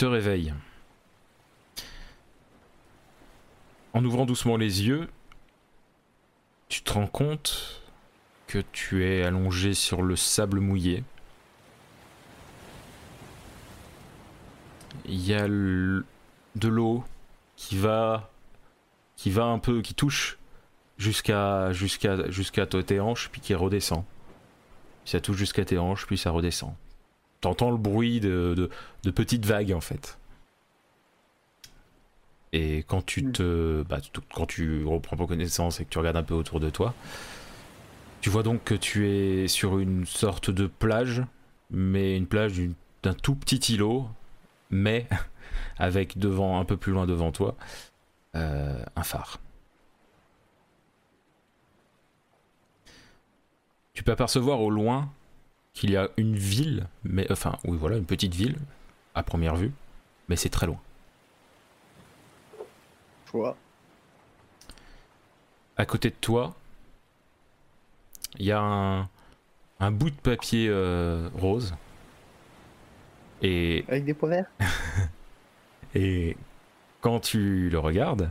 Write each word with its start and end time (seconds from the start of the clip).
te 0.00 0.06
réveilles. 0.06 0.54
En 3.92 4.02
ouvrant 4.02 4.24
doucement 4.24 4.56
les 4.56 4.86
yeux, 4.86 5.10
tu 6.70 6.80
te 6.80 6.94
rends 6.94 7.06
compte 7.06 7.82
que 8.46 8.60
tu 8.72 9.04
es 9.04 9.22
allongé 9.22 9.74
sur 9.74 10.00
le 10.00 10.16
sable 10.16 10.60
mouillé. 10.60 11.04
Il 15.04 15.20
y 15.20 15.34
a 15.34 15.46
de 15.46 16.04
l'eau 16.62 17.04
qui 17.56 17.76
va 17.76 18.30
qui 19.16 19.30
va 19.30 19.44
un 19.44 19.58
peu 19.58 19.82
qui 19.82 19.92
touche 19.92 20.38
jusqu'à 20.96 21.72
jusqu'à 21.72 22.30
jusqu'à 22.30 22.64
tes 22.64 23.00
hanches 23.00 23.28
puis 23.30 23.42
qui 23.42 23.54
redescend. 23.54 24.04
Ça 25.04 25.20
touche 25.20 25.36
jusqu'à 25.36 25.66
tes 25.66 25.76
hanches 25.76 26.06
puis 26.06 26.16
ça 26.16 26.30
redescend. 26.30 26.74
T'entends 27.40 27.70
le 27.70 27.78
bruit 27.78 28.20
de, 28.20 28.70
de 29.02 29.10
petites 29.10 29.46
vagues 29.46 29.72
en 29.72 29.80
fait. 29.80 30.18
Et 32.52 32.84
quand 32.86 33.04
tu 33.04 33.22
hmm. 33.22 33.32
te, 33.32 33.82
bah, 33.82 33.98
quand 34.34 34.46
tu 34.46 34.84
reprends 34.84 35.16
pas 35.16 35.26
connaissance 35.26 35.80
et 35.80 35.84
que 35.84 35.90
tu 35.90 35.98
regardes 35.98 36.16
un 36.16 36.22
peu 36.22 36.34
autour 36.34 36.60
de 36.60 36.70
toi, 36.70 36.94
tu 38.20 38.30
vois 38.30 38.42
donc 38.42 38.64
que 38.64 38.74
tu 38.74 39.08
es 39.08 39.48
sur 39.48 39.78
une 39.78 40.06
sorte 40.06 40.50
de 40.50 40.66
plage, 40.66 41.22
mais 41.70 42.16
une 42.16 42.26
plage 42.26 42.60
d'un 43.02 43.14
tout 43.14 43.34
petit 43.34 43.74
îlot, 43.74 44.08
mais 44.70 45.06
avec 45.78 46.18
devant, 46.18 46.60
un 46.60 46.64
peu 46.64 46.76
plus 46.76 46.92
loin 46.92 47.06
devant 47.06 47.32
toi, 47.32 47.56
euh, 48.34 48.82
un 48.96 49.02
phare. 49.02 49.38
Tu 53.94 54.02
peux 54.02 54.12
apercevoir 54.12 54.60
au 54.60 54.70
loin 54.70 55.10
qu'il 55.80 55.92
y 55.92 55.96
a 55.96 56.10
une 56.18 56.36
ville, 56.36 56.86
mais 57.04 57.26
enfin, 57.32 57.56
oui, 57.64 57.78
voilà, 57.78 57.96
une 57.96 58.04
petite 58.04 58.34
ville 58.34 58.58
à 59.14 59.22
première 59.22 59.56
vue, 59.56 59.72
mais 60.28 60.36
c'est 60.36 60.50
très 60.50 60.66
loin. 60.66 60.78
À 65.78 65.86
côté 65.86 66.10
de 66.10 66.14
toi, 66.20 66.54
il 68.38 68.44
y 68.44 68.52
a 68.52 68.60
un, 68.60 69.90
bout 69.90 70.10
de 70.10 70.16
papier 70.16 70.68
euh, 70.68 71.30
rose. 71.32 71.74
Et... 73.40 73.86
Avec 73.88 74.04
des 74.04 74.12
pois 74.12 74.28
verts 74.28 74.50
Et 75.94 76.36
quand 77.00 77.20
tu 77.20 77.70
le 77.70 77.78
regardes, 77.78 78.30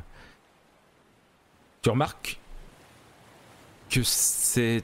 tu 1.81 1.89
remarques 1.89 2.39
que 3.89 4.03
c'est 4.03 4.81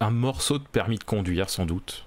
un 0.00 0.10
morceau 0.10 0.58
de 0.58 0.66
permis 0.66 0.98
de 0.98 1.04
conduire 1.04 1.50
sans 1.50 1.66
doute. 1.66 2.04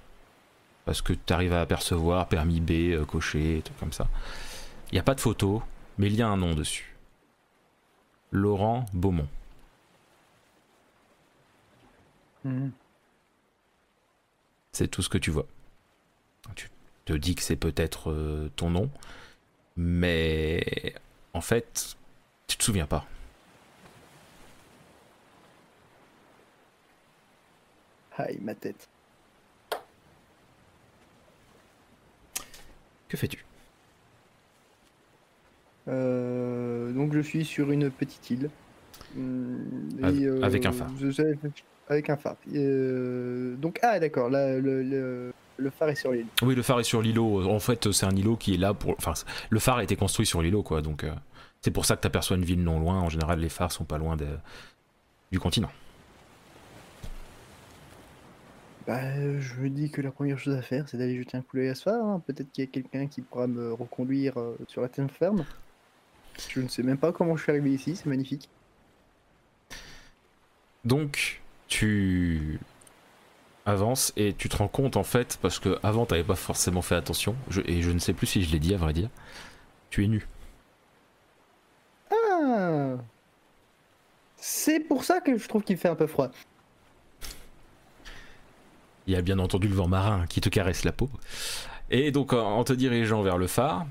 Parce 0.86 1.02
que 1.02 1.14
tu 1.14 1.34
arrives 1.34 1.54
à 1.54 1.62
apercevoir 1.62 2.28
permis 2.28 2.60
B, 2.60 2.72
euh, 2.94 3.06
coché, 3.06 3.62
tout 3.64 3.74
comme 3.80 3.94
ça. 3.94 4.08
Il 4.92 4.96
n'y 4.96 5.00
a 5.00 5.04
pas 5.04 5.16
de 5.16 5.22
photo, 5.22 5.62
mais 5.98 6.08
il 6.08 6.16
y 6.16 6.22
a 6.22 6.28
un 6.28 6.38
nom 6.38 6.54
dessus. 6.54 6.96
Laurent 8.32 8.86
Beaumont. 8.94 9.28
Mhm. 12.44 12.72
C'est 14.72 14.88
tout 14.88 15.02
ce 15.02 15.10
que 15.10 15.18
tu 15.18 15.32
vois. 15.32 15.46
Tu 16.56 16.70
te 17.06 17.14
dis 17.14 17.36
que 17.36 17.44
c'est 17.44 17.56
peut-être 17.56 18.10
euh, 18.10 18.50
ton 18.56 18.70
nom, 18.70 18.90
mais 19.76 20.96
en 21.34 21.42
fait, 21.42 21.98
tu 22.48 22.58
te 22.58 22.64
souviens 22.64 22.88
pas. 22.88 23.06
Aïe, 28.28 28.40
ma 28.42 28.56
tête. 28.56 28.88
Que 33.10 33.18
fais-tu? 33.18 33.44
Euh, 35.88 36.92
donc 36.94 37.14
je 37.14 37.20
suis 37.20 37.44
sur 37.44 37.72
une 37.72 37.90
petite 37.90 38.30
île. 38.30 38.50
Euh, 39.18 40.42
avec 40.42 40.66
un 40.66 40.72
phare. 40.72 40.90
avec 41.90 42.10
un 42.10 42.16
phare. 42.16 42.36
Euh, 42.54 43.56
donc 43.56 43.80
ah 43.82 44.00
d'accord, 44.00 44.30
le, 44.30 45.34
phare 45.78 45.90
est 45.90 45.96
sur 45.96 46.12
l'île. 46.12 46.28
Oui, 46.42 46.56
le 46.56 46.62
phare 46.62 46.80
est 46.80 46.84
sur 46.84 47.02
l'îlot. 47.02 47.50
En 47.50 47.60
fait, 47.60 47.92
c'est 47.92 48.06
un 48.06 48.16
îlot 48.16 48.38
qui 48.38 48.54
est 48.54 48.58
là 48.58 48.74
pour. 48.74 48.96
Enfin, 48.98 49.14
le 49.50 49.60
phare 49.60 49.78
a 49.78 49.84
été 49.84 49.96
construit 49.96 50.26
sur 50.26 50.42
l'îlot, 50.42 50.64
quoi. 50.64 50.82
Donc 50.82 51.06
c'est 51.62 51.72
pour 51.72 51.86
ça 51.86 51.96
que 51.96 52.02
tu 52.02 52.08
aperçois 52.08 52.38
une 52.38 52.46
ville 52.46 52.64
non 52.64 52.80
loin. 52.80 53.00
En 53.00 53.10
général, 53.10 53.40
les 53.40 53.50
phares 53.50 53.72
sont 53.72 53.86
pas 53.86 53.98
loin 53.98 54.16
de... 54.16 54.28
du 55.32 55.40
continent. 55.40 55.72
Bah, 58.88 59.40
je 59.40 59.56
me 59.62 59.70
dis 59.70 59.92
que 59.92 60.02
la 60.02 60.12
première 60.12 60.40
chose 60.40 60.56
à 60.56 60.62
faire, 60.62 60.90
c'est 60.90 60.98
d'aller 60.98 61.18
jeter 61.18 61.38
un 61.38 61.42
coup 61.42 61.58
d'œil 61.58 61.70
à 61.70 61.76
ce 61.76 61.84
phare. 61.84 62.04
Hein. 62.04 62.22
Peut-être 62.26 62.52
qu'il 62.52 62.64
y 62.64 62.68
a 62.68 62.72
quelqu'un 62.72 63.08
qui 63.08 63.22
pourra 63.22 63.48
me 63.48 63.74
reconduire 63.74 64.34
sur 64.68 64.82
la 64.82 64.90
terre 64.90 65.10
ferme. 65.12 65.46
Je 66.50 66.62
ne 66.62 66.68
sais 66.68 66.84
même 66.84 66.98
pas 66.98 67.12
comment 67.12 67.36
je 67.36 67.44
suis 67.44 67.52
arrivé 67.52 67.72
ici, 67.72 67.96
c'est 67.96 68.08
magnifique. 68.08 68.50
Donc, 70.84 71.42
tu 71.68 72.60
avances 73.66 74.12
et 74.18 74.34
tu 74.34 74.50
te 74.50 74.58
rends 74.58 74.68
compte 74.68 74.98
en 74.98 75.04
fait, 75.04 75.38
parce 75.42 75.60
que 75.60 75.78
avant 75.84 76.06
t'avais 76.06 76.24
pas 76.24 76.36
forcément 76.36 76.82
fait 76.82 76.96
attention, 76.96 77.36
et 77.66 77.82
je 77.82 77.92
ne 77.92 78.00
sais 78.00 78.14
plus 78.14 78.28
si 78.28 78.44
je 78.44 78.52
l'ai 78.52 78.60
dit 78.60 78.74
à 78.74 78.78
vrai 78.78 78.94
dire, 78.94 79.10
tu 79.90 80.04
es 80.04 80.08
nu. 80.08 80.28
Ah 82.12 82.98
C'est 84.38 84.80
pour 84.80 85.04
ça 85.04 85.22
que 85.22 85.38
je 85.38 85.48
trouve 85.48 85.64
qu'il 85.64 85.78
fait 85.78 85.90
un 85.90 85.96
peu 85.96 86.08
froid. 86.08 86.32
Il 89.08 89.14
y 89.14 89.16
a 89.16 89.22
bien 89.22 89.40
entendu 89.40 89.68
le 89.68 89.76
vent 89.76 89.88
marin 89.88 90.26
qui 90.28 90.42
te 90.42 90.50
caresse 90.50 90.84
la 90.84 90.92
peau. 90.92 91.10
Et 91.90 92.12
donc 92.12 92.34
en 92.34 92.64
te 92.64 92.74
dirigeant 92.74 93.22
vers 93.22 93.38
le 93.38 93.48
phare, 93.48 93.86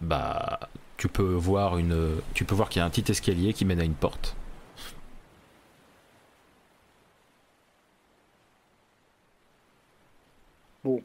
bah 0.00 0.60
tu 0.96 1.08
peux 1.08 1.34
voir 1.34 1.78
une, 1.78 2.20
tu 2.34 2.44
peux 2.44 2.54
voir 2.54 2.68
qu'il 2.68 2.80
y 2.80 2.82
a 2.82 2.86
un 2.86 2.90
petit 2.90 3.10
escalier 3.10 3.52
qui 3.52 3.64
mène 3.64 3.80
à 3.80 3.84
une 3.84 3.94
porte. 3.94 4.36
Bon. 10.84 11.02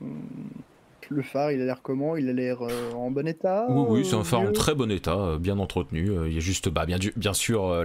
Hmm 0.00 0.67
le 1.10 1.22
phare, 1.22 1.52
il 1.52 1.60
a 1.60 1.64
l'air 1.64 1.82
comment? 1.82 2.16
Il 2.16 2.28
a 2.28 2.32
l'air 2.32 2.62
euh, 2.62 2.92
en 2.92 3.10
bon 3.10 3.26
état 3.26 3.66
Oui, 3.68 3.86
oui, 3.88 4.04
c'est 4.04 4.16
un 4.16 4.24
phare 4.24 4.40
en 4.40 4.52
très 4.52 4.74
bon 4.74 4.90
état, 4.90 5.16
euh, 5.16 5.38
bien 5.38 5.58
entretenu. 5.58 6.10
Euh, 6.10 6.28
il 6.28 6.34
y 6.34 6.36
a 6.36 6.40
juste, 6.40 6.68
bah, 6.68 6.86
bien, 6.86 6.98
bien 7.16 7.32
sûr, 7.32 7.84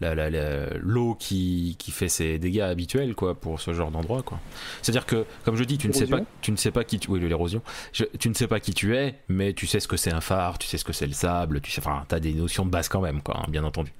la, 0.00 1.16
qui, 1.18 1.76
qui, 1.78 1.90
fait 1.90 2.08
ses 2.08 2.38
dégâts 2.38 2.60
habituels 2.60 3.14
quoi, 3.14 3.34
pour 3.34 3.60
ce 3.60 3.72
genre 3.72 3.90
d'endroit. 3.90 4.22
quoi. 4.22 4.40
C'est-à-dire 4.82 5.06
que, 5.06 5.24
comme 5.44 5.56
je 5.56 5.64
dis, 5.64 5.78
tu 5.78 5.88
ne, 5.88 5.92
sais 5.92 6.06
pas, 6.06 6.20
tu 6.40 6.52
ne 6.52 6.56
sais 6.56 6.70
pas 6.70 6.84
qui 6.84 6.98
tu... 6.98 7.10
Oui, 7.10 7.20
l'érosion. 7.20 7.62
Tu 7.92 8.28
ne 8.28 8.34
sais 8.34 8.46
pas 8.48 8.60
qui 8.60 8.74
tu 8.74 8.96
es, 8.96 9.20
mais 9.28 9.52
tu 9.52 9.66
sais 9.66 9.80
ce 9.80 9.88
que 9.88 9.96
c'est 9.96 10.12
un 10.12 10.20
phare, 10.20 10.58
tu 10.58 10.66
sais 10.66 10.78
ce 10.78 10.84
que 10.84 10.92
c'est 10.92 11.06
le 11.06 11.12
sable, 11.12 11.60
tu 11.60 11.70
sais, 11.70 11.80
enfin, 11.80 12.04
as 12.10 12.20
des 12.20 12.32
notions 12.34 12.64
de 12.64 12.70
base 12.70 12.88
quand 12.88 13.00
même, 13.00 13.22
quoi, 13.22 13.38
hein, 13.38 13.46
bien 13.48 13.64
entendu. 13.64 13.92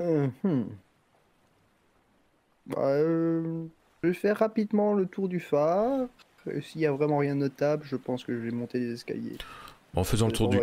Hum, 0.00 0.32
Bah, 2.66 2.92
je 4.04 4.08
vais 4.08 4.14
faire 4.14 4.38
rapidement 4.38 4.92
le 4.92 5.06
tour 5.06 5.28
du 5.28 5.40
phare. 5.40 6.08
S'il 6.60 6.82
y 6.82 6.86
a 6.86 6.92
vraiment 6.92 7.18
rien 7.18 7.34
de 7.34 7.40
notable, 7.40 7.84
je 7.86 7.96
pense 7.96 8.22
que 8.22 8.34
je 8.34 8.40
vais 8.40 8.50
monter 8.50 8.78
les 8.78 8.92
escaliers. 8.92 9.38
En 9.96 10.04
faisant 10.04 10.26
le 10.26 10.32
tour 10.32 10.48
du... 10.48 10.58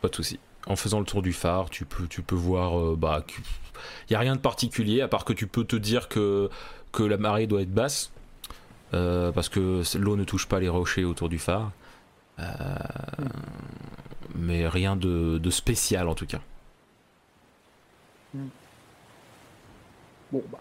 Pas 0.00 0.08
de 0.08 0.14
souci. 0.14 0.40
En 0.66 0.74
faisant 0.74 0.98
le 0.98 1.04
tour 1.04 1.22
du 1.22 1.32
phare, 1.32 1.70
tu 1.70 1.84
peux, 1.84 2.08
tu 2.08 2.22
peux 2.22 2.34
voir... 2.34 2.80
Euh, 2.80 2.96
bah, 2.96 3.24
il 4.08 4.12
n'y 4.12 4.16
a 4.16 4.18
rien 4.18 4.34
de 4.34 4.40
particulier, 4.40 5.02
à 5.02 5.08
part 5.08 5.24
que 5.24 5.32
tu 5.32 5.46
peux 5.46 5.62
te 5.62 5.76
dire 5.76 6.08
que, 6.08 6.50
que 6.90 7.04
la 7.04 7.16
marée 7.16 7.46
doit 7.46 7.62
être 7.62 7.72
basse. 7.72 8.10
Euh, 8.92 9.30
parce 9.30 9.48
que 9.48 9.82
l'eau 9.96 10.16
ne 10.16 10.24
touche 10.24 10.48
pas 10.48 10.58
les 10.58 10.68
rochers 10.68 11.04
autour 11.04 11.28
du 11.28 11.38
phare. 11.38 11.70
Euh, 12.40 12.44
mais 14.34 14.66
rien 14.66 14.96
de, 14.96 15.38
de, 15.38 15.50
spécial 15.50 16.08
en 16.08 16.16
tout 16.16 16.26
cas. 16.26 16.40
Hmm. 18.34 18.48
Bon, 20.32 20.42
bah, 20.50 20.58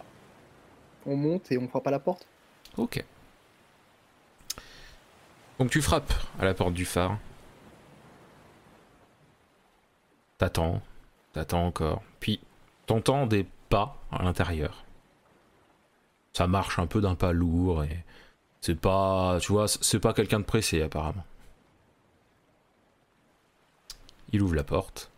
on 1.05 1.15
monte 1.15 1.51
et 1.51 1.57
on 1.57 1.67
frappe 1.67 1.87
à 1.87 1.91
la 1.91 1.99
porte. 1.99 2.27
Ok. 2.77 3.03
Donc 5.59 5.69
tu 5.69 5.81
frappes 5.81 6.13
à 6.39 6.45
la 6.45 6.53
porte 6.53 6.73
du 6.73 6.85
phare. 6.85 7.17
T'attends, 10.37 10.81
t'attends 11.33 11.67
encore. 11.67 12.01
Puis 12.19 12.39
t'entends 12.85 13.27
des 13.27 13.45
pas 13.69 13.97
à 14.11 14.23
l'intérieur. 14.23 14.83
Ça 16.33 16.47
marche 16.47 16.79
un 16.79 16.87
peu 16.87 17.01
d'un 17.01 17.15
pas 17.15 17.31
lourd 17.31 17.83
et 17.83 18.03
c'est 18.61 18.75
pas, 18.75 19.37
tu 19.39 19.51
vois, 19.51 19.67
c'est 19.67 19.99
pas 19.99 20.13
quelqu'un 20.13 20.39
de 20.39 20.45
pressé 20.45 20.81
apparemment. 20.81 21.25
Il 24.31 24.41
ouvre 24.41 24.55
la 24.55 24.63
porte. 24.63 25.11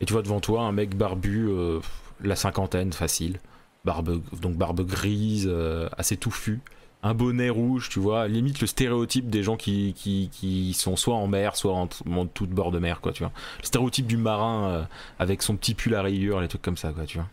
Et 0.00 0.06
tu 0.06 0.12
vois 0.12 0.22
devant 0.22 0.40
toi 0.40 0.62
un 0.62 0.72
mec 0.72 0.96
barbu, 0.96 1.48
euh, 1.48 1.80
la 2.20 2.36
cinquantaine 2.36 2.92
facile 2.92 3.38
barbe, 3.86 4.20
donc 4.42 4.56
barbe 4.56 4.82
grise, 4.82 5.48
euh, 5.50 5.88
assez 5.96 6.18
touffue, 6.18 6.60
un 7.02 7.14
bonnet 7.14 7.48
rouge, 7.48 7.88
tu 7.88 8.00
vois, 8.00 8.28
limite 8.28 8.60
le 8.60 8.66
stéréotype 8.66 9.30
des 9.30 9.42
gens 9.42 9.56
qui, 9.56 9.94
qui, 9.94 10.74
sont 10.74 10.96
soit 10.96 11.14
en 11.14 11.28
mer, 11.28 11.56
soit 11.56 11.72
en, 11.72 11.86
tout 11.86 12.46
bord 12.48 12.72
de 12.72 12.78
mer, 12.78 13.00
quoi, 13.00 13.12
tu 13.12 13.22
vois. 13.22 13.32
Le 13.60 13.66
stéréotype 13.66 14.06
du 14.06 14.16
marin 14.16 14.68
euh, 14.68 14.82
avec 15.18 15.42
son 15.42 15.56
petit 15.56 15.74
pull 15.74 15.94
à 15.94 16.02
rayures, 16.02 16.40
les 16.40 16.48
trucs 16.48 16.62
comme 16.62 16.76
ça, 16.76 16.92
quoi, 16.92 17.06
tu 17.06 17.18
vois. 17.18 17.28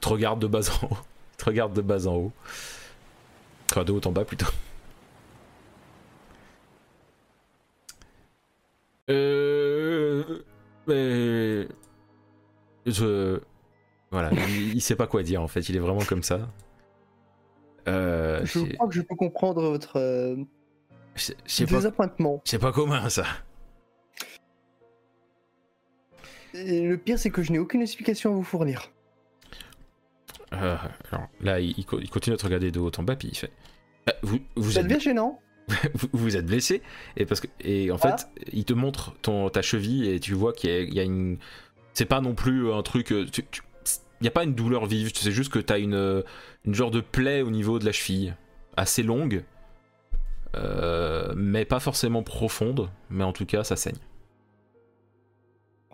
te 0.00 0.08
regarde 0.08 0.40
de 0.40 0.48
bas 0.48 0.68
en 0.82 0.86
haut. 0.86 0.98
Il 1.32 1.36
te 1.38 1.44
regarde 1.46 1.72
de 1.72 1.80
bas 1.80 2.06
en 2.06 2.14
haut. 2.16 2.32
Enfin, 3.70 3.84
de 3.84 3.92
haut 3.92 4.00
en 4.04 4.12
bas 4.12 4.24
plutôt. 4.24 4.46
Euh. 9.10 10.42
Mais. 10.86 11.68
Je. 12.86 13.40
Voilà, 14.12 14.30
il, 14.48 14.74
il 14.74 14.80
sait 14.80 14.94
pas 14.94 15.06
quoi 15.08 15.22
dire 15.24 15.42
en 15.42 15.48
fait, 15.48 15.68
il 15.68 15.74
est 15.76 15.80
vraiment 15.80 16.04
comme 16.04 16.22
ça. 16.22 16.48
Euh, 17.88 18.44
Je 18.44 18.60
crois 18.74 18.86
que 18.86 18.94
je 18.94 19.00
peux 19.02 19.16
comprendre 19.16 19.60
votre 19.62 19.98
euh, 19.98 20.36
c'est 21.16 21.36
c'est 21.46 21.66
pas, 21.66 21.76
désappointement. 21.76 22.40
c'est 22.44 22.58
pas 22.60 22.70
commun 22.72 23.08
ça. 23.08 23.24
Et 26.54 26.82
le 26.86 26.98
pire, 26.98 27.18
c'est 27.18 27.30
que 27.30 27.42
je 27.42 27.50
n'ai 27.52 27.58
aucune 27.58 27.80
explication 27.80 28.32
à 28.32 28.34
vous 28.34 28.42
fournir. 28.42 28.90
Euh, 30.52 30.76
alors, 31.10 31.26
là, 31.40 31.60
il, 31.60 31.74
il 31.78 31.86
co- 31.86 31.98
il 31.98 32.10
continue 32.10 32.34
à 32.34 32.36
te 32.36 32.44
regarder 32.44 32.70
de 32.70 32.78
haut 32.78 32.90
en 32.98 33.02
bas, 33.02 33.16
puis 33.16 33.28
il 33.28 33.36
fait. 33.36 33.50
Ah, 34.06 34.12
vous, 34.22 34.38
êtes, 34.78 34.86
devient 34.86 35.00
gênant. 35.00 35.40
vous, 35.94 36.08
vous 36.12 36.36
êtes 36.36 36.44
blessé 36.44 36.82
et 37.16 37.24
parce 37.24 37.40
que 37.40 37.46
et 37.60 37.90
en 37.90 37.96
Ah. 38.02 38.16
fait, 38.18 38.28
il 38.52 38.64
te 38.66 38.74
montre 38.74 39.14
ton 39.22 39.48
ta 39.48 39.62
cheville 39.62 40.08
et 40.10 40.20
tu 40.20 40.34
vois 40.34 40.52
qu'il 40.52 40.68
y, 40.70 40.74
a- 40.74 40.80
il 40.82 40.92
y 40.94 41.00
a 41.00 41.04
une. 41.04 41.38
C'est 41.94 42.04
pas 42.04 42.20
non 42.20 42.34
plus 42.34 42.70
un 42.70 42.82
truc. 42.82 43.12
euh, 43.12 43.24
tu- 43.32 43.44
tu- 43.50 43.62
Il 43.62 43.71
n'y 44.22 44.28
a 44.28 44.32
pas 44.32 44.44
une 44.44 44.54
douleur 44.54 44.86
vive. 44.86 45.10
C'est 45.14 45.32
juste 45.32 45.52
que 45.52 45.58
t'as 45.58 45.78
une 45.78 45.94
euh, 45.94 46.22
une 46.64 46.74
genre 46.74 46.90
de 46.90 47.00
plaie 47.00 47.42
au 47.42 47.50
niveau 47.50 47.78
de 47.78 47.84
la 47.84 47.92
cheville, 47.92 48.34
assez 48.76 49.02
longue, 49.02 49.44
euh, 50.56 51.32
mais 51.36 51.64
pas 51.64 51.80
forcément 51.80 52.22
profonde. 52.22 52.90
Mais 53.10 53.24
en 53.24 53.32
tout 53.32 53.46
cas, 53.46 53.64
ça 53.64 53.76
saigne. 53.76 53.98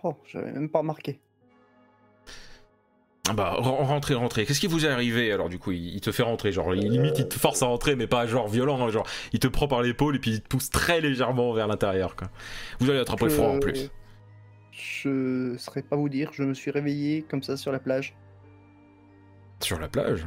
Oh, 0.03 0.15
j'avais 0.27 0.53
même 0.53 0.69
pas 0.69 0.79
remarqué. 0.81 1.21
Ah 3.29 3.35
Bah, 3.35 3.55
ren- 3.59 3.85
rentrez, 3.85 4.15
rentrez. 4.15 4.47
Qu'est-ce 4.47 4.61
qui 4.61 4.69
vous 4.69 4.87
est 4.87 4.89
arrivé 4.89 5.33
Alors, 5.33 5.49
du 5.51 5.59
coup, 5.59 5.73
il, 5.73 5.95
il 5.95 6.01
te 6.01 6.13
fait 6.13 6.23
rentrer. 6.23 6.51
Genre, 6.51 6.75
il- 6.75 6.89
limite, 6.91 7.19
il 7.19 7.29
te 7.29 7.39
force 7.39 7.63
à 7.63 7.67
rentrer, 7.67 7.95
mais 7.95 8.07
pas 8.07 8.27
genre 8.27 8.49
violent. 8.49 8.81
hein, 8.87 8.91
genre, 8.91 9.07
il 9.33 9.39
te 9.41 9.49
prend 9.49 9.69
par 9.69 9.83
l'épaule 9.83 10.17
et 10.17 10.19
puis 10.19 10.31
il 10.33 10.41
te 10.41 10.49
pousse 10.49 10.71
très 10.71 11.01
légèrement 11.01 11.53
vers 11.53 11.67
l'intérieur. 11.67 12.17
quoi. 12.17 12.29
Vous 12.81 12.89
allez 12.89 12.99
attraper 13.01 13.27
Je- 13.29 13.35
froid 13.35 13.49
en 13.49 13.59
plus. 13.59 13.91
Je 15.03 15.57
saurais 15.59 15.83
pas 15.83 15.97
vous 15.97 16.09
dire, 16.09 16.33
je 16.33 16.43
me 16.43 16.55
suis 16.55 16.71
réveillé 16.71 17.23
comme 17.23 17.43
ça 17.43 17.57
sur 17.57 17.73
la 17.73 17.79
plage. 17.79 18.17
Sur 19.61 19.79
la 19.79 19.89
plage. 19.89 20.27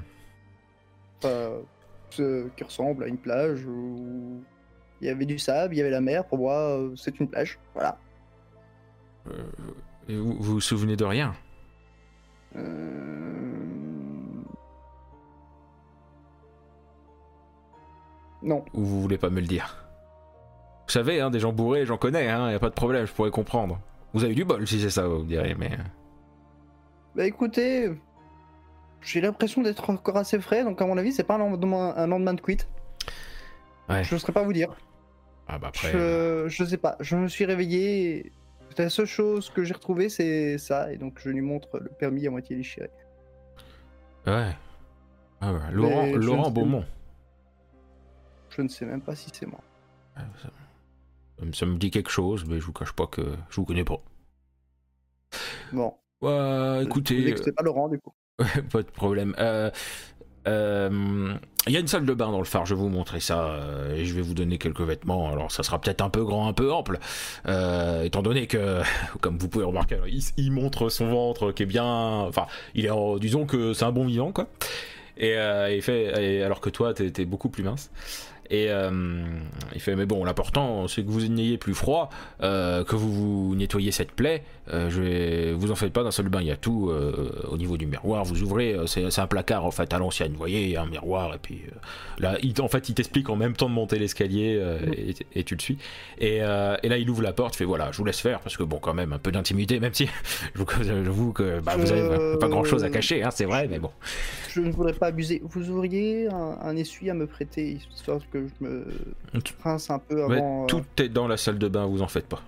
Enfin, 1.17 1.61
ce 2.09 2.47
qui 2.49 2.63
ressemble 2.63 3.03
à 3.03 3.07
une 3.07 3.17
plage 3.17 3.65
où 3.65 4.41
il 5.01 5.07
y 5.07 5.09
avait 5.09 5.25
du 5.25 5.39
sable, 5.39 5.73
il 5.73 5.77
y 5.77 5.81
avait 5.81 5.89
la 5.89 6.01
mer. 6.01 6.25
Pour 6.25 6.37
moi, 6.37 6.77
euh, 6.77 6.95
c'est 6.95 7.19
une 7.19 7.27
plage. 7.27 7.59
Voilà. 7.73 7.97
Euh, 9.29 9.43
et 10.07 10.15
vous, 10.15 10.33
vous 10.33 10.53
vous 10.53 10.61
souvenez 10.61 10.95
de 10.95 11.05
rien? 11.05 11.33
Euh, 12.55 13.21
Non. 18.43 18.65
Ou 18.73 18.83
vous 18.83 19.01
voulez 19.01 19.17
pas 19.17 19.29
me 19.29 19.39
le 19.39 19.47
dire? 19.47 19.85
Vous 20.87 20.91
savez, 20.91 21.21
hein, 21.21 21.29
des 21.29 21.39
gens 21.39 21.53
bourrés, 21.53 21.85
j'en 21.85 21.97
connais, 21.97 22.27
hein, 22.27 22.51
y 22.51 22.55
a 22.55 22.59
pas 22.59 22.69
de 22.69 22.75
problème, 22.75 23.05
je 23.05 23.13
pourrais 23.13 23.31
comprendre. 23.31 23.79
Vous 24.13 24.23
avez 24.23 24.35
du 24.35 24.43
bol 24.45 24.67
si 24.67 24.79
c'est 24.81 24.89
ça, 24.89 25.07
vous 25.07 25.19
me 25.19 25.27
direz, 25.27 25.55
mais. 25.55 25.71
euh, 25.73 25.83
Bah 27.15 27.25
écoutez, 27.25 27.91
j'ai 29.01 29.21
l'impression 29.21 29.61
d'être 29.61 29.89
encore 29.89 30.17
assez 30.17 30.39
frais, 30.39 30.63
donc 30.63 30.81
à 30.81 30.85
mon 30.85 30.97
avis, 30.97 31.11
c'est 31.13 31.23
pas 31.23 31.35
un 31.35 31.39
lendemain, 31.39 31.93
un 31.95 32.07
lendemain 32.07 32.33
de 32.33 32.41
quit. 32.41 32.57
Ouais. 33.89 34.03
Je 34.03 34.13
ne 34.15 34.19
saurais 34.19 34.33
pas 34.33 34.43
vous 34.43 34.53
dire. 34.53 34.73
Ah 35.47 35.57
bah 35.57 35.67
après. 35.69 35.93
euh, 35.95 36.47
Je, 36.49 36.63
je 36.63 36.69
sais 36.69 36.77
pas. 36.77 36.97
Je 36.99 37.15
me 37.15 37.27
suis 37.27 37.45
réveillé. 37.45 38.17
et 38.27 38.31
La 38.77 38.89
seule 38.89 39.05
chose 39.05 39.49
que 39.49 39.63
j'ai 39.63 39.73
retrouvée, 39.73 40.07
c'est 40.09 40.57
ça. 40.57 40.91
Et 40.93 40.97
donc, 40.97 41.19
je 41.19 41.29
lui 41.29 41.41
montre 41.41 41.79
le 41.79 41.89
permis 41.89 42.25
à 42.27 42.31
moitié 42.31 42.55
déchiré. 42.55 42.89
Ouais. 44.27 44.55
Ah 45.41 45.51
ouais, 45.53 45.59
Laurent, 45.71 46.05
je 46.07 46.17
Laurent 46.17 46.45
sais- 46.45 46.51
Beaumont. 46.51 46.85
Je 48.49 48.61
ne 48.61 48.67
sais 48.67 48.85
même 48.85 49.01
pas 49.01 49.15
si 49.15 49.29
c'est 49.33 49.45
moi. 49.47 49.59
Ça, 50.15 50.49
ça 51.53 51.65
me 51.65 51.77
dit 51.77 51.91
quelque 51.91 52.11
chose, 52.11 52.45
mais 52.47 52.59
je 52.59 52.65
vous 52.65 52.73
cache 52.73 52.93
pas 52.93 53.07
que 53.07 53.21
je 53.49 53.55
vous 53.55 53.65
connais 53.65 53.83
pas. 53.83 54.01
Bon. 55.71 55.93
Ouais, 56.21 56.83
écoutez. 56.83 57.35
c'est 57.43 57.53
pas 57.55 57.63
Laurent, 57.63 57.89
du 57.89 57.99
coup. 57.99 58.13
Pas 58.71 58.81
de 58.81 58.89
problème. 58.91 59.35
Euh, 59.39 59.69
euh, 60.47 61.33
Il 61.67 61.73
y 61.73 61.77
a 61.77 61.79
une 61.79 61.87
salle 61.87 62.05
de 62.05 62.13
bain 62.13 62.31
dans 62.31 62.39
le 62.39 62.45
phare, 62.45 62.65
je 62.65 62.73
vais 62.73 62.81
vous 62.81 62.89
montrer 62.89 63.19
ça 63.19 63.49
euh, 63.51 63.95
et 63.95 64.05
je 64.05 64.15
vais 64.15 64.21
vous 64.21 64.33
donner 64.33 64.57
quelques 64.57 64.81
vêtements. 64.81 65.31
Alors 65.31 65.51
ça 65.51 65.61
sera 65.63 65.79
peut-être 65.79 66.01
un 66.01 66.09
peu 66.09 66.23
grand, 66.23 66.47
un 66.47 66.53
peu 66.53 66.71
ample, 66.71 66.99
euh, 67.47 68.03
étant 68.03 68.21
donné 68.23 68.47
que, 68.47 68.81
comme 69.21 69.37
vous 69.37 69.47
pouvez 69.47 69.65
remarquer, 69.65 69.95
alors, 69.95 70.07
il, 70.07 70.23
il 70.37 70.51
montre 70.51 70.89
son 70.89 71.09
ventre 71.09 71.51
qui 71.51 71.63
est 71.63 71.67
bien, 71.67 71.85
enfin, 71.85 72.47
il 72.75 72.85
est, 72.85 72.89
en- 72.91 73.17
disons 73.17 73.45
que 73.45 73.73
c'est 73.73 73.85
un 73.85 73.91
bon 73.91 74.05
vivant 74.05 74.31
quoi. 74.31 74.47
Et 75.17 75.35
euh, 75.37 75.71
il 75.73 75.81
fait, 75.83 76.37
et 76.39 76.43
alors 76.43 76.61
que 76.61 76.69
toi, 76.69 76.93
t'es 76.95 77.25
beaucoup 77.25 77.49
plus 77.49 77.63
mince. 77.63 77.91
Et 78.53 78.69
euh, 78.69 78.91
il 79.73 79.79
fait, 79.79 79.95
mais 79.95 80.05
bon, 80.05 80.25
l'important, 80.25 80.85
c'est 80.89 81.03
que 81.03 81.09
vous 81.09 81.21
n'ayez 81.27 81.57
plus 81.57 81.73
froid, 81.73 82.09
euh, 82.43 82.83
que 82.83 82.97
vous 82.97 83.11
vous 83.49 83.55
nettoyez 83.55 83.91
cette 83.91 84.11
plaie. 84.11 84.43
Euh, 84.73 84.89
je 84.89 85.01
vais, 85.01 85.51
vous 85.53 85.71
en 85.71 85.75
faites 85.75 85.93
pas 85.93 86.03
d'un 86.03 86.11
seul 86.11 86.27
bain, 86.27 86.41
il 86.41 86.47
y 86.47 86.51
a 86.51 86.57
tout 86.57 86.91
au 87.49 87.57
niveau 87.57 87.77
du 87.77 87.85
miroir. 87.85 88.25
Vous 88.25 88.43
ouvrez, 88.43 88.75
c'est 88.87 89.19
un 89.19 89.27
placard 89.27 89.65
en 89.65 89.71
fait 89.71 89.93
à 89.93 89.99
l'ancienne, 89.99 90.33
vous 90.33 90.37
voyez, 90.37 90.75
un 90.75 90.85
miroir. 90.85 91.33
Et 91.33 91.37
puis 91.41 91.61
là, 92.19 92.37
il, 92.43 92.61
en 92.61 92.67
fait, 92.67 92.89
il 92.89 92.93
t'explique 92.93 93.29
en 93.29 93.37
même 93.37 93.55
temps 93.55 93.69
de 93.69 93.73
monter 93.73 93.97
l'escalier 93.97 94.61
et, 94.97 95.39
et 95.39 95.43
tu 95.45 95.55
le 95.55 95.61
suis. 95.61 95.77
Et, 96.19 96.35
et 96.37 96.39
là, 96.89 96.97
il 96.97 97.09
ouvre 97.09 97.21
la 97.21 97.31
porte, 97.33 97.55
fait, 97.55 97.63
voilà, 97.65 97.91
je 97.93 97.97
vous 97.97 98.05
laisse 98.05 98.19
faire 98.19 98.41
parce 98.41 98.57
que 98.57 98.63
bon, 98.63 98.79
quand 98.79 98.93
même, 98.93 99.13
un 99.13 99.17
peu 99.19 99.31
d'intimité, 99.31 99.79
même 99.79 99.93
si 99.93 100.07
je 100.55 100.59
vous- 100.59 100.65
j'avoue 100.83 101.31
que 101.31 101.61
bah, 101.61 101.77
vous 101.77 101.89
avez 101.91 102.37
pas 102.37 102.49
grand 102.49 102.65
chose 102.65 102.83
à 102.83 102.89
cacher, 102.89 103.23
hein, 103.23 103.29
c'est 103.31 103.45
vrai, 103.45 103.67
mais 103.69 103.79
bon. 103.79 103.91
Je 104.49 104.59
ne 104.59 104.71
voudrais 104.71 104.91
pas 104.93 105.07
abuser. 105.07 105.41
Vous 105.45 105.71
auriez 105.71 106.27
un, 106.27 106.57
un 106.61 106.75
essuie 106.75 107.09
à 107.09 107.13
me 107.13 107.25
prêter, 107.27 107.77
histoire 107.95 108.19
que 108.31 108.40
je 108.59 108.65
me 108.65 108.85
Tu- 109.43 109.53
rince 109.63 109.89
un 109.89 109.99
peu 109.99 110.23
Ouais, 110.25 110.37
avant. 110.37 110.63
euh, 110.63 110.67
tout 110.67 110.83
est 110.97 111.09
dans 111.09 111.27
la 111.27 111.37
salle 111.37 111.57
de 111.59 111.67
bain, 111.67 111.85
vous 111.85 112.01
en 112.01 112.07
faites 112.07 112.27
pas. 112.27 112.41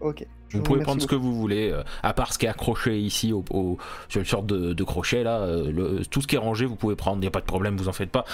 Ok. 0.00 0.24
Vous 0.52 0.62
pouvez 0.62 0.80
prendre 0.80 1.02
ce 1.02 1.06
que 1.06 1.14
vous 1.16 1.34
voulez, 1.34 1.70
euh, 1.72 1.82
à 2.02 2.14
part 2.14 2.32
ce 2.32 2.38
qui 2.38 2.46
est 2.46 2.48
accroché 2.48 2.98
ici 2.98 3.32
au, 3.34 3.44
au- 3.50 3.76
sur 4.08 4.20
une 4.20 4.26
sorte 4.26 4.46
de, 4.46 4.72
de 4.72 4.84
crochet 4.84 5.22
là, 5.22 5.40
euh, 5.40 5.70
le- 5.70 6.06
tout 6.06 6.22
ce 6.22 6.26
qui 6.26 6.36
est 6.36 6.38
rangé 6.38 6.64
vous 6.64 6.76
pouvez 6.76 6.96
prendre, 6.96 7.18
il 7.18 7.20
n'y 7.22 7.26
a 7.26 7.30
pas 7.30 7.40
de 7.40 7.44
problème, 7.46 7.76
vous 7.76 7.88
en 7.88 7.92
faites 7.92 8.10
pas. 8.10 8.24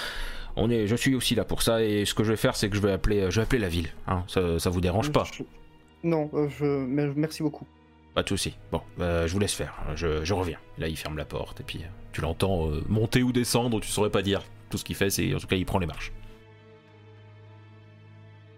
On 0.56 0.70
est, 0.70 0.86
je 0.86 0.94
suis 0.94 1.16
aussi 1.16 1.34
là 1.34 1.44
pour 1.44 1.62
ça 1.62 1.82
et 1.82 2.04
ce 2.04 2.14
que 2.14 2.22
je 2.22 2.30
vais 2.30 2.36
faire 2.36 2.54
c'est 2.54 2.68
que 2.70 2.76
je 2.76 2.80
vais 2.82 2.92
appeler, 2.92 3.28
je 3.30 3.36
vais 3.40 3.42
appeler 3.42 3.60
la 3.60 3.68
ville. 3.68 3.88
hein. 4.06 4.22
ça, 4.28 4.58
ça 4.60 4.70
vous 4.70 4.80
dérange 4.80 5.10
pas? 5.10 5.24
Je- 5.32 5.42
Non, 6.04 6.30
je... 6.60 6.64
merci 7.16 7.42
beaucoup. 7.42 7.66
Pas 8.14 8.22
de 8.22 8.28
souci. 8.28 8.54
Bon, 8.70 8.80
euh, 9.00 9.26
je 9.26 9.32
vous 9.32 9.40
laisse 9.40 9.54
faire, 9.54 9.74
je, 9.96 10.22
je 10.24 10.34
reviens. 10.34 10.58
Là 10.78 10.86
il 10.86 10.96
ferme 10.96 11.16
la 11.16 11.24
porte 11.24 11.60
et 11.60 11.64
puis 11.64 11.80
tu 12.12 12.20
l'entends 12.20 12.68
monter 12.88 13.24
ou 13.24 13.32
descendre, 13.32 13.80
tu 13.80 13.88
saurais 13.88 14.10
pas 14.10 14.22
dire. 14.22 14.42
Tout 14.70 14.78
ce 14.78 14.84
qu'il 14.84 14.94
fait 14.94 15.10
c'est 15.10 15.34
en 15.34 15.38
tout 15.38 15.48
cas 15.48 15.56
il 15.56 15.66
prend 15.66 15.80
les 15.80 15.86
marches. 15.86 16.12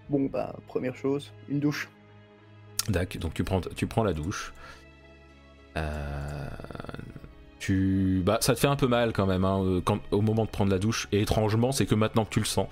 Bon, 0.08 0.26
bah, 0.26 0.54
première 0.68 0.94
chose, 0.96 1.32
une 1.48 1.60
douche. 1.60 1.88
Dac, 2.88 3.16
donc 3.18 3.34
tu 3.34 3.42
prends, 3.44 3.60
tu 3.60 3.86
prends 3.86 4.04
la 4.04 4.12
douche. 4.12 4.52
Euh, 5.76 6.48
tu, 7.58 8.22
bah, 8.24 8.38
ça 8.40 8.54
te 8.54 8.60
fait 8.60 8.68
un 8.68 8.76
peu 8.76 8.86
mal 8.86 9.12
quand 9.12 9.26
même 9.26 9.44
hein, 9.44 9.60
euh, 9.62 9.80
quand, 9.80 10.00
au 10.12 10.20
moment 10.22 10.44
de 10.44 10.50
prendre 10.50 10.70
la 10.70 10.78
douche. 10.78 11.08
Et 11.12 11.22
étrangement, 11.22 11.72
c'est 11.72 11.86
que 11.86 11.94
maintenant 11.94 12.24
que 12.24 12.30
tu 12.30 12.38
le 12.38 12.44
sens. 12.46 12.68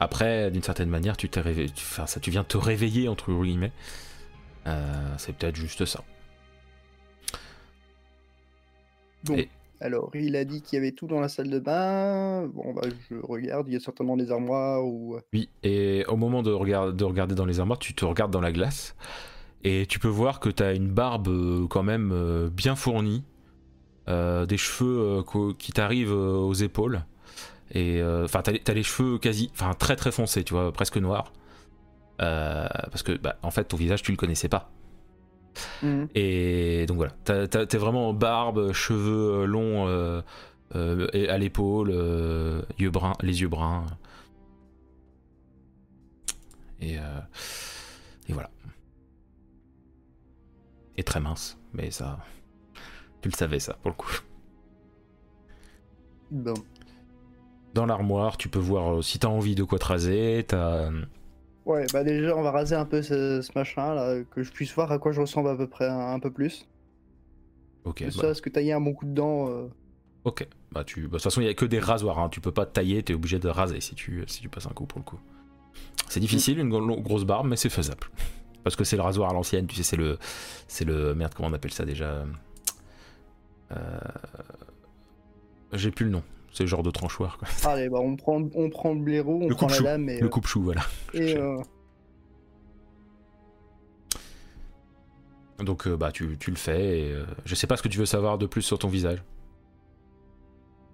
Après, 0.00 0.50
d'une 0.50 0.62
certaine 0.62 0.88
manière, 0.88 1.16
tu 1.16 1.28
t'es 1.28 1.40
réveillé, 1.40 1.68
tu, 1.70 1.84
enfin, 1.84 2.06
ça, 2.06 2.20
tu 2.20 2.30
viens 2.30 2.44
te 2.44 2.56
réveiller 2.56 3.08
entre 3.08 3.32
guillemets. 3.32 3.72
Euh, 4.66 5.14
c'est 5.18 5.34
peut-être 5.36 5.56
juste 5.56 5.84
ça. 5.84 6.02
Bon. 9.24 9.34
Et- 9.36 9.48
Alors, 9.80 10.10
il 10.14 10.34
a 10.36 10.44
dit 10.44 10.60
qu'il 10.62 10.76
y 10.76 10.80
avait 10.80 10.92
tout 10.92 11.06
dans 11.06 11.20
la 11.20 11.28
salle 11.28 11.50
de 11.50 11.58
bain. 11.60 12.46
Bon, 12.52 12.72
bah, 12.74 12.82
je 13.08 13.16
regarde, 13.22 13.68
il 13.68 13.74
y 13.74 13.76
a 13.76 13.80
certainement 13.80 14.16
des 14.16 14.30
armoires 14.32 14.84
ou. 14.84 15.14
euh, 15.14 15.20
Oui. 15.32 15.48
Et 15.62 16.04
au 16.08 16.16
moment 16.16 16.42
de, 16.42 16.50
regard- 16.50 16.92
de 16.92 17.04
regarder 17.04 17.34
dans 17.34 17.44
les 17.46 17.60
armoires, 17.60 17.78
tu 17.78 17.94
te 17.94 18.04
regardes 18.04 18.32
dans 18.32 18.40
la 18.40 18.50
glace 18.52 18.96
et 19.64 19.86
tu 19.86 19.98
peux 19.98 20.08
voir 20.08 20.40
que 20.40 20.48
tu 20.48 20.62
as 20.62 20.72
une 20.72 20.88
barbe 20.88 21.28
euh, 21.28 21.66
quand 21.68 21.82
même 21.82 22.10
euh, 22.12 22.48
bien 22.50 22.74
fournie, 22.76 23.24
des 24.08 24.56
cheveux 24.56 25.22
qui 25.58 25.72
t'arrivent 25.72 26.12
aux 26.14 26.54
épaules. 26.54 27.04
Et 27.74 28.02
enfin, 28.24 28.40
t'as, 28.42 28.72
les- 28.72 28.82
cheveux 28.82 29.18
quasi, 29.18 29.50
enfin 29.52 29.74
très 29.74 29.96
très 29.96 30.10
foncés, 30.10 30.44
tu 30.44 30.54
vois, 30.54 30.72
presque 30.72 30.96
noirs. 30.96 31.32
Parce 32.16 33.02
que, 33.02 33.12
bah, 33.18 33.36
en 33.42 33.50
fait, 33.50 33.64
ton 33.64 33.76
visage, 33.76 34.02
tu 34.02 34.10
le 34.10 34.16
connaissais 34.16 34.48
pas. 34.48 34.70
Mhm. 35.82 36.08
Et 36.14 36.86
donc 36.86 36.96
voilà, 36.96 37.12
t'es 37.66 37.78
vraiment 37.78 38.12
barbe, 38.12 38.72
cheveux 38.72 39.42
euh, 39.42 39.46
longs 39.46 39.88
euh, 39.88 40.22
euh, 40.74 41.08
et 41.12 41.28
à 41.28 41.38
l'épaule, 41.38 41.90
euh, 41.92 42.62
yeux 42.78 42.90
bruns, 42.90 43.14
les 43.22 43.40
yeux 43.40 43.48
bruns. 43.48 43.86
Et, 46.80 46.98
euh, 46.98 47.20
et 48.28 48.32
voilà. 48.32 48.50
Et 50.96 51.02
très 51.02 51.20
mince, 51.20 51.58
mais 51.72 51.90
ça. 51.90 52.18
Tu 53.22 53.28
le 53.28 53.34
savais, 53.34 53.58
ça, 53.58 53.74
pour 53.74 53.90
le 53.90 53.96
coup. 53.96 54.20
Bon. 56.30 56.54
Dans 57.74 57.86
l'armoire, 57.86 58.36
tu 58.36 58.48
peux 58.48 58.58
voir 58.58 59.02
si 59.02 59.18
t'as 59.18 59.28
envie 59.28 59.54
de 59.54 59.64
quoi 59.64 59.78
te 59.78 59.86
raser, 59.86 60.44
t'as. 60.46 60.90
Ouais, 61.68 61.86
bah, 61.92 62.02
déjà, 62.02 62.34
on 62.36 62.42
va 62.42 62.50
raser 62.50 62.74
un 62.74 62.84
peu 62.86 63.02
ce, 63.02 63.42
ce 63.42 63.50
machin 63.54 63.94
là, 63.94 64.22
que 64.30 64.42
je 64.42 64.50
puisse 64.50 64.72
voir 64.74 64.90
à 64.90 64.98
quoi 64.98 65.12
je 65.12 65.20
ressemble 65.20 65.50
à 65.50 65.54
peu 65.56 65.66
près 65.68 65.86
un, 65.86 66.14
un 66.14 66.18
peu 66.18 66.30
plus. 66.32 66.66
Ok, 67.84 68.02
bah, 68.02 68.10
serait-ce 68.10 68.42
que 68.42 68.48
tailler 68.50 68.72
un 68.72 68.80
bon 68.80 68.94
coup 68.94 69.04
de 69.06 69.12
dent. 69.12 69.48
euh, 69.50 69.68
Ok. 70.24 70.46
Bah, 70.72 70.82
tu... 70.84 71.02
bah, 71.02 71.06
de 71.06 71.12
toute 71.12 71.22
façon, 71.24 71.40
il 71.40 71.44
n'y 71.44 71.50
a 71.50 71.54
que 71.54 71.64
des 71.66 71.78
rasoirs. 71.78 72.18
Hein. 72.18 72.28
Tu 72.30 72.40
peux 72.40 72.52
pas 72.52 72.66
tailler, 72.66 73.02
tu 73.02 73.12
es 73.12 73.14
obligé 73.14 73.38
de 73.38 73.48
raser 73.48 73.80
si 73.80 73.94
tu, 73.94 74.24
si 74.26 74.40
tu 74.40 74.48
passes 74.48 74.66
un 74.66 74.70
coup 74.70 74.86
pour 74.86 74.98
le 74.98 75.04
coup. 75.04 75.18
C'est 76.08 76.20
difficile, 76.20 76.58
une 76.58 76.70
gro- 76.70 77.00
grosse 77.02 77.24
barbe, 77.24 77.46
mais 77.46 77.56
c'est 77.56 77.68
faisable. 77.68 78.08
Parce 78.64 78.74
que 78.74 78.84
c'est 78.84 78.96
le 78.96 79.02
rasoir 79.02 79.30
à 79.30 79.32
l'ancienne, 79.34 79.66
tu 79.66 79.76
sais, 79.76 79.82
c'est 79.82 79.96
le. 79.96 80.18
C'est 80.68 80.84
le. 80.86 81.14
Merde, 81.14 81.34
comment 81.34 81.48
on 81.48 81.52
appelle 81.52 81.72
ça 81.72 81.84
déjà 81.84 82.24
Euh, 83.72 83.98
J'ai 85.74 85.90
plus 85.90 86.06
le 86.06 86.10
nom. 86.12 86.22
C'est 86.52 86.64
le 86.64 86.68
genre 86.68 86.82
de 86.82 86.90
tranchoir, 86.90 87.38
quoi. 87.38 87.48
Allez, 87.70 87.88
bah 87.88 87.98
on 88.00 88.16
prend, 88.16 88.42
on 88.54 88.70
prend 88.70 88.94
le 88.94 89.00
blaireau, 89.00 89.40
on 89.42 89.48
Le 89.48 89.54
prend 89.54 89.68
la 89.68 89.80
lame 89.80 90.08
et, 90.08 90.18
Le 90.20 90.26
euh, 90.26 90.28
coupe-chou, 90.28 90.62
voilà. 90.62 90.80
et, 91.14 91.36
euh, 91.36 91.56
Donc, 95.62 95.86
euh, 95.86 95.96
bah, 95.96 96.12
tu, 96.12 96.36
tu 96.38 96.50
le 96.50 96.56
fais. 96.56 97.00
Et, 97.00 97.14
je 97.44 97.54
sais 97.54 97.66
pas 97.66 97.76
ce 97.76 97.82
que 97.82 97.88
tu 97.88 97.98
veux 97.98 98.06
savoir 98.06 98.38
de 98.38 98.46
plus 98.46 98.62
sur 98.62 98.78
ton 98.78 98.88
visage. 98.88 99.22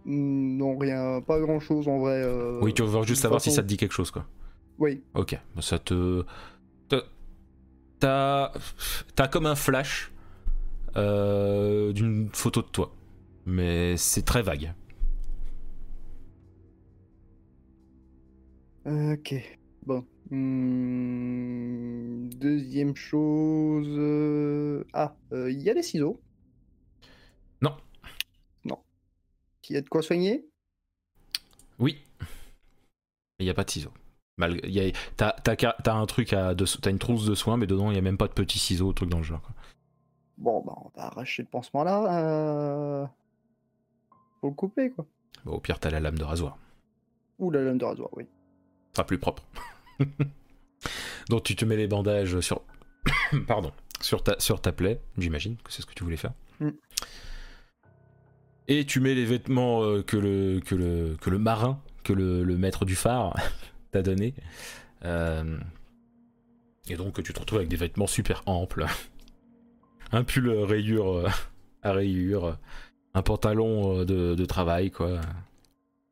mm, 0.06 0.56
non, 0.56 0.76
rien, 0.78 1.20
pas 1.20 1.38
grand 1.40 1.61
chose 1.61 1.87
en 1.88 1.99
vrai. 1.99 2.23
euh, 2.23 2.58
oui, 2.62 2.73
tu 2.75 2.82
veux 2.82 3.02
juste 3.04 3.23
savoir 3.23 3.40
si 3.40 3.50
ça 3.50 3.62
te 3.62 3.68
dit 3.68 3.76
quelque 3.76 3.92
chose, 3.94 4.11
quoi. 4.11 4.25
Oui, 4.78 5.02
Ok, 5.14 5.38
bah, 5.54 5.62
ça 5.62 5.78
te. 5.78 6.25
t'as- 6.88 7.02
T'as. 8.00 8.52
T'as 9.14 9.28
comme 9.28 9.46
un 9.46 9.54
flash 9.54 10.11
euh, 10.96 11.92
d'une 11.92 12.28
photo 12.32 12.61
de 12.62 12.66
toi. 12.66 12.92
Mais 13.46 13.96
c'est 13.96 14.23
très 14.25 14.42
vague. 14.42 14.73
Ok. 18.86 19.34
Bon. 19.86 20.04
Hmm, 21.04 22.28
Deuxième 22.30 22.94
chose. 22.96 23.86
euh, 23.88 24.84
Ah, 24.92 25.14
euh, 25.32 25.50
il 25.50 25.60
y 25.62 25.70
a 25.70 25.74
des 25.74 25.82
ciseaux. 25.82 26.20
Non. 27.62 27.76
Non. 28.64 28.78
Il 29.68 29.74
y 29.74 29.76
a 29.76 29.80
de 29.82 29.88
quoi 29.88 30.02
soigner? 30.02 30.46
Oui. 31.78 31.98
Il 33.38 33.44
n'y 33.44 33.50
a 33.50 33.54
pas 33.54 33.64
de 33.64 33.70
ciseaux. 33.70 33.92
Y 34.38 34.80
a- 34.80 34.92
T'as 35.16 35.32
t'as 35.56 35.94
un 35.94 36.06
truc 36.06 36.32
à. 36.32 36.54
de- 36.54 36.64
T'as 36.80 36.90
une 36.90 36.98
trousse 36.98 37.26
de 37.26 37.34
soins, 37.34 37.56
mais 37.56 37.66
dedans, 37.66 37.90
il 37.90 37.92
n'y 37.92 37.98
a 37.98 38.02
même 38.02 38.18
pas 38.18 38.26
de 38.28 38.32
petits 38.32 38.58
ciseaux, 38.58 38.92
truc 38.92 39.08
dans 39.10 39.18
le 39.18 39.24
genre. 39.24 39.42
quoi. 39.42 39.54
Bon, 40.38 40.62
bah 40.66 40.74
on 40.84 40.88
va 40.96 41.06
arracher 41.06 41.42
le 41.42 41.48
pansement 41.48 41.84
là. 41.84 42.18
Euh... 42.18 43.06
Faut 44.40 44.48
le 44.48 44.54
couper 44.54 44.90
quoi. 44.90 45.06
Bon, 45.44 45.52
au 45.52 45.60
pire, 45.60 45.78
t'as 45.78 45.90
la 45.90 46.00
lame 46.00 46.18
de 46.18 46.24
rasoir. 46.24 46.58
Ou 47.38 47.50
la 47.52 47.62
lame 47.62 47.78
de 47.78 47.84
rasoir, 47.84 48.08
oui. 48.16 48.26
Plus 49.02 49.18
propre. 49.18 49.42
Donc, 51.28 51.42
tu 51.42 51.56
te 51.56 51.64
mets 51.64 51.76
les 51.76 51.88
bandages 51.88 52.38
sur. 52.40 52.62
Pardon. 53.46 53.72
Sur 54.00 54.22
ta, 54.22 54.38
sur 54.38 54.60
ta 54.60 54.72
plaie, 54.72 55.00
j'imagine 55.18 55.56
que 55.56 55.72
c'est 55.72 55.82
ce 55.82 55.86
que 55.86 55.94
tu 55.94 56.04
voulais 56.04 56.16
faire. 56.16 56.32
Mm. 56.60 56.70
Et 58.68 58.84
tu 58.86 59.00
mets 59.00 59.14
les 59.14 59.24
vêtements 59.24 59.82
euh, 59.82 60.02
que, 60.02 60.16
le, 60.16 60.60
que, 60.60 60.74
le, 60.74 61.16
que 61.20 61.30
le 61.30 61.38
marin, 61.38 61.80
que 62.02 62.12
le, 62.12 62.44
le 62.44 62.56
maître 62.56 62.84
du 62.84 62.94
phare 62.96 63.34
t'a 63.92 64.02
donné. 64.02 64.34
Euh, 65.04 65.58
Et 66.88 66.96
donc 66.96 67.22
tu 67.22 67.32
te 67.32 67.40
retrouves 67.40 67.58
avec 67.58 67.68
des 67.68 67.76
vêtements 67.76 68.06
super 68.06 68.42
amples. 68.46 68.86
Un 70.12 70.24
pull 70.24 70.48
rayure 70.50 71.12
euh, 71.12 71.28
à 71.82 71.92
rayures, 71.92 72.56
un 73.14 73.22
pantalon 73.22 74.00
euh, 74.00 74.04
de, 74.04 74.34
de 74.34 74.44
travail, 74.44 74.90
quoi. 74.90 75.20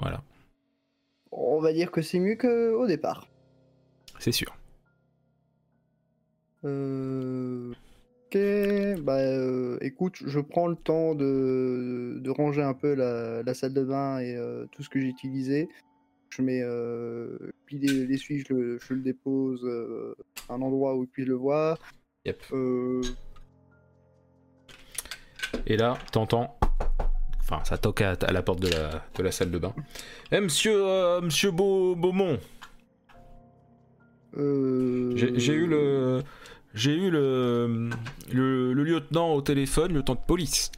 Voilà, 0.01 0.23
On 1.33 1.61
va 1.61 1.73
dire 1.73 1.91
que 1.91 2.03
c'est 2.03 2.19
mieux 2.19 2.37
qu'au 2.37 2.87
départ. 2.87 3.27
c'est 4.19 4.33
sûr. 4.33 4.55
Euh... 6.65 7.73
Ok, 8.27 8.39
bah 9.03 9.19
euh, 9.19 9.77
écoute, 9.83 10.15
je 10.25 10.41
prends 10.41 10.67
le 10.67 10.77
temps 10.77 11.15
de, 11.15 12.19
de 12.21 12.31
ranger 12.31 12.63
un 12.63 12.73
peu 12.73 12.95
la, 12.95 13.43
la 13.43 13.55
salle 13.55 13.75
de 13.75 13.83
bain 13.85 14.21
et 14.21 14.35
euh, 14.37 14.65
tout 14.73 14.83
ce 14.83 14.89
que 14.89 14.99
j'ai 15.01 15.09
utilisé. 15.09 15.69
Je 16.31 16.41
mets 16.41 16.63
euh, 16.63 17.37
puis 17.67 17.79
les- 17.79 18.07
l'essuie, 18.07 18.39
je 18.49 18.55
le, 18.55 18.79
je 18.79 18.95
le 18.95 19.01
dépose 19.01 19.67
à 20.49 20.55
un 20.55 20.63
endroit 20.63 20.97
où 20.97 21.03
il 21.05 21.09
puisse 21.09 21.27
le 21.27 21.35
voir. 21.35 21.79
Yep. 22.25 22.43
Et 25.67 25.77
là, 25.77 25.99
t'entends. 26.11 26.57
Enfin, 27.53 27.65
ça 27.65 27.77
toque 27.77 28.01
à, 28.01 28.13
à 28.23 28.33
la 28.33 28.43
porte 28.43 28.61
de 28.61 28.69
la, 28.69 29.03
de 29.17 29.23
la 29.23 29.31
salle 29.31 29.51
de 29.51 29.59
bain. 29.59 29.75
Eh, 30.33 30.41
monsieur, 30.41 30.75
euh, 30.87 31.21
monsieur 31.21 31.51
Beau- 31.51 31.95
Beaumont, 31.95 32.39
euh, 34.39 35.13
j'ai 35.17 35.53
eu 35.55 35.67
le. 35.67 36.23
J'ai 36.75 36.95
eu 36.95 37.11
le, 37.11 37.91
le, 38.33 38.73
le 38.73 38.83
lieutenant 38.85 39.35
au 39.35 39.43
téléphone, 39.43 39.89
le 39.93 39.99
lieutenant 39.99 40.15
de 40.15 40.27
police. 40.27 40.73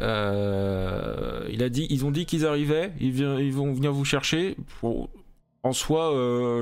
Euh, 0.00 1.46
il 1.52 1.62
a 1.62 1.68
dit, 1.68 1.86
ils 1.90 2.04
ont 2.04 2.10
dit 2.10 2.26
qu'ils 2.26 2.44
arrivaient, 2.44 2.90
ils, 2.98 3.12
vi- 3.12 3.38
ils 3.46 3.52
vont 3.52 3.72
venir 3.72 3.92
vous 3.92 4.04
chercher. 4.04 4.56
En 5.62 5.72
soi, 5.72 6.10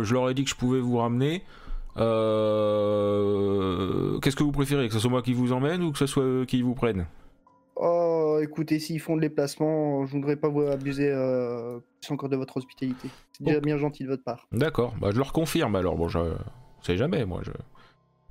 je 0.03 0.13
leur 0.13 0.29
ai 0.29 0.35
dit 0.35 0.45
que 0.45 0.51
je 0.51 0.55
pouvais 0.57 0.81
vous 0.81 0.99
ramener. 0.99 1.43
Qu'est-ce 4.21 4.37
que 4.37 4.43
vous 4.43 4.53
préférez 4.53 4.89
Que 4.89 4.95
ce 4.95 5.01
soit 5.01 5.11
moi 5.11 5.23
qui 5.23 5.33
vous 5.33 5.53
emmène 5.53 5.83
ou 5.83 5.93
que 5.93 5.99
ce 5.99 6.07
soit 6.07 6.25
eux 6.25 6.45
qui 6.47 6.61
vous 6.61 6.75
prennent? 6.75 7.07
Oh, 8.37 8.41
écoutez, 8.41 8.79
s'ils 8.79 9.01
font 9.01 9.17
de 9.17 9.23
déplacement, 9.23 10.05
je 10.07 10.17
ne 10.17 10.21
voudrais 10.21 10.37
pas 10.37 10.49
vous 10.49 10.63
abuser 10.63 11.11
euh, 11.11 11.79
plus 12.01 12.13
encore 12.13 12.29
de 12.29 12.37
votre 12.37 12.57
hospitalité. 12.57 13.09
C'est 13.33 13.45
déjà 13.45 13.61
bien 13.61 13.79
gentil 13.79 14.05
de 14.05 14.09
votre 14.09 14.25
part. 14.25 14.47
D'accord, 14.53 14.95
bah 15.01 15.11
je 15.13 15.19
leur 15.19 15.33
confirme 15.33 15.77
alors. 15.77 15.97
Bon, 15.97 16.09
je 16.09 16.19
on 16.19 16.83
sait 16.83 16.97
jamais, 16.97 17.25
moi. 17.25 17.41
Je 17.43 17.53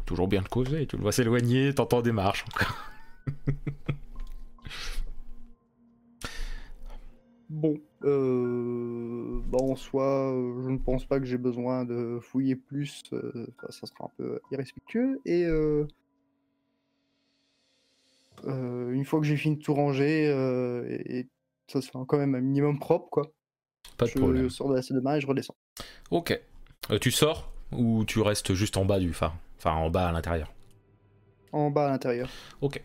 toujours 0.06 0.28
bien 0.28 0.42
de 0.42 0.48
causer. 0.48 0.86
Tu 0.86 0.98
le 0.98 1.02
vois 1.02 1.12
s'éloigner, 1.12 1.74
t'entends 1.74 2.02
des 2.02 2.12
marches. 2.12 2.46
Bon, 7.48 7.80
euh, 8.04 9.40
bah 9.46 9.60
en 9.62 9.76
soi, 9.76 10.34
euh, 10.34 10.64
je 10.66 10.70
ne 10.72 10.78
pense 10.80 11.06
pas 11.06 11.20
que 11.20 11.26
j'ai 11.26 11.38
besoin 11.38 11.86
de 11.86 12.20
fouiller 12.20 12.56
plus. 12.56 13.04
euh, 13.14 13.46
ça 13.70 13.86
sera 13.86 14.06
un 14.06 14.12
peu 14.18 14.40
irrespectueux. 14.52 15.22
Et 15.26 15.46
euh, 18.48 18.92
une 18.92 19.06
fois 19.06 19.20
que 19.20 19.26
j'ai 19.26 19.38
fini 19.38 19.58
de 19.58 19.62
tout 19.62 19.74
ranger, 19.74 20.28
euh, 20.30 20.86
et, 20.90 21.20
et 21.20 21.28
ça 21.72 21.82
se 21.82 21.88
fait 21.88 21.98
quand 22.08 22.18
même 22.18 22.36
un 22.36 22.42
minimum 22.42 22.80
propre, 22.80 23.08
quoi. 23.10 23.32
Pas 23.98 24.06
de 24.06 24.12
je 24.12 24.18
problème. 24.18 24.50
sors 24.50 24.70
de 24.70 24.76
la 24.76 24.82
salle 24.82 24.98
de 24.98 25.02
bain 25.02 25.16
et 25.16 25.22
je 25.22 25.28
redescends. 25.28 25.56
Ok. 26.12 26.40
Euh, 26.92 27.00
tu 27.00 27.12
sors 27.12 27.52
ou 27.72 28.04
tu 28.06 28.22
restes 28.22 28.54
juste 28.54 28.78
en 28.78 28.86
bas 28.86 29.00
du 29.00 29.14
phare 29.14 29.36
Enfin, 29.58 29.72
en 29.72 29.90
bas 29.90 30.10
à 30.10 30.12
l'intérieur? 30.12 30.52
En 31.52 31.72
bas 31.72 31.88
à 31.88 31.90
l'intérieur. 31.92 32.30
Ok. 32.62 32.82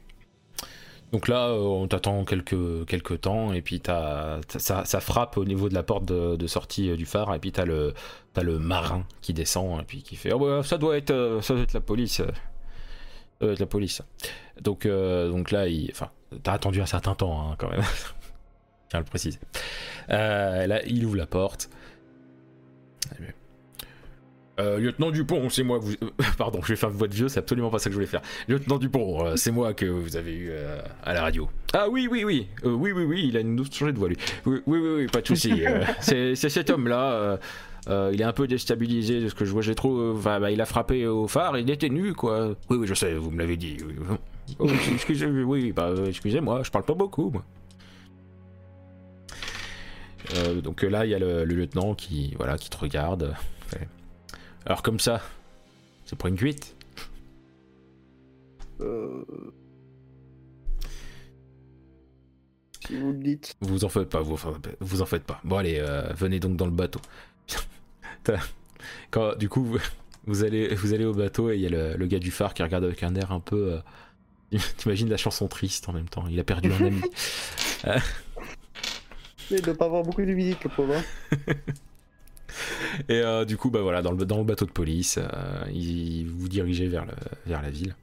Donc 1.12 1.26
là, 1.26 1.52
on 1.52 1.88
t'attend 1.88 2.24
quelques, 2.24 2.86
quelques 2.86 3.22
temps 3.22 3.52
et 3.52 3.62
puis 3.62 3.80
t'as, 3.80 4.40
t'as- 4.42 4.60
ça, 4.60 4.84
ça 4.84 5.00
frappe 5.00 5.36
au 5.36 5.44
niveau 5.44 5.68
de 5.68 5.74
la 5.74 5.82
porte 5.82 6.04
de, 6.04 6.36
de 6.36 6.46
sortie 6.46 6.96
du 6.96 7.04
phare 7.04 7.34
et 7.34 7.40
puis 7.40 7.50
t'as 7.50 7.64
le, 7.64 7.94
t'as 8.32 8.42
le 8.44 8.60
marin 8.60 9.04
qui 9.20 9.34
descend 9.34 9.80
et 9.80 9.84
puis 9.84 10.04
qui 10.04 10.14
fait 10.14 10.32
oh, 10.32 10.38
bah, 10.38 10.62
ça 10.62 10.78
doit 10.78 10.96
être 10.96 11.40
ça 11.42 11.54
doit 11.54 11.64
être 11.64 11.72
la 11.72 11.80
police. 11.80 12.22
Euh. 13.42 13.56
La 13.58 13.66
police. 13.66 14.02
Donc, 14.60 14.86
euh, 14.86 15.30
donc 15.30 15.50
là, 15.50 15.68
il, 15.68 15.90
enfin, 15.90 16.10
t'as 16.42 16.52
attendu 16.52 16.80
un 16.80 16.86
certain 16.86 17.14
temps 17.14 17.50
hein, 17.50 17.56
quand 17.58 17.70
même. 17.70 17.82
Tiens 18.88 18.98
à 18.98 19.02
le 19.02 19.04
préciser. 19.04 19.38
Euh, 20.10 20.66
là, 20.66 20.84
il 20.86 21.04
ouvre 21.04 21.16
la 21.16 21.26
porte. 21.26 21.70
Euh, 24.60 24.78
lieutenant 24.78 25.10
Dupont, 25.10 25.48
c'est 25.48 25.62
moi 25.62 25.78
que 25.78 25.84
vous. 25.84 25.94
pardon, 26.38 26.60
je 26.62 26.68
vais 26.68 26.76
faire 26.76 26.90
voix 26.90 27.08
de 27.08 27.14
vieux, 27.14 27.28
c'est 27.28 27.38
absolument 27.38 27.70
pas 27.70 27.78
ça 27.78 27.84
que 27.84 27.92
je 27.92 27.96
voulais 27.96 28.06
faire. 28.06 28.20
Lieutenant 28.46 28.78
Dupont, 28.78 29.24
euh, 29.24 29.36
c'est 29.36 29.50
moi 29.50 29.72
que 29.72 29.86
vous 29.86 30.16
avez 30.16 30.34
eu 30.34 30.48
euh, 30.50 30.80
à 31.02 31.14
la 31.14 31.22
radio. 31.22 31.48
Ah 31.72 31.88
oui, 31.88 32.08
oui, 32.10 32.24
oui, 32.24 32.46
oui, 32.64 32.92
oui, 32.92 33.04
oui, 33.04 33.24
il 33.28 33.36
a 33.36 33.40
une 33.40 33.64
changé 33.72 33.92
de 33.92 33.98
voix 33.98 34.08
lui. 34.08 34.18
Oui, 34.44 34.60
oui, 34.66 34.78
oui, 34.78 34.90
oui, 34.96 35.06
pas 35.06 35.22
de 35.22 35.26
souci. 35.26 35.62
c'est 36.00 36.34
c'est 36.34 36.50
cet 36.50 36.68
homme-là. 36.68 37.38
Euh, 37.88 38.10
il 38.12 38.20
est 38.20 38.24
un 38.24 38.32
peu 38.32 38.46
déstabilisé 38.46 39.20
de 39.20 39.28
ce 39.28 39.34
que 39.34 39.44
je 39.44 39.52
vois. 39.52 39.62
J'ai 39.62 39.74
trop. 39.74 39.96
euh, 39.98 40.14
Enfin, 40.16 40.38
bah, 40.40 40.50
il 40.50 40.60
a 40.60 40.66
frappé 40.66 41.06
au 41.06 41.26
phare. 41.28 41.58
Il 41.58 41.68
était 41.70 41.88
nu, 41.88 42.12
quoi. 42.14 42.48
Oui, 42.68 42.76
oui, 42.78 42.86
je 42.86 42.94
sais. 42.94 43.14
Vous 43.14 43.30
me 43.30 43.38
l'avez 43.38 43.56
dit. 43.56 43.76
oui. 43.86 43.94
Oh, 44.58 44.66
excusez, 44.92 45.26
oui, 45.26 45.72
bah, 45.72 45.86
euh, 45.88 46.06
excusez-moi. 46.06 46.62
Je 46.62 46.70
parle 46.70 46.84
pas 46.84 46.94
beaucoup, 46.94 47.30
moi. 47.30 47.44
Euh, 50.36 50.60
donc 50.60 50.82
là, 50.82 51.06
il 51.06 51.10
y 51.10 51.14
a 51.14 51.18
le, 51.18 51.44
le 51.44 51.54
lieutenant 51.54 51.94
qui, 51.94 52.34
voilà, 52.36 52.56
qui 52.58 52.68
te 52.70 52.76
regarde. 52.76 53.34
Alors 54.66 54.82
comme 54.82 55.00
ça, 55.00 55.22
c'est 56.04 56.16
pour 56.16 56.28
une 56.28 56.36
cuite? 56.36 56.76
Euh, 58.80 59.24
Si 62.86 62.96
vous 62.96 63.12
le 63.12 63.18
dites. 63.18 63.56
Vous 63.60 63.84
en 63.84 63.88
faites 63.88 64.08
pas, 64.08 64.20
vous, 64.20 64.36
vous 64.80 65.02
en 65.02 65.06
faites 65.06 65.24
pas. 65.24 65.40
Bon 65.44 65.56
allez, 65.56 65.78
euh, 65.80 66.12
venez 66.14 66.40
donc 66.40 66.56
dans 66.56 66.66
le 66.66 66.72
bateau. 66.72 67.00
Quand, 69.10 69.36
du 69.36 69.48
coup, 69.48 69.62
vous, 69.64 69.78
vous 70.26 70.44
allez, 70.44 70.74
vous 70.74 70.94
allez 70.94 71.04
au 71.04 71.12
bateau 71.14 71.50
et 71.50 71.56
il 71.56 71.60
y 71.62 71.66
a 71.66 71.70
le, 71.70 71.96
le 71.96 72.06
gars 72.06 72.18
du 72.18 72.30
phare 72.30 72.54
qui 72.54 72.62
regarde 72.62 72.84
avec 72.84 73.02
un 73.02 73.14
air 73.14 73.32
un 73.32 73.40
peu. 73.40 73.80
euh, 74.52 74.58
T'imagines 74.78 75.08
la 75.08 75.16
chanson 75.16 75.48
triste 75.48 75.88
en 75.88 75.92
même 75.92 76.08
temps. 76.08 76.24
Il 76.28 76.38
a 76.40 76.44
perdu 76.44 76.72
un 76.72 76.84
ami. 76.86 77.00
Il 79.50 79.60
doit 79.62 79.74
pas 79.74 79.86
avoir 79.86 80.02
beaucoup 80.04 80.22
de 80.22 80.32
visites, 80.32 80.62
le 80.64 80.70
pauvre. 80.70 80.94
hein. 80.94 81.04
Et 83.08 83.20
euh, 83.20 83.44
du 83.44 83.56
coup, 83.56 83.70
bah 83.70 83.80
voilà, 83.80 84.02
dans 84.02 84.12
le, 84.12 84.24
dans 84.24 84.38
le 84.38 84.44
bateau 84.44 84.64
de 84.66 84.70
police, 84.70 85.18
euh, 85.18 85.64
il 85.72 86.26
vous 86.28 86.48
dirigez 86.48 86.88
vers, 86.88 87.04
le, 87.04 87.12
vers 87.46 87.62
la 87.62 87.70
ville. 87.70 87.94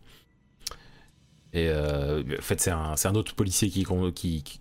Et 1.54 1.70
euh, 1.70 2.24
en 2.38 2.42
fait, 2.42 2.60
c'est 2.62 2.72
un, 2.72 2.96
c'est 2.96 3.08
un 3.08 3.16
autre 3.16 3.36
policier 3.36 3.70
qui, 3.70 3.86
qui, 4.16 4.44
qui, 4.44 4.60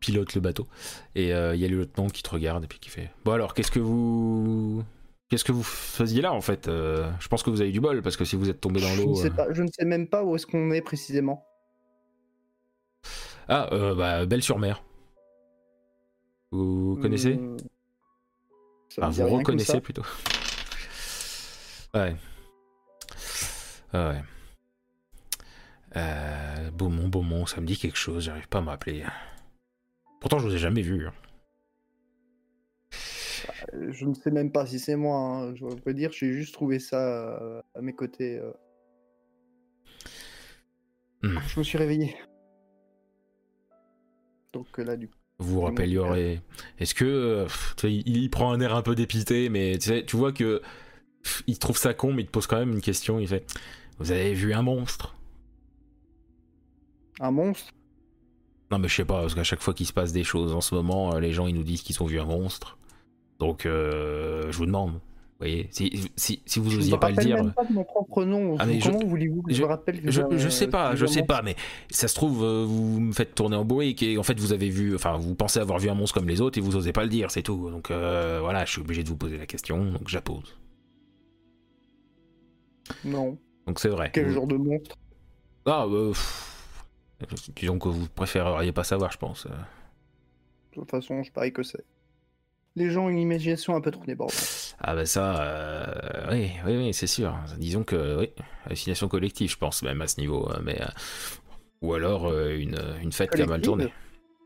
pilote 0.00 0.34
le 0.34 0.40
bateau. 0.40 0.66
Et 1.14 1.32
euh, 1.32 1.54
il 1.54 1.60
y 1.60 1.64
a 1.64 1.68
le 1.68 1.78
lieutenant 1.78 2.08
qui 2.08 2.22
te 2.22 2.30
regarde 2.30 2.64
et 2.64 2.66
puis 2.66 2.78
qui 2.78 2.88
fait 2.90 3.10
Bon, 3.24 3.32
alors, 3.32 3.54
qu'est-ce 3.54 3.70
que 3.70 3.80
vous. 3.80 4.84
Qu'est-ce 5.28 5.44
que 5.44 5.52
vous 5.52 5.62
faisiez 5.62 6.22
là 6.22 6.32
en 6.32 6.40
fait 6.40 6.68
euh, 6.68 7.10
Je 7.20 7.28
pense 7.28 7.42
que 7.42 7.50
vous 7.50 7.60
avez 7.60 7.70
du 7.70 7.80
bol 7.80 8.00
parce 8.02 8.16
que 8.16 8.24
si 8.24 8.34
vous 8.34 8.48
êtes 8.48 8.60
tombé 8.62 8.80
dans 8.80 8.86
Je, 8.88 9.02
l'eau. 9.02 9.14
sais 9.14 9.30
euh, 9.38 9.52
je 9.52 9.62
ne 9.62 9.68
sais 9.68 9.84
même 9.84 10.06
pas 10.08 10.24
où 10.24 10.34
est-ce 10.36 10.46
qu'on 10.46 10.70
est 10.70 10.80
précisément. 10.80 11.44
Ah, 13.46 13.68
euh, 13.72 13.94
bah, 13.94 14.24
Belle-sur-Mer. 14.26 14.82
Vous 16.50 16.98
connaissez? 17.02 17.36
Euh, 17.38 17.56
ça 18.88 19.02
Ah, 19.02 19.08
me 19.08 19.12
dit 19.12 19.20
vous 19.20 19.28
reconnaissez 19.28 19.80
plutôt. 19.82 20.02
ouais. 21.94 22.16
Ah 23.92 24.10
ouais. 24.10 24.22
Beaumont, 26.72 27.08
Beaumont, 27.08 27.44
ça 27.46 27.60
me 27.60 27.66
dit 27.66 27.76
quelque 27.76 27.96
chose, 27.98 28.24
j'arrive 28.24 28.48
pas 28.48 28.58
à 28.58 28.62
me 28.62 28.68
rappeler. 28.68 29.04
Pourtant, 30.20 30.38
je 30.38 30.46
vous 30.48 30.54
ai 30.54 30.58
jamais 30.58 30.82
vu. 30.82 31.06
hein. 31.06 31.12
Je 33.72 34.04
ne 34.06 34.14
sais 34.14 34.30
même 34.30 34.50
pas 34.52 34.66
si 34.66 34.78
c'est 34.78 34.96
moi. 34.96 35.16
hein, 35.16 35.54
Je 35.54 35.64
peux 35.66 35.94
dire, 35.94 36.12
j'ai 36.12 36.32
juste 36.32 36.54
trouvé 36.54 36.78
ça 36.78 37.40
euh, 37.40 37.62
à 37.74 37.80
mes 37.80 37.92
côtés. 37.92 38.38
euh. 38.38 38.52
Hmm. 41.22 41.38
Je 41.48 41.58
me 41.58 41.64
suis 41.64 41.78
réveillé. 41.78 42.16
Donc 44.52 44.66
euh, 44.78 44.84
là, 44.84 44.96
du 44.96 45.08
coup. 45.08 45.14
Vous 45.40 45.54
vous 45.54 45.60
mon 45.60 45.66
rappelleriez. 45.66 46.40
Est-ce 46.78 46.94
que. 46.94 47.46
il, 47.84 48.30
prend 48.30 48.52
un 48.52 48.60
air 48.60 48.74
un 48.74 48.82
peu 48.82 48.94
dépité, 48.94 49.48
mais 49.48 49.78
tu 49.78 50.16
vois 50.16 50.32
que. 50.32 50.62
il 51.46 51.58
trouve 51.58 51.76
ça 51.76 51.94
con, 51.94 52.12
mais 52.12 52.22
il 52.22 52.26
te 52.26 52.32
pose 52.32 52.46
quand 52.46 52.58
même 52.58 52.72
une 52.72 52.80
question. 52.80 53.18
Il 53.20 53.28
fait 53.28 53.44
Vous 53.98 54.10
avez 54.10 54.34
vu 54.34 54.52
un 54.52 54.62
monstre? 54.62 55.14
Un 57.20 57.30
monstre? 57.30 57.72
Non, 58.70 58.78
mais 58.78 58.88
je 58.88 58.94
sais 58.96 59.04
pas, 59.04 59.20
parce 59.22 59.34
qu'à 59.34 59.44
chaque 59.44 59.60
fois 59.60 59.74
qu'il 59.74 59.86
se 59.86 59.92
passe 59.92 60.12
des 60.12 60.24
choses 60.24 60.52
en 60.54 60.60
ce 60.60 60.74
moment, 60.74 61.18
les 61.18 61.32
gens 61.32 61.46
ils 61.46 61.54
nous 61.54 61.62
disent 61.62 61.82
qu'ils 61.82 62.02
ont 62.02 62.06
vu 62.06 62.20
un 62.20 62.24
monstre. 62.24 62.77
Donc, 63.38 63.66
euh, 63.66 64.50
je 64.50 64.56
vous 64.58 64.66
demande. 64.66 64.92
Vous 64.92 65.44
voyez, 65.44 65.68
si, 65.70 66.10
si, 66.16 66.42
si 66.44 66.58
vous 66.58 66.68
Je 66.68 66.78
osiez 66.78 66.90
ne 66.90 66.96
me 66.96 67.00
pas 67.00 67.10
le 67.10 67.16
dire. 67.16 67.36
même 67.36 67.52
pas 67.52 67.64
de 67.64 67.72
mon 67.72 67.84
propre 67.84 68.24
nom. 68.24 68.56
Ah, 68.58 68.66
je- 68.68 68.84
Comment 68.90 69.06
voulez-vous 69.06 69.42
que 69.42 69.52
je, 69.52 69.56
je- 69.58 69.62
me 69.62 69.68
rappelle 69.68 70.02
que 70.02 70.10
Je, 70.10 70.22
je 70.32 70.46
euh, 70.46 70.50
sais 70.50 70.66
pas, 70.66 70.90
que 70.90 70.96
je 70.96 71.06
sais 71.06 71.22
pas, 71.22 71.42
mais 71.42 71.54
ça 71.90 72.08
se 72.08 72.14
trouve, 72.16 72.42
euh, 72.42 72.64
vous 72.66 72.98
me 72.98 73.12
faites 73.12 73.36
tourner 73.36 73.54
en 73.54 73.64
bourrique 73.64 74.02
et 74.02 74.18
en 74.18 74.24
fait 74.24 74.40
vous 74.40 74.52
avez 74.52 74.68
vu, 74.68 74.96
enfin 74.96 75.16
vous 75.16 75.36
pensez 75.36 75.60
avoir 75.60 75.78
vu 75.78 75.88
un 75.90 75.94
monstre 75.94 76.18
comme 76.18 76.28
les 76.28 76.40
autres 76.40 76.58
et 76.58 76.60
vous 76.60 76.74
osez 76.74 76.92
pas 76.92 77.04
le 77.04 77.08
dire, 77.08 77.30
c'est 77.30 77.42
tout. 77.44 77.70
Donc 77.70 77.92
euh, 77.92 78.38
voilà, 78.42 78.64
je 78.64 78.72
suis 78.72 78.80
obligé 78.80 79.04
de 79.04 79.08
vous 79.08 79.16
poser 79.16 79.38
la 79.38 79.46
question, 79.46 79.84
donc 79.92 80.08
j'appose. 80.08 80.58
Non. 83.04 83.38
Donc 83.68 83.78
c'est 83.78 83.90
vrai. 83.90 84.10
Quel 84.12 84.26
Vous- 84.26 84.34
genre 84.34 84.46
de 84.48 84.56
monstre? 84.56 84.96
Ah, 85.66 85.86
euh, 85.88 86.08
pff, 86.08 86.84
disons 87.54 87.78
que 87.78 87.88
vous 87.88 88.08
préféreriez 88.08 88.72
pas 88.72 88.82
savoir, 88.84 89.12
je 89.12 89.18
pense. 89.18 89.46
euh. 89.46 89.50
De 89.50 90.80
toute 90.80 90.90
façon, 90.90 91.22
je 91.22 91.30
parie 91.30 91.52
que 91.52 91.62
c'est. 91.62 91.84
Les 92.78 92.90
gens 92.90 93.06
ont 93.06 93.08
une 93.08 93.18
imagination 93.18 93.74
un 93.74 93.80
peu 93.80 93.90
trop. 93.90 94.02
Ah 94.80 94.94
bah 94.94 95.04
ça, 95.04 95.42
euh, 95.42 96.30
oui, 96.30 96.50
oui, 96.64 96.76
oui, 96.76 96.94
c'est 96.94 97.08
sûr. 97.08 97.36
Disons 97.58 97.82
que, 97.82 98.18
oui, 98.20 98.30
hallucination 98.66 99.08
collective, 99.08 99.50
je 99.50 99.56
pense 99.56 99.82
même 99.82 100.00
à 100.00 100.06
ce 100.06 100.20
niveau. 100.20 100.48
euh, 100.52 100.60
Mais, 100.62 100.80
euh, 100.80 100.86
ou 101.82 101.94
alors 101.94 102.28
euh, 102.28 102.56
une, 102.56 102.78
une 103.02 103.10
fête 103.10 103.30
qui 103.34 103.42
a 103.42 103.46
mal 103.46 103.60
tourné. 103.60 103.92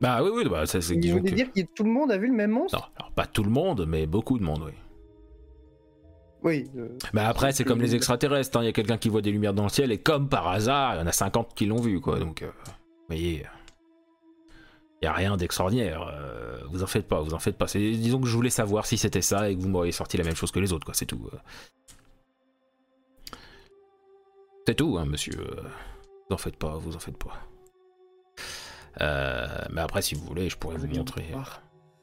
Bah 0.01 0.23
oui, 0.23 0.31
oui, 0.35 0.49
bah 0.49 0.65
ça 0.67 0.81
c'est 0.81 0.95
Vous 0.95 1.01
disons 1.01 1.19
voulez 1.19 1.31
que... 1.31 1.37
dire 1.37 1.53
que 1.53 1.61
tout 1.75 1.85
le 1.85 1.91
monde 1.91 2.11
a 2.11 2.17
vu 2.17 2.27
le 2.27 2.33
même 2.33 2.51
monstre? 2.53 2.79
Non, 2.79 2.85
alors 2.99 3.13
pas 3.13 3.27
tout 3.27 3.45
le 3.45 3.51
monde, 3.51 3.85
mais 3.87 4.07
beaucoup 4.07 4.39
de 4.39 4.43
monde, 4.45 4.63
oui. 4.67 4.73
Oui. 6.43 6.69
Bah 7.13 7.29
après, 7.29 7.53
C'est 7.53 7.65
comme 7.65 7.81
les 7.81 7.95
extraterrestres, 7.95 8.57
hein. 8.59 8.63
il 8.63 8.67
y 8.67 8.69
a 8.69 8.73
quelqu'un 8.73 8.97
qui 8.99 9.09
voit 9.11 9.21
des 9.23 9.31
lumières 9.31 9.55
dans 9.55 9.63
le 9.65 9.69
ciel, 9.69 9.93
et 9.93 9.99
comme 9.99 10.29
par 10.29 10.49
hasard, 10.49 10.95
il 10.97 10.99
y 10.99 11.03
en 11.03 11.07
a 11.07 11.13
50 11.13 11.55
qui 11.55 11.67
l'ont 11.67 11.81
vu, 11.81 12.01
quoi. 12.01 12.19
Donc, 12.19 12.43
vous 12.43 12.51
voyez, 13.09 13.45
il 15.03 15.07
y 15.07 15.09
a 15.09 15.13
rien 15.13 15.37
d'extraordinaire. 15.37 16.03
euh, 16.09 16.61
vous 16.71 16.83
en 16.83 16.87
faites 16.87 17.07
pas, 17.09 17.21
vous 17.21 17.35
en 17.35 17.39
faites 17.41 17.59
pas. 17.59 17.67
C'est- 17.67 17.91
Disons 17.91 18.21
que 18.21 18.27
je 18.29 18.35
voulais 18.37 18.51
savoir 18.51 18.87
si 18.87 18.97
c'était 18.97 19.21
ça 19.23 19.51
et 19.51 19.57
que 19.57 19.61
vous 19.61 19.69
m'auriez 19.69 19.93
sorti 19.93 20.17
la 20.17 20.25
même 20.25 20.37
chose 20.37 20.51
que 20.53 20.61
les 20.61 20.73
autres, 20.73 20.85
quoi. 20.87 20.95
C'est 20.95 21.07
tout. 21.07 21.29
euh. 21.33 21.37
C'est 24.67 24.75
tout, 24.77 24.97
hein, 24.99 25.05
monsieur. 25.07 25.39
euh, 25.39 25.63
Vous 26.29 26.35
en 26.35 26.39
faites 26.39 26.57
pas, 26.57 26.77
vous 26.77 26.95
en 26.97 26.99
faites 26.99 27.17
pas. 27.19 27.41
Euh, 29.01 29.47
mais 29.73 29.81
après, 29.81 30.03
si 30.03 30.15
vous 30.15 30.25
voulez, 30.25 30.49
je 30.49 30.57
pourrais 30.57 30.77
vous 30.77 30.87
montrer. 30.87 31.27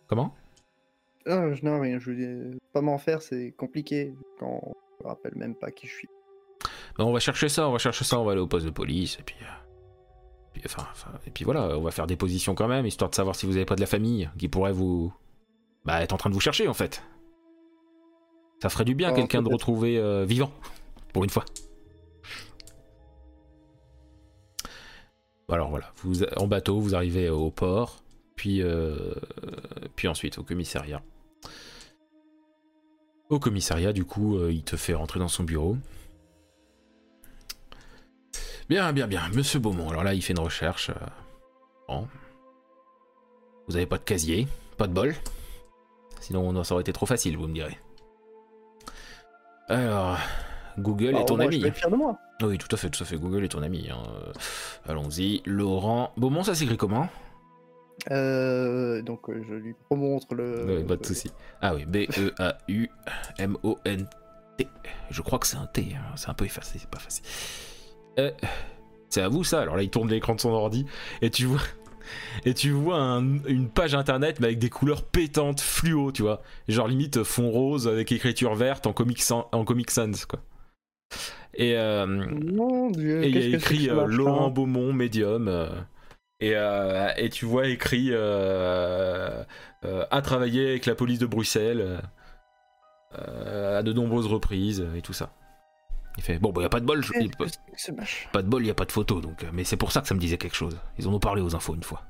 Comment? 0.07 0.35
Ah, 1.25 1.53
je 1.53 1.63
n'ai 1.63 1.79
rien. 1.79 1.99
Je 1.99 2.11
veux 2.11 2.15
dire, 2.17 2.59
pas 2.73 2.81
m'en 2.81 2.97
faire, 2.97 3.21
c'est 3.21 3.51
compliqué 3.57 4.13
quand 4.39 4.59
on 4.63 4.73
me 5.03 5.07
rappelle 5.09 5.35
même 5.35 5.55
pas 5.55 5.71
qui 5.71 5.87
je 5.87 5.93
suis. 5.93 6.09
Ben, 6.97 7.05
on 7.05 7.13
va 7.13 7.19
chercher 7.19 7.47
ça, 7.47 7.67
on 7.69 7.71
va 7.71 7.77
chercher 7.77 8.03
ça, 8.03 8.19
on 8.19 8.25
va 8.25 8.33
aller 8.33 8.41
au 8.41 8.47
poste 8.47 8.65
de 8.65 8.71
police, 8.71 9.17
et 9.19 9.23
puis, 9.23 9.35
euh, 9.41 9.45
puis, 10.53 10.61
enfin, 10.65 10.87
enfin, 10.91 11.11
et 11.25 11.31
puis 11.31 11.45
voilà, 11.45 11.77
on 11.77 11.81
va 11.81 11.91
faire 11.91 12.07
des 12.07 12.15
positions 12.15 12.55
quand 12.55 12.67
même, 12.67 12.85
histoire 12.85 13.09
de 13.09 13.15
savoir 13.15 13.35
si 13.35 13.45
vous 13.45 13.55
avez 13.55 13.65
pas 13.65 13.75
de 13.75 13.81
la 13.81 13.87
famille 13.87 14.29
qui 14.37 14.47
pourrait 14.47 14.73
vous, 14.73 15.13
bah, 15.85 16.01
être 16.01 16.13
en 16.13 16.17
train 16.17 16.29
de 16.29 16.35
vous 16.35 16.41
chercher 16.41 16.67
en 16.67 16.73
fait. 16.73 17.03
Ça 18.61 18.69
ferait 18.69 18.85
du 18.85 18.95
bien 18.95 19.13
quelqu'un 19.13 19.41
de 19.41 19.49
retrouver 19.49 19.97
euh, 19.97 20.25
vivant, 20.25 20.51
pour 21.13 21.23
une 21.23 21.29
fois. 21.29 21.45
Alors 25.47 25.69
voilà, 25.69 25.91
vous 26.03 26.23
en 26.37 26.47
bateau, 26.47 26.79
vous 26.79 26.93
arrivez 26.93 27.29
au 27.29 27.49
port, 27.49 28.03
puis, 28.35 28.61
euh, 28.61 29.13
puis 29.95 30.07
ensuite 30.07 30.37
au 30.37 30.43
commissariat. 30.43 31.01
Au 33.29 33.39
commissariat, 33.39 33.93
du 33.93 34.05
coup, 34.05 34.37
euh, 34.37 34.51
il 34.51 34.63
te 34.63 34.75
fait 34.75 34.93
rentrer 34.93 35.19
dans 35.19 35.27
son 35.27 35.43
bureau. 35.43 35.77
Bien, 38.69 38.93
bien, 38.93 39.07
bien. 39.07 39.21
Monsieur 39.33 39.59
Beaumont, 39.59 39.89
alors 39.89 40.03
là, 40.03 40.13
il 40.13 40.21
fait 40.21 40.33
une 40.33 40.39
recherche. 40.39 40.89
euh, 40.91 40.93
Bon. 41.87 42.07
Vous 43.67 43.75
avez 43.75 43.85
pas 43.87 43.97
de 43.97 44.03
casier, 44.03 44.47
pas 44.77 44.85
de 44.87 44.93
bol. 44.93 45.15
Sinon, 46.21 46.63
ça 46.63 46.73
aurait 46.75 46.81
été 46.81 46.93
trop 46.93 47.05
facile, 47.07 47.35
vous 47.37 47.47
me 47.47 47.53
direz. 47.53 47.77
Alors, 49.67 50.17
Google 50.77 51.13
Bah, 51.13 51.19
est 51.21 51.25
ton 51.25 51.39
ami. 51.39 51.55
Je 51.57 51.61
peux 51.61 51.67
être 51.67 51.77
fier 51.77 51.89
de 51.91 51.95
moi. 51.95 52.17
Oui, 52.41 52.57
tout 52.57 52.67
à 52.73 52.77
fait, 52.77 52.89
tout 52.89 53.01
à 53.03 53.05
fait. 53.05 53.17
Google 53.17 53.43
est 53.43 53.49
ton 53.49 53.61
ami. 53.63 53.89
hein. 53.91 53.97
Euh, 54.07 54.31
Allons-y. 54.87 55.41
Laurent 55.45 56.11
Beaumont, 56.17 56.43
ça 56.43 56.55
s'écrit 56.55 56.77
comment? 56.77 57.07
Euh, 58.11 59.01
donc 59.01 59.21
je 59.29 59.53
lui 59.53 59.75
remontre 59.89 60.33
le. 60.33 60.65
Ouais, 60.65 60.83
Pas 60.83 60.95
de 60.95 61.05
souci. 61.05 61.31
Ah 61.61 61.75
oui, 61.75 61.85
B-E-A-U-M-O-N-T. 61.85 62.47
Je 65.09 65.21
crois 65.21 65.37
que 65.39 65.47
c'est 65.47 65.57
un 65.57 65.65
T, 65.67 65.95
hein. 65.95 66.01
c'est 66.15 66.29
un 66.29 66.33
peu 66.33 66.45
effacé, 66.45 66.79
c'est 66.79 66.89
pas 66.89 66.99
facile. 66.99 67.25
Euh, 68.19 68.31
c'est 69.09 69.21
à 69.21 69.27
vous 69.29 69.43
ça 69.43 69.61
Alors 69.61 69.75
là, 69.75 69.81
il 69.83 69.89
tourne 69.89 70.09
l'écran 70.09 70.35
de 70.35 70.39
son 70.41 70.49
ordi 70.51 70.85
et 71.21 71.29
tu 71.29 71.45
vois. 71.45 71.61
Et 72.43 72.55
tu 72.55 72.71
vois 72.71 72.97
un- 72.97 73.43
une 73.45 73.69
page 73.69 73.93
internet 73.93 74.39
mais 74.39 74.47
avec 74.47 74.57
des 74.59 74.69
couleurs 74.71 75.03
pétantes, 75.03 75.61
fluo, 75.61 76.11
tu 76.11 76.23
vois. 76.23 76.41
Genre 76.67 76.87
limite 76.87 77.23
fond 77.23 77.51
rose 77.51 77.87
avec 77.87 78.11
écriture 78.11 78.55
verte 78.55 78.87
en 78.87 78.93
Comic, 78.93 79.21
Sans- 79.21 79.47
en 79.51 79.63
comic 79.63 79.91
Sans, 79.91 80.25
quoi. 80.27 80.39
Et, 81.53 81.75
euh, 81.77 82.07
Mon 82.07 82.89
Dieu. 82.89 83.23
et 83.23 83.29
il 83.29 83.37
y 83.49 83.53
a 83.53 83.57
écrit 83.57 83.89
euh, 83.89 84.05
Laurent 84.07 84.49
Beaumont, 84.49 84.91
médium. 84.93 85.47
euh, 85.47 85.69
et, 86.39 86.53
euh, 86.55 87.09
et 87.17 87.29
tu 87.29 87.45
vois 87.45 87.67
écrit 87.67 88.07
euh, 88.11 89.43
euh, 89.85 90.05
a 90.09 90.21
travaillé 90.23 90.67
avec 90.69 90.85
la 90.87 90.95
police 90.95 91.19
de 91.19 91.25
Bruxelles 91.27 91.99
euh, 93.17 93.79
à 93.79 93.83
de 93.83 93.93
nombreuses 93.93 94.27
reprises 94.27 94.81
euh, 94.81 94.95
et 94.95 95.01
tout 95.01 95.13
ça. 95.13 95.31
Il 96.19 96.21
fait 96.21 96.37
bon, 96.37 96.51
bah, 96.51 96.61
y 96.61 96.65
a 96.65 96.69
pas 96.69 96.81
de 96.81 96.85
bol, 96.85 97.01
je- 97.01 97.13
pas, 98.33 98.41
de 98.41 98.47
bol, 98.49 98.65
y 98.65 98.69
a 98.69 98.73
pas 98.73 98.83
de 98.83 98.91
photo, 98.91 99.21
donc. 99.21 99.41
euh, 99.45 99.47
Mais 99.53 99.63
c'est 99.63 99.77
pour 99.77 99.93
ça 99.93 100.01
que 100.01 100.07
ça 100.09 100.13
me 100.15 100.19
disait 100.19 100.37
quelque 100.37 100.55
chose. 100.55 100.77
Ils 100.97 101.07
en 101.07 101.13
ont 101.13 101.19
parlé 101.19 101.41
aux 101.41 101.55
infos 101.55 101.75
une 101.75 101.83
fois. 101.83 102.03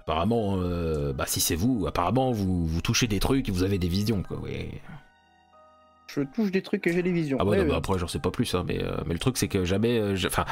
Apparemment, 0.00 0.56
euh, 0.58 1.12
bah 1.14 1.24
si 1.26 1.40
c'est 1.40 1.54
vous, 1.54 1.86
apparemment 1.86 2.32
vous, 2.32 2.66
vous 2.66 2.80
touchez 2.82 3.06
des 3.06 3.18
trucs, 3.18 3.48
et 3.48 3.52
vous 3.52 3.62
avez 3.62 3.78
des 3.78 3.88
visions, 3.88 4.22
quoi. 4.22 4.38
Oui. 4.42 4.70
Je 6.14 6.20
touche 6.22 6.50
des 6.50 6.60
trucs 6.62 6.86
et 6.86 6.92
j'ai 6.92 7.02
des 7.02 7.12
visions. 7.12 7.38
Ah 7.40 7.44
bah 7.44 7.50
Ouais, 7.52 7.62
non, 7.64 7.68
bah 7.70 7.76
après 7.76 7.98
j'en 7.98 8.08
sais 8.08 8.18
pas 8.18 8.30
plus 8.30 8.54
hein, 8.54 8.64
mais, 8.66 8.82
euh, 8.82 8.96
mais 9.06 9.12
le 9.14 9.18
truc 9.18 9.36
c'est 9.38 9.48
que 9.48 9.64
jamais 9.64 9.98
euh, 9.98 10.16
enfin 10.26 10.44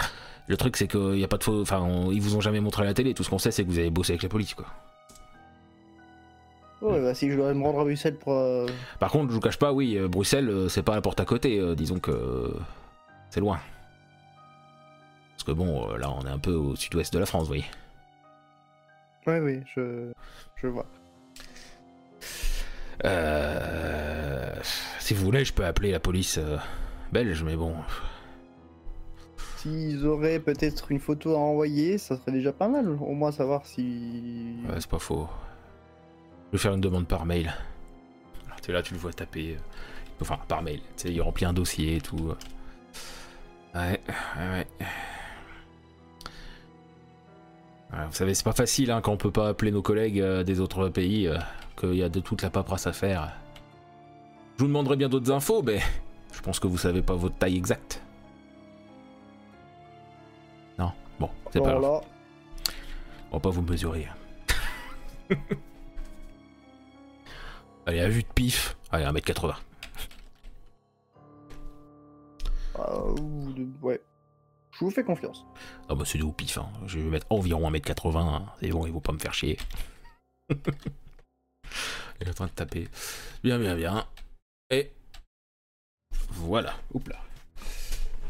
le 0.48 0.56
truc 0.58 0.76
c'est 0.76 0.86
qu'il 0.88 1.16
y 1.18 1.24
a 1.24 1.28
pas 1.28 1.38
de 1.38 1.44
faux 1.44 1.62
enfin 1.62 1.86
ils 2.12 2.20
vous 2.20 2.36
ont 2.36 2.42
jamais 2.42 2.60
montré 2.60 2.82
à 2.82 2.84
la 2.84 2.92
télé 2.92 3.14
tout 3.14 3.22
ce 3.24 3.30
qu'on 3.30 3.38
sait 3.38 3.50
c'est 3.50 3.64
que 3.64 3.70
vous 3.70 3.78
avez 3.78 3.88
bossé 3.90 4.12
avec 4.12 4.22
la 4.22 4.28
police 4.28 4.52
quoi 4.54 4.66
Ouais, 6.92 7.00
bah, 7.02 7.14
si 7.14 7.30
je 7.30 7.36
dois 7.36 7.52
me 7.54 7.62
rendre 7.62 7.80
à 7.80 7.84
Bruxelles 7.84 8.16
pour. 8.16 8.32
euh, 8.34 8.66
par 8.98 9.10
contre 9.10 9.28
je 9.30 9.34
vous 9.34 9.40
cache 9.40 9.58
pas 9.58 9.72
oui 9.72 9.96
euh, 9.96 10.08
Bruxelles 10.08 10.48
euh, 10.48 10.68
c'est 10.68 10.82
pas 10.82 10.94
la 10.94 11.00
porte 11.00 11.20
à 11.20 11.24
côté 11.24 11.58
euh, 11.58 11.74
disons 11.74 11.98
que 11.98 12.10
euh, 12.10 12.48
c'est 13.30 13.40
loin 13.40 13.58
parce 15.32 15.44
que 15.44 15.52
bon 15.52 15.90
euh, 15.92 15.98
là 15.98 16.10
on 16.10 16.24
est 16.26 16.30
un 16.30 16.38
peu 16.38 16.52
au 16.52 16.76
sud-ouest 16.76 17.12
de 17.12 17.18
la 17.18 17.26
France 17.26 17.42
vous 17.42 17.48
voyez 17.48 17.64
Ouais, 19.26 19.40
oui, 19.40 19.60
je, 19.74 20.12
je 20.54 20.68
vois. 20.68 20.86
Euh, 23.04 24.54
si 25.00 25.14
vous 25.14 25.24
voulez 25.24 25.44
je 25.44 25.52
peux 25.52 25.64
appeler 25.64 25.90
la 25.92 26.00
police 26.00 26.38
euh, 26.38 26.56
belge 27.12 27.42
mais 27.44 27.56
bon 27.56 27.74
S'ils 29.56 30.06
auraient 30.06 30.38
peut-être 30.38 30.92
une 30.92 31.00
photo 31.00 31.34
à 31.34 31.38
envoyer, 31.38 31.98
ça 31.98 32.16
serait 32.16 32.30
déjà 32.32 32.52
pas 32.52 32.68
mal. 32.68 32.88
Au 32.88 33.14
moins 33.14 33.32
savoir 33.32 33.66
si. 33.66 34.54
Ouais, 34.68 34.76
c'est 34.78 34.88
pas 34.88 34.98
faux. 34.98 35.28
Je 36.46 36.52
vais 36.52 36.58
faire 36.58 36.74
une 36.74 36.80
demande 36.80 37.06
par 37.06 37.26
mail. 37.26 37.52
Alors, 38.46 38.60
tu 38.60 38.70
es 38.70 38.74
là, 38.74 38.82
tu 38.82 38.94
le 38.94 39.00
vois 39.00 39.12
taper. 39.12 39.54
euh, 39.54 39.58
Enfin, 40.20 40.38
par 40.48 40.62
mail. 40.62 40.78
Tu 40.96 41.08
sais, 41.08 41.12
il 41.12 41.20
remplit 41.20 41.44
un 41.44 41.52
dossier 41.52 41.96
et 41.96 42.00
tout. 42.00 42.32
Ouais, 43.74 44.00
ouais, 44.38 44.48
ouais. 44.50 44.66
Vous 47.92 48.12
savez, 48.14 48.34
c'est 48.34 48.44
pas 48.44 48.52
facile 48.52 48.90
hein, 48.90 49.00
quand 49.00 49.12
on 49.12 49.16
peut 49.16 49.30
pas 49.30 49.48
appeler 49.48 49.70
nos 49.70 49.82
collègues 49.82 50.20
euh, 50.20 50.42
des 50.44 50.60
autres 50.60 50.88
pays, 50.88 51.28
euh, 51.28 51.36
qu'il 51.78 51.94
y 51.94 52.02
a 52.02 52.08
de 52.08 52.20
toute 52.20 52.42
la 52.42 52.50
paperasse 52.50 52.86
à 52.86 52.92
faire. 52.92 53.32
Je 54.56 54.62
vous 54.62 54.68
demanderai 54.68 54.96
bien 54.96 55.08
d'autres 55.08 55.30
infos, 55.32 55.62
mais 55.62 55.80
je 56.32 56.40
pense 56.40 56.58
que 56.58 56.66
vous 56.66 56.78
savez 56.78 57.02
pas 57.02 57.14
votre 57.14 57.36
taille 57.36 57.56
exacte. 57.56 58.02
Non? 60.78 60.92
Bon, 61.20 61.30
c'est 61.52 61.60
pas 61.62 61.74
grave. 61.78 62.00
On 63.30 63.36
va 63.36 63.40
pas 63.40 63.50
vous 63.50 63.62
mesurer. 63.62 64.08
Allez, 67.86 68.00
à 68.00 68.08
vue 68.08 68.22
de 68.22 68.28
pif. 68.34 68.76
Allez, 68.90 69.04
1m80. 69.04 69.54
euh, 72.78 73.14
vous- 73.16 73.54
ouais. 73.82 74.00
Je 74.72 74.80
vous 74.84 74.90
fais 74.90 75.04
confiance. 75.04 75.46
Ah 75.88 75.94
bah 75.94 76.04
c'est 76.04 76.18
de 76.18 76.24
au 76.24 76.32
pif, 76.32 76.58
hein. 76.58 76.68
je 76.86 76.98
vais 76.98 77.04
mettre 77.08 77.26
environ 77.30 77.70
1m80, 77.70 78.18
hein. 78.18 78.46
c'est 78.60 78.68
bon, 78.68 78.86
il 78.86 78.92
faut 78.92 79.00
pas 79.00 79.12
me 79.12 79.18
faire 79.18 79.32
chier. 79.32 79.56
il 80.50 80.56
est 82.20 82.28
en 82.28 82.34
train 82.34 82.46
de 82.46 82.50
taper. 82.50 82.88
Bien, 83.42 83.58
bien, 83.58 83.74
bien. 83.74 84.06
Et 84.70 84.92
voilà, 86.32 86.74
oups 86.92 87.08
là. 87.08 87.20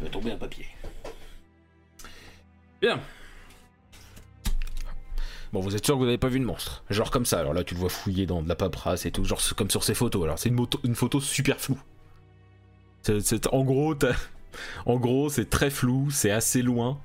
Il 0.01 0.05
va 0.05 0.11
tomber 0.11 0.31
un 0.33 0.37
papier. 0.37 0.67
Bien. 2.81 3.01
Vous 5.61 5.75
êtes 5.77 5.85
sûr 5.85 5.95
que 5.95 5.99
vous 6.01 6.05
n'avez 6.07 6.19
pas 6.19 6.29
vu 6.29 6.41
de 6.41 6.45
monstre 6.45 6.85
Genre 6.91 7.11
comme 7.11 7.27
ça, 7.27 7.41
alors 7.41 7.55
là 7.55 7.65
tu 7.65 7.75
le 7.75 7.81
vois 7.81 7.89
fouiller 7.89 8.27
dans 8.27 8.43
de 8.43 8.49
la 8.49 8.57
paperasse 8.57 9.07
et 9.07 9.11
tout, 9.11 9.25
genre 9.25 9.41
comme 9.57 9.71
sur 9.71 9.85
ces 9.85 9.95
photos. 9.95 10.25
Alors 10.25 10.39
c'est 10.39 10.49
une, 10.49 10.59
une 10.85 10.95
photo 10.95 11.21
super 11.21 11.61
floue. 11.61 11.81
En 13.53 13.63
gros, 13.65 13.95
en 14.87 14.97
gros, 14.99 15.29
c'est 15.29 15.49
très 15.49 15.71
flou, 15.71 16.11
c'est 16.11 16.31
assez 16.31 16.63
loin. 16.63 16.99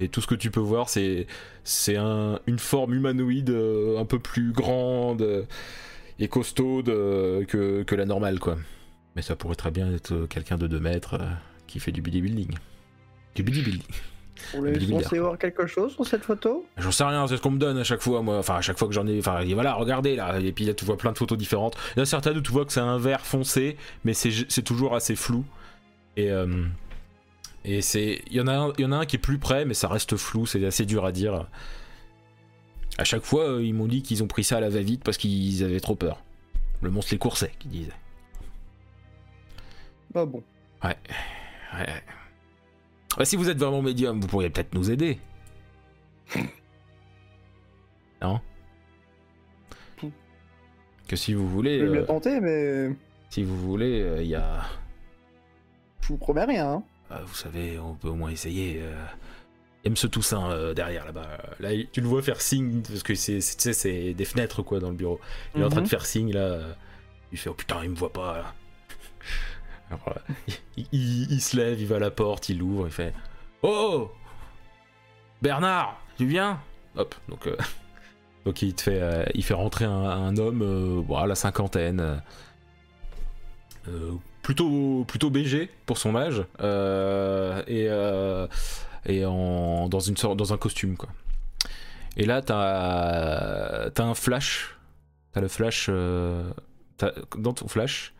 Et 0.00 0.08
tout 0.08 0.20
ce 0.20 0.26
que 0.26 0.34
tu 0.34 0.50
peux 0.50 0.60
voir, 0.60 0.88
c'est 0.88 1.26
c'est 1.64 1.96
un- 1.96 2.40
une 2.46 2.58
forme 2.58 2.94
humanoïde 2.94 3.50
euh, 3.50 3.98
un 4.00 4.04
peu 4.04 4.18
plus 4.18 4.52
grande 4.52 5.22
euh, 5.22 5.44
et 6.18 6.28
costaude 6.28 6.88
euh, 6.88 7.44
que, 7.44 7.94
la 7.94 8.04
normale, 8.06 8.38
quoi. 8.40 8.56
Mais 9.14 9.22
ça 9.22 9.36
pourrait 9.36 9.54
très 9.56 9.70
bien 9.70 9.92
être 9.92 10.12
euh, 10.12 10.26
quelqu'un 10.26 10.56
de 10.56 10.66
2 10.66 10.80
mètres 10.80 11.20
qui 11.66 11.78
fait 11.80 11.92
du 11.92 12.00
bodybuilding. 12.02 12.54
Du 13.34 13.42
bodybuilding. 13.42 13.82
Voulez 14.54 14.72
Billy 14.72 15.02
censé 15.02 15.18
voir 15.18 15.38
quelque 15.38 15.66
chose 15.66 15.92
sur 15.94 16.06
cette 16.06 16.24
photo? 16.24 16.66
J'en 16.76 16.90
sais 16.92 17.04
rien, 17.04 17.26
c'est 17.26 17.36
ce 17.36 17.42
qu'on 17.42 17.50
me 17.52 17.58
donne 17.58 17.78
à 17.78 17.84
chaque 17.84 18.00
fois, 18.00 18.22
moi. 18.22 18.38
Enfin, 18.38 18.56
à 18.56 18.60
chaque 18.60 18.78
fois 18.78 18.88
que 18.88 18.94
j'en 18.94 19.06
ai. 19.06 19.18
Enfin, 19.18 19.44
voilà, 19.54 19.74
regardez 19.74 20.16
là. 20.16 20.38
Et 20.40 20.52
puis 20.52 20.64
là, 20.64 20.74
tu 20.74 20.84
vois 20.84 20.96
plein 20.96 21.12
de 21.12 21.18
photos 21.18 21.38
différentes. 21.38 21.76
Il 21.94 21.98
y 21.98 22.00
en 22.00 22.02
a 22.02 22.06
certaines 22.06 22.36
où 22.38 22.40
tu 22.42 22.52
vois 22.52 22.64
que 22.64 22.72
c'est 22.72 22.80
un 22.80 22.98
vert 22.98 23.24
foncé, 23.26 23.76
mais 24.04 24.14
c'est 24.14 24.62
toujours 24.62 24.94
assez 24.94 25.16
flou. 25.16 25.44
Et. 26.16 26.30
euh, 26.30 26.64
et 27.64 27.80
c'est. 27.80 28.22
Il 28.28 28.36
y, 28.36 28.40
en 28.40 28.46
a 28.48 28.54
un- 28.54 28.72
il 28.78 28.82
y 28.82 28.84
en 28.84 28.92
a 28.92 28.96
un 28.96 29.06
qui 29.06 29.16
est 29.16 29.20
plus 29.20 29.38
près, 29.38 29.64
mais 29.64 29.74
ça 29.74 29.88
reste 29.88 30.16
flou, 30.16 30.46
c'est 30.46 30.64
assez 30.66 30.84
dur 30.84 31.04
à 31.04 31.12
dire. 31.12 31.46
À 32.98 33.04
chaque 33.04 33.22
fois, 33.22 33.44
euh, 33.48 33.62
ils 33.64 33.72
m'ont 33.72 33.86
dit 33.86 34.02
qu'ils 34.02 34.22
ont 34.22 34.26
pris 34.26 34.44
ça 34.44 34.58
à 34.58 34.60
la 34.60 34.68
va-vite 34.68 35.02
parce 35.04 35.16
qu'ils 35.16 35.64
avaient 35.64 35.80
trop 35.80 35.94
peur. 35.94 36.22
Le 36.82 36.90
monstre 36.90 37.12
les 37.14 37.18
coursait, 37.18 37.52
qu'ils 37.60 37.70
disaient. 37.70 37.92
Ah 40.14 40.26
bon? 40.26 40.42
Ouais. 40.84 40.96
ouais. 41.74 41.86
Ouais, 43.18 43.24
si 43.24 43.36
vous 43.36 43.48
êtes 43.50 43.58
vraiment 43.58 43.82
médium, 43.82 44.20
vous 44.20 44.26
pourriez 44.26 44.50
peut-être 44.50 44.74
nous 44.74 44.90
aider. 44.90 45.18
non 48.22 48.40
Que 51.08 51.16
si 51.16 51.34
vous 51.34 51.48
voulez, 51.48 51.78
Je 51.80 51.84
vais 51.84 51.90
euh, 51.90 51.92
bien 51.98 52.04
tenter, 52.04 52.40
mais 52.40 52.90
si 53.30 53.42
vous 53.42 53.56
voulez, 53.56 54.00
euh, 54.00 54.22
il 54.22 54.28
y 54.28 54.34
a, 54.34 54.62
je 56.00 56.08
vous 56.08 56.16
promets 56.16 56.44
rien. 56.44 56.68
hein. 56.74 56.82
euh, 57.10 57.18
vous 57.26 57.34
savez, 57.34 57.78
on 57.78 57.94
peut 57.94 58.08
au 58.08 58.14
moins 58.14 58.30
essayer. 58.30 58.80
euh, 58.82 59.04
Il 59.84 59.86
y 59.86 59.88
a 59.88 59.90
Monsieur 59.90 60.08
Toussaint 60.08 60.50
euh, 60.50 60.72
derrière 60.74 61.04
là-bas. 61.04 61.38
Là, 61.60 61.70
tu 61.92 62.00
le 62.00 62.06
vois 62.06 62.22
faire 62.22 62.40
signe 62.40 62.80
parce 62.82 63.02
que 63.02 63.14
c'est, 63.14 63.40
c'est- 63.40 63.56
tu 63.56 63.62
sais, 63.64 63.72
c'est 63.72 64.14
des 64.14 64.24
fenêtres 64.24 64.62
quoi 64.62 64.78
dans 64.80 64.90
le 64.90 64.96
bureau. 64.96 65.20
Il 65.54 65.60
est 65.60 65.64
en 65.64 65.68
train 65.68 65.80
de 65.80 65.86
Mhm. 65.86 65.90
faire 65.90 66.06
signe 66.06 66.32
là. 66.32 66.40
euh, 66.40 66.72
Il 67.32 67.38
fait 67.38 67.50
oh 67.50 67.54
putain, 67.54 67.80
il 67.82 67.90
me 67.90 67.96
voit 67.96 68.12
pas. 68.12 68.54
Voilà. 70.04 70.20
il, 70.92 71.40
se 71.40 71.56
lève, 71.56 71.80
il 71.80 71.86
va 71.86 71.96
à 71.96 71.98
la 71.98 72.10
porte, 72.10 72.48
il 72.48 72.62
ouvre, 72.62 72.86
il 72.86 72.92
fait 72.92 73.12
Oh 73.62 74.10
Bernard, 75.40 76.00
tu 76.16 76.26
viens? 76.26 76.60
Hop, 76.96 77.14
donc, 77.28 77.46
euh, 77.46 77.56
donc 78.44 78.62
il 78.62 78.74
te 78.74 78.82
fait, 78.82 79.00
euh, 79.00 79.24
il 79.34 79.44
fait 79.44 79.54
rentrer 79.54 79.84
un, 79.84 80.36
homme, 80.36 80.62
euh, 80.62 81.16
à 81.16 81.26
la 81.26 81.34
cinquantaine, 81.34 82.00
euh, 82.00 82.16
euh, 83.88 84.12
plutôt, 84.42 85.04
plutôt 85.06 85.30
BG 85.30 85.68
pour 85.86 85.98
son 85.98 86.14
âge, 86.14 86.44
euh, 86.60 87.62
et, 87.66 87.86
euh, 87.88 88.46
et 89.06 89.24
en, 89.24 89.88
dans, 89.88 90.00
une 90.00 90.14
dans 90.14 90.52
un 90.52 90.58
costume 90.58 90.96
quoi. 90.96 91.08
Et 92.16 92.26
là, 92.26 92.42
t'as 92.42 93.88
as 93.88 94.02
un 94.02 94.14
flash, 94.14 94.76
t'as 95.32 95.40
le 95.40 95.48
flash, 95.48 95.86
euh, 95.88 96.52
dans 97.36 97.52
ton 97.52 97.68
flash, 97.68 98.12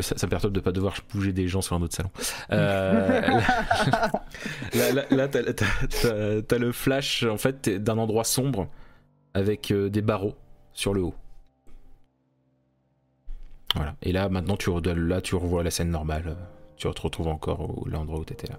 ça, 0.00 0.16
ça 0.16 0.26
me 0.26 0.30
perturbe 0.30 0.52
de 0.52 0.60
pas 0.60 0.72
devoir 0.72 0.94
bouger 1.12 1.32
des 1.32 1.48
gens 1.48 1.62
sur 1.62 1.76
un 1.76 1.82
autre 1.82 1.94
salon. 1.94 2.10
Euh, 2.52 3.20
là, 4.74 4.92
là, 4.92 5.04
là, 5.10 5.28
t'as, 5.28 6.58
le 6.58 6.72
flash 6.72 7.22
en 7.24 7.36
fait 7.38 7.68
d'un 7.68 7.98
endroit 7.98 8.24
sombre 8.24 8.68
avec 9.34 9.70
euh, 9.70 9.88
des 9.88 10.02
barreaux 10.02 10.34
sur 10.72 10.94
le 10.94 11.02
haut. 11.02 11.14
Voilà. 13.74 13.94
Et 14.02 14.12
là, 14.12 14.28
maintenant, 14.28 14.56
tu, 14.56 14.70
là, 14.82 15.20
tu 15.20 15.34
revois 15.34 15.62
la 15.62 15.70
scène 15.70 15.90
normale. 15.90 16.36
Tu 16.76 16.88
te 16.90 17.00
retrouves 17.00 17.28
encore 17.28 17.78
au 17.78 17.88
l'endroit 17.88 18.18
où 18.20 18.24
t'étais 18.24 18.48
là. 18.48 18.58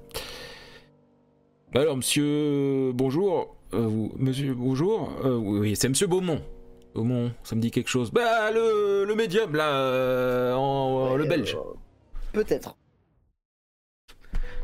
Alors, 1.74 1.98
monsieur, 1.98 2.92
bonjour. 2.94 3.56
Euh, 3.74 3.80
vous- 3.88 4.14
monsieur, 4.18 4.54
bonjour. 4.54 5.12
Euh, 5.26 5.36
oui, 5.36 5.76
c'est 5.76 5.90
monsieur 5.90 6.08
Beaumont. 6.08 6.42
Beaumont, 6.98 7.32
ça 7.44 7.56
me 7.56 7.62
dit 7.62 7.70
quelque 7.70 7.90
chose. 7.90 8.12
Bah, 8.12 8.52
le, 8.52 9.06
le 9.06 9.16
médium, 9.16 9.56
là, 9.56 9.70
euh, 9.72 10.54
en- 10.56 11.16
le 11.16 11.24
Ouais, 11.24 11.30
belge. 11.30 11.56
euh, 11.56 11.74
Peut-être. 12.34 12.76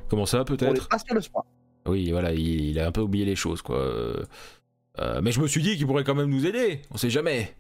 Comment 0.09 0.25
ça, 0.25 0.43
peut-être 0.43 0.89
le. 1.13 1.21
Oui, 1.85 2.11
voilà, 2.11 2.33
il, 2.33 2.69
il 2.71 2.79
a 2.79 2.87
un 2.87 2.91
peu 2.91 3.01
oublié 3.01 3.23
les 3.25 3.35
choses, 3.35 3.61
quoi. 3.61 3.77
Euh, 3.77 4.25
euh, 4.99 5.21
mais 5.21 5.31
je 5.31 5.39
me 5.41 5.47
suis 5.47 5.61
dit 5.61 5.77
qu'il 5.77 5.85
pourrait 5.85 6.03
quand 6.03 6.15
même 6.15 6.29
nous 6.29 6.45
aider. 6.47 6.81
On 6.91 6.97
sait 6.97 7.09
jamais. 7.11 7.55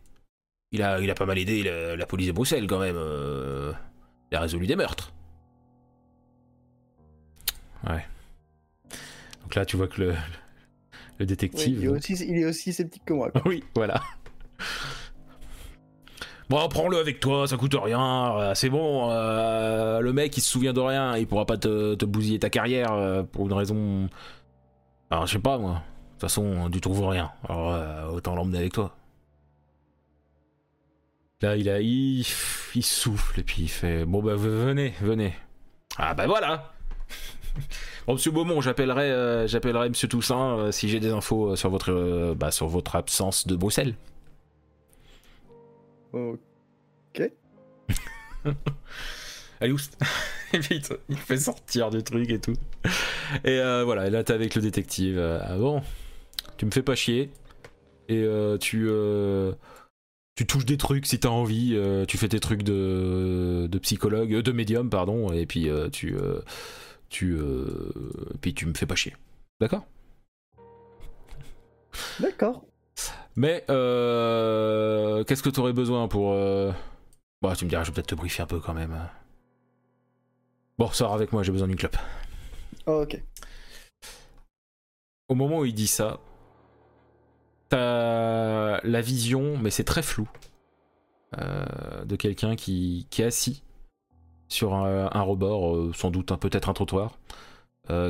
Il 0.71 0.81
a, 0.81 0.99
il 1.01 1.09
a 1.11 1.13
pas 1.15 1.25
mal 1.27 1.37
aidé 1.37 1.61
la, 1.63 1.95
la 1.95 2.05
police 2.07 2.27
de 2.27 2.31
Bruxelles, 2.31 2.65
quand 2.65 2.79
même. 2.79 2.95
euh, 2.97 3.71
il 4.31 4.35
a 4.37 4.39
résolu 4.41 4.65
des 4.65 4.75
meurtres. 4.75 5.13
Ouais. 7.87 8.03
Donc 9.43 9.53
là, 9.55 9.65
tu 9.65 9.77
vois 9.77 9.87
que 9.87 10.01
le, 10.01 10.07
le 10.11 10.15
Oui, 11.19 11.25
détective. 11.27 11.77
il, 11.79 11.85
est 11.85 11.87
aussi, 11.89 12.13
il 12.13 12.37
est 12.39 12.45
aussi 12.45 12.73
sceptique 12.73 13.03
que 13.05 13.13
moi. 13.13 13.29
quoi. 13.29 13.41
Oui, 13.45 13.63
voilà. 13.75 14.01
Bon, 16.49 16.67
prends-le 16.67 16.97
avec 16.97 17.19
toi, 17.19 17.47
ça 17.47 17.57
coûte 17.57 17.75
rien, 17.81 18.37
euh, 18.37 18.53
c'est 18.53 18.69
bon. 18.69 19.09
euh, 19.09 20.01
le 20.01 20.13
mec, 20.13 20.35
il 20.37 20.41
se 20.41 20.51
souvient 20.51 20.73
de 20.73 20.79
rien, 20.81 21.17
il 21.17 21.25
pourra 21.25 21.45
pas 21.45 21.57
te, 21.57 22.05
bousiller 22.05 22.37
ta 22.37 22.49
carrière 22.49 22.91
euh, 22.91 23.23
pour 23.23 23.47
une 23.47 23.53
raison. 23.53 24.07
Alors, 25.09 25.25
je 25.25 25.33
sais 25.33 25.39
pas, 25.39 25.57
moi. 25.57 25.71
De 25.71 26.11
toute 26.11 26.21
façon, 26.21 26.69
tu 26.71 26.81
trouves 26.81 27.07
rien. 27.07 27.31
Alors, 27.47 28.13
autant 28.13 28.35
l'emmener 28.35 28.59
avec 28.59 28.73
toi. 28.73 28.95
Là, 31.41 31.55
il 31.55 31.69
a. 31.69 31.79
Il, 31.81 32.23
il 32.75 32.83
souffle 32.83 33.39
et 33.39 33.43
puis 33.43 33.63
il 33.63 33.67
fait 33.67 34.05
Bon, 34.05 34.21
bah, 34.21 34.35
venez, 34.35 34.93
venez. 35.01 35.33
Ah, 35.97 36.13
bah 36.13 36.27
voilà 36.27 36.71
Bon, 38.07 38.13
monsieur 38.13 38.31
Beaumont, 38.31 38.61
j'appellerai, 38.61 39.47
j'appellerai 39.47 39.89
monsieur 39.89 40.07
Toussaint 40.07 40.71
si 40.71 40.87
j'ai 40.87 40.99
des 40.99 41.11
infos 41.11 41.55
sur 41.55 41.69
votre, 41.69 42.35
bah, 42.35 42.51
sur 42.51 42.67
votre 42.67 42.95
absence 42.95 43.47
de 43.47 43.55
Bruxelles. 43.55 43.95
Ok. 46.13 47.31
Allez, 49.59 49.71
où 49.71 49.77
c'est 49.77 49.91
Et 50.53 50.59
puis 50.59 50.81
il 51.09 51.17
fait 51.17 51.37
sortir 51.37 51.89
du 51.89 52.03
truc 52.03 52.29
et 52.29 52.39
tout. 52.39 52.53
Et 53.43 53.59
euh, 53.59 53.83
voilà, 53.83 54.07
et 54.07 54.09
là 54.09 54.23
t'es 54.23 54.33
avec 54.33 54.55
le 54.55 54.61
détective. 54.61 55.17
Euh, 55.17 55.39
ah 55.41 55.57
bon, 55.57 55.81
tu 56.57 56.65
me 56.65 56.71
fais 56.71 56.83
pas 56.83 56.95
chier. 56.95 57.31
Et 58.09 58.21
euh, 58.21 58.57
tu, 58.57 58.85
euh, 58.87 59.53
tu 60.35 60.45
touches 60.45 60.65
des 60.65 60.77
trucs 60.77 61.07
si 61.07 61.19
t'as 61.19 61.29
envie. 61.29 61.75
tu 62.07 62.17
fais 62.17 62.29
tes 62.29 62.39
trucs 62.39 62.63
de, 62.63 63.67
de 63.69 63.79
psychologue, 63.79 64.29
de 64.29 64.51
médium, 64.51 64.89
pardon. 64.89 65.31
Et 65.31 65.45
puis 65.47 65.69
tu, 65.91 66.15
tu, 67.09 67.37
puis 68.41 68.53
tu 68.53 68.65
me 68.67 68.73
fais 68.73 68.85
pas 68.85 68.95
chier. 68.95 69.15
D'accord? 69.59 69.87
D'accord. 72.19 72.65
Mais 73.35 73.65
euh, 73.69 75.23
qu'est-ce 75.23 75.43
que 75.43 75.49
t'aurais 75.49 75.73
besoin 75.73 76.07
pour. 76.07 76.33
Euh... 76.33 76.71
Bon, 77.41 77.53
tu 77.53 77.65
me 77.65 77.69
diras, 77.69 77.83
je 77.83 77.89
vais 77.89 77.95
peut-être 77.95 78.07
te 78.07 78.15
briefer 78.15 78.43
un 78.43 78.47
peu 78.47 78.59
quand 78.59 78.73
même. 78.73 78.97
Bon, 80.77 80.89
sors 80.89 81.13
avec 81.13 81.33
moi, 81.33 81.43
j'ai 81.43 81.51
besoin 81.51 81.67
d'une 81.67 81.77
clope. 81.77 81.97
Ok. 82.85 83.21
Au 85.29 85.35
moment 85.35 85.59
où 85.59 85.65
il 85.65 85.73
dit 85.73 85.87
ça, 85.87 86.19
t'as 87.69 88.81
la 88.81 89.01
vision, 89.01 89.57
mais 89.57 89.71
c'est 89.71 89.83
très 89.83 90.03
flou, 90.03 90.29
euh, 91.39 92.05
de 92.05 92.15
quelqu'un 92.15 92.55
qui, 92.55 93.07
qui 93.09 93.21
est 93.21 93.25
assis 93.25 93.63
sur 94.47 94.73
un, 94.75 95.09
un 95.11 95.21
rebord, 95.21 95.95
sans 95.95 96.11
doute 96.11 96.35
peut-être 96.39 96.69
un 96.69 96.73
trottoir, 96.73 97.17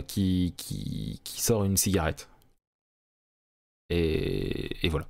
qui, 0.07 0.53
qui, 0.57 1.21
qui 1.23 1.41
sort 1.41 1.63
une 1.63 1.77
cigarette. 1.77 2.29
Et, 3.89 4.85
et 4.85 4.89
voilà. 4.89 5.07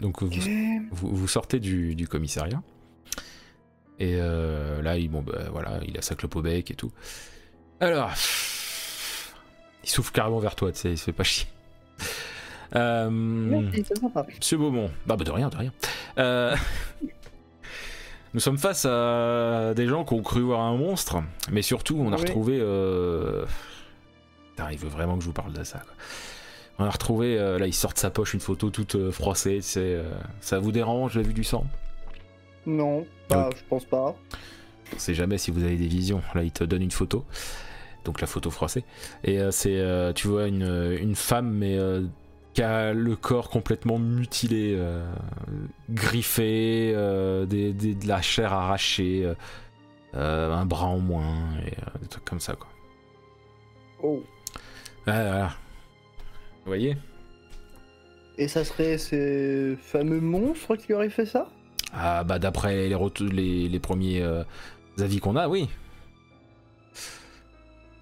Donc 0.00 0.22
vous, 0.22 0.30
vous, 0.92 1.14
vous 1.14 1.28
sortez 1.28 1.60
du, 1.60 1.94
du 1.94 2.08
commissariat. 2.08 2.62
Et 3.98 4.16
euh, 4.18 4.82
là, 4.82 4.96
il, 4.96 5.08
bon, 5.08 5.22
bah, 5.22 5.44
voilà, 5.52 5.78
il 5.86 5.96
a 5.98 6.02
sa 6.02 6.14
clope 6.14 6.34
au 6.36 6.42
bec 6.42 6.70
et 6.70 6.74
tout. 6.74 6.90
Alors, 7.80 8.10
il 9.84 9.88
souffle 9.88 10.12
carrément 10.12 10.38
vers 10.38 10.56
toi, 10.56 10.72
tu 10.72 10.78
sais, 10.80 10.90
il 10.92 10.98
se 10.98 11.04
fait 11.04 11.12
pas 11.12 11.22
chier. 11.24 11.46
Euh. 12.74 13.08
Monsieur 13.10 14.56
Beaumont, 14.56 14.90
bah, 15.06 15.16
bah, 15.16 15.24
de 15.24 15.30
rien, 15.30 15.48
de 15.48 15.56
rien. 15.56 15.72
Euh, 16.18 16.56
Nous 18.34 18.40
sommes 18.40 18.58
face 18.58 18.84
à 18.84 19.74
des 19.76 19.86
gens 19.86 20.04
qui 20.04 20.14
ont 20.14 20.22
cru 20.22 20.40
voir 20.40 20.60
un 20.62 20.76
monstre, 20.76 21.22
mais 21.52 21.62
surtout 21.62 21.96
on 22.00 22.10
a 22.12 22.16
Oui. 22.16 22.22
retrouvé. 22.22 22.58
Euh... 22.60 23.44
Putain, 24.56 24.70
il 24.70 24.78
veut 24.78 24.88
vraiment 24.88 25.16
que 25.16 25.22
je 25.22 25.26
vous 25.26 25.32
parle 25.32 25.52
de 25.52 25.64
ça. 25.64 25.78
quoi. 25.80 25.94
On 26.78 26.84
a 26.84 26.90
retrouvé, 26.90 27.38
euh, 27.38 27.58
là 27.58 27.66
il 27.68 27.72
sort 27.74 27.92
de 27.92 27.98
sa 27.98 28.10
poche 28.10 28.34
une 28.34 28.40
photo 28.40 28.68
toute 28.70 28.96
euh, 28.96 29.12
froissée, 29.12 29.60
euh, 29.76 30.10
ça 30.40 30.58
vous 30.58 30.72
dérange 30.72 31.16
la 31.16 31.22
vue 31.22 31.32
du 31.34 31.44
sang? 31.44 31.64
Non, 32.66 33.06
je 33.30 33.62
pense 33.68 33.84
pas. 33.84 34.14
On 34.94 34.98
sait 34.98 35.14
jamais 35.14 35.38
si 35.38 35.50
vous 35.50 35.62
avez 35.62 35.76
des 35.76 35.86
visions. 35.86 36.20
Là, 36.34 36.42
il 36.42 36.50
te 36.52 36.64
donne 36.64 36.82
une 36.82 36.90
photo, 36.90 37.24
donc 38.04 38.20
la 38.20 38.26
photo 38.26 38.50
froissée. 38.50 38.84
Et 39.22 39.38
c'est, 39.50 39.82
tu 40.14 40.28
vois, 40.28 40.46
une, 40.46 40.96
une 41.00 41.14
femme, 41.14 41.50
mais 41.50 41.76
qui 42.54 42.62
a 42.62 42.92
le 42.94 43.16
corps 43.16 43.50
complètement 43.50 43.98
mutilé, 43.98 44.78
griffé, 45.90 46.92
des, 47.48 47.72
des- 47.72 47.94
de 47.94 48.08
la 48.08 48.22
chair 48.22 48.52
arrachée, 48.52 49.30
un 50.14 50.66
bras 50.66 50.86
en 50.86 50.98
moins, 51.00 51.44
et 51.66 51.76
des 52.00 52.08
trucs 52.08 52.24
comme 52.24 52.40
ça, 52.40 52.54
quoi. 52.54 52.68
Oh. 54.02 54.22
Voilà. 55.06 55.48
Vous 56.64 56.66
voyez 56.70 56.96
Et 58.38 58.48
ça 58.48 58.64
serait 58.64 58.98
ces 58.98 59.76
fameux 59.80 60.20
monstres 60.20 60.76
qui 60.76 60.92
auraient 60.94 61.10
fait 61.10 61.26
ça? 61.26 61.48
Ah, 61.92 62.24
bah, 62.24 62.38
d'après 62.38 62.88
les, 62.88 62.94
retours- 62.94 63.28
les, 63.28 63.68
les 63.68 63.80
premiers 63.80 64.22
euh, 64.22 64.42
avis 64.98 65.18
qu'on 65.20 65.36
a, 65.36 65.48
oui. 65.48 65.68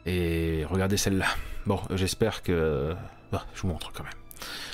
Et 0.07 0.65
regardez 0.69 0.97
celle-là. 0.97 1.27
Bon, 1.67 1.81
j'espère 1.91 2.43
que. 2.43 2.95
Ah, 3.33 3.45
je 3.55 3.63
vous 3.63 3.69
montre 3.69 3.93
quand 3.93 4.03
même. 4.05 4.13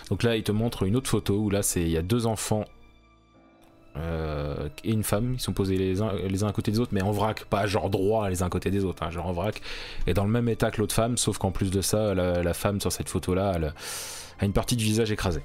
Donc 0.08 0.22
là, 0.22 0.36
il 0.36 0.42
te 0.42 0.52
montre 0.52 0.84
une 0.84 0.96
autre 0.96 1.10
photo 1.10 1.36
où 1.38 1.50
là, 1.50 1.62
c'est 1.62 1.82
il 1.82 1.90
y 1.90 1.96
a 1.98 2.02
deux 2.02 2.26
enfants 2.26 2.64
euh, 3.98 4.68
et 4.84 4.92
une 4.92 5.02
femme. 5.02 5.34
Ils 5.34 5.40
sont 5.40 5.52
posés 5.52 5.76
les 5.76 6.00
uns, 6.00 6.12
les 6.12 6.44
uns 6.44 6.48
à 6.48 6.52
côté 6.52 6.70
des 6.70 6.80
autres, 6.80 6.92
mais 6.94 7.02
en 7.02 7.10
vrac, 7.10 7.44
pas 7.44 7.66
genre 7.66 7.90
droit 7.90 8.28
les 8.28 8.42
uns 8.42 8.46
à 8.46 8.50
côté 8.50 8.70
des 8.70 8.84
autres, 8.84 9.02
hein, 9.02 9.10
genre 9.10 9.26
en 9.26 9.32
vrac. 9.32 9.60
Et 10.06 10.14
dans 10.14 10.24
le 10.24 10.30
même 10.30 10.48
état 10.48 10.70
que 10.70 10.80
l'autre 10.80 10.94
femme, 10.94 11.16
sauf 11.16 11.38
qu'en 11.38 11.50
plus 11.50 11.70
de 11.70 11.80
ça, 11.80 12.14
la, 12.14 12.42
la 12.42 12.54
femme 12.54 12.80
sur 12.80 12.92
cette 12.92 13.08
photo-là, 13.08 13.52
elle 13.56 13.74
a 14.40 14.44
une 14.44 14.52
partie 14.52 14.76
du 14.76 14.84
visage 14.84 15.10
écrasée. 15.10 15.42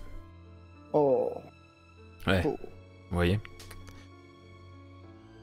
Oh. 0.93 1.31
Ouais. 2.27 2.41
Oh. 2.45 2.57
Vous 3.09 3.15
voyez? 3.15 3.39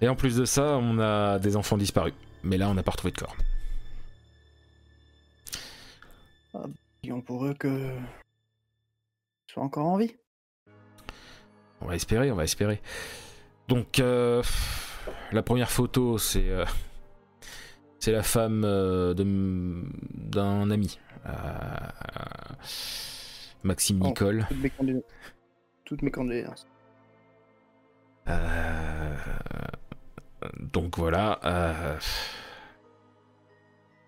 Et 0.00 0.08
en 0.08 0.16
plus 0.16 0.36
de 0.36 0.44
ça, 0.44 0.78
on 0.78 0.98
a 0.98 1.38
des 1.38 1.56
enfants 1.56 1.76
disparus. 1.76 2.14
Mais 2.42 2.56
là, 2.56 2.68
on 2.70 2.74
n'a 2.74 2.82
pas 2.82 2.92
retrouvé 2.92 3.12
de 3.12 3.18
corps. 3.18 3.36
Disons 7.02 7.20
pour 7.20 7.44
eux 7.46 7.54
que. 7.54 7.68
Ils 7.68 9.52
sont 9.52 9.60
encore 9.60 9.86
en 9.86 9.96
vie. 9.98 10.14
On 11.80 11.86
va 11.86 11.94
espérer, 11.96 12.30
on 12.30 12.36
va 12.36 12.44
espérer. 12.44 12.80
Donc, 13.68 13.98
euh, 14.00 14.42
la 15.32 15.42
première 15.42 15.70
photo, 15.70 16.18
c'est 16.18 16.48
euh, 16.50 16.64
c'est 17.98 18.12
la 18.12 18.22
femme 18.22 18.62
euh, 18.64 19.14
d'un 19.14 20.70
ami, 20.70 20.98
Maxime 23.62 24.00
Oh. 24.02 24.06
Nicole. 24.08 24.46
Toutes 24.48 24.62
mes 24.62 24.70
condoléances. 24.70 25.04
Toutes 25.84 26.02
mes 26.02 26.10
condoléances. 26.10 26.66
Donc 30.72 30.96
voilà. 30.98 31.38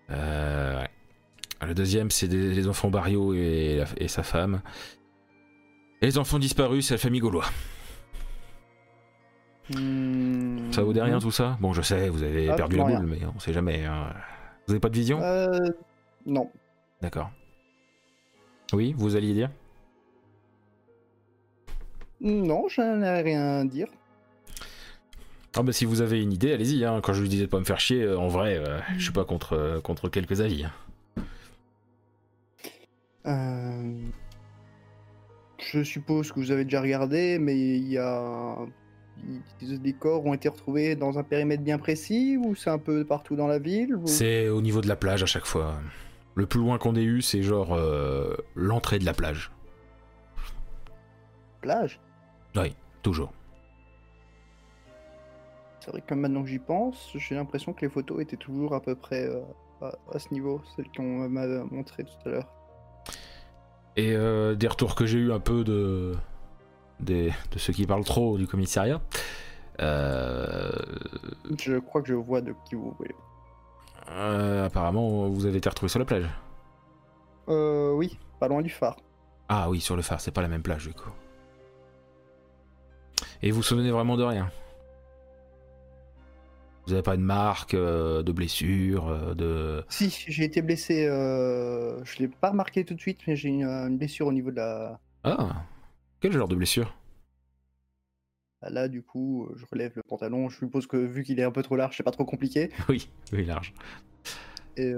ouais. 0.09 0.87
Le 1.65 1.73
deuxième, 1.73 2.11
c'est 2.11 2.27
des- 2.27 2.53
les 2.53 2.67
enfants 2.67 2.89
Barrio 2.89 3.33
et 3.33 3.83
sa 4.07 4.23
femme. 4.23 4.61
Les 6.03 6.17
enfants 6.17 6.37
disparus, 6.37 6.87
c'est 6.87 6.95
la 6.95 6.97
famille 6.97 7.21
Gaulois. 7.21 7.45
Hmm. 9.73 10.69
Ça 10.73 10.83
vous 10.83 10.91
dit 10.91 10.99
rien 10.99 11.19
tout 11.19 11.31
ça? 11.31 11.57
Bon, 11.61 11.71
je 11.71 11.81
sais, 11.81 12.09
vous 12.09 12.21
avez 12.23 12.49
Ah, 12.49 12.55
perdu 12.55 12.75
la 12.75 12.85
rien. 12.85 12.99
boule, 12.99 13.09
mais 13.09 13.19
on 13.33 13.39
sait 13.39 13.53
jamais. 13.53 13.85
hein. 13.85 14.13
Vous 14.67 14.73
avez 14.73 14.81
pas 14.81 14.89
de 14.89 14.95
vision? 14.95 15.21
Euh. 15.21 15.57
Non. 16.25 16.51
D'accord. 17.01 17.31
Oui, 18.73 18.93
vous 18.97 19.15
alliez 19.15 19.33
dire? 19.33 19.49
Non, 22.19 22.67
je 22.67 22.81
n'ai 22.81 23.21
rien 23.21 23.59
à 23.61 23.63
dire. 23.65 23.87
Ah 25.55 25.61
bah 25.61 25.71
si 25.71 25.85
vous 25.85 26.01
avez 26.01 26.21
une 26.21 26.33
idée, 26.33 26.51
allez-y. 26.51 26.83
hein. 26.83 26.99
Quand 27.01 27.13
je 27.13 27.21
vous 27.21 27.27
disais 27.27 27.45
de 27.45 27.49
pas 27.49 27.59
me 27.59 27.63
faire 27.65 27.79
chier, 27.79 28.01
euh, 28.03 28.17
en 28.19 28.27
vrai, 28.27 28.57
euh, 28.57 28.79
je 28.97 29.03
suis 29.03 29.11
pas 29.13 29.23
contre, 29.23 29.53
euh, 29.53 29.79
contre 29.81 30.09
quelques 30.09 30.41
avis. 30.41 30.65
hein. 30.65 30.71
Euh, 33.25 33.93
Je 35.73 35.81
suppose 35.83 36.31
que 36.31 36.39
vous 36.39 36.51
avez 36.51 36.65
déjà 36.65 36.81
regardé, 36.81 37.39
mais 37.39 37.57
il 37.57 37.87
y 37.87 37.97
a. 37.97 38.55
Les 39.61 39.93
corps 39.93 40.23
ont 40.23 40.33
été 40.35 40.47
retrouvés 40.47 40.95
dans 40.95 41.17
un 41.17 41.23
périmètre 41.23 41.63
bien 41.63 41.79
précis 41.79 42.37
ou 42.37 42.53
c'est 42.53 42.69
un 42.69 42.77
peu 42.77 43.03
partout 43.05 43.35
dans 43.35 43.47
la 43.47 43.57
ville 43.57 43.95
ou- 43.95 44.05
C'est 44.05 44.49
au 44.49 44.61
niveau 44.61 44.81
de 44.81 44.87
la 44.87 44.95
plage 44.95 45.23
à 45.23 45.25
chaque 45.25 45.45
fois. 45.45 45.79
Le 46.35 46.45
plus 46.45 46.59
loin 46.59 46.77
qu'on 46.77 46.95
ait 46.95 47.03
eu, 47.03 47.23
c'est 47.23 47.41
genre 47.41 47.73
euh, 47.73 48.35
l'entrée 48.55 48.99
de 48.99 49.05
la 49.05 49.13
plage. 49.13 49.51
plage? 51.61 51.99
Toujours. 53.01 53.33
C'est 55.79 55.89
vrai 55.91 56.01
que 56.01 56.13
maintenant 56.13 56.43
que 56.43 56.49
j'y 56.49 56.59
pense, 56.59 57.11
j'ai 57.15 57.35
l'impression 57.35 57.73
que 57.73 57.81
les 57.81 57.89
photos 57.89 58.21
étaient 58.21 58.37
toujours 58.37 58.73
à 58.75 58.79
peu 58.81 58.95
près 58.95 59.25
euh, 59.27 59.41
à, 59.81 59.91
à 60.13 60.19
ce 60.19 60.31
niveau, 60.33 60.61
celles 60.75 60.87
qu'on 60.95 61.27
m'a 61.29 61.45
montré 61.65 62.03
tout 62.03 62.11
à 62.27 62.29
l'heure. 62.29 62.53
Et 63.95 64.15
euh, 64.15 64.55
des 64.55 64.67
retours 64.67 64.95
que 64.95 65.05
j'ai 65.05 65.19
eu 65.19 65.31
un 65.31 65.39
peu 65.39 65.63
de, 65.63 66.15
des, 66.99 67.31
de 67.51 67.59
ceux 67.59 67.73
qui 67.73 67.85
parlent 67.85 68.03
trop 68.03 68.37
du 68.37 68.47
commissariat. 68.47 69.01
Euh, 69.81 70.71
Je 71.59 71.77
crois 71.79 72.01
que 72.01 72.07
je 72.07 72.13
vois 72.15 72.41
de 72.41 72.53
qui 72.67 72.75
vous 72.75 72.91
voulez. 72.97 73.15
euh, 74.09 74.65
apparemment, 74.65 75.27
vous 75.29 75.45
avez 75.45 75.57
été 75.57 75.69
retrouvé 75.69 75.89
sur 75.89 75.99
la 75.99 76.05
plage. 76.05 76.27
Euh, 77.49 77.91
oui, 77.93 78.17
pas 78.39 78.47
loin 78.47 78.61
du 78.61 78.69
phare. 78.69 78.95
Ah 79.49 79.69
oui, 79.69 79.79
sur 79.81 79.95
le 79.95 80.01
phare, 80.01 80.21
c'est 80.21 80.31
pas 80.31 80.41
la 80.41 80.47
même 80.47 80.63
plage 80.63 80.87
du 80.87 80.93
coup. 80.93 81.11
Et 83.41 83.51
vous 83.51 83.57
vous 83.57 83.63
souvenez 83.63 83.91
vraiment 83.91 84.17
de 84.17 84.23
rien? 84.23 84.49
Vous 86.85 86.93
avez 86.93 87.01
pas 87.01 87.15
de 87.15 87.21
marque, 87.21 87.75
euh, 87.75 88.23
de 88.23 88.31
blessure, 88.33 89.07
euh, 89.07 89.33
de... 89.33 89.83
Si, 89.87 90.09
j'ai 90.27 90.43
été 90.43 90.61
blessé, 90.61 91.05
euh, 91.05 92.03
je 92.03 92.19
l'ai 92.19 92.27
pas 92.27 92.49
remarqué 92.49 92.83
tout 92.83 92.93
de 92.93 92.99
suite, 92.99 93.19
mais 93.25 93.37
j'ai 93.37 93.49
une, 93.49 93.63
une 93.63 93.97
blessure 93.97 94.27
au 94.27 94.33
niveau 94.33 94.51
de 94.51 94.57
la. 94.57 94.99
Ah 95.23 95.63
Quel 96.19 96.33
genre 96.33 96.49
de 96.49 96.55
blessure? 96.55 96.93
Là, 98.61 98.87
du 98.87 99.01
coup, 99.01 99.49
je 99.55 99.65
relève 99.71 99.93
le 99.95 100.03
pantalon. 100.03 100.49
Je 100.49 100.57
suppose 100.57 100.87
que 100.87 100.97
vu 100.97 101.23
qu'il 101.23 101.39
est 101.39 101.43
un 101.43 101.51
peu 101.51 101.63
trop 101.63 101.75
large, 101.75 101.95
c'est 101.97 102.03
pas 102.03 102.11
trop 102.11 102.25
compliqué. 102.25 102.69
Oui, 102.89 103.09
oui, 103.31 103.45
large. 103.45 103.73
Et 104.75 104.91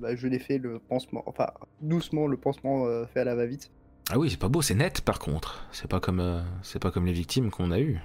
bah, 0.00 0.16
je 0.16 0.26
l'ai 0.26 0.40
fait 0.40 0.58
le 0.58 0.80
pansement, 0.80 1.22
enfin 1.26 1.46
doucement 1.80 2.26
le 2.26 2.36
pansement 2.36 2.86
fait 3.06 3.20
à 3.20 3.24
la 3.24 3.36
va-vite. 3.36 3.70
Ah 4.10 4.18
oui, 4.18 4.30
c'est 4.30 4.40
pas 4.40 4.48
beau, 4.48 4.62
c'est 4.62 4.74
net 4.74 5.02
par 5.02 5.20
contre. 5.20 5.68
C'est 5.70 5.88
pas 5.88 6.00
comme, 6.00 6.42
c'est 6.62 6.80
pas 6.80 6.90
comme 6.90 7.06
les 7.06 7.12
victimes 7.12 7.50
qu'on 7.50 7.70
a 7.70 7.78
eues. 7.78 8.00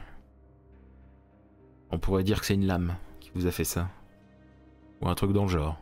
On 1.89 1.97
pourrait 1.97 2.23
dire 2.23 2.41
que 2.41 2.45
c'est 2.45 2.53
une 2.53 2.67
lame 2.67 2.97
qui 3.37 3.43
vous 3.43 3.47
a 3.47 3.51
fait 3.51 3.63
ça. 3.63 3.89
Ou 5.01 5.07
un 5.07 5.15
truc 5.15 5.31
dans 5.31 5.43
le 5.43 5.49
genre. 5.49 5.79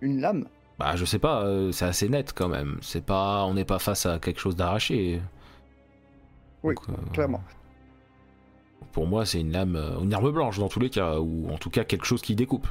Une 0.00 0.20
lame 0.20 0.46
Bah 0.78 0.96
je 0.96 1.04
sais 1.04 1.18
pas, 1.18 1.42
euh, 1.42 1.72
c'est 1.72 1.84
assez 1.84 2.08
net 2.08 2.32
quand 2.34 2.48
même. 2.48 2.78
C'est 2.80 3.04
pas, 3.04 3.44
on 3.44 3.54
n'est 3.54 3.64
pas 3.64 3.78
face 3.78 4.06
à 4.06 4.18
quelque 4.18 4.40
chose 4.40 4.56
d'arraché. 4.56 5.20
Oui, 6.62 6.74
Donc, 6.74 6.88
euh, 6.88 7.10
clairement. 7.12 7.42
Pour 8.92 9.06
moi, 9.06 9.26
c'est 9.26 9.40
une 9.40 9.52
lame, 9.52 9.76
euh, 9.76 10.00
une 10.00 10.14
arme 10.14 10.30
blanche 10.30 10.58
dans 10.58 10.68
tous 10.68 10.80
les 10.80 10.90
cas, 10.90 11.18
ou 11.18 11.50
en 11.50 11.58
tout 11.58 11.70
cas 11.70 11.84
quelque 11.84 12.06
chose 12.06 12.22
qui 12.22 12.34
découpe. 12.34 12.68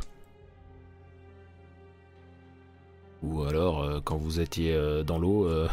Ou 3.24 3.44
alors, 3.44 3.84
euh, 3.84 4.02
quand 4.04 4.18
vous 4.18 4.40
étiez 4.40 4.74
euh, 4.74 5.04
dans 5.04 5.18
l'eau, 5.18 5.48
euh, 5.48 5.68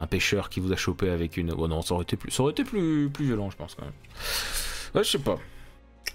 un 0.00 0.06
pêcheur 0.06 0.48
qui 0.48 0.60
vous 0.60 0.72
a 0.72 0.76
chopé 0.76 1.10
avec 1.10 1.36
une. 1.36 1.52
Oh 1.52 1.68
non, 1.68 1.82
ça 1.82 1.94
aurait 1.94 2.02
été 2.02 2.16
plus, 2.16 2.30
ça 2.30 2.42
aurait 2.42 2.52
été 2.52 2.64
plus, 2.64 3.10
plus 3.10 3.26
violent, 3.26 3.50
je 3.50 3.56
pense 3.56 3.74
quand 3.74 3.84
même. 3.84 3.94
Ouais, 4.94 5.04
je 5.04 5.10
sais 5.10 5.18
pas. 5.18 5.38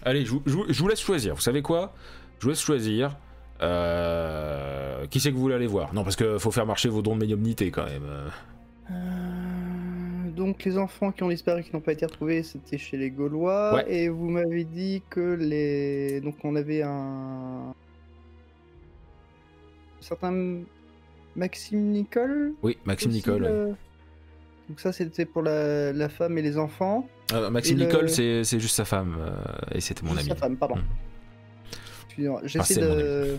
Allez, 0.03 0.25
je, 0.25 0.31
vous- 0.31 0.41
je 0.45 0.51
vous- 0.53 0.65
je 0.67 0.79
vous 0.81 0.87
laisse 0.87 0.99
choisir. 1.01 1.35
Vous 1.35 1.41
savez 1.41 1.61
quoi? 1.61 1.93
Je 2.39 2.43
vous 2.45 2.49
laisse 2.49 2.61
choisir. 2.61 3.17
Euh, 3.61 5.05
Qui 5.07 5.19
c'est 5.19 5.29
que 5.29 5.35
vous 5.35 5.41
voulez 5.41 5.55
aller 5.55 5.67
voir? 5.67 5.93
Non, 5.93 6.03
parce 6.03 6.15
que 6.15 6.37
faut 6.39 6.51
faire 6.51 6.65
marcher 6.65 6.89
vos 6.89 7.01
dons 7.01 7.15
de 7.15 7.19
médiumnité 7.21 7.69
quand 7.71 7.85
même. 7.85 8.03
euh. 8.89 10.31
Donc 10.35 10.63
les 10.63 10.77
enfants 10.77 11.11
qui 11.11 11.21
ont 11.23 11.29
disparu, 11.29 11.61
qui 11.63 11.71
n'ont 11.73 11.81
pas 11.81 11.91
été 11.91 12.05
retrouvés, 12.05 12.41
c'était 12.41 12.77
chez 12.77 12.97
les 12.97 13.11
Gaulois. 13.11 13.75
Ouais. 13.75 13.85
Et 13.93 14.09
vous 14.09 14.29
m'avez 14.29 14.63
dit 14.63 15.03
que 15.09 15.19
les. 15.35 16.21
Donc 16.21 16.35
on 16.43 16.55
avait 16.55 16.81
un. 16.81 17.73
certain 19.99 20.61
Maxime 21.35 21.91
Nicole? 21.91 22.53
Oui, 22.63 22.77
Maxime 22.85 23.11
Nicole. 23.11 23.75
Donc 24.69 24.79
ça, 24.79 24.91
c'était 24.91 25.25
pour 25.25 25.41
la, 25.43 25.91
la 25.93 26.09
femme 26.09 26.37
et 26.37 26.41
les 26.41 26.57
enfants. 26.57 27.07
Euh, 27.33 27.49
Maxime 27.49 27.77
le- 27.77 27.85
Nicole, 27.85 28.09
c'est 28.09 28.43
c'est 28.43 28.59
juste 28.59 28.75
sa 28.75 28.85
femme, 28.85 29.17
euh, 29.19 29.31
et 29.75 29.81
c'était 29.81 30.03
mon 30.03 30.15
ami. 30.17 30.27
Sa 30.29 30.35
femme, 30.35 30.57
pardon. 30.57 30.75
Mm. 30.75 30.83
Excusez-moi, 32.07 32.41
J'essaie 32.45 32.81
de. 32.81 33.37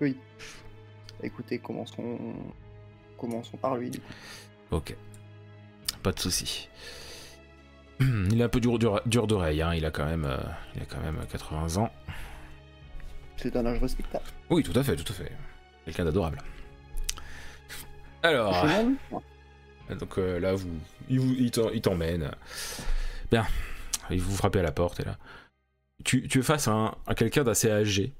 Oui. 0.00 0.16
Écoutez, 1.22 1.58
commençons. 1.58 2.18
Commençons 3.18 3.56
par 3.56 3.76
lui. 3.76 3.90
du 3.90 3.98
coup. 4.00 4.12
Ok. 4.72 4.96
Pas 6.02 6.12
de 6.12 6.18
souci. 6.18 6.68
Il 8.00 8.40
est 8.40 8.44
un 8.44 8.48
peu 8.48 8.58
dur, 8.60 8.78
dur, 8.80 9.00
dur 9.06 9.26
d'oreille, 9.28 9.62
hein. 9.62 9.74
il, 9.74 9.84
a 9.84 9.92
quand 9.92 10.04
même, 10.04 10.24
euh, 10.24 10.36
il 10.74 10.82
a 10.82 10.86
quand 10.86 11.00
même 11.00 11.18
80 11.30 11.76
ans. 11.80 11.90
C'est 13.36 13.54
un 13.54 13.64
âge 13.66 13.78
respectable. 13.80 14.24
Oui, 14.50 14.64
tout 14.64 14.76
à 14.76 14.82
fait, 14.82 14.96
tout 14.96 15.04
à 15.08 15.14
fait. 15.14 15.30
Quelqu'un 15.84 16.04
d'adorable. 16.04 16.38
Alors, 18.24 18.66
donc 20.00 20.18
euh, 20.18 20.40
là, 20.40 20.54
vous, 20.54 20.68
il, 21.08 21.20
vous- 21.20 21.34
il 21.72 21.80
t'emmène. 21.80 22.30
Bien. 23.32 23.46
Il 24.10 24.20
vous 24.20 24.36
frappe 24.36 24.56
à 24.56 24.62
la 24.62 24.72
porte 24.72 25.00
et 25.00 25.04
là. 25.04 25.18
Tu, 26.04 26.28
tu 26.28 26.40
es 26.40 26.42
face 26.42 26.68
à, 26.68 26.72
un- 26.72 26.94
à 27.06 27.14
quelqu'un 27.14 27.44
d'assez 27.44 27.70
âgé, 27.70 28.12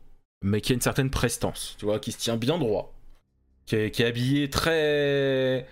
mais 0.43 0.61
qui 0.63 0.73
a 0.73 0.75
une 0.75 0.81
certaine 0.81 1.11
prestance, 1.11 1.77
tu 1.79 1.85
vois, 1.85 1.99
qui 1.99 2.13
se 2.13 2.19
tient 2.19 2.37
bien 2.39 2.59
droit, 2.59 2.95
qui 3.67 3.77
est, 3.77 3.91
qui 3.91 4.03
est 4.03 4.07
habillé 4.07 4.49
très 4.49 5.67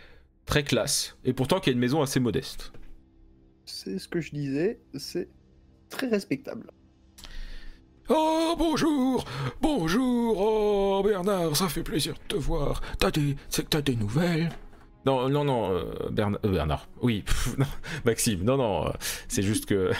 très 0.44 0.62
classe, 0.64 1.16
et 1.24 1.32
pourtant 1.32 1.58
qui 1.60 1.70
a 1.70 1.72
une 1.72 1.78
maison 1.78 2.02
assez 2.02 2.20
modeste. 2.20 2.72
C'est 3.64 3.98
ce 3.98 4.08
que 4.08 4.20
je 4.20 4.32
disais, 4.32 4.80
c'est 4.98 5.28
très 5.88 6.08
respectable. 6.08 6.70
Oh 8.08 8.56
bonjour, 8.58 9.24
bonjour, 9.62 10.36
oh 10.38 11.02
Bernard, 11.04 11.56
ça 11.56 11.68
fait 11.68 11.84
plaisir 11.84 12.14
de 12.14 12.34
te 12.34 12.36
voir. 12.36 12.82
T'as 12.98 13.12
des, 13.12 13.36
c'est 13.48 13.62
que 13.62 13.68
t'as 13.68 13.80
des 13.82 13.94
nouvelles? 13.96 14.50
Non, 15.06 15.28
non, 15.30 15.44
non, 15.44 15.72
euh, 15.72 16.10
Bern- 16.10 16.38
euh, 16.44 16.48
Bernard. 16.52 16.86
Oui, 17.00 17.22
pff, 17.22 17.56
non, 17.58 17.66
Maxime. 18.04 18.42
Non, 18.44 18.56
non, 18.56 18.86
euh, 18.88 18.90
c'est 19.28 19.42
juste 19.42 19.66
que, 19.66 19.90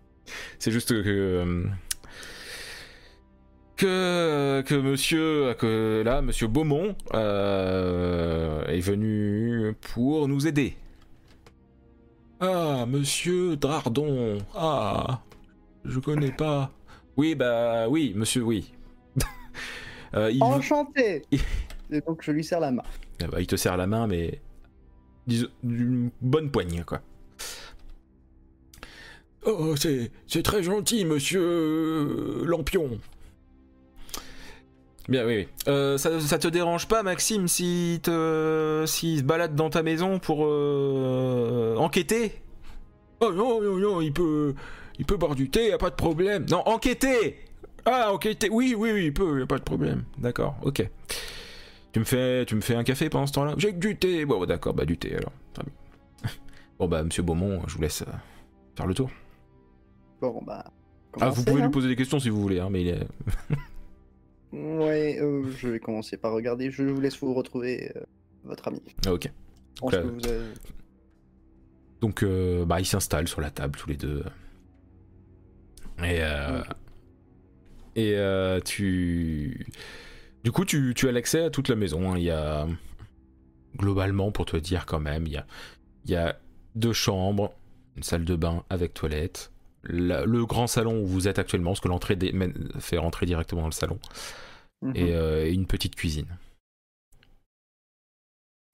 c'est 0.58 0.72
juste 0.72 0.88
que 0.90 1.64
que 3.76 4.62
que 4.66 4.74
Monsieur, 4.74 5.54
que 5.54 6.02
là, 6.04 6.20
Monsieur 6.20 6.48
Beaumont 6.48 6.94
euh, 7.14 8.64
est 8.66 8.80
venu 8.80 9.74
pour 9.92 10.28
nous 10.28 10.46
aider. 10.46 10.76
Ah, 12.40 12.86
Monsieur 12.86 13.56
Drardon. 13.56 14.38
Ah, 14.54 15.22
je 15.84 15.98
connais 16.00 16.32
pas. 16.32 16.70
Oui, 17.16 17.34
bah 17.34 17.88
oui, 17.88 18.12
monsieur, 18.16 18.42
oui. 18.42 18.72
Euh, 20.12 20.28
il, 20.32 20.42
Enchanté 20.42 21.22
Et 21.92 22.00
donc 22.00 22.20
je 22.24 22.32
lui 22.32 22.42
serre 22.42 22.58
la 22.58 22.72
main. 22.72 22.82
Ah 23.22 23.26
bah, 23.28 23.40
il 23.40 23.46
te 23.46 23.56
serre 23.56 23.76
la 23.76 23.86
main, 23.86 24.06
mais 24.06 24.40
d'une 25.26 26.10
bonne 26.20 26.50
poigne, 26.50 26.82
quoi. 26.84 27.00
Oh, 29.46 29.74
c'est 29.76 30.10
c'est 30.26 30.42
très 30.42 30.62
gentil, 30.62 31.04
monsieur 31.04 32.42
Lampion. 32.44 32.98
Bien, 35.08 35.26
oui, 35.26 35.36
oui. 35.38 35.48
Euh, 35.66 35.98
ça, 35.98 36.20
ça 36.20 36.38
te 36.38 36.46
dérange 36.46 36.86
pas, 36.86 37.02
Maxime, 37.02 37.48
si 37.48 38.00
te, 38.02 38.84
s'il 38.86 39.18
se 39.18 39.22
balade 39.24 39.56
dans 39.56 39.70
ta 39.70 39.82
maison 39.82 40.18
pour 40.18 40.44
euh, 40.44 41.74
enquêter? 41.76 42.32
Oh 43.20 43.32
non, 43.32 43.60
non, 43.60 43.76
non, 43.76 44.00
il 44.00 44.12
peut, 44.12 44.54
il 44.98 45.04
peut 45.04 45.16
boire 45.16 45.34
du 45.34 45.50
thé, 45.50 45.68
y 45.68 45.72
a 45.72 45.78
pas 45.78 45.90
de 45.90 45.96
problème. 45.96 46.46
Non, 46.50 46.62
enquêter 46.66 47.38
Ah, 47.86 48.12
enquêter, 48.12 48.48
oui, 48.50 48.74
oui, 48.76 48.92
oui, 48.92 49.06
il 49.06 49.12
peut, 49.12 49.40
y 49.40 49.42
a 49.42 49.46
pas 49.46 49.58
de 49.58 49.64
problème. 49.64 50.04
D'accord, 50.18 50.56
ok. 50.62 50.88
Tu 51.92 51.98
me 51.98 52.04
fais, 52.04 52.44
tu 52.46 52.54
me 52.54 52.60
fais 52.60 52.74
un 52.76 52.84
café 52.84 53.08
pendant 53.10 53.26
ce 53.26 53.32
temps-là? 53.32 53.54
J'ai 53.58 53.72
que 53.72 53.78
du 53.78 53.96
thé. 53.96 54.24
Bon, 54.24 54.44
d'accord, 54.46 54.74
bah 54.74 54.84
du 54.84 54.96
thé 54.96 55.16
alors. 55.16 55.32
Très 55.54 55.64
bien. 55.64 55.72
Bon 56.78 56.88
bah, 56.88 57.02
Monsieur 57.02 57.22
Beaumont, 57.22 57.60
je 57.66 57.74
vous 57.74 57.82
laisse 57.82 58.02
euh, 58.02 58.12
faire 58.76 58.86
le 58.86 58.94
tour. 58.94 59.10
Bon, 60.20 60.40
bah. 60.46 60.64
Ah, 61.20 61.28
vous 61.30 61.44
pouvez 61.44 61.60
hein. 61.60 61.64
lui 61.66 61.70
poser 61.72 61.88
des 61.88 61.96
questions 61.96 62.18
si 62.20 62.28
vous 62.30 62.40
voulez, 62.40 62.60
hein, 62.60 62.68
mais 62.70 62.82
il 62.82 62.88
est. 62.88 63.06
Ouais, 64.52 65.18
euh, 65.20 65.44
je 65.58 65.68
vais 65.68 65.78
commencer 65.80 66.16
par 66.16 66.32
regarder. 66.32 66.70
Je 66.70 66.82
vous 66.84 67.00
laisse 67.00 67.18
vous 67.20 67.34
retrouver 67.34 67.92
euh, 67.96 68.00
votre 68.44 68.68
ami. 68.68 68.80
Ah, 69.06 69.12
ok. 69.12 69.24
Là- 69.92 70.00
vous 70.02 70.26
avez- 70.26 70.44
Donc, 72.00 72.22
euh, 72.22 72.64
bah, 72.64 72.80
ils 72.80 72.86
s'installent 72.86 73.28
sur 73.28 73.40
la 73.40 73.50
table 73.50 73.78
tous 73.78 73.88
les 73.88 73.96
deux. 73.96 74.24
Et 75.98 76.22
euh, 76.22 76.60
Ok. 76.60 76.66
et 77.96 78.14
euh, 78.16 78.60
tu, 78.60 79.66
du 80.44 80.52
coup, 80.52 80.64
tu, 80.64 80.94
tu 80.94 81.08
as 81.08 81.12
l'accès 81.12 81.44
à 81.44 81.50
toute 81.50 81.68
la 81.68 81.76
maison. 81.76 82.12
hein. 82.12 82.18
Il 82.18 82.24
y 82.24 82.30
a 82.30 82.66
globalement, 83.76 84.32
pour 84.32 84.46
te 84.46 84.56
dire 84.56 84.86
quand 84.86 85.00
même, 85.00 85.26
il 85.26 85.32
y 85.32 85.36
a, 85.36 85.46
il 86.04 86.10
y 86.10 86.16
a 86.16 86.38
deux 86.74 86.92
chambres, 86.92 87.52
une 87.96 88.02
salle 88.02 88.24
de 88.24 88.36
bain 88.36 88.64
avec 88.70 88.94
toilette, 88.94 89.52
la- 89.84 90.24
le 90.24 90.44
grand 90.46 90.66
salon 90.66 91.00
où 91.02 91.06
vous 91.06 91.28
êtes 91.28 91.38
actuellement, 91.38 91.70
parce 91.70 91.80
que 91.80 91.88
l'entrée 91.88 92.18
fait 92.78 92.98
rentrer 92.98 93.26
directement 93.26 93.62
dans 93.62 93.68
le 93.68 93.72
salon, 93.72 93.98
Mhm. 94.82 94.92
et, 94.96 95.14
euh, 95.14 95.44
et 95.46 95.52
une 95.52 95.66
petite 95.66 95.94
cuisine 95.94 96.36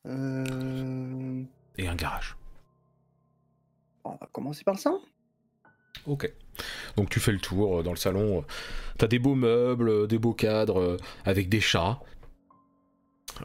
Euh, 0.07 1.43
et 1.79 1.89
un 1.89 1.97
garage. 1.97 2.37
On 4.05 4.11
va 4.13 4.29
commencer 4.31 4.63
par 4.63 4.79
ça. 4.79 4.93
Ok. 6.07 6.31
Donc 6.97 7.11
tu 7.11 7.21
fais 7.21 7.33
le 7.33 7.39
tour 7.39 7.81
euh, 7.81 7.83
dans 7.83 7.91
le 7.91 7.97
salon. 7.97 8.39
euh, 8.39 8.43
T'as 8.99 9.07
des 9.07 9.19
beaux 9.19 9.35
meubles, 9.35 9.89
euh, 9.89 10.07
des 10.07 10.19
beaux 10.19 10.33
cadres 10.35 10.97
avec 11.25 11.49
des 11.49 11.61
chats. 11.61 12.01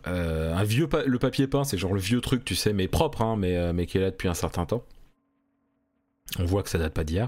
Un 0.06 0.64
vieux 0.64 0.88
le 1.06 1.20
papier 1.20 1.48
peint, 1.48 1.66
c'est 1.66 1.78
genre 1.78 1.94
le 1.94 2.00
vieux 2.00 2.22
truc, 2.22 2.46
tu 2.46 2.56
sais, 2.56 2.72
mais 2.72 2.88
propre, 2.88 3.22
hein, 3.22 3.36
mais, 3.36 3.74
mais 3.74 3.86
qui 3.86 3.98
est 3.98 4.02
là 4.02 4.12
depuis 4.12 4.30
un 4.30 4.34
certain 4.34 4.66
temps. 4.66 4.84
On 6.40 6.46
voit 6.46 6.64
que 6.64 6.70
ça 6.70 6.78
date 6.78 6.94
pas 6.94 7.04
d'hier. 7.04 7.28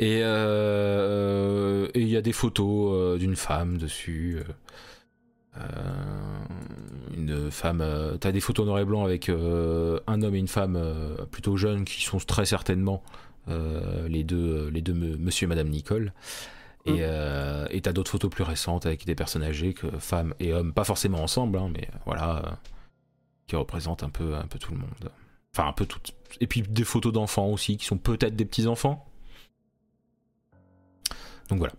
Et 0.00 0.18
il 0.18 2.08
y 2.08 2.16
a 2.16 2.20
des 2.20 2.32
photos 2.32 3.16
d'une 3.16 3.36
femme 3.36 3.78
dessus. 3.78 4.40
une 7.16 7.48
femme. 7.52 8.16
T'as 8.18 8.32
des 8.32 8.40
photos 8.40 8.66
noir 8.66 8.80
et 8.80 8.84
blanc 8.84 9.04
avec 9.04 9.28
un 9.28 10.22
homme 10.22 10.34
et 10.34 10.38
une 10.38 10.48
femme 10.48 11.16
plutôt 11.30 11.56
jeunes 11.56 11.84
qui 11.84 12.02
sont 12.02 12.18
très 12.18 12.44
certainement 12.44 13.04
les 13.48 14.24
deux, 14.24 14.68
les 14.70 14.82
deux 14.82 14.94
me- 14.94 15.16
monsieur 15.16 15.44
et 15.44 15.48
madame 15.48 15.68
Nicole. 15.68 16.12
Mm. 16.86 16.90
Et 16.90 16.98
euh, 17.00 17.66
et 17.70 17.80
t'as 17.80 17.92
d'autres 17.92 18.10
photos 18.10 18.30
plus 18.30 18.44
récentes 18.44 18.84
avec 18.86 19.06
des 19.06 19.14
personnes 19.14 19.42
âgées, 19.42 19.72
que 19.74 19.90
femmes 19.98 20.34
et 20.38 20.52
hommes, 20.52 20.72
pas 20.72 20.84
forcément 20.84 21.22
ensemble, 21.22 21.58
hein, 21.58 21.70
mais 21.72 21.88
euh, 21.92 21.98
voilà, 22.04 22.44
euh, 22.44 22.50
qui 23.46 23.56
représentent 23.56 24.02
un 24.02 24.10
peu, 24.10 24.34
un 24.34 24.46
peu 24.46 24.58
tout 24.58 24.72
le 24.72 24.78
monde. 24.78 25.10
Enfin, 25.56 25.68
un 25.68 25.72
peu 25.72 25.86
tout. 25.86 26.00
Et 26.40 26.46
puis 26.46 26.62
des 26.62 26.84
photos 26.84 27.12
d'enfants 27.12 27.48
aussi, 27.48 27.76
qui 27.76 27.84
sont 27.86 27.96
peut-être 27.98 28.36
des 28.36 28.44
petits-enfants. 28.44 29.06
Donc 31.48 31.58
voilà. 31.58 31.74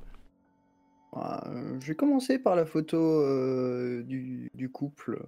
Euh, 1.17 1.79
je 1.79 1.87
vais 1.87 1.95
commencer 1.95 2.39
par 2.39 2.55
la 2.55 2.65
photo 2.65 2.97
euh, 2.97 4.03
du, 4.03 4.51
du 4.53 4.69
couple. 4.69 5.23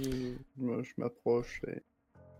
Euh, 0.00 0.34
moi, 0.56 0.82
je 0.82 0.92
m'approche 0.96 1.62
et 1.66 1.82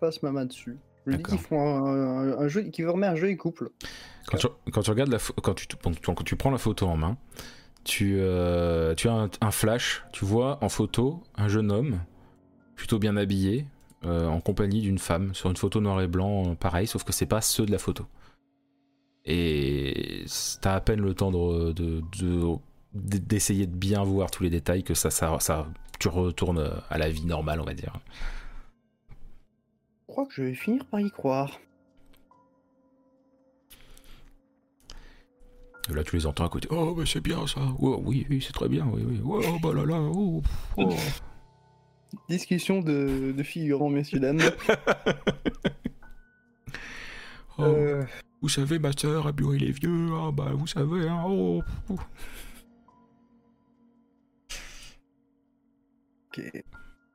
passe 0.01 0.23
ma 0.23 0.33
main 0.33 0.45
dessus. 0.45 0.77
Qu'ils 1.17 1.39
font 1.39 1.87
un, 1.87 2.39
un 2.39 2.49
joli 2.49 3.37
couple. 3.37 3.71
Quand 4.27 4.37
tu, 4.37 4.47
quand 4.73 4.83
tu 4.83 4.91
regardes 4.91 5.11
la 5.11 5.19
quand 5.43 5.55
tu, 5.55 5.67
donc, 5.83 6.01
quand 6.05 6.23
tu 6.25 6.37
prends 6.37 6.51
la 6.51 6.59
photo 6.59 6.87
en 6.87 6.97
main, 6.97 7.17
tu, 7.85 8.17
euh, 8.19 8.95
tu 8.95 9.09
as 9.09 9.15
un, 9.15 9.31
un 9.41 9.51
flash, 9.51 10.05
tu 10.13 10.25
vois 10.27 10.59
en 10.63 10.69
photo 10.69 11.23
un 11.37 11.49
jeune 11.49 11.73
homme 11.73 12.01
plutôt 12.77 12.99
bien 12.99 13.17
habillé 13.17 13.65
euh, 14.05 14.27
en 14.29 14.41
compagnie 14.41 14.83
d'une 14.83 14.99
femme 14.99 15.35
sur 15.35 15.49
une 15.51 15.57
photo 15.57 15.81
noir 15.81 16.01
et 16.03 16.07
blanc, 16.09 16.51
euh, 16.51 16.55
pareil, 16.55 16.87
sauf 16.87 17.03
que 17.05 17.13
c'est 17.13 17.27
pas 17.27 17.41
ceux 17.41 17.65
de 17.67 17.73
la 17.73 17.79
photo. 17.79 18.05
Et 19.25 20.25
t'as 20.61 20.75
à 20.75 20.81
peine 20.81 21.01
le 21.01 21.15
temps 21.15 21.31
de- 21.31 21.73
de- 21.73 22.03
de- 22.21 22.59
d'essayer 22.95 23.67
de, 23.67 23.75
bien 23.75 24.03
voir 24.03 24.31
tous 24.31 24.43
les 24.43 24.51
détails 24.51 24.83
que 24.83 24.95
ça, 24.95 25.11
ça, 25.11 25.37
ça, 25.41 25.67
tu 25.99 26.09
retournes 26.09 26.71
à 26.89 26.99
la 26.99 27.11
vie 27.11 27.27
normale, 27.27 27.61
on 27.61 27.65
va 27.65 27.75
dire. 27.75 27.93
Je 30.19 30.23
crois 30.25 30.35
que 30.35 30.43
je 30.43 30.49
vais 30.49 30.55
finir 30.55 30.85
par 30.87 30.99
y 30.99 31.13
croire. 31.13 31.61
Là, 35.91 36.03
tu 36.03 36.17
les 36.17 36.27
entends 36.27 36.45
à 36.45 36.49
côté. 36.49 36.67
Oh, 36.73 36.93
mais 36.99 37.07
c'est 37.07 37.21
bien 37.21 37.47
ça. 37.47 37.61
Oh, 37.79 38.03
oui, 38.05 38.27
oui, 38.29 38.43
c'est 38.45 38.53
très 38.53 38.69
bien. 38.69 38.85
Oui, 38.93 39.05
oui. 39.07 39.21
Oh, 39.25 39.59
bah 39.63 39.73
là 39.73 39.87
là. 39.87 40.01
Oh, 40.01 40.43
oh. 40.77 40.93
Discussion 42.29 42.81
de, 42.81 43.31
de 43.31 43.43
figurants, 43.45 43.91
messieurs, 43.91 44.19
dames. 44.19 44.41
Oh, 47.57 47.63
Euh, 47.63 48.05
Vous 48.43 48.49
savez, 48.49 48.81
ma 48.81 48.91
sœur 48.91 49.29
a 49.29 49.33
bué 49.33 49.57
les 49.57 49.71
vieux. 49.71 50.09
Ah, 50.15 50.33
bah, 50.33 50.51
vous 50.53 50.67
savez. 50.67 51.09
Hein, 51.09 51.23
oh. 51.29 51.63
ok. 56.27 56.41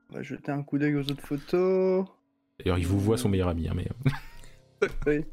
On 0.09 0.15
va 0.15 0.23
jeter 0.23 0.53
un 0.53 0.63
coup 0.63 0.77
d'œil 0.77 0.95
aux 0.95 1.11
autres 1.11 1.27
photos. 1.27 2.05
D'ailleurs, 2.64 2.80
il 2.80 2.88
vous 2.88 2.99
voit 2.99 3.18
son 3.18 3.30
meilleur 3.30 3.49
ami. 3.49 3.68
hein, 3.68 3.74
mais... 3.76 3.88
Oui. 5.07 5.26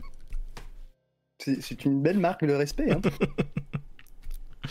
C'est 1.38 1.84
une 1.84 2.02
belle 2.02 2.18
marque 2.18 2.44
de 2.44 2.52
respect. 2.52 2.90
Hein. 2.92 3.00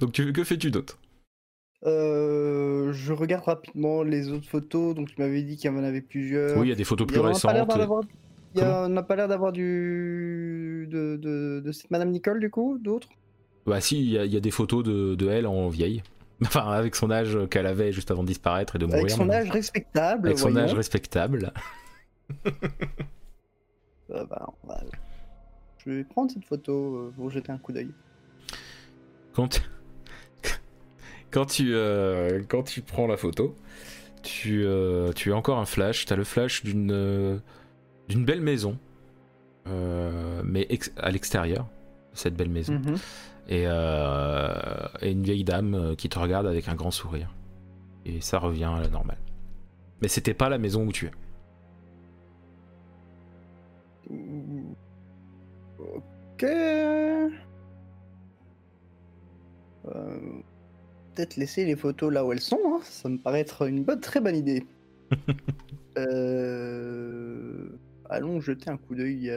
Donc, 0.00 0.12
tu- 0.12 0.32
que 0.32 0.44
fais-tu 0.44 0.70
d'autre? 0.70 0.98
Euh, 1.86 2.92
je 2.92 3.12
regarde 3.12 3.44
rapidement 3.44 4.02
les 4.02 4.30
autres 4.30 4.48
photos. 4.48 4.94
Donc, 4.94 5.08
tu 5.08 5.20
m'avais 5.20 5.42
dit 5.42 5.56
qu'il 5.56 5.70
y 5.70 5.74
en 5.74 5.82
avait 5.82 6.00
plusieurs. 6.02 6.56
Oui, 6.58 6.66
il 6.66 6.70
y 6.70 6.72
a 6.72 6.76
des 6.76 6.84
photos 6.84 7.06
plus 7.06 7.18
récentes. 7.18 7.50
Il 7.52 7.56
n'a 7.58 7.66
pas 9.02 9.16
l'air 9.16 9.28
d'avoir 9.28 9.52
du. 9.52 10.86
De, 10.90 11.16
de, 11.16 11.60
de 11.64 11.72
cette 11.72 11.90
Madame 11.90 12.10
Nicole, 12.10 12.40
du 12.40 12.50
coup 12.50 12.78
D'autres? 12.78 13.08
Bah 13.66 13.80
si, 13.80 13.98
il 14.00 14.10
y, 14.10 14.18
a- 14.18 14.24
il 14.24 14.32
y 14.32 14.36
a 14.36 14.40
des 14.40 14.50
photos 14.50 14.82
de, 14.84 15.14
de 15.14 15.28
elle 15.28 15.46
en 15.46 15.68
vieille. 15.68 16.02
Enfin, 16.46 16.70
avec 16.70 16.94
son 16.96 17.10
âge 17.10 17.36
qu'elle 17.50 17.66
avait 17.66 17.92
juste 17.92 18.10
avant 18.10 18.22
de 18.22 18.28
disparaître 18.28 18.76
et 18.76 18.78
de 18.78 18.86
mourir. 18.86 19.00
Avec 19.02 19.10
son 19.10 19.28
âge 19.30 19.50
respectable. 19.50 20.28
Avec 20.28 20.38
son 20.38 20.56
âge 20.56 20.74
respectable. 20.74 21.52
Euh, 24.12 24.24
bah, 24.24 24.48
on 24.64 24.66
va- 24.66 24.80
Je 25.78 25.90
vais 25.90 26.02
prendre 26.04 26.30
cette 26.32 26.44
photo 26.44 26.96
euh, 26.96 27.12
pour 27.14 27.30
jeter 27.30 27.52
un 27.52 27.58
coup 27.58 27.72
d'œil. 27.72 27.90
Quand 29.32 29.46
tu, 29.46 29.60
quand 31.30 31.46
tu, 31.46 31.74
euh, 31.74 32.42
quand 32.48 32.64
tu 32.64 32.80
prends 32.82 33.06
la 33.06 33.16
photo, 33.16 33.54
tu, 34.22 34.64
euh, 34.64 35.12
tu 35.12 35.32
as 35.32 35.36
encore 35.36 35.58
un 35.58 35.64
flash. 35.66 36.06
Tu 36.06 36.12
as 36.12 36.16
le 36.16 36.24
flash 36.24 36.64
d'une 36.64 37.40
d'une 38.08 38.24
belle 38.24 38.40
maison, 38.40 38.76
mais 40.44 40.66
à 40.96 41.10
l'extérieur 41.12 41.68
de 42.12 42.18
cette 42.18 42.34
belle 42.34 42.50
maison. 42.50 42.72
Mhm. 42.72 42.96
Et, 43.50 43.64
euh, 43.66 44.54
et 45.02 45.10
une 45.10 45.22
vieille 45.22 45.44
dame 45.44 45.74
euh, 45.74 45.94
qui 45.96 46.08
te 46.08 46.18
regarde 46.18 46.46
avec 46.46 46.68
un 46.68 46.74
grand 46.74 46.90
sourire. 46.92 47.34
Et 48.06 48.20
ça 48.20 48.38
revient 48.38 48.64
à 48.64 48.80
la 48.80 48.88
normale. 48.88 49.18
Mais 50.00 50.08
c'était 50.08 50.34
pas 50.34 50.48
la 50.48 50.58
maison 50.58 50.86
où 50.86 50.92
tu 50.92 51.06
es. 51.06 51.10
Ok. 55.78 56.44
Euh, 56.44 57.28
Peut-être 61.14 61.36
laisser 61.36 61.64
les 61.64 61.76
photos 61.76 62.12
là 62.12 62.24
où 62.24 62.32
elles 62.32 62.40
sont, 62.40 62.60
hein. 62.66 62.80
ça 62.82 63.08
me 63.08 63.18
paraît 63.18 63.40
être 63.40 63.66
une 63.68 63.82
bonne, 63.84 64.00
très 64.00 64.20
bonne 64.20 64.36
idée. 64.36 64.64
Euh, 65.98 67.68
Allons 68.08 68.40
jeter 68.40 68.70
un 68.70 68.76
coup 68.76 68.94
d'œil. 68.94 69.28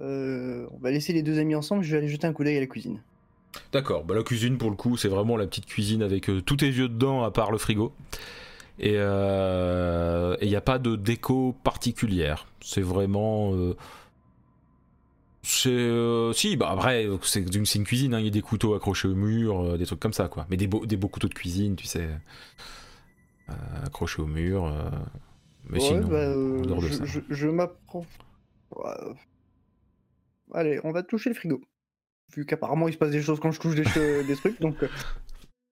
Euh, 0.00 0.64
euh, 0.64 0.66
On 0.72 0.78
va 0.78 0.90
laisser 0.90 1.12
les 1.12 1.22
deux 1.22 1.38
amis 1.38 1.54
ensemble, 1.54 1.82
je 1.82 1.90
vais 1.92 1.98
aller 1.98 2.08
jeter 2.08 2.26
un 2.26 2.32
coup 2.32 2.44
d'œil 2.44 2.56
à 2.56 2.60
la 2.60 2.66
cuisine. 2.66 3.00
D'accord, 3.72 4.04
bah 4.04 4.14
la 4.14 4.22
cuisine 4.22 4.58
pour 4.58 4.70
le 4.70 4.76
coup, 4.76 4.96
c'est 4.96 5.08
vraiment 5.08 5.36
la 5.36 5.46
petite 5.46 5.66
cuisine 5.66 6.02
avec 6.02 6.28
euh, 6.30 6.40
tout 6.42 6.62
est 6.64 6.70
vieux 6.70 6.88
dedans 6.88 7.22
à 7.24 7.30
part 7.30 7.50
le 7.50 7.58
frigo. 7.58 7.92
Et 8.80 8.92
il 8.92 10.48
n'y 10.48 10.56
a 10.56 10.60
pas 10.60 10.78
de 10.78 10.94
déco 10.96 11.54
particulière. 11.64 12.46
C'est 12.60 12.82
vraiment. 12.82 13.52
euh, 13.54 13.74
c'est. 15.42 15.70
euh, 15.70 16.32
si, 16.32 16.56
bah 16.56 16.68
après, 16.70 17.06
c'est 17.22 17.40
une, 17.40 17.84
cuisine, 17.84 18.14
hein, 18.14 18.20
il 18.20 18.26
y 18.26 18.28
a 18.28 18.30
des 18.30 18.42
couteaux 18.42 18.74
accrochés 18.74 19.08
au 19.08 19.14
mur, 19.14 19.60
euh, 19.60 19.78
des 19.78 19.86
trucs 19.86 19.98
comme 19.98 20.12
ça, 20.12 20.28
quoi. 20.28 20.46
Mais 20.50 20.56
des 20.56 20.66
beaux, 20.68 20.86
des 20.86 20.96
beaux 20.96 21.08
couteaux 21.08 21.28
de 21.28 21.34
cuisine, 21.34 21.74
tu 21.74 21.86
sais. 21.86 22.08
euh, 23.48 23.54
accrochés 23.84 24.22
au 24.22 24.26
mur. 24.26 24.66
euh, 24.66 24.90
mais 25.70 25.78
Ouais, 25.78 25.84
sinon, 25.84 26.08
bah, 26.08 26.16
euh, 26.16 26.58
en 26.60 26.66
dehors 26.66 26.82
de 26.82 26.86
je, 26.88 26.94
ça. 26.94 27.04
je- 27.04 27.20
je 27.30 27.48
m'apprends. 27.48 28.04
Allez, 30.54 30.80
on 30.84 30.92
va 30.92 31.02
toucher 31.02 31.30
le 31.30 31.34
frigo. 31.34 31.60
Vu 32.34 32.44
qu'apparemment 32.46 32.88
il 32.88 32.92
se 32.94 32.98
passe 32.98 33.10
des 33.10 33.22
choses 33.22 33.40
quand 33.40 33.52
je 33.52 33.60
touche 33.60 33.74
des, 33.74 33.84
che- 33.84 34.22
des 34.26 34.36
trucs, 34.36 34.60
donc. 34.60 34.82
euh, 34.82 34.88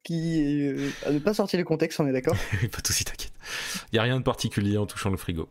qui. 0.03 0.67
euh, 0.67 0.91
à 1.05 1.11
ne 1.11 1.19
pas 1.19 1.35
sortir 1.35 1.59
les 1.59 1.65
contextes, 1.65 1.99
on 2.01 2.07
est 2.07 2.13
d'accord? 2.13 2.37
Pas 2.73 2.81
de 2.81 2.87
soucis, 2.87 3.05
t'inquiète. 3.05 3.33
Il 3.93 3.97
n'y 3.97 3.99
a 3.99 4.03
rien 4.03 4.19
de 4.19 4.25
particulier 4.25 4.77
en 4.79 4.87
touchant 4.87 5.11
le 5.11 5.17
frigo. 5.17 5.49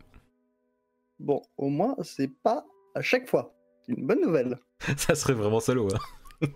Bon, 1.18 1.42
au 1.56 1.68
moins, 1.68 1.94
c'est 2.02 2.28
pas 2.42 2.64
à 2.94 3.00
chaque 3.02 3.28
fois. 3.28 3.54
C'est 3.86 3.92
une 3.92 4.06
bonne 4.06 4.20
nouvelle. 4.20 4.58
ça 4.96 5.14
serait 5.14 5.32
vraiment 5.34 5.60
salaud, 5.60 5.88
hein. 5.94 6.48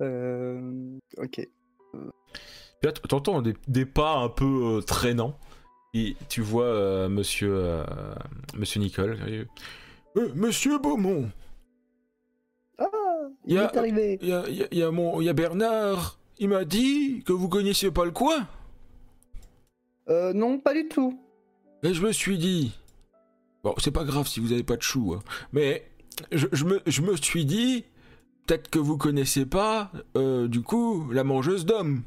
Euh, 0.00 0.98
ok. 1.16 1.48
Puis 1.92 2.84
là, 2.84 2.92
t'entends 2.92 3.42
des, 3.42 3.54
des 3.66 3.84
pas 3.86 4.16
un 4.16 4.28
peu 4.28 4.78
euh, 4.78 4.80
traînants. 4.80 5.38
Et 5.94 6.16
tu 6.28 6.42
vois 6.42 6.64
euh, 6.66 7.08
monsieur, 7.08 7.82
monsieur 8.54 8.80
Nicole. 8.80 9.18
Euh, 10.18 10.28
monsieur 10.34 10.78
Beaumont, 10.78 11.30
Ah 12.78 12.84
Il 13.46 13.54
Y 13.54 13.58
a- 13.58 13.64
est 13.72 13.76
arrivé 13.76 14.18
il 14.20 14.28
y 14.28 14.32
a, 14.32 14.48
y 14.48 14.62
a- 14.62 14.68
y 14.74 14.82
a 14.82 14.90
mon- 14.90 15.20
y 15.20 15.28
a 15.28 15.32
Bernard. 15.32 16.18
Il 16.38 16.48
m'a 16.50 16.64
dit 16.64 17.22
que 17.26 17.32
vous 17.32 17.48
connaissiez 17.48 17.90
pas 17.90 18.04
le 18.04 18.10
coin. 18.12 18.46
Euh, 20.08 20.32
non, 20.32 20.58
pas 20.58 20.74
du 20.74 20.86
tout. 20.88 21.18
Et 21.82 21.92
je 21.94 22.02
me 22.04 22.12
suis 22.12 22.38
dit. 22.38 22.72
Bon, 23.64 23.74
c'est 23.78 23.90
pas 23.90 24.04
grave 24.04 24.26
si 24.28 24.38
vous 24.40 24.52
avez 24.52 24.62
pas 24.62 24.76
de 24.76 24.82
chou. 24.82 25.14
hein. 25.16 25.22
Mais 25.52 25.90
je, 26.32 26.46
je 26.52 26.64
me, 26.64 26.80
je 26.86 27.02
me 27.02 27.16
suis 27.16 27.44
dit. 27.44 27.84
Peut-être 28.46 28.70
que 28.70 28.78
vous 28.78 28.96
connaissez 28.96 29.44
pas, 29.44 29.90
euh, 30.16 30.48
du 30.48 30.62
coup, 30.62 31.10
la 31.12 31.22
mangeuse 31.24 31.66
d'hommes. 31.66 32.02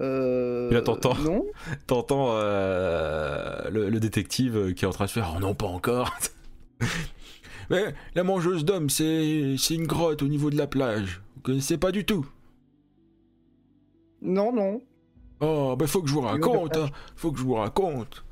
Euh, 0.00 0.70
Et 0.70 0.74
là, 0.74 0.82
t'entends. 0.82 1.14
Non 1.16 1.44
T'entends 1.88 2.28
euh, 2.34 3.68
le, 3.70 3.88
le 3.90 4.00
détective 4.00 4.74
qui 4.74 4.84
est 4.84 4.88
en 4.88 4.92
train 4.92 5.06
de 5.06 5.10
faire 5.10 5.34
Oh 5.36 5.40
non, 5.40 5.54
pas 5.54 5.66
encore. 5.66 6.12
Mais 7.70 7.94
la 8.14 8.24
mangeuse 8.24 8.64
d'hommes, 8.64 8.90
c'est 8.90 9.56
c'est 9.58 9.74
une 9.74 9.86
grotte 9.86 10.22
au 10.22 10.28
niveau 10.28 10.50
de 10.50 10.56
la 10.56 10.66
plage. 10.66 11.22
Vous 11.36 11.42
connaissez 11.42 11.78
pas 11.78 11.92
du 11.92 12.04
tout? 12.04 12.26
Non, 14.22 14.52
non. 14.52 14.80
Oh, 15.40 15.76
bah 15.78 15.86
faut 15.86 16.02
que 16.02 16.08
je 16.08 16.14
vous 16.14 16.20
raconte. 16.20 16.76
hein. 16.76 16.88
Faut 17.16 17.32
que 17.32 17.38
je 17.38 17.44
vous 17.44 17.54
raconte. 17.54 18.24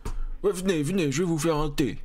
Ouais, 0.42 0.52
venez, 0.52 0.82
venez, 0.82 1.12
je 1.12 1.22
vais 1.22 1.28
vous 1.28 1.38
faire 1.38 1.56
un 1.56 1.70
thé. 1.70 1.98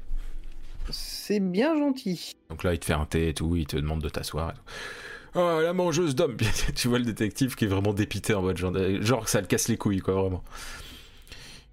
C'est 0.89 1.39
bien 1.39 1.77
gentil. 1.77 2.31
Donc 2.49 2.63
là, 2.63 2.73
il 2.73 2.79
te 2.79 2.85
fait 2.85 2.93
un 2.93 3.05
thé 3.05 3.29
et 3.29 3.33
tout, 3.33 3.55
il 3.55 3.65
te 3.67 3.75
demande 3.77 4.01
de 4.01 4.09
t'asseoir. 4.09 4.51
et 4.51 4.53
tout. 4.53 5.39
Ah, 5.39 5.59
la 5.61 5.73
mangeuse 5.73 6.15
d'hommes. 6.15 6.37
tu 6.75 6.87
vois 6.87 6.99
le 6.99 7.05
détective 7.05 7.55
qui 7.55 7.65
est 7.65 7.67
vraiment 7.67 7.93
dépité 7.93 8.33
en 8.33 8.41
mode 8.41 8.57
genre, 8.57 8.73
genre 9.01 9.23
que 9.25 9.29
ça 9.29 9.41
le 9.41 9.47
casse 9.47 9.67
les 9.67 9.77
couilles, 9.77 9.99
quoi, 9.99 10.13
vraiment. 10.15 10.43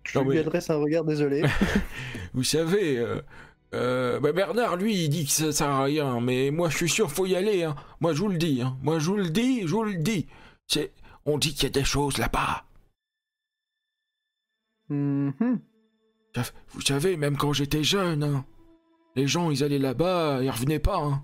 Je 0.05 0.19
Non, 0.19 0.25
lui 0.25 0.35
mais- 0.35 0.41
adresse 0.41 0.69
un 0.71 0.77
regard 0.77 1.05
désolé. 1.05 1.43
Vous 2.35 2.45
savez, 2.45 2.99
euh, 2.99 3.21
euh, 3.75 4.21
bah 4.21 4.33
Bernard, 4.33 4.77
lui, 4.77 5.05
il 5.05 5.09
dit 5.09 5.25
que 5.25 5.31
ça 5.31 5.53
sert 5.53 5.69
à 5.69 5.85
rien, 5.85 6.21
mais 6.21 6.51
moi, 6.51 6.69
je 6.69 6.77
suis 6.77 6.89
sûr, 6.89 7.11
faut 7.11 7.27
y 7.27 7.35
aller. 7.35 7.65
Hein. 7.65 7.75
Moi, 8.01 8.13
je 8.13 8.21
vous 8.21 8.29
le 8.29 8.39
dis. 8.39 8.63
Hein. 8.63 8.77
Moi, 8.83 8.99
je 8.99 9.11
vous 9.11 9.17
le 9.17 9.31
dis, 9.31 9.63
je 9.67 9.75
vous 9.75 9.83
le 9.83 9.97
dis. 9.97 10.27
C'est, 10.67 10.93
on 11.27 11.39
dit 11.39 11.53
qu'il 11.55 11.65
y 11.65 11.67
a 11.67 11.71
des 11.71 11.85
choses 11.85 12.19
là-bas. 12.19 12.65
Mhm. 14.89 15.61
Vous 16.71 16.81
savez, 16.81 17.17
même 17.17 17.37
quand 17.37 17.53
j'étais 17.53 17.85
jeune, 17.85 18.23
hein, 18.23 18.45
les 19.17 19.27
gens, 19.27 19.51
ils 19.51 19.63
allaient 19.65 19.79
là-bas, 19.79 20.41
ils 20.43 20.51
revenaient 20.51 20.79
pas. 20.79 20.99
Hein. 20.99 21.23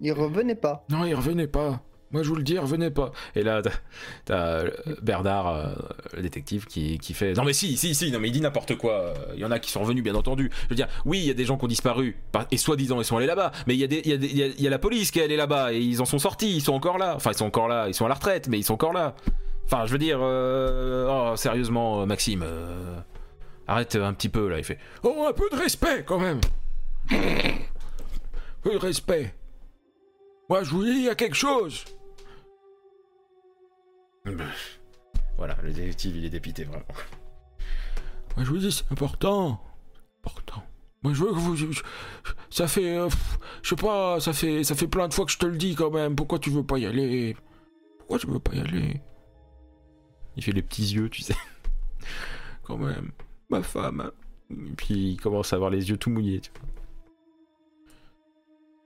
Il 0.00 0.12
revenait 0.12 0.56
pas. 0.56 0.84
Non, 0.88 1.04
ils 1.04 1.14
revenaient 1.14 1.46
pas. 1.46 1.80
Moi, 2.12 2.22
je 2.22 2.28
vous 2.28 2.34
le 2.36 2.42
dis, 2.42 2.58
revenaient 2.58 2.90
pas. 2.90 3.10
Et 3.34 3.42
là, 3.42 3.62
t'as- 4.26 4.34
euh, 4.36 4.70
Bernard, 5.00 5.48
euh, 5.48 5.66
le 6.14 6.22
détective, 6.22 6.66
qui, 6.66 6.98
qui 6.98 7.14
fait 7.14 7.32
Non, 7.32 7.44
mais 7.44 7.52
si, 7.54 7.76
si, 7.76 7.94
si, 7.94 8.10
non, 8.10 8.20
mais 8.20 8.28
il 8.28 8.32
dit 8.32 8.40
n'importe 8.42 8.76
quoi. 8.76 9.14
Il 9.34 9.40
y 9.40 9.44
en 9.44 9.50
a 9.50 9.58
qui 9.58 9.70
sont 9.70 9.80
revenus, 9.80 10.04
bien 10.04 10.14
entendu. 10.14 10.50
Je 10.64 10.68
veux 10.68 10.76
dire, 10.76 10.88
oui, 11.06 11.18
il 11.20 11.24
y 11.26 11.30
a 11.30 11.34
des 11.34 11.44
gens 11.46 11.56
qui 11.56 11.64
ont 11.64 11.68
disparu, 11.68 12.16
par- 12.30 12.46
et 12.50 12.56
soi-disant, 12.58 13.00
ils 13.00 13.04
sont 13.04 13.16
allés 13.16 13.26
là-bas. 13.26 13.52
Mais 13.66 13.74
il 13.74 13.80
y, 13.80 13.84
a 13.84 13.86
des- 13.86 14.02
y, 14.04 14.62
y 14.62 14.66
a- 14.66 14.70
la 14.70 14.78
police 14.78 15.10
qui 15.10 15.20
est 15.20 15.24
allée 15.24 15.36
là-bas, 15.36 15.72
et 15.72 15.78
ils 15.80 16.02
en 16.02 16.04
sont 16.04 16.18
sortis, 16.18 16.54
ils 16.56 16.60
sont 16.60 16.74
encore 16.74 16.98
là. 16.98 17.14
Enfin, 17.16 17.30
ils 17.32 17.36
sont 17.38 17.46
encore 17.46 17.68
là, 17.68 17.88
ils 17.88 17.94
sont 17.94 18.04
à 18.04 18.08
la 18.08 18.14
retraite, 18.14 18.48
mais 18.48 18.58
ils 18.58 18.64
sont 18.64 18.74
encore 18.74 18.92
là. 18.92 19.14
Enfin, 19.64 19.86
je 19.86 19.92
veux 19.92 19.98
dire, 19.98 20.18
euh, 20.20 21.30
oh, 21.32 21.36
sérieusement, 21.36 22.02
euh, 22.02 22.06
Maxime, 22.06 22.42
euh, 22.44 22.96
arrête 23.66 23.96
un 23.96 24.12
petit 24.12 24.28
peu 24.28 24.48
là. 24.48 24.58
Il 24.58 24.64
fait 24.64 24.78
Oh, 25.02 25.24
un 25.28 25.32
peu 25.32 25.48
de 25.50 25.56
respect 25.56 26.04
quand 26.04 26.18
même. 26.18 26.40
Un 27.10 27.18
peu 28.62 28.72
de 28.72 28.78
respect. 28.78 29.32
Moi, 30.48 30.62
je 30.64 30.70
vous 30.70 30.84
dis, 30.84 30.90
il 30.90 31.04
y 31.04 31.08
a 31.08 31.14
quelque 31.14 31.36
chose. 31.36 31.84
Voilà, 35.36 35.56
le 35.62 35.72
détective, 35.72 36.16
il 36.16 36.24
est 36.24 36.30
dépité, 36.30 36.64
vraiment. 36.64 36.84
Moi, 38.36 38.44
je 38.44 38.50
vous 38.50 38.58
dis, 38.58 38.70
c'est 38.72 38.90
important. 38.92 39.60
Important. 40.24 40.62
Moi, 41.02 41.12
je 41.14 41.24
veux 41.24 41.30
que 41.30 41.34
vous... 41.38 41.56
je- 41.56 41.70
je- 41.72 41.82
ça 42.50 42.68
fait... 42.68 42.96
euh, 42.96 43.08
je 43.62 43.70
sais 43.70 43.76
pas, 43.76 44.20
ça 44.20 44.32
fait, 44.32 44.62
ça 44.64 44.74
fait 44.74 44.86
plein 44.86 45.08
de 45.08 45.14
fois 45.14 45.24
que 45.24 45.32
je 45.32 45.38
te 45.38 45.46
le 45.46 45.56
dis, 45.56 45.74
quand 45.74 45.90
même. 45.90 46.14
Pourquoi 46.14 46.38
tu 46.38 46.50
veux 46.50 46.64
pas 46.64 46.78
y 46.78 46.86
aller? 46.86 47.36
Pourquoi 47.98 48.18
tu 48.18 48.26
veux 48.28 48.38
pas 48.38 48.54
y 48.54 48.60
aller? 48.60 49.00
Il 50.36 50.42
fait 50.44 50.52
les 50.52 50.62
petits 50.62 50.94
yeux, 50.94 51.08
tu 51.10 51.22
sais. 51.22 51.34
Quand 52.62 52.78
même. 52.78 53.10
Ma 53.50 53.62
femme. 53.62 54.00
hein. 54.00 54.12
Et 54.50 54.72
puis, 54.76 55.12
il 55.12 55.16
commence 55.20 55.52
à 55.52 55.56
avoir 55.56 55.70
les 55.70 55.90
yeux 55.90 55.96
tout 55.98 56.08
mouillés, 56.10 56.40
tu 56.40 56.50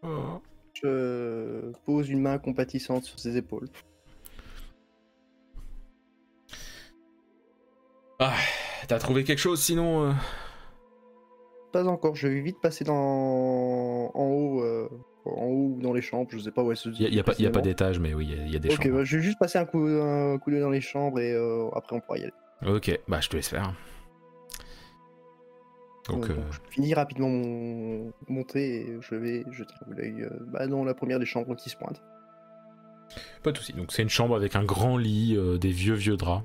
vois. 0.03 0.11
Oh. 0.11 0.43
Je 0.73 1.73
pose 1.85 2.09
une 2.09 2.21
main 2.21 2.39
compatissante 2.39 3.05
sur 3.05 3.19
ses 3.19 3.37
épaules. 3.37 3.69
T'as 8.19 8.99
trouvé 8.99 9.25
quelque 9.25 9.39
chose, 9.39 9.61
sinon 9.63 10.05
euh 10.05 10.13
Pas 11.73 11.85
encore, 11.87 12.15
je 12.17 12.29
vais 12.29 12.41
vite 12.41 12.61
passer 12.61 12.85
dans... 12.85 12.95
en 12.95 14.25
haut, 14.25 14.63
euh, 14.63 14.89
en 15.27 15.45
haut 15.47 15.75
ou 15.77 15.81
dans 15.83 15.93
les 15.93 16.01
chambres, 16.03 16.29
je 16.31 16.39
sais 16.39 16.51
pas 16.53 16.63
où 16.63 16.71
elle 16.71 16.77
se 16.77 16.89
Il 16.91 17.11
n'y 17.11 17.19
a, 17.21 17.25
pas- 17.25 17.35
y 17.39 17.47
a 17.47 17.51
pas 17.51 17.61
d'étage, 17.61 17.99
mais 17.99 18.15
oui, 18.15 18.27
il 18.31 18.37
y 18.37 18.41
a- 18.41 18.45
il 18.47 18.53
y, 18.53 18.57
a 18.57 18.59
des 18.59 18.71
Ok, 18.71 18.83
chambres. 18.85 18.99
bah, 18.99 19.05
je 19.05 19.17
vais 19.17 19.23
juste 19.23 19.39
passer 19.39 19.59
un 19.59 19.67
coup, 19.67 19.85
un 19.87 20.39
coup 20.39 20.51
d'œil 20.51 20.61
dans 20.61 20.71
les 20.71 20.81
chambres 20.81 21.19
et 21.21 21.33
euh, 21.33 21.69
après 21.75 21.97
on 21.97 22.01
pourra 22.01 22.19
y 22.19 22.23
aller. 22.23 22.33
Ok, 22.67 22.99
bah 23.09 23.21
je 23.21 23.29
te 23.29 23.37
laisse 23.37 23.49
faire. 23.49 23.73
Donc, 26.09 26.31
Euh, 26.31 26.33
euh, 26.33 26.37
donc, 26.37 26.45
je 26.53 26.59
finis 26.71 26.95
rapidement 26.95 27.29
mon, 27.29 28.13
mon 28.29 28.45
thé 28.45 28.83
et 28.83 28.97
je 29.01 29.15
vais 29.17 29.45
jeter 29.51 29.75
un 29.83 29.85
coup 29.85 29.95
d'œil 29.95 30.23
euh, 30.23 30.31
bah, 30.53 30.67
dans 30.69 30.85
la 30.85 30.95
première 30.95 31.19
des 31.19 31.27
chambres 31.27 31.55
qui 31.57 31.69
se 31.69 31.77
pointe. 31.77 32.01
Pas 33.43 33.53
de 33.53 33.59
soucis. 33.59 33.73
Donc 33.73 33.93
c'est 33.93 34.03
une 34.03 34.09
chambre 34.09 34.37
avec 34.37 34.55
un 34.57 34.65
grand 34.65 34.97
lit, 34.97 35.35
euh, 35.37 35.59
des 35.59 35.71
vieux 35.71 35.95
vieux 35.95 36.17
draps. 36.17 36.45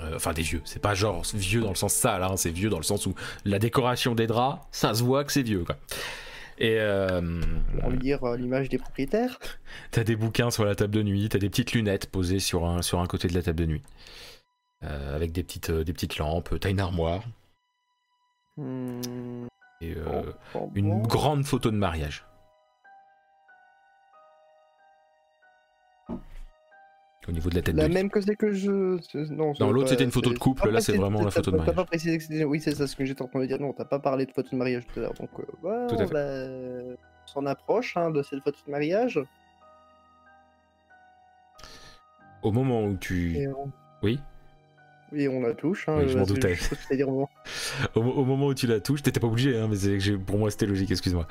Euh, 0.00 0.16
enfin 0.16 0.32
des 0.32 0.42
vieux, 0.42 0.60
c'est 0.64 0.82
pas 0.82 0.94
genre 0.94 1.22
vieux 1.34 1.60
dans 1.60 1.68
le 1.68 1.76
sens 1.76 1.94
sale, 1.94 2.22
hein, 2.22 2.36
c'est 2.36 2.50
vieux 2.50 2.68
dans 2.68 2.78
le 2.78 2.82
sens 2.82 3.06
où 3.06 3.14
la 3.44 3.58
décoration 3.58 4.14
des 4.14 4.26
draps, 4.26 4.60
ça 4.72 4.92
se 4.92 5.02
voit 5.04 5.24
que 5.24 5.32
c'est 5.32 5.42
vieux 5.42 5.64
quoi. 5.64 5.76
Et 6.58 6.78
euh, 6.78 7.40
On 7.82 7.90
va 7.90 7.96
lire 7.96 8.22
euh, 8.24 8.36
l'image 8.36 8.68
des 8.68 8.78
propriétaires. 8.78 9.38
t'as 9.90 10.04
des 10.04 10.16
bouquins 10.16 10.50
sur 10.50 10.64
la 10.64 10.74
table 10.74 10.94
de 10.94 11.02
nuit, 11.02 11.28
t'as 11.28 11.38
des 11.38 11.50
petites 11.50 11.72
lunettes 11.72 12.10
posées 12.10 12.38
sur 12.38 12.64
un, 12.64 12.82
sur 12.82 13.00
un 13.00 13.06
côté 13.06 13.28
de 13.28 13.34
la 13.34 13.42
table 13.42 13.58
de 13.58 13.66
nuit. 13.66 13.82
Euh, 14.84 15.16
avec 15.16 15.32
des 15.32 15.42
petites, 15.42 15.70
euh, 15.70 15.84
des 15.84 15.92
petites 15.92 16.18
lampes, 16.18 16.58
t'as 16.60 16.70
une 16.70 16.80
armoire 16.80 17.22
Hmm, 18.56 19.48
et 19.80 19.96
une 20.76 21.02
grande 21.02 21.44
photo 21.44 21.72
de 21.72 21.76
mariage. 21.76 22.24
Au 27.26 27.32
niveau 27.32 27.48
de 27.48 27.54
la 27.54 27.62
tête 27.62 27.74
La 27.74 27.88
de 27.88 27.94
même 27.94 28.10
que 28.10 28.20
c'est 28.20 28.36
que 28.36 28.52
je. 28.52 28.98
Non, 29.32 29.54
l'autre, 29.72 29.88
c'était 29.88 30.04
une 30.04 30.10
photo 30.10 30.30
de 30.32 30.38
couple, 30.38 30.60
t'as 30.62 30.66
là, 30.68 30.74
pas 30.74 30.80
c'est 30.82 30.96
vraiment 30.96 31.22
la 31.22 31.30
photo 31.30 31.50
de 31.50 31.56
T'as 31.56 31.62
mariage. 31.62 31.76
pas 31.76 31.84
précisé 31.86 32.18
que 32.18 32.22
c'était. 32.24 32.44
Oui, 32.44 32.60
c'est 32.60 32.74
ça 32.74 32.86
ce 32.86 32.94
que 32.94 33.04
j'étais 33.04 33.22
en 33.22 33.28
train 33.28 33.40
de 33.40 33.46
dire. 33.46 33.58
Non, 33.60 33.72
t'as 33.72 33.86
pas 33.86 33.98
parlé 33.98 34.26
de 34.26 34.32
photo 34.32 34.50
de 34.52 34.56
mariage 34.56 34.84
tout 34.92 34.98
à 35.00 35.02
l'heure. 35.04 35.14
Donc, 35.14 35.30
euh, 35.38 35.88
Tout 35.88 35.94
à 35.94 36.02
on 36.04 36.06
fait. 36.06 36.96
on 37.24 37.26
s'en 37.26 37.46
approche 37.46 37.96
hein, 37.96 38.10
de 38.10 38.22
cette 38.22 38.42
photo 38.42 38.58
de 38.66 38.70
mariage. 38.70 39.18
Au 42.42 42.52
moment 42.52 42.84
où 42.84 42.94
tu... 42.96 43.48
Oui 44.02 44.20
et 45.16 45.28
on 45.28 45.40
la 45.40 45.54
touche. 45.54 45.88
Hein, 45.88 45.98
Oui, 46.00 46.08
je 46.08 46.18
m'en 46.18 46.24
doutais. 46.24 46.56
dire. 46.92 47.08
Au, 47.08 47.28
au 47.94 48.24
moment 48.24 48.46
où 48.46 48.54
tu 48.54 48.66
la 48.66 48.80
touches, 48.80 49.02
t'étais 49.02 49.20
pas 49.20 49.26
obligé, 49.26 49.56
hein, 49.58 49.68
mais 49.70 50.16
pour 50.18 50.38
moi 50.38 50.50
c'était 50.50 50.66
logique, 50.66 50.90
excuse-moi. 50.90 51.26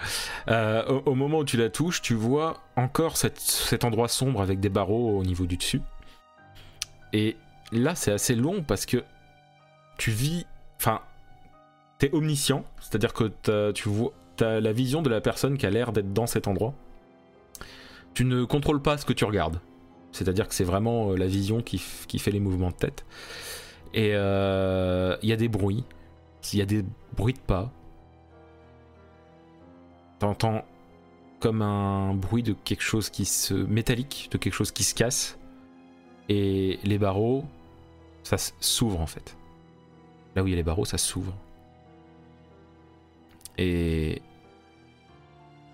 Euh, 0.49 0.83
au, 1.05 1.11
au 1.11 1.15
moment 1.15 1.39
où 1.39 1.45
tu 1.45 1.57
la 1.57 1.69
touches, 1.69 2.01
tu 2.01 2.13
vois 2.13 2.61
encore 2.75 3.17
cette- 3.17 3.39
cet 3.39 3.83
endroit 3.83 4.07
sombre 4.07 4.41
avec 4.41 4.59
des 4.59 4.69
barreaux 4.69 5.17
au 5.19 5.23
niveau 5.23 5.45
du 5.45 5.57
dessus. 5.57 5.81
Et 7.13 7.35
là, 7.71 7.95
c'est 7.95 8.11
assez 8.11 8.35
long 8.35 8.63
parce 8.63 8.85
que 8.85 9.03
tu 9.97 10.11
vis. 10.11 10.45
Enfin, 10.79 11.01
t'es 11.99 12.09
omniscient, 12.13 12.65
c'est-à-dire 12.81 13.13
que 13.13 13.31
tu 13.71 13.87
vois, 13.89 14.11
t'as 14.35 14.59
la 14.59 14.73
vision 14.73 15.01
de 15.01 15.09
la 15.09 15.21
personne 15.21 15.57
qui 15.57 15.65
a 15.65 15.69
l'air 15.69 15.91
d'être 15.93 16.11
dans 16.13 16.27
cet 16.27 16.47
endroit. 16.47 16.73
Tu 18.13 18.25
ne 18.25 18.43
contrôles 18.45 18.81
pas 18.81 18.97
ce 18.97 19.05
que 19.05 19.13
tu 19.13 19.25
regardes. 19.25 19.59
C'est-à-dire 20.11 20.47
que 20.47 20.53
c'est 20.53 20.63
vraiment 20.63 21.11
euh, 21.11 21.15
la 21.17 21.25
vision 21.25 21.61
qui 21.61 21.79
fait 21.79 22.29
les 22.31 22.39
mouvements 22.39 22.69
de 22.69 22.75
tête. 22.75 23.05
Et 23.93 24.11
euh, 24.13 25.15
il 25.21 25.29
y 25.29 25.33
a 25.33 25.35
des 25.35 25.47
bruits. 25.47 25.83
Il 26.51 26.59
y 26.59 26.61
a 26.61 26.65
des 26.65 26.83
bruits 27.15 27.33
de 27.33 27.39
pas. 27.39 27.71
T'entends 30.19 30.65
comme 31.39 31.61
un 31.61 32.13
bruit 32.13 32.43
de 32.43 32.53
quelque 32.53 32.81
chose 32.81 33.09
qui 33.09 33.25
se. 33.25 33.53
métallique, 33.53 34.29
de 34.31 34.37
quelque 34.37 34.53
chose 34.53 34.71
qui 34.71 34.83
se 34.83 34.95
casse. 34.95 35.37
Et 36.29 36.79
les 36.83 36.97
barreaux, 36.97 37.45
ça 38.23 38.37
s'ouvre 38.59 38.99
en 38.99 39.07
fait. 39.07 39.37
Là 40.35 40.43
où 40.43 40.47
il 40.47 40.51
y 40.51 40.53
a 40.53 40.57
les 40.57 40.63
barreaux, 40.63 40.85
ça 40.85 40.97
s'ouvre. 40.97 41.35
Et. 43.57 44.21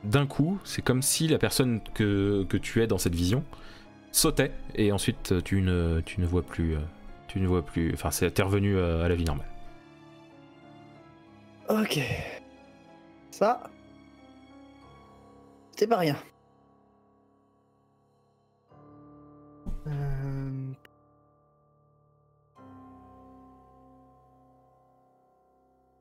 D'un 0.04 0.26
coup, 0.26 0.60
c'est 0.64 0.82
comme 0.82 1.02
si 1.02 1.28
la 1.28 1.38
personne 1.38 1.82
que, 1.94 2.46
que 2.48 2.56
tu 2.56 2.82
es 2.82 2.88
dans 2.88 2.98
cette 2.98 3.16
vision 3.16 3.44
sautait 4.14 4.54
et 4.76 4.94
ensuite 4.94 5.44
tu 5.44 5.62
ne, 5.62 6.02
tu 6.06 6.22
ne 6.22 6.26
vois 6.26 6.42
plus. 6.42 6.78
Tu 7.30 7.40
ne 7.40 7.48
vois 7.48 7.66
plus. 7.66 7.94
Enfin, 7.94 8.12
c'est- 8.12 8.30
t'es 8.32 8.42
revenu 8.44 8.76
euh, 8.76 9.06
à 9.06 9.08
la 9.08 9.16
vie 9.16 9.24
normale. 9.24 9.48
Ok. 11.70 12.00
Ça. 13.32 13.70
C'est 15.76 15.88
pas 15.88 15.98
rien. 15.98 16.18
Euh, 19.88 20.74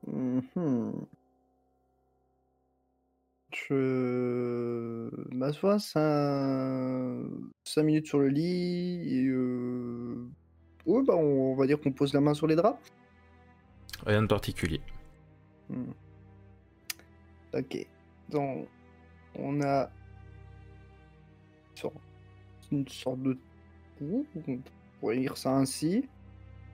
mhm. 0.07 1.07
Je 3.51 5.09
m'assois 5.31 5.79
5 5.79 7.83
minutes 7.83 8.07
sur 8.07 8.19
le 8.19 8.29
lit 8.29 9.19
et 9.19 9.25
euh... 9.27 10.27
bah, 11.03 11.15
on 11.15 11.55
va 11.55 11.67
dire 11.67 11.79
qu'on 11.79 11.91
pose 11.91 12.13
la 12.13 12.21
main 12.21 12.33
sur 12.33 12.47
les 12.47 12.55
draps. 12.55 12.79
Rien 14.05 14.21
de 14.21 14.27
particulier. 14.27 14.81
Hmm. 15.69 15.91
Ok. 17.53 17.87
Donc, 18.29 18.67
on 19.35 19.61
a 19.61 19.89
une 22.71 22.87
sorte 22.87 23.21
de 23.21 23.37
trou, 23.97 24.25
on 24.47 24.59
pourrait 24.99 25.15
lire 25.15 25.37
ça 25.37 25.51
ainsi. 25.51 26.07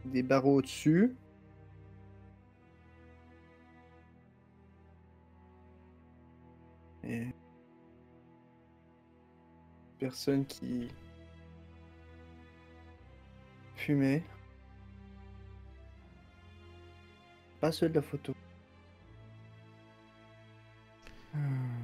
Des 0.06 0.24
barreaux 0.24 0.58
au-dessus. 0.58 1.16
Et 7.04 7.28
personne 10.00 10.46
qui 10.46 10.90
Pas 17.62 17.72
ceux 17.72 17.90
de 17.90 17.96
la 17.96 18.02
photo. 18.02 18.34
Hmm. 21.34 21.84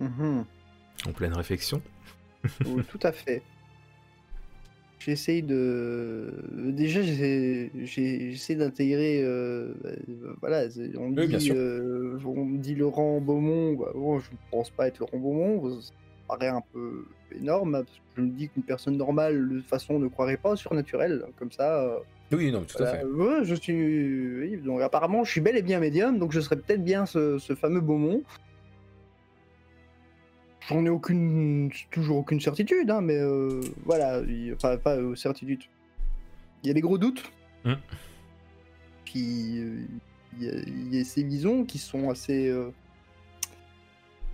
Mhm. 0.00 0.44
En 1.06 1.12
pleine 1.12 1.32
réflexion. 1.34 1.80
Tout 2.88 3.00
à 3.02 3.12
fait. 3.12 3.42
J'essaye 4.98 5.42
de. 5.42 6.32
Déjà, 6.72 7.02
j'essaie 7.02 8.54
d'intégrer. 8.54 9.22
euh, 9.22 9.74
euh, 9.84 10.34
voilà, 10.40 10.64
on 10.98 11.10
me, 11.10 11.20
Oui, 11.20 11.26
bien 11.28 11.38
dit, 11.38 11.44
sûr. 11.46 11.54
euh, 11.56 12.18
on 12.24 12.44
me 12.46 12.58
dit 12.58 12.74
Laurent 12.74 13.20
Beaumont. 13.20 13.74
bah, 13.74 13.90
bon, 13.94 14.18
je 14.18 14.30
ne 14.30 14.36
pense 14.50 14.70
pas 14.70 14.88
être 14.88 14.98
Laurent 15.00 15.18
Beaumont. 15.18 15.80
Ça 15.80 15.92
paraît 16.26 16.48
un 16.48 16.62
peu 16.72 17.06
énorme. 17.32 17.72
parce 17.72 17.84
que 17.98 18.02
je 18.16 18.20
me 18.22 18.28
dis 18.30 18.48
qu'une 18.48 18.62
personne 18.62 18.96
normale, 18.96 19.48
de 19.48 19.56
toute 19.60 19.68
façon, 19.68 19.98
ne 19.98 20.08
croirait 20.08 20.36
pas 20.36 20.50
au 20.52 20.56
surnaturel. 20.56 21.24
Comme 21.38 21.50
ça. 21.52 21.80
euh, 21.82 21.98
Oui, 22.32 22.50
non, 22.52 22.62
tout 22.64 22.76
voilà. 22.78 23.04
Ouais, 23.06 23.44
je 23.44 23.54
suis. 23.54 23.72
oui, 23.74 24.56
donc 24.58 24.80
apparemment, 24.82 25.24
je 25.24 25.30
suis 25.30 25.40
bel 25.40 25.56
et 25.56 25.62
bien 25.62 25.80
médium, 25.80 26.18
donc 26.18 26.32
je 26.32 26.40
serais 26.40 26.56
peut-être 26.56 26.84
bien 26.84 27.06
ce, 27.06 27.38
ce 27.38 27.54
fameux 27.54 27.80
Beaumont. 27.80 28.22
J'en 30.68 30.84
ai 30.86 30.88
aucune, 30.88 31.70
toujours 31.90 32.18
aucune 32.18 32.40
certitude, 32.40 32.90
hein, 32.90 33.02
mais 33.02 33.18
euh, 33.18 33.60
voilà, 33.84 34.20
il- 34.26 34.54
enfin 34.54 34.78
pas 34.78 34.96
euh, 34.96 35.14
certitude. 35.14 35.60
Il 36.62 36.68
y 36.68 36.70
a 36.70 36.74
des 36.74 36.80
gros 36.80 36.96
doutes. 36.96 37.22
Mm. 37.66 37.74
Puis 39.04 39.58
euh, 39.58 39.84
il 40.38 40.42
y, 40.44 40.48
a- 40.48 40.54
il 40.66 40.94
y 40.94 41.00
a 41.00 41.04
ces 41.04 41.22
visions 41.22 41.64
qui 41.66 41.76
sont 41.78 42.08
assez 42.08 42.48
euh, 42.48 42.70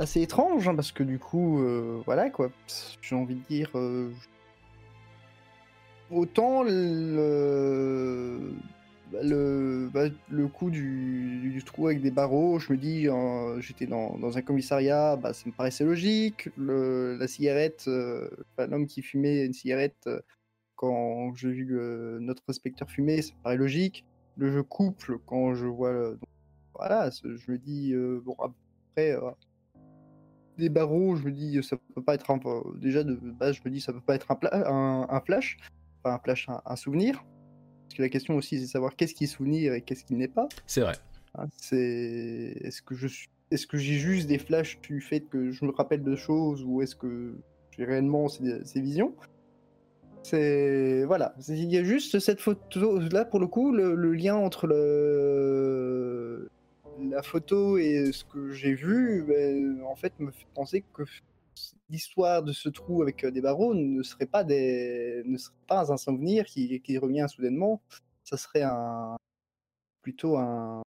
assez 0.01 0.22
étranges, 0.22 0.66
hein, 0.66 0.74
parce 0.74 0.92
que 0.92 1.03
du 1.03 1.18
coup, 1.18 1.61
euh, 1.61 2.03
voilà 2.07 2.30
quoi. 2.30 2.51
J'ai 3.03 3.14
envie 3.14 3.34
de 3.36 3.44
dire. 3.48 3.70
euh, 3.74 4.11
autant 6.11 6.62
le, 6.62 8.55
bah, 9.12 9.20
bah, 9.92 10.09
coup 10.53 10.70
du, 10.70 11.62
trou 11.66 11.88
avec 11.88 12.01
des 12.01 12.11
barreaux, 12.11 12.59
je 12.59 12.72
me 12.72 12.78
dis, 12.78 13.09
euh, 13.09 13.61
j'étais 13.61 13.86
dans, 13.86 14.36
un 14.36 14.42
commissariat, 14.42 15.16
bah, 15.16 15.32
ça 15.34 15.44
me 15.46 15.53
paraissait 15.53 15.84
logique. 15.84 16.48
La 16.57 17.28
cigarette, 17.28 17.88
l'homme 18.59 18.86
qui 18.86 19.03
fumait 19.03 19.44
une 19.44 19.53
cigarette, 19.53 20.09
quand 20.76 21.34
j'ai 21.34 21.51
vu 21.51 21.78
notre 22.20 22.42
inspecteur 22.48 22.90
fumer, 22.90 23.22
ça 23.22 23.34
me 23.34 23.42
paraît 23.42 23.57
logique. 23.57 24.05
Le 24.36 24.51
jeu 24.51 24.62
couple, 24.62 25.18
quand 25.26 25.55
je 25.55 25.66
vois. 25.66 25.92
le- 25.92 26.11
donc, 26.12 26.28
voilà, 26.74 27.11
je 27.11 27.53
me 27.53 27.59
dis, 27.59 27.94
bon, 28.24 28.34
après. 28.38 29.18
Des 30.59 30.68
barreaux, 30.68 31.16
je 31.16 31.24
me 31.24 31.30
dis, 31.32 31.62
ça 31.62 31.76
peut 31.94 32.03
pas 32.03 32.14
être 32.14 32.30
un. 32.30 32.38
Déjà, 32.76 33.03
de 33.05 33.14
base, 33.14 33.57
je 33.57 33.61
me 33.64 33.70
dis, 33.70 33.80
ça 33.80 33.92
peut 33.92 34.01
pas 34.01 34.14
être 34.14 34.30
un, 34.30 34.34
pla- 34.36 34.68
un, 34.68 35.07
un 35.09 35.20
flash 35.20 35.59
un 36.05 36.18
flash, 36.18 36.48
un, 36.48 36.61
un 36.64 36.76
souvenir. 36.76 37.22
Parce 37.88 37.96
que 37.96 38.03
la 38.03 38.09
question 38.09 38.36
aussi, 38.36 38.57
c'est 38.57 38.64
de 38.64 38.70
savoir 38.70 38.96
qu'est-ce 38.96 39.14
qui 39.14 39.24
est 39.24 39.26
souvenir 39.26 39.74
et 39.74 39.82
qu'est-ce 39.82 40.05
qui 40.05 40.14
n'est 40.14 40.28
pas. 40.28 40.48
C'est 40.66 40.80
vrai. 40.80 40.94
hein. 41.36 41.46
c'est 41.57 42.57
est-ce 42.61 42.80
que 42.82 42.94
je 42.94 43.07
suis, 43.07 43.28
est-ce 43.51 43.66
que 43.66 43.76
j'ai 43.76 43.94
juste 43.98 44.26
des 44.28 44.38
flashs 44.38 44.80
du 44.80 45.01
fait 45.01 45.20
que 45.20 45.51
je 45.51 45.64
me 45.64 45.72
rappelle 45.72 46.03
de 46.03 46.16
choses 46.16 46.62
ou 46.64 46.82
est-ce 46.82 46.94
que 46.96 47.34
j'ai 47.76 47.84
réellement 47.84 48.28
ces, 48.28 48.64
ces 48.64 48.80
visions? 48.80 49.14
C'est 50.22 51.05
voilà, 51.05 51.34
il 51.48 51.70
y 51.70 51.78
a 51.78 51.82
juste 51.84 52.18
cette 52.18 52.40
photo 52.40 52.98
là 52.98 53.24
pour 53.24 53.40
le 53.40 53.46
coup, 53.46 53.72
le, 53.72 53.94
le 53.94 54.12
lien 54.12 54.36
entre 54.36 54.66
le 54.66 56.48
la 56.99 57.22
photo 57.22 57.78
et 57.78 58.12
ce 58.12 58.24
que 58.24 58.51
j'ai 58.51 58.74
vu, 58.74 59.24
ben, 59.26 59.82
en 59.84 59.97
fait, 59.97 60.18
me 60.18 60.30
fait 60.30 60.47
penser 60.55 60.84
que 60.93 61.05
l'histoire 61.88 62.43
de 62.43 62.53
ce 62.53 62.68
trou 62.68 63.03
avec 63.03 63.24
euh, 63.24 63.30
des 63.30 63.41
barreaux 63.41 63.74
ne 63.74 64.03
serait 64.03 64.26
pas 64.26 64.45
des 64.45 65.22
ne 65.26 65.36
serait 65.36 65.55
pas 65.66 65.93
un 65.93 65.97
souvenir 65.97 66.47
qui, 66.47 66.80
qui 66.80 66.97
revient 66.97 67.26
soudainement 67.28 67.82
ça 68.24 68.36
serait 68.36 68.62
un 68.62 69.16
plutôt 70.01 70.38
un 70.38 70.82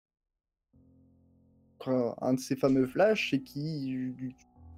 un, 1.86 2.34
de 2.34 2.38
ces 2.40 2.56
fameux 2.56 2.86
flashs 2.86 3.32
et 3.32 3.42
qui 3.42 4.14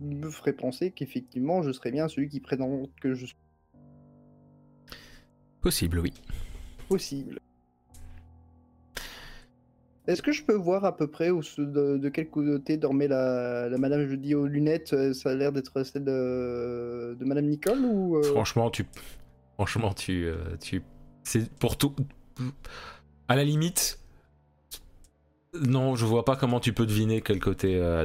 me 0.01 0.31
ferait 0.31 0.53
penser 0.53 0.93
qu'effectivement 0.93 1.63
je 1.63 1.73
serais 1.73 1.91
bien 1.91 2.07
celui 2.07 2.29
qui 2.29 2.39
présente 2.39 2.89
que 3.01 3.15
je 3.15 3.27
suis 3.27 3.37
Possible, 5.61 5.99
oui. 5.99 6.15
possible. 6.89 7.39
Est-ce 10.11 10.23
que 10.23 10.33
je 10.33 10.43
peux 10.43 10.57
voir 10.57 10.85
à 10.85 10.97
peu 10.97 11.07
près 11.07 11.31
où, 11.31 11.41
de, 11.57 11.97
de 11.97 12.09
quel 12.09 12.29
côté 12.29 12.77
dormait 12.77 13.07
la, 13.07 13.69
la 13.69 13.79
madame? 13.79 14.09
Je 14.09 14.17
dis 14.17 14.35
aux 14.35 14.47
lunettes, 14.49 14.93
euh, 14.93 15.13
ça 15.13 15.31
a 15.31 15.35
l'air 15.37 15.53
d'être 15.53 15.85
celle 15.85 16.03
de, 16.03 17.17
de 17.17 17.25
madame 17.25 17.47
Nicole 17.47 17.79
ou 17.85 18.17
euh, 18.17 18.23
Franchement, 18.25 18.71
tu. 18.71 18.87
Franchement, 19.55 19.95
tu. 19.95 20.27
euh, 20.27 20.57
tu... 20.61 20.83
C'est 21.23 21.49
pour 21.59 21.79
tout. 21.79 21.95
À 23.29 23.37
la 23.37 23.45
limite. 23.45 24.01
Non, 25.55 25.95
je 25.95 26.05
vois 26.05 26.25
pas 26.25 26.35
comment 26.35 26.59
tu 26.59 26.73
peux 26.73 26.87
deviner 26.87 27.21
quel 27.21 27.39
côté 27.39 27.77
euh. 27.81 28.05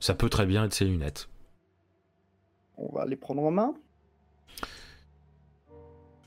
Ça 0.00 0.14
peut 0.14 0.28
très 0.28 0.46
bien 0.46 0.64
être 0.64 0.74
ses 0.74 0.86
lunettes. 0.86 1.28
on 2.78 2.92
va 2.92 3.06
les 3.06 3.16
prendre 3.16 3.44
en 3.44 3.52
main 3.52 3.74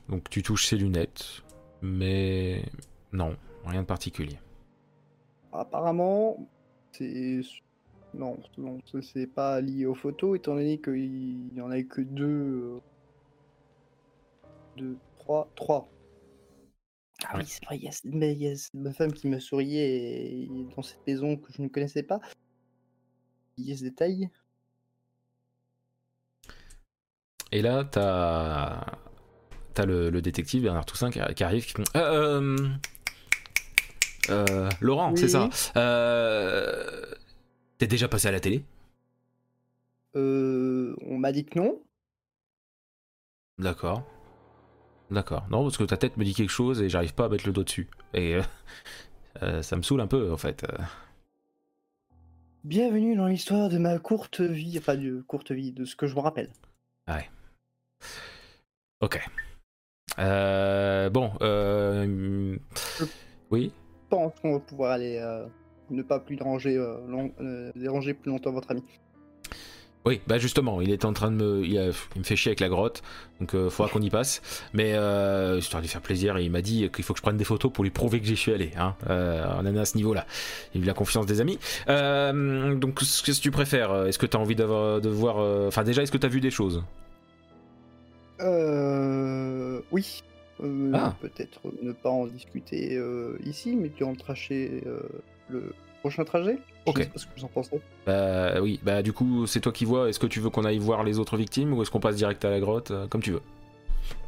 Donc 0.08 0.30
tu 0.30 0.42
touches 0.42 0.66
ses 0.68 0.76
lunettes, 0.76 1.42
mais 1.82 2.64
non, 3.12 3.36
rien 3.66 3.82
de 3.82 3.86
particulier. 3.86 4.38
Apparemment, 5.52 6.48
c'est. 6.92 7.40
Non, 8.14 8.38
non 8.58 8.80
c'est 9.02 9.26
pas 9.28 9.60
lié 9.60 9.86
aux 9.86 9.94
photos, 9.94 10.36
étant 10.36 10.54
donné 10.54 10.80
qu'il 10.80 11.54
y 11.54 11.60
en 11.60 11.70
avait 11.70 11.84
que 11.84 12.00
deux. 12.00 12.24
euh, 12.26 12.80
Deux, 14.76 14.96
trois, 15.18 15.48
trois. 15.56 15.88
Ah 17.24 17.34
oui, 17.36 17.44
c'est 17.46 17.64
vrai, 17.66 17.76
il 17.76 17.82
y 17.84 17.88
a, 17.88 17.92
cette- 17.92 18.04
mais 18.06 18.32
il 18.32 18.42
y 18.42 18.48
a 18.48 18.56
cette- 18.56 18.72
ma 18.74 18.92
femme 18.92 19.12
qui 19.12 19.28
me 19.28 19.38
souriait 19.38 20.42
et- 20.44 20.50
dans 20.74 20.82
cette 20.82 21.06
maison 21.06 21.36
que 21.36 21.52
je 21.52 21.60
ne 21.62 21.68
connaissais 21.68 22.02
pas. 22.02 22.20
Il 23.58 23.68
y 23.68 23.72
a 23.72 23.76
ce 23.76 23.82
détail. 23.82 24.30
Et 27.52 27.62
là, 27.62 27.84
t'as 27.84 28.86
t'as 29.74 29.84
le, 29.86 30.10
le 30.10 30.22
détective 30.22 30.62
Bernard 30.62 30.86
Toussaint 30.86 31.10
qui, 31.10 31.20
qui 31.34 31.44
arrive, 31.44 31.64
qui 31.66 31.74
Euh, 31.96 32.40
euh, 32.40 32.68
euh, 34.28 34.68
Laurent, 34.80 35.14
c'est 35.16 35.28
ça. 35.28 35.48
Euh, 35.76 37.06
T'es 37.78 37.86
déjà 37.86 38.08
passé 38.08 38.28
à 38.28 38.32
la 38.32 38.40
télé? 38.40 38.62
Euh, 40.16 40.94
on 41.00 41.16
m'a 41.16 41.32
dit 41.32 41.46
que 41.46 41.58
non. 41.58 41.80
D'accord. 43.58 44.02
D'accord. 45.10 45.46
Non, 45.50 45.62
parce 45.62 45.78
que 45.78 45.84
ta 45.84 45.96
tête 45.96 46.18
me 46.18 46.24
dit 46.24 46.34
quelque 46.34 46.50
chose 46.50 46.82
et 46.82 46.90
j'arrive 46.90 47.14
pas 47.14 47.24
à 47.24 47.28
mettre 47.30 47.46
le 47.46 47.52
dos 47.54 47.64
dessus. 47.64 47.88
Et 48.12 48.34
euh, 48.34 48.42
euh, 49.42 49.62
ça 49.62 49.76
me 49.76 49.82
saoule 49.82 50.02
un 50.02 50.06
peu, 50.06 50.30
en 50.30 50.36
fait. 50.36 50.66
Bienvenue 52.64 53.16
dans 53.16 53.26
l'histoire 53.26 53.70
de 53.70 53.78
ma 53.78 53.98
courte 53.98 54.42
vie, 54.42 54.76
enfin 54.78 54.96
de 54.96 55.22
courte 55.22 55.50
vie, 55.52 55.72
de 55.72 55.86
ce 55.86 55.96
que 55.96 56.06
je 56.06 56.14
me 56.14 56.20
rappelle. 56.20 56.50
Ok. 59.00 59.18
Euh, 60.18 61.08
bon, 61.08 61.32
oui. 63.50 63.72
Pense 64.10 64.32
qu'on 64.42 64.52
va 64.54 64.58
pouvoir 64.58 64.90
aller 64.92 65.16
euh, 65.22 65.46
ne 65.90 66.02
pas 66.02 66.18
plus 66.18 66.36
déranger, 66.36 66.76
euh, 66.76 66.96
long- 67.08 67.32
euh, 67.40 67.70
déranger 67.76 68.12
plus 68.12 68.30
longtemps 68.30 68.52
votre 68.52 68.70
ami. 68.72 68.82
Oui, 70.06 70.20
bah 70.26 70.38
justement, 70.38 70.80
il 70.80 70.90
est 70.90 71.04
en 71.04 71.12
train 71.12 71.30
de 71.30 71.36
me, 71.36 71.64
il, 71.64 71.78
a- 71.78 71.90
il 72.14 72.18
me 72.18 72.24
fait 72.24 72.34
chier 72.34 72.48
avec 72.50 72.60
la 72.60 72.68
grotte, 72.70 73.02
donc 73.38 73.54
euh, 73.54 73.68
faudra 73.70 73.92
qu'on 73.92 74.00
y 74.00 74.08
passe. 74.10 74.40
Mais 74.72 74.94
euh, 74.94 75.58
histoire 75.58 75.80
de 75.82 75.84
lui 75.86 75.90
faire 75.92 76.00
plaisir, 76.00 76.38
il 76.38 76.50
m'a 76.50 76.62
dit 76.62 76.90
qu'il 76.92 77.04
faut 77.04 77.12
que 77.12 77.18
je 77.18 77.22
prenne 77.22 77.36
des 77.36 77.44
photos 77.44 77.70
pour 77.70 77.84
lui 77.84 77.90
prouver 77.90 78.18
que 78.18 78.26
j'y 78.26 78.36
suis 78.36 78.52
allé. 78.52 78.72
Hein. 78.78 78.94
On 79.08 79.66
en 79.66 79.76
est 79.76 79.78
à 79.78 79.84
ce 79.84 79.96
niveau-là. 79.96 80.26
Il 80.74 80.80
a 80.80 80.84
eu 80.84 80.86
la 80.86 80.94
confiance 80.94 81.26
des 81.26 81.40
amis. 81.40 81.58
Donc, 81.86 82.98
qu'est-ce 82.98 83.22
que 83.40 83.42
tu 83.42 83.50
préfères? 83.50 84.06
Est-ce 84.06 84.18
que 84.18 84.26
tu 84.26 84.36
as 84.36 84.40
envie 84.40 84.56
d'avoir, 84.56 85.00
de 85.02 85.08
voir, 85.10 85.36
enfin 85.68 85.84
déjà, 85.84 86.02
est-ce 86.02 86.10
que 86.12 86.18
tu 86.18 86.26
as 86.26 86.30
vu 86.30 86.40
des 86.40 86.50
choses? 86.50 86.82
Euh, 88.40 89.80
oui. 89.92 90.22
Euh, 90.62 90.92
Ah. 90.94 91.14
Peut-être 91.20 91.60
ne 91.82 91.92
pas 91.92 92.10
en 92.10 92.26
discuter 92.26 92.96
euh, 92.96 93.38
ici, 93.44 93.76
mais 93.76 93.88
durant 93.88 94.10
le 94.12 94.16
trajet, 94.16 94.82
euh, 94.86 95.00
le 95.48 95.72
prochain 96.00 96.24
trajet. 96.24 96.58
Ok. 96.86 96.98
Je 96.98 97.02
sais 97.04 97.08
pas 97.10 97.18
ce 97.18 97.26
que 97.26 97.30
vous 97.38 97.44
en 97.44 97.48
pensez. 97.48 97.80
Bah 98.06 98.60
oui, 98.60 98.80
bah 98.82 99.02
du 99.02 99.12
coup, 99.12 99.46
c'est 99.46 99.60
toi 99.60 99.72
qui 99.72 99.84
vois. 99.84 100.08
Est-ce 100.08 100.18
que 100.18 100.26
tu 100.26 100.40
veux 100.40 100.50
qu'on 100.50 100.64
aille 100.64 100.78
voir 100.78 101.04
les 101.04 101.18
autres 101.18 101.36
victimes 101.36 101.72
ou 101.74 101.82
est-ce 101.82 101.90
qu'on 101.90 102.00
passe 102.00 102.16
direct 102.16 102.44
à 102.44 102.50
la 102.50 102.60
grotte 102.60 102.90
euh, 102.90 103.06
Comme 103.06 103.22
tu 103.22 103.32
veux? 103.32 103.42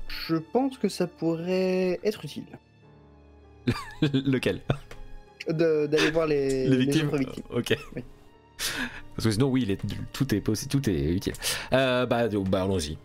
Je 0.08 0.36
pense 0.36 0.76
que 0.78 0.88
ça 0.88 1.06
pourrait 1.06 1.98
être 2.04 2.24
utile 2.24 2.44
Lequel? 4.02 4.60
D'aller 5.48 6.10
voir 6.10 6.26
les, 6.28 6.68
Les 6.68 6.76
victimes? 6.76 7.08
autres 7.08 7.18
victimes. 7.18 7.44
Ok. 7.50 7.76
Oui. 7.96 8.02
Parce 9.16 9.24
que 9.24 9.30
sinon, 9.32 9.48
oui, 9.48 9.62
il 9.62 9.70
est- 9.72 9.80
tout 10.12 10.32
est 10.34 10.40
possible, 10.40 10.70
tout 10.70 10.88
est 10.90 11.14
utile. 11.14 11.32
Bah, 11.70 12.06
bah 12.06 12.62
allons-y. 12.62 12.96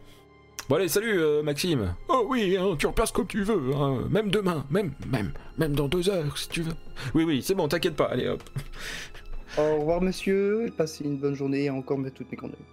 Bon 0.70 0.76
allez, 0.76 0.90
salut 0.90 1.18
euh, 1.20 1.42
Maxime. 1.44 1.96
Oh 2.10 2.26
oui, 2.28 2.58
hein, 2.58 2.76
tu 2.78 2.88
repasses 2.88 3.12
comme 3.14 3.28
tu 3.28 3.42
veux, 3.44 3.74
hein, 3.74 4.04
même 4.10 4.30
demain, 4.30 4.66
même, 4.70 4.92
même, 5.10 5.32
même 5.58 5.74
dans 5.74 5.88
deux 5.88 6.10
heures 6.10 6.38
si 6.38 6.50
tu 6.50 6.62
veux. 6.62 6.74
Oui, 7.14 7.24
oui, 7.24 7.42
c'est 7.42 7.56
bon, 7.56 7.70
t'inquiète 7.70 7.96
pas. 7.96 8.06
Allez 8.06 8.28
hop. 8.28 8.44
Au 9.58 9.78
revoir, 9.80 10.02
monsieur. 10.02 10.70
Passez 10.78 11.06
une 11.06 11.18
bonne 11.18 11.36
journée 11.36 11.64
et 11.66 11.70
encore 11.70 11.98
mes- 11.98 12.12
toutes 12.12 12.30
mes 12.32 12.38
condoléances. 12.38 12.66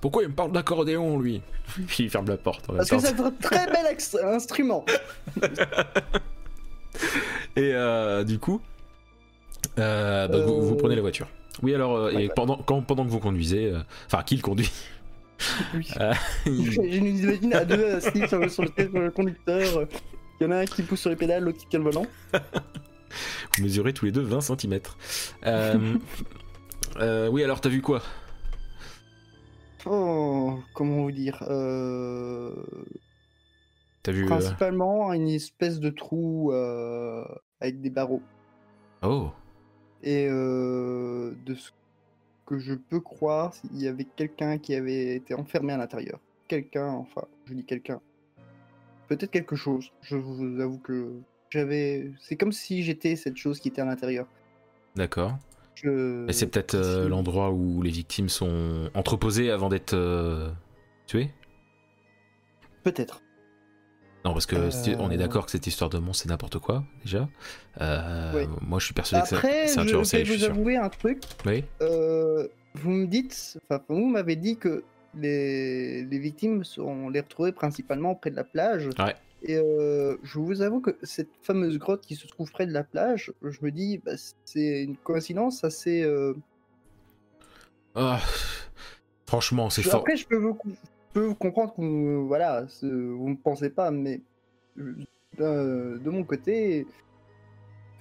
Pourquoi 0.00 0.24
il 0.24 0.28
me 0.30 0.34
parle 0.34 0.50
d'accordéon 0.50 1.20
lui? 1.20 1.40
Puis 1.86 2.04
il 2.04 2.10
ferme 2.10 2.26
la 2.28 2.36
porte. 2.36 2.66
Parce 2.66 2.90
que 2.90 2.98
c'est 2.98 3.18
un 3.20 3.30
très 3.30 3.66
bel 3.66 3.96
instrument. 4.24 4.84
Et 7.56 7.72
euh, 7.72 8.24
du 8.24 8.40
coup, 8.40 8.60
euh, 9.78 10.26
bah, 10.28 10.38
vous, 10.38 10.52
Euh, 10.54 10.60
vous 10.60 10.74
prenez 10.76 10.96
la 10.96 11.00
voiture. 11.00 11.28
Oui, 11.62 11.72
alors, 11.74 11.94
euh, 11.96 12.06
Ouais, 12.08 12.14
et 12.24 12.26
ouais. 12.28 12.32
pendant, 12.34 12.56
quand, 12.56 12.82
pendant 12.82 13.04
que 13.04 13.10
vous 13.10 13.20
conduisez, 13.20 13.66
euh, 13.70 13.78
enfin, 14.06 14.24
qui 14.24 14.34
le 14.36 14.42
conduit 14.42 14.70
Oui. 15.74 15.88
Euh, 16.00 16.12
il- 16.46 16.72
Je 16.72 16.80
nous 16.80 17.20
imagine 17.22 17.54
à 17.54 17.64
deux 17.64 17.94
assis 17.96 18.26
sur 18.28 18.38
le, 18.38 18.48
sur 18.48 18.62
le 18.64 18.70
de 18.70 19.08
conducteur. 19.10 19.78
euh, 19.78 19.86
Il 20.40 20.44
y 20.44 20.46
en 20.46 20.50
a 20.50 20.56
un 20.58 20.64
qui 20.64 20.82
pousse 20.82 21.00
sur 21.00 21.10
les 21.10 21.16
pédales, 21.16 21.42
l'autre 21.44 21.58
qui 21.58 21.66
tient 21.66 21.78
le 21.78 21.84
volant. 21.86 22.06
Vous 23.56 23.62
mesurez 23.62 23.92
tous 23.92 24.06
les 24.06 24.12
deux 24.12 24.22
20 24.22 24.40
cm. 24.40 24.80
oui, 27.30 27.44
alors 27.44 27.60
t'as 27.60 27.68
vu 27.68 27.80
quoi? 27.82 28.02
Oh, 29.86 30.58
comment 30.74 31.02
vous 31.02 31.12
dire 31.12 31.42
euh, 31.48 32.50
T'as 34.02 34.12
vu. 34.12 34.24
euh, 34.24 34.28
Principalement 34.28 35.12
une 35.12 35.28
espèce 35.28 35.78
de 35.78 35.90
trou 35.90 36.52
euh, 36.52 37.24
avec 37.60 37.80
des 37.82 37.90
barreaux. 37.90 38.22
Oh, 39.02 39.30
Et 40.02 40.26
euh, 40.28 41.32
de 41.44 41.54
ce 41.54 41.70
que 42.46 42.58
je 42.58 42.74
peux 42.74 43.00
croire, 43.00 43.52
il 43.72 43.82
y 43.82 43.88
avait 43.88 44.04
quelqu'un 44.04 44.58
qui 44.58 44.74
avait 44.74 45.16
été 45.16 45.34
enfermé 45.34 45.72
à 45.72 45.76
l'intérieur. 45.76 46.20
Quelqu'un, 46.48 46.88
enfin, 46.88 47.22
je 47.46 47.54
dis 47.54 47.64
quelqu'un. 47.64 48.00
Peut-être 49.08 49.30
quelque 49.30 49.56
chose. 49.56 49.92
Je 50.02 50.16
vous 50.16 50.60
avoue 50.60 50.78
que 50.78 51.12
j'avais. 51.50 52.12
C'est 52.20 52.36
comme 52.36 52.52
si 52.52 52.82
j'étais 52.82 53.16
cette 53.16 53.36
chose 53.36 53.60
qui 53.60 53.68
était 53.68 53.82
à 53.82 53.84
l'intérieur. 53.84 54.26
d'accord. 54.94 55.38
Je... 55.74 56.24
Mais 56.26 56.32
c'est 56.32 56.46
peut-être 56.46 56.74
euh, 56.76 57.08
l'endroit 57.08 57.50
où 57.50 57.82
les 57.82 57.90
victimes 57.90 58.28
sont 58.28 58.88
entreposées 58.94 59.50
avant 59.50 59.68
d'être 59.68 59.94
euh, 59.94 60.48
tuées? 61.08 61.32
Peut-être. 62.84 63.23
Non, 64.24 64.32
parce 64.32 64.46
que 64.46 64.70
c'est- 64.70 64.96
on 64.96 65.10
est 65.10 65.14
Euh. 65.14 65.18
d'accord 65.18 65.44
que 65.44 65.50
cette 65.52 65.66
histoire 65.66 65.90
de 65.90 65.98
monstre, 65.98 66.22
c'est 66.22 66.28
n'importe 66.30 66.58
quoi, 66.58 66.82
déjà. 67.04 67.28
Euh, 67.80 68.32
Oui. 68.34 68.42
Moi, 68.62 68.78
je 68.78 68.86
suis 68.86 68.94
persuadé 68.94 69.28
que 69.28 69.34
Après, 69.34 69.66
c'est- 69.66 69.74
c'est 69.74 69.80
un 69.80 69.84
tueur 69.86 69.98
en 70.00 70.02
vais 70.02 70.08
série, 70.08 70.24
je 70.24 70.30
vous 70.32 70.36
suis 70.38 70.44
sûr. 70.46 70.52
avouer 70.54 70.76
un 70.76 70.88
truc. 70.88 71.22
Oui 71.44 71.64
Euh, 71.82 72.48
vous 72.74 72.90
me 72.90 73.06
dites, 73.06 73.58
enfin, 73.68 73.82
vous 73.88 74.06
m'avez 74.06 74.36
dit 74.36 74.56
que 74.56 74.82
les, 75.14 76.04
les 76.04 76.18
victimes 76.18 76.64
sont 76.64 77.08
les 77.10 77.20
retrouvées 77.20 77.52
principalement 77.52 78.14
près 78.14 78.30
de 78.30 78.36
la 78.36 78.44
plage. 78.44 78.88
Ouais. 78.98 79.14
Et 79.42 79.56
euh, 79.56 80.16
je 80.22 80.38
vous 80.38 80.62
avoue 80.62 80.80
que 80.80 80.96
cette 81.02 81.28
fameuse 81.42 81.78
grotte 81.78 82.00
qui 82.06 82.16
se 82.16 82.26
trouve 82.26 82.50
près 82.50 82.66
de 82.66 82.72
la 82.72 82.82
plage, 82.82 83.30
je 83.42 83.58
me 83.60 83.70
dis, 83.70 83.98
bah, 83.98 84.12
c'est 84.46 84.82
une 84.84 84.96
coïncidence 84.96 85.64
assez. 85.64 86.02
euh, 86.02 86.32
Ah, 87.94 88.20
franchement, 89.26 89.68
c'est 89.70 89.82
fort. 89.82 90.00
Après, 90.00 90.16
je 90.16 90.26
peux 90.26 90.36
vous, 90.36 90.58
je 90.64 90.70
peux 91.14 91.34
comprendre 91.34 91.74
que 91.74 92.16
voilà, 92.16 92.66
vous 92.82 93.30
ne 93.30 93.36
pensez 93.36 93.70
pas, 93.70 93.90
mais 93.90 94.20
euh, 95.40 95.98
de 95.98 96.10
mon 96.10 96.24
côté, 96.24 96.86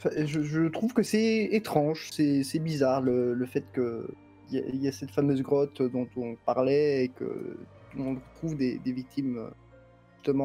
je, 0.03 0.67
trouve 0.67 0.93
que 0.93 1.03
c'est 1.03 1.45
étrange, 1.51 2.09
c'est 2.11 2.59
bizarre 2.59 3.01
le, 3.01 3.45
fait 3.45 3.63
que 3.71 4.09
il 4.51 4.75
y, 4.75 4.85
y 4.85 4.87
a 4.87 4.91
cette 4.91 5.11
fameuse 5.11 5.41
grotte 5.41 5.81
dont 5.81 6.07
on 6.17 6.35
parlait 6.45 7.05
et 7.05 7.07
que 7.07 7.57
on 7.97 8.17
trouve 8.35 8.57
des, 8.57 8.77
des 8.79 8.91
victimes 8.91 9.37
euh, 9.37 9.49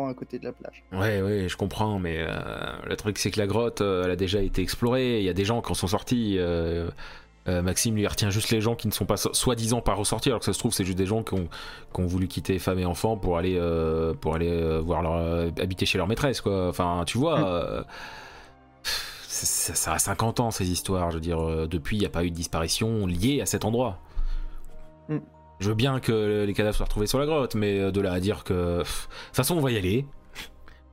à 0.09 0.15
côté 0.15 0.39
de 0.39 0.45
la 0.45 0.53
plage. 0.53 0.83
Ouais, 0.93 1.23
ouais, 1.23 1.47
je 1.49 1.57
comprends, 1.57 1.99
mais 1.99 2.19
euh, 2.19 2.37
le 2.85 2.97
truc 2.97 3.19
c'est 3.19 3.31
que 3.31 3.39
la 3.39 3.47
grotte, 3.47 3.81
euh, 3.81 4.05
elle 4.05 4.11
a 4.11 4.17
déjà 4.17 4.43
été 4.43 4.61
explorée. 4.63 5.19
Il 5.19 5.25
y 5.25 5.29
a 5.29 5.35
des 5.35 5.45
gens 5.45 5.63
qui 5.63 5.71
en 5.71 5.75
sont 5.75 5.87
sortis. 5.87 6.39
Euh, 7.49 7.63
Maxime 7.63 7.97
lui 7.97 8.07
retient 8.07 8.31
juste 8.31 8.51
les 8.51 8.61
gens 8.61 8.75
qui 8.75 8.87
ne 8.89 8.93
sont 8.93 9.07
pas 9.07 9.17
so- 9.17 9.33
soi-disant 9.33 9.81
pas 9.81 9.95
ressortis, 9.95 10.29
alors 10.29 10.41
que 10.41 10.45
ça 10.45 10.53
se 10.53 10.59
trouve 10.59 10.73
c'est 10.73 10.85
juste 10.85 10.99
des 10.99 11.07
gens 11.07 11.23
qui 11.23 11.35
ont, 11.35 11.49
qui 11.95 12.01
ont 12.01 12.07
voulu 12.07 12.29
quitter 12.29 12.59
femme 12.59 12.79
et 12.79 12.85
enfants 12.85 13.17
pour 13.17 13.39
aller 13.39 13.57
euh, 13.59 14.15
pour 14.15 14.35
aller 14.35 14.51
euh, 14.51 14.81
voir 14.81 15.03
leur 15.03 15.51
habiter 15.61 15.87
chez 15.87 15.99
leur 15.99 16.07
maîtresse, 16.07 16.41
quoi. 16.41 16.69
Enfin, 16.69 17.05
tu 17.07 17.19
vois. 17.19 17.41
Mm. 17.41 17.85
ça, 18.83 19.75
ça 19.75 19.93
a 19.93 19.99
50 19.99 20.41
ans 20.41 20.51
ces 20.51 20.71
histoires. 20.71 21.11
Je 21.11 21.17
veux 21.17 21.21
dire, 21.21 21.69
depuis, 21.69 21.97
il 21.97 22.01
n'y 22.01 22.07
a 22.07 22.11
pas 22.11 22.25
eu 22.25 22.31
de 22.31 22.37
disparition 22.37 23.07
liée 23.07 23.41
à 23.41 23.47
cet 23.47 23.65
endroit. 23.65 23.99
Mm. 25.09 25.19
Je 25.61 25.69
veux 25.69 25.75
bien 25.75 26.01
que 26.01 26.45
les 26.47 26.55
cadavres 26.55 26.77
soient 26.77 26.87
retrouvés 26.87 27.07
sur 27.07 27.19
la 27.19 27.27
grotte, 27.27 27.55
mais 27.55 27.91
de 27.91 28.01
là 28.01 28.13
à 28.13 28.21
dire 28.21 28.45
que. 28.45 28.79
De 28.79 28.83
toute 28.83 29.37
façon, 29.37 29.57
on 29.57 29.61
va 29.61 29.73
y 29.73 29.77
aller. 29.77 30.05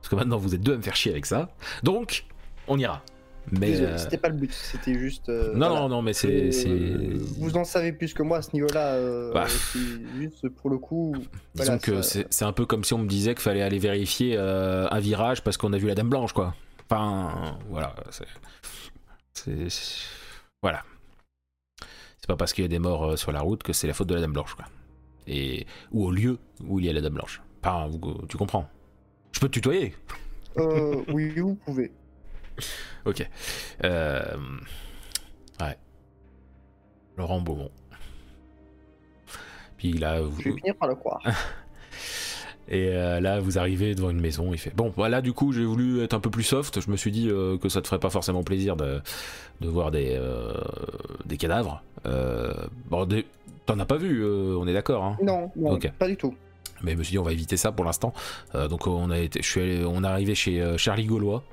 Parce 0.00 0.08
que 0.08 0.16
maintenant, 0.16 0.38
vous 0.38 0.54
êtes 0.54 0.60
deux 0.60 0.74
à 0.74 0.76
me 0.76 0.82
faire 0.82 0.96
chier 0.96 1.12
avec 1.12 1.26
ça. 1.26 1.48
Donc, 1.82 2.26
on 2.68 2.78
ira. 2.78 3.02
Mais. 3.52 3.80
Euh, 3.80 3.96
C'était 3.98 4.16
pas 4.18 4.28
le 4.28 4.36
but, 4.36 4.52
c'était 4.52 4.94
juste. 4.98 5.28
euh, 5.28 5.52
Non, 5.54 5.68
voilà. 5.68 5.80
non, 5.82 5.88
non, 5.88 6.02
mais 6.02 6.12
c'est. 6.12 6.50
Vous 7.38 7.56
en 7.56 7.64
savez 7.64 7.92
plus 7.92 8.12
que 8.14 8.22
moi 8.22 8.38
à 8.38 8.42
ce 8.42 8.52
niveau-là. 8.54 8.94
euh, 8.94 9.32
Bah. 9.32 9.46
juste 10.18 10.48
pour 10.48 10.70
le 10.70 10.78
coup. 10.78 11.14
Disons 11.54 11.78
que 11.78 12.02
c'est 12.02 12.44
un 12.44 12.52
peu 12.52 12.66
comme 12.66 12.82
si 12.84 12.94
on 12.94 12.98
me 12.98 13.08
disait 13.08 13.34
qu'il 13.34 13.42
fallait 13.42 13.62
aller 13.62 13.78
vérifier 13.78 14.36
un 14.36 14.98
virage 15.00 15.42
parce 15.42 15.56
qu'on 15.56 15.72
a 15.72 15.78
vu 15.78 15.86
la 15.86 15.94
Dame 15.94 16.08
Blanche, 16.10 16.32
quoi. 16.32 16.54
Enfin, 16.90 17.58
voilà. 17.70 17.94
c'est- 18.10 18.24
Voilà. 20.62 20.82
C'est 22.18 22.26
pas 22.28 22.36
parce 22.36 22.52
qu'il 22.52 22.62
y 22.62 22.64
a 22.64 22.68
des 22.68 22.78
morts 22.78 23.16
sur 23.18 23.30
la 23.32 23.40
route 23.40 23.62
que 23.62 23.72
c'est 23.72 23.86
la 23.86 23.92
faute 23.94 24.08
de 24.08 24.14
la 24.14 24.20
Dame 24.20 24.32
Blanche, 24.32 24.54
quoi. 24.54 24.64
Et... 25.28 25.66
Ou 25.92 26.06
au 26.06 26.10
lieu 26.10 26.38
où 26.66 26.80
il 26.80 26.86
y 26.86 26.88
a 26.88 26.92
la 26.92 27.00
Dame 27.00 27.14
Blanche. 27.14 27.40
Enfin, 27.62 27.88
tu 28.28 28.36
comprends. 28.36 28.68
Je 29.32 29.40
peux 29.40 29.48
te 29.48 29.52
tutoyer 29.54 29.94
oui, 31.12 31.28
vous 31.38 31.54
pouvez. 31.56 31.92
Ok. 33.04 33.28
Euh, 33.84 34.36
Ouais. 35.60 35.76
Laurent 37.16 37.40
Beaumont. 37.40 37.70
Puis 39.78 39.92
là, 39.92 40.20
vous, 40.20 40.40
Je 40.40 40.48
vais 40.50 40.56
finir 40.56 40.74
par 40.76 40.88
le 40.88 40.94
croire. 40.94 41.20
Et 42.68 42.88
euh, 42.88 43.20
là, 43.20 43.38
vous 43.38 43.58
arrivez 43.60 43.94
devant 43.94 44.10
une 44.10 44.20
maison, 44.20 44.52
il 44.52 44.58
fait 44.58 44.74
Bon, 44.74 44.92
voilà, 44.96 45.20
du 45.22 45.32
coup, 45.32 45.52
j'ai 45.52 45.64
voulu 45.64 46.02
être 46.02 46.14
un 46.14 46.20
peu 46.20 46.30
plus 46.30 46.42
soft. 46.42 46.80
Je 46.80 46.90
me 46.90 46.96
suis 46.96 47.12
dit 47.12 47.28
euh, 47.30 47.56
que 47.58 47.68
ça 47.68 47.80
te 47.80 47.86
ferait 47.86 48.00
pas 48.00 48.10
forcément 48.10 48.42
plaisir 48.42 48.74
de, 48.74 49.00
de 49.60 49.68
voir 49.68 49.92
des, 49.92 50.16
euh, 50.18 50.52
des 51.26 51.36
cadavres. 51.36 51.82
Bon, 52.90 53.04
des- 53.06 53.24
t'en 53.66 53.78
as 53.78 53.86
pas 53.86 53.96
vu, 53.96 54.24
on 54.26 54.66
est 54.66 54.72
d'accord, 54.72 55.04
hein 55.04 55.16
Non, 55.22 55.52
pas 55.98 56.08
du 56.08 56.16
tout. 56.16 56.34
Mais 56.82 56.92
je 56.92 56.96
me 56.96 57.02
suis 57.04 57.12
dit, 57.12 57.18
on 57.18 57.22
va 57.22 57.32
éviter 57.32 57.56
ça 57.56 57.70
pour 57.70 57.84
l'instant. 57.84 58.12
Donc, 58.54 58.86
on, 58.88 59.10
a 59.10 59.18
été, 59.18 59.40
je 59.42 59.48
suis 59.48 59.60
allé- 59.60 59.84
on 59.84 60.02
est 60.02 60.06
arrivé 60.08 60.34
chez 60.34 60.74
Charlie 60.76 61.06
Gaulois. 61.06 61.44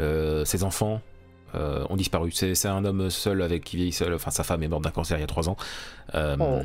Euh, 0.00 0.44
ses 0.44 0.64
enfants 0.64 1.00
euh, 1.54 1.84
ont 1.88 1.96
disparu. 1.96 2.32
C'est 2.32 2.66
un 2.66 2.84
homme 2.84 3.10
seul 3.10 3.40
avec 3.42 3.62
qui 3.62 3.76
vieillit 3.76 3.92
seul. 3.92 4.12
Enfin, 4.14 4.30
sa 4.32 4.42
femme 4.42 4.62
est 4.64 4.68
morte 4.68 4.82
d'un 4.84 4.90
cancer 4.90 5.16
il 5.16 5.20
y 5.20 5.24
a 5.24 5.26
trois 5.28 5.48
ans. 5.48 5.56
Euh, 6.14 6.36
Oh. 6.40 6.60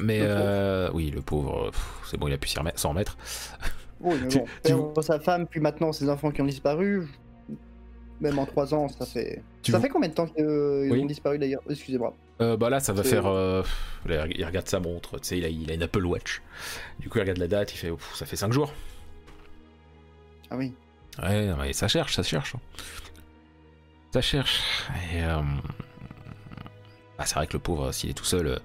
mais, 0.00 0.18
Le 0.20 0.26
euh, 0.28 0.90
oui, 0.92 1.10
le 1.10 1.22
pauvre, 1.22 1.70
c'est 2.10 2.16
bon, 2.16 2.26
il 2.28 2.32
a 2.34 2.38
pu 2.38 2.48
remettre- 2.58 2.78
s'en 2.80 2.88
remettre. 2.90 3.16
Oui, 4.00 4.16
mais 4.22 4.28
Tu- 4.28 4.38
bon, 4.38 4.44
tu- 4.44 4.60
perdre 4.72 5.02
sa 5.02 5.20
femme, 5.20 5.46
puis 5.46 5.60
maintenant 5.60 5.92
ses 5.92 6.08
enfants 6.10 6.30
qui 6.32 6.42
ont 6.42 6.46
disparu. 6.46 7.06
Même 8.20 8.38
en 8.38 8.46
trois 8.46 8.72
ans, 8.74 8.88
ça 8.88 9.04
fait. 9.06 9.42
Tu 9.62 9.70
ça 9.72 9.78
vous- 9.78 9.84
fait 9.84 9.90
combien 9.90 10.08
de 10.08 10.14
temps 10.14 10.26
qu'ils 10.26 10.44
Oui. 10.44 11.02
ont 11.02 11.06
disparu 11.06 11.38
d'ailleurs? 11.38 11.62
Excusez-moi. 11.70 12.14
Bah 12.38 12.68
là, 12.68 12.80
ça 12.80 12.92
va 12.92 13.02
faire. 13.04 13.24
il 14.06 14.44
regarde 14.44 14.68
sa 14.68 14.80
montre, 14.80 15.18
tu 15.20 15.28
sais, 15.28 15.38
il 15.38 15.44
a, 15.44 15.48
il 15.48 15.70
a 15.70 15.74
une 15.74 15.82
Apple 15.82 16.04
Watch. 16.04 16.42
Du 16.98 17.08
coup, 17.08 17.18
il 17.18 17.20
regarde 17.22 17.38
la 17.38 17.46
date, 17.48 17.72
il 17.74 17.76
fait 17.78 17.92
ça 18.14 18.26
fait 18.26 18.36
5 18.36 18.52
jours. 18.52 18.72
Ah 20.50 20.56
oui. 20.56 20.72
Ouais, 21.22 21.52
mais 21.58 21.72
ça 21.72 21.88
cherche, 21.88 22.14
ça 22.14 22.22
cherche. 22.22 22.54
Ça 24.12 24.20
cherche. 24.20 24.60
Et. 25.14 25.22
euh, 25.24 25.40
bah, 27.18 27.24
c'est 27.26 27.34
vrai 27.34 27.46
que 27.46 27.54
le 27.54 27.58
pauvre, 27.58 27.92
s'il 27.92 28.10
est 28.10 28.14
tout 28.14 28.24
seul, 28.24 28.46
euh, 28.46 28.58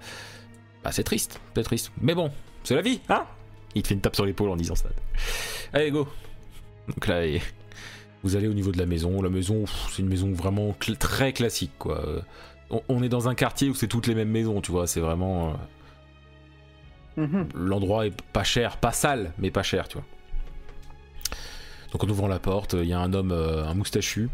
bah, 0.84 0.92
c'est 0.92 1.04
triste, 1.04 1.40
c'est 1.56 1.64
triste. 1.64 1.92
Mais 2.02 2.14
bon, 2.16 2.32
c'est 2.64 2.76
la 2.76 2.82
vie, 2.82 3.00
hein 3.10 3.26
Il 3.76 3.84
te 3.84 3.88
fait 3.90 3.94
une 3.94 4.02
tape 4.02 4.16
sur 4.16 4.26
l'épaule 4.26 4.50
en 4.50 4.56
disant 4.58 4.76
ça. 4.76 4.90
Allez, 5.74 5.92
go 5.92 6.08
Donc 6.88 7.08
là, 7.08 7.26
et- 7.26 7.42
vous 8.24 8.36
allez 8.36 8.48
au 8.48 8.54
niveau 8.54 8.72
de 8.72 8.78
la 8.78 8.86
maison. 8.86 9.22
La 9.22 9.30
maison, 9.30 9.66
c'est 9.90 10.02
une 10.02 10.10
maison 10.10 10.32
vraiment 10.32 10.72
cl- 10.80 10.98
très 10.98 11.34
classique, 11.34 11.72
quoi. 11.80 12.06
Euh, 12.08 12.22
On, 12.70 12.82
on 12.88 13.04
est 13.04 13.10
dans 13.10 13.28
un 13.28 13.36
quartier 13.36 13.70
où 13.70 13.74
c'est 13.74 13.88
toutes 13.88 14.08
les 14.08 14.16
mêmes 14.16 14.30
maisons, 14.30 14.62
tu 14.62 14.72
vois. 14.72 14.88
C'est 14.88 15.00
vraiment. 15.02 15.50
euh, 17.18 17.24
Mhm. 17.26 17.50
l'endroit 17.56 18.06
est 18.08 18.22
pas 18.32 18.44
cher, 18.46 18.78
pas 18.78 18.92
sale, 18.94 19.34
mais 19.38 19.52
pas 19.52 19.64
cher, 19.64 19.88
tu 19.90 19.98
vois. 19.98 20.06
Donc 21.92 22.04
en 22.04 22.10
ouvrant 22.10 22.28
la 22.28 22.40
porte, 22.40 22.74
il 22.74 22.86
y 22.86 22.94
a 22.94 23.00
un 23.00 23.14
homme, 23.14 23.32
euh, 23.32 23.66
un 23.66 23.74
moustachu, 23.74 24.30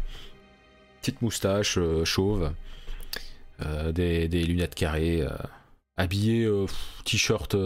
petite 1.00 1.20
moustache 1.22 1.76
euh, 1.76 2.04
chauve, 2.04 2.52
euh, 3.62 3.92
des, 3.92 4.28
lunettes 4.28 4.76
carrées, 4.76 5.26
habillé 5.96 6.48
t-shirt, 7.04 7.56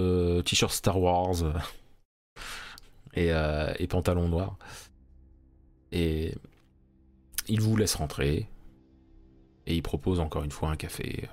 t-shirt 0.44 0.72
Star 0.72 0.98
Wars 0.98 1.36
et 3.14 3.86
pantalon 3.88 4.28
noir. 4.28 4.56
Et 5.92 6.34
il 7.48 7.60
vous 7.60 7.76
laisse 7.76 7.94
rentrer 7.96 8.48
et 9.66 9.74
il 9.74 9.82
propose 9.82 10.20
encore 10.20 10.42
une 10.44 10.50
fois 10.50 10.70
un 10.70 10.76
café. 10.76 11.28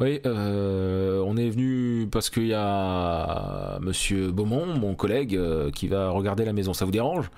Oui, 0.00 0.18
euh, 0.24 1.22
on 1.26 1.36
est 1.36 1.50
venu 1.50 2.08
parce 2.10 2.30
qu'il 2.30 2.46
y 2.46 2.54
a 2.54 3.78
Monsieur 3.80 4.30
Beaumont, 4.32 4.64
mon 4.66 4.94
collègue, 4.94 5.36
euh, 5.36 5.70
qui 5.70 5.88
va 5.88 6.08
regarder 6.10 6.46
la 6.46 6.54
maison. 6.54 6.72
Ça 6.72 6.86
vous 6.86 6.90
dérange? 6.90 7.30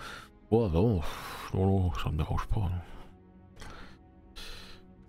Oh, 0.53 0.69
non, 0.73 1.01
non, 1.55 1.67
non, 1.67 1.93
ça 1.95 2.11
me 2.11 2.17
dérange 2.19 2.47
pas. 2.47 2.61
non. 2.61 2.71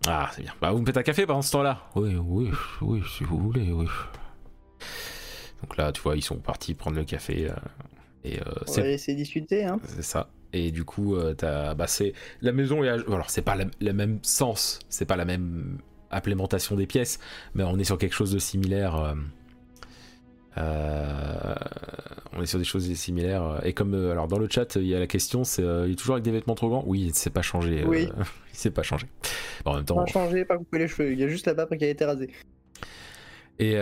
Ah, 0.07 0.29
c'est 0.33 0.41
bien. 0.41 0.53
Bah, 0.61 0.71
vous 0.71 0.79
me 0.79 0.85
faites 0.85 0.97
un 0.97 1.03
café 1.03 1.25
pendant 1.27 1.43
ce 1.43 1.51
temps-là 1.51 1.83
Oui, 1.95 2.15
oui, 2.15 2.49
oui, 2.81 3.01
si 3.17 3.23
vous 3.23 3.37
voulez, 3.37 3.71
oui. 3.71 3.85
Donc 5.61 5.77
là, 5.77 5.91
tu 5.91 6.01
vois, 6.01 6.15
ils 6.17 6.21
sont 6.23 6.37
partis 6.37 6.73
prendre 6.73 6.97
le 6.97 7.05
café. 7.05 7.49
euh, 7.49 7.55
et 8.23 8.39
euh, 8.39 8.43
On 8.67 8.71
c'est 8.71 8.97
va 8.97 9.13
discuter. 9.13 9.63
Hein. 9.63 9.79
c'est 9.85 10.01
ça. 10.01 10.29
Et 10.53 10.71
du 10.71 10.83
coup, 10.85 11.15
euh, 11.15 11.33
t'as, 11.35 11.73
bah, 11.75 11.87
c'est 11.87 12.13
la 12.41 12.51
maison. 12.51 12.83
Est 12.83 12.89
à- 12.89 12.93
alors, 12.93 13.29
c'est 13.29 13.41
pas 13.43 13.55
la- 13.55 13.65
le 13.79 13.93
même 13.93 14.19
sens, 14.23 14.79
c'est 14.89 15.05
pas 15.05 15.15
la 15.15 15.25
même 15.25 15.77
implémentation 16.15 16.75
des 16.75 16.87
pièces, 16.87 17.19
mais 17.55 17.63
on 17.63 17.77
est 17.77 17.83
sur 17.83 17.97
quelque 17.97 18.13
chose 18.15 18.31
de 18.31 18.39
similaire. 18.39 18.95
euh, 18.95 19.13
euh, 20.57 21.55
on 22.33 22.41
est 22.41 22.45
sur 22.45 22.59
des 22.59 22.65
choses 22.65 22.91
similaires. 22.93 23.59
Et 23.63 23.73
comme 23.73 23.93
euh, 23.95 24.11
alors 24.11 24.27
dans 24.27 24.37
le 24.37 24.47
chat, 24.49 24.75
il 24.75 24.85
y 24.85 24.95
a 24.95 24.99
la 24.99 25.07
question, 25.07 25.43
c'est 25.43 25.63
euh, 25.63 25.87
il 25.87 25.93
est 25.93 25.95
toujours 25.95 26.15
avec 26.15 26.23
des 26.23 26.31
vêtements 26.31 26.55
trop 26.55 26.69
grands? 26.69 26.83
Oui, 26.85 27.11
c'est 27.13 27.31
pas 27.31 27.41
changé. 27.41 27.83
Oui. 27.85 28.09
il 28.53 28.57
s'est 28.57 28.71
pas 28.71 28.83
changé. 28.83 29.07
Bon, 29.65 29.71
en 29.71 29.75
même 29.75 29.85
temps, 29.85 29.95
Pas 29.95 30.05
changer, 30.05 30.45
pas 30.45 30.57
couper 30.57 30.79
les 30.79 30.87
cheveux. 30.87 31.11
Il 31.11 31.19
y 31.19 31.23
a 31.23 31.27
juste 31.27 31.47
la 31.47 31.53
barbe 31.53 31.75
qui 31.75 31.85
a 31.85 31.89
été 31.89 32.05
rasée. 32.05 32.29
Et, 33.59 33.73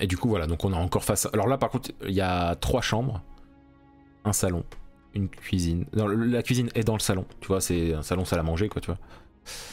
et 0.00 0.06
du 0.06 0.16
coup, 0.16 0.28
voilà, 0.28 0.46
donc 0.46 0.64
on 0.64 0.72
a 0.72 0.76
encore 0.76 1.04
face. 1.04 1.28
Alors 1.32 1.48
là, 1.48 1.58
par 1.58 1.68
contre, 1.70 1.90
il 2.06 2.14
y 2.14 2.20
a 2.20 2.54
trois 2.54 2.80
chambres, 2.80 3.20
un 4.24 4.32
salon, 4.32 4.64
une 5.14 5.28
cuisine. 5.28 5.84
Non, 5.94 6.06
la 6.06 6.42
cuisine 6.44 6.70
est 6.76 6.84
dans 6.84 6.94
le 6.94 7.00
salon, 7.00 7.26
tu 7.40 7.48
vois, 7.48 7.60
c'est 7.60 7.92
un 7.92 8.02
salon 8.02 8.24
salle 8.24 8.38
à 8.38 8.44
manger, 8.44 8.68
quoi, 8.68 8.80
tu 8.80 8.86
vois. 8.86 8.98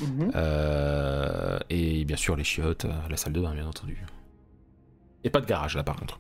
Mhm. 0.02 0.32
Euh, 0.36 1.60
et 1.70 2.04
bien 2.06 2.18
sûr, 2.18 2.36
les 2.36 2.44
chiottes, 2.44 2.86
euh, 2.86 2.92
la 3.10 3.18
salle 3.18 3.34
de 3.34 3.42
bain, 3.42 3.54
bien 3.54 3.68
entendu. 3.68 4.04
Et 5.24 5.30
pas 5.30 5.42
de 5.42 5.46
garage 5.46 5.76
là, 5.76 5.84
par 5.84 5.96
contre. 5.98 6.20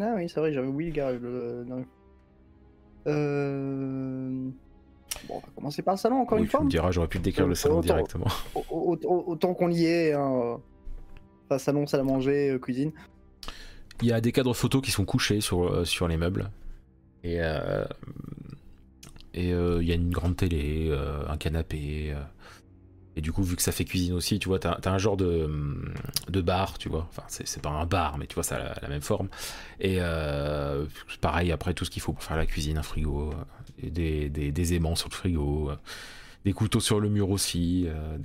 Ah 0.00 0.12
oui, 0.16 0.28
c'est 0.28 0.40
vrai, 0.40 0.52
j'avais 0.52 0.66
oublié 0.66 0.90
le 0.90 0.96
garage. 0.96 1.20
le- 1.20 1.64
Euh... 3.06 4.48
Bon, 5.28 5.34
on 5.36 5.38
va 5.38 5.46
commencer 5.54 5.82
par 5.82 5.94
le 5.94 5.98
salon 5.98 6.16
encore 6.20 6.36
oui, 6.36 6.42
une 6.44 6.48
tu 6.48 6.56
fois. 6.56 6.64
me 6.64 6.70
diras, 6.70 6.90
j'aurais 6.90 7.06
pu 7.08 7.18
te 7.18 7.24
décrire 7.24 7.46
le 7.46 7.52
Euh, 7.52 7.54
salon 7.54 7.76
autant- 7.78 7.86
directement. 7.94 8.26
Au- 8.54 8.64
au- 8.70 8.96
au- 9.04 9.24
Autant 9.32 9.54
qu'on 9.54 9.70
y 9.70 9.84
est. 9.84 10.12
Hein. 10.12 10.58
Enfin, 11.46 11.58
salon, 11.58 11.86
salle 11.86 12.00
à 12.00 12.04
manger, 12.04 12.50
euh, 12.50 12.58
cuisine. 12.58 12.92
Il 14.02 14.08
y 14.08 14.12
a 14.12 14.20
des 14.20 14.32
cadres 14.32 14.54
photos 14.54 14.82
qui 14.82 14.90
sont 14.90 15.04
couchés 15.04 15.40
sur, 15.40 15.64
euh, 15.64 15.84
sur 15.84 16.08
les 16.08 16.16
meubles. 16.16 16.50
Et 17.22 17.36
euh, 17.40 17.84
et 19.34 19.52
euh, 19.52 19.82
il 19.82 19.88
y 19.88 19.92
a 19.92 19.96
une 19.96 20.10
grande 20.10 20.36
télé, 20.36 20.88
euh, 20.90 21.24
un 21.28 21.36
canapé. 21.36 22.12
euh, 22.12 22.22
et 23.16 23.20
du 23.20 23.32
coup, 23.32 23.44
vu 23.44 23.54
que 23.56 23.62
ça 23.62 23.72
fait 23.72 23.84
cuisine 23.84 24.12
aussi, 24.14 24.40
tu 24.40 24.48
vois, 24.48 24.58
t'as 24.58 24.72
as 24.72 24.90
un 24.90 24.98
genre 24.98 25.16
de, 25.16 25.48
de 26.28 26.40
bar, 26.40 26.78
tu 26.78 26.88
vois. 26.88 27.06
Enfin, 27.10 27.22
c'est 27.28 27.62
pas 27.62 27.70
un 27.70 27.86
bar, 27.86 28.18
mais 28.18 28.26
tu 28.26 28.34
vois, 28.34 28.42
ça 28.42 28.56
a 28.56 28.58
la, 28.58 28.74
la 28.82 28.88
même 28.88 29.02
forme. 29.02 29.28
Et 29.80 29.98
euh, 30.00 30.86
pareil, 31.20 31.52
après, 31.52 31.74
tout 31.74 31.84
ce 31.84 31.90
qu'il 31.90 32.02
faut 32.02 32.12
pour 32.12 32.24
faire 32.24 32.36
la 32.36 32.46
cuisine, 32.46 32.76
un 32.78 32.82
frigo, 32.82 33.32
et 33.80 33.90
des, 33.90 34.28
des, 34.30 34.50
des 34.52 34.74
aimants 34.74 34.96
sur 34.96 35.08
le 35.10 35.14
frigo, 35.14 35.70
des 36.44 36.52
couteaux 36.52 36.80
sur 36.80 37.00
le 37.00 37.08
mur 37.08 37.30
aussi. 37.30 37.86
euh, 37.88 38.18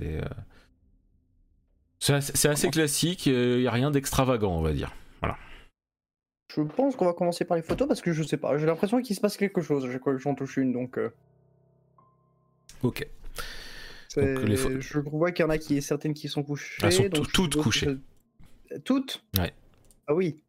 C'est 2.00 2.14
assez, 2.14 2.48
assez 2.48 2.70
classique, 2.70 3.26
il 3.26 3.58
n'y 3.60 3.66
a 3.66 3.70
rien 3.70 3.90
d'extravagant, 3.90 4.52
on 4.56 4.62
va 4.62 4.72
dire. 4.72 4.92
Je 6.54 6.62
pense 6.62 6.96
qu'on 6.96 7.04
va 7.04 7.12
commencer 7.12 7.44
par 7.44 7.56
les 7.56 7.62
photos 7.62 7.86
parce 7.86 8.00
que 8.00 8.12
je 8.12 8.22
sais 8.22 8.36
pas. 8.36 8.58
J'ai 8.58 8.66
l'impression 8.66 9.00
qu'il 9.00 9.14
se 9.14 9.20
passe 9.20 9.36
quelque 9.36 9.60
chose. 9.60 9.88
J'ai 9.90 9.98
quoi 9.98 10.12
que 10.12 10.18
j'en 10.18 10.34
touche 10.34 10.56
une 10.56 10.72
donc. 10.72 10.98
euh, 10.98 11.10
Ok. 12.82 13.06
Donc, 14.16 14.42
les 14.42 14.56
Je 14.56 14.98
vois 14.98 15.30
qu'il 15.30 15.44
y 15.44 15.46
en 15.46 15.50
a 15.50 15.58
qui 15.58 15.80
certaines 15.80 16.14
qui 16.14 16.28
sont 16.28 16.42
couchées. 16.42 16.82
Elles 16.82 16.92
sont 16.92 17.08
donc 17.08 17.30
toutes 17.32 17.56
couchées. 17.56 17.96
Toutes? 18.84 19.22
Ouais. 19.38 19.52
Ah 20.08 20.14
oui. 20.14 20.42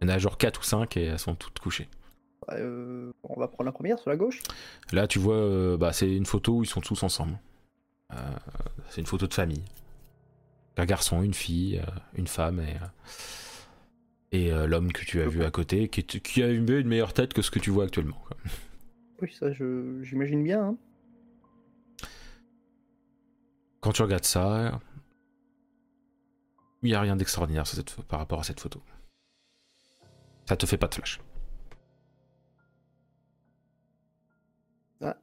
Il 0.00 0.08
y 0.08 0.10
en 0.10 0.14
a 0.14 0.18
genre 0.18 0.38
4 0.38 0.60
ou 0.60 0.62
5 0.62 0.96
et 0.96 1.04
elles 1.06 1.18
sont 1.18 1.34
toutes 1.34 1.58
couchées. 1.58 1.88
Euh, 2.50 3.12
on 3.24 3.38
va 3.38 3.48
prendre 3.48 3.64
la 3.64 3.72
première 3.72 3.98
sur 3.98 4.10
la 4.10 4.16
gauche. 4.16 4.40
Là, 4.92 5.08
tu 5.08 5.18
vois, 5.18 5.36
euh, 5.36 5.76
bah, 5.76 5.92
c'est 5.92 6.10
une 6.10 6.26
photo 6.26 6.58
où 6.58 6.62
ils 6.62 6.68
sont 6.68 6.80
tous 6.80 7.02
ensemble. 7.02 7.38
Euh, 8.12 8.16
c'est 8.88 9.00
une 9.00 9.06
photo 9.06 9.26
de 9.26 9.34
famille. 9.34 9.64
Un 10.76 10.86
garçon, 10.86 11.22
une 11.22 11.34
fille, 11.34 11.82
une 12.14 12.26
femme 12.26 12.60
et, 12.60 12.76
et 14.32 14.52
euh, 14.52 14.66
l'homme 14.66 14.92
que 14.92 15.04
tu 15.04 15.20
as 15.20 15.28
vu 15.28 15.42
à 15.44 15.50
côté, 15.50 15.88
qui, 15.88 16.04
qui 16.04 16.42
a 16.42 16.48
une, 16.48 16.68
une 16.70 16.88
meilleure 16.88 17.12
tête 17.12 17.32
que 17.34 17.42
ce 17.42 17.50
que 17.50 17.58
tu 17.58 17.70
vois 17.70 17.84
actuellement. 17.84 18.20
quoi. 18.26 18.36
Oui, 19.22 19.32
ça, 19.38 19.52
j'imagine 19.52 20.42
bien. 20.42 20.64
hein. 20.68 20.76
Quand 23.80 23.92
tu 23.92 24.02
regardes 24.02 24.24
ça, 24.24 24.80
il 26.82 26.86
n'y 26.86 26.94
a 26.94 27.00
rien 27.00 27.16
d'extraordinaire 27.16 27.64
par 28.08 28.18
rapport 28.18 28.40
à 28.40 28.44
cette 28.44 28.60
photo. 28.60 28.82
Ça 30.46 30.56
te 30.56 30.66
fait 30.66 30.76
pas 30.78 30.88
de 30.88 30.94
flash. 30.94 31.20
Ah. 35.00 35.16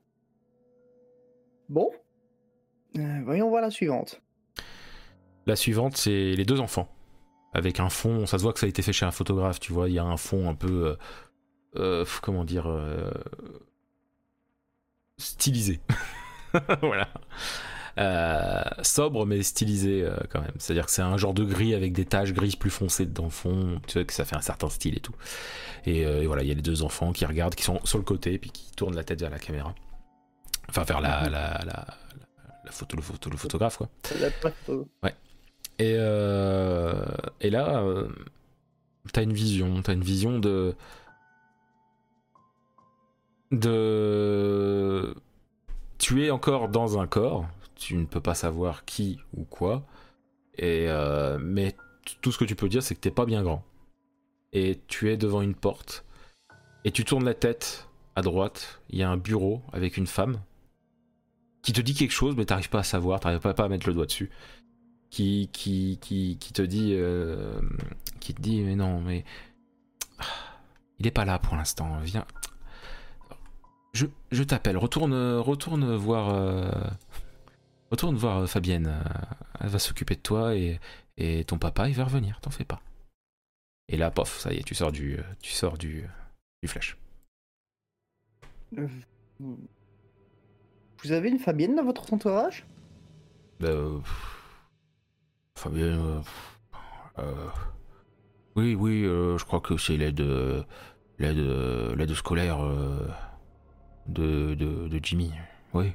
Bon. 1.69 1.91
Euh, 2.97 3.21
voyons 3.23 3.49
voir 3.49 3.61
la 3.61 3.69
suivante. 3.69 4.21
La 5.45 5.55
suivante, 5.55 5.97
c'est 5.97 6.33
les 6.33 6.45
deux 6.45 6.59
enfants. 6.59 6.93
Avec 7.53 7.79
un 7.79 7.89
fond, 7.89 8.25
ça 8.25 8.37
se 8.37 8.43
voit 8.43 8.53
que 8.53 8.59
ça 8.59 8.65
a 8.65 8.69
été 8.69 8.81
fait 8.81 8.93
chez 8.93 9.05
un 9.05 9.11
photographe, 9.11 9.59
tu 9.59 9.73
vois, 9.73 9.89
il 9.89 9.95
y 9.95 9.99
a 9.99 10.03
un 10.03 10.17
fond 10.17 10.49
un 10.49 10.55
peu. 10.55 10.87
Euh, 10.87 10.95
euh, 11.77 12.05
comment 12.21 12.43
dire. 12.43 12.67
stylisé. 15.17 15.79
voilà. 16.81 17.09
Euh, 17.99 18.61
sobre 18.83 19.25
mais 19.25 19.41
stylisé 19.41 20.03
euh, 20.03 20.15
quand 20.29 20.41
même. 20.41 20.53
C'est-à-dire 20.59 20.85
que 20.85 20.91
c'est 20.91 21.01
un 21.01 21.17
genre 21.17 21.33
de 21.33 21.43
gris 21.43 21.73
avec 21.73 21.93
des 21.93 22.05
taches 22.05 22.31
grises 22.31 22.55
plus 22.55 22.69
foncées 22.69 23.07
dans 23.07 23.23
le 23.23 23.31
fond, 23.31 23.81
tu 23.87 23.93
sais 23.93 24.05
que 24.05 24.13
ça 24.13 24.23
fait 24.23 24.35
un 24.35 24.41
certain 24.41 24.69
style 24.69 24.97
et 24.97 24.99
tout. 24.99 25.15
Et, 25.85 26.05
euh, 26.05 26.23
voilà, 26.27 26.43
il 26.43 26.47
y 26.47 26.51
a 26.51 26.53
les 26.53 26.61
deux 26.61 26.83
enfants 26.83 27.11
qui 27.11 27.25
regardent, 27.25 27.55
qui 27.55 27.63
sont 27.63 27.79
sur 27.85 27.97
le 27.97 28.03
côté, 28.03 28.37
puis 28.37 28.51
qui 28.51 28.71
tournent 28.73 28.95
la 28.95 29.03
tête 29.03 29.19
vers 29.19 29.31
la 29.31 29.39
caméra. 29.39 29.73
Enfin, 30.69 30.83
vers 30.83 31.01
la, 31.01 31.23
la, 31.29 31.59
la, 31.65 31.87
la 32.65 32.71
photo, 32.71 32.97
le, 32.97 33.01
photo, 33.01 33.29
le 33.31 33.37
photographe, 33.37 33.77
quoi. 33.77 33.89
Ouais. 35.01 35.15
Et, 35.80 35.93
et 35.93 37.49
là, 37.49 37.84
t'as 39.13 39.23
une 39.23 39.34
vision, 39.34 39.82
t'as 39.82 39.93
une 39.93 40.03
vision 40.03 40.39
de. 40.39 40.75
de. 43.51 45.15
Tu 45.97 46.25
es 46.25 46.32
encore 46.32 46.69
dans 46.69 46.99
un 46.99 47.07
corps, 47.07 47.47
tu 47.75 47.95
ne 47.95 48.05
peux 48.05 48.21
pas 48.21 48.36
savoir 48.36 48.86
qui 48.86 49.19
ou 49.36 49.43
quoi. 49.43 49.84
Et 50.57 50.86
euh, 50.89 51.38
mais 51.39 51.75
tout 52.21 52.32
ce 52.32 52.38
que 52.38 52.45
tu 52.45 52.55
peux 52.55 52.69
dire, 52.69 52.84
c'est 52.84 52.95
que 52.95 52.99
t'es 52.99 53.11
pas 53.11 53.25
bien 53.25 53.43
grand. 53.43 53.63
Et 54.53 54.80
tu 54.88 55.11
es 55.11 55.17
devant 55.17 55.41
une 55.41 55.55
porte. 55.55 56.05
Et 56.84 56.91
tu 56.91 57.03
tournes 57.03 57.25
la 57.25 57.34
tête 57.34 57.88
à 58.15 58.21
droite. 58.21 58.82
Il 58.89 58.97
y 58.97 59.03
a 59.03 59.09
un 59.09 59.17
bureau 59.17 59.61
avec 59.73 59.97
une 59.97 60.07
femme 60.07 60.39
qui 61.61 61.73
te 61.73 61.82
dit 61.82 61.93
quelque 61.93 62.11
chose, 62.11 62.36
mais 62.38 62.45
t'arrives 62.45 62.69
pas 62.69 62.80
à 62.80 62.84
savoir, 62.84 63.19
t'arrives 63.19 63.39
pas, 63.39 63.51
à 63.51 63.67
mettre 63.67 63.88
le 63.88 63.93
doigt 63.93 64.05
dessus. 64.05 64.30
Qui, 65.09 65.49
qui, 65.53 65.97
qui, 66.01 66.37
qui 66.37 66.53
te 66.53 66.61
dit, 66.61 66.93
euh, 66.95 67.59
qui 68.19 68.33
te 68.33 68.41
dit, 68.41 68.61
mais 68.61 68.75
non, 68.75 68.99
mais 69.01 69.23
il 70.99 71.07
est 71.07 71.11
pas 71.11 71.25
là 71.25 71.39
pour 71.39 71.55
l'instant. 71.55 71.97
Viens, 72.01 72.25
je, 73.93 74.05
je 74.31 74.43
t'appelle. 74.43 74.77
Retourne, 74.77 75.13
retourne 75.37 75.95
voir. 75.95 76.29
Euh, 76.29 76.69
Retourne 77.89 78.15
voir 78.15 78.39
euh, 78.39 78.47
Fabienne. 78.47 78.93
Elle 79.59 79.69
va 79.69 79.79
s'occuper 79.79 80.15
de 80.15 80.21
toi 80.21 80.55
et, 80.55 80.79
et, 81.15 81.45
ton 81.45 81.57
papa, 81.57 81.87
il 81.87 81.95
va 81.95 82.03
revenir, 82.03 82.39
t'en 82.41 82.49
fais 82.49 82.65
pas. 82.65 82.81
Et 83.87 83.95
là, 83.97 84.11
pof, 84.11 84.39
ça 84.39 84.51
y 84.53 84.57
est, 84.57 84.63
tu 84.63 84.75
sors 84.75 84.91
du, 84.91 85.17
tu 85.41 85.53
sors 85.53 85.77
du, 85.77 86.05
du 86.61 86.67
flash. 86.67 86.97
Vous 90.99 91.11
avez 91.11 91.29
une 91.29 91.39
Fabienne 91.39 91.75
dans 91.75 91.85
votre 91.85 92.13
entourage? 92.13 92.65
Euh, 93.63 93.99
Fabienne. 95.57 96.21
oui, 98.55 98.75
oui, 98.75 99.03
je 99.03 99.43
crois 99.43 99.59
que 99.59 99.77
c'est 99.77 99.97
l'aide, 99.97 100.23
l'aide, 101.19 101.37
l'aide 101.97 102.13
scolaire 102.13 102.59
de, 104.07 104.55
de, 104.55 104.87
de 104.87 104.99
Jimmy. 105.03 105.31
Oui. 105.73 105.93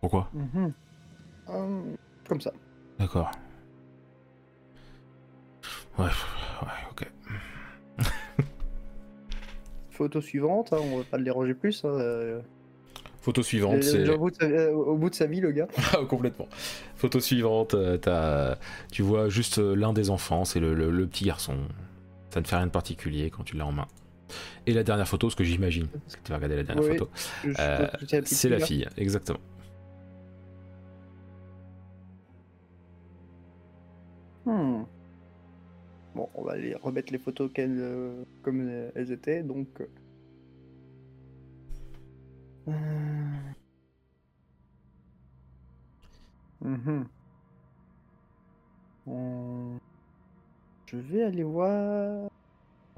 Pourquoi? 0.00 0.28
Mhm. 0.34 0.72
euh, 1.48 1.96
Comme 2.28 2.40
ça. 2.40 2.52
D'accord. 2.98 3.30
Ouais, 5.98 6.04
ouais, 6.04 6.68
ok. 6.90 7.10
Photo 9.90 10.20
suivante, 10.20 10.72
hein, 10.72 10.78
on 10.80 10.98
va 10.98 11.04
pas 11.04 11.16
le 11.16 11.24
déranger 11.24 11.54
plus. 11.54 11.84
Hein, 11.84 11.88
euh. 11.88 12.42
Photo 13.26 13.42
suivante, 13.42 13.82
c'est. 13.82 14.08
Au, 14.08 14.30
euh, 14.42 14.70
au, 14.70 14.94
bout 14.94 15.10
de 15.10 15.16
sa 15.16 15.26
vie, 15.26 15.40
le 15.40 15.50
gars. 15.50 15.66
Ah, 15.92 16.04
complètement. 16.08 16.46
Photo 16.94 17.18
suivante, 17.18 17.74
as... 18.06 18.56
tu 18.92 19.02
vois 19.02 19.28
juste 19.28 19.58
l'un 19.58 19.92
des 19.92 20.10
enfants, 20.10 20.44
c'est 20.44 20.60
le, 20.60 20.74
le, 20.74 21.06
petit 21.08 21.24
garçon. 21.24 21.56
Ça 22.30 22.40
ne 22.40 22.46
fait 22.46 22.54
rien 22.54 22.66
de 22.66 22.70
particulier 22.70 23.30
quand 23.30 23.42
tu 23.42 23.56
l'as 23.56 23.66
en 23.66 23.72
main. 23.72 23.88
Et 24.64 24.72
la 24.72 24.84
dernière 24.84 25.08
photo, 25.08 25.28
ce 25.28 25.34
que 25.34 25.42
j'imagine, 25.42 25.88
parce 25.88 26.14
que 26.14 26.20
tu 26.22 26.30
vas 26.30 26.36
regarder 26.36 26.54
la 26.54 26.62
dernière 26.62 26.84
photo, 26.84 27.10
c'est 28.24 28.48
la 28.48 28.60
fille, 28.60 28.86
exactement. 28.96 29.40
Hmm. 34.44 34.84
Bon, 36.14 36.28
on 36.36 36.44
va 36.44 36.52
aller 36.52 36.76
remettre 36.80 37.12
les 37.12 37.18
photos 37.18 37.50
euh, 37.58 38.22
comme 38.42 38.70
elles 38.94 39.10
étaient, 39.10 39.42
donc. 39.42 39.66
Euh... 42.68 42.72
Mhm. 46.62 47.06
Je 50.86 50.96
vais 50.96 51.22
aller 51.22 51.42
voir 51.42 52.28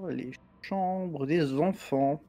les 0.08 0.30
chambres 0.62 1.26
des 1.26 1.54
enfants. 1.54 2.20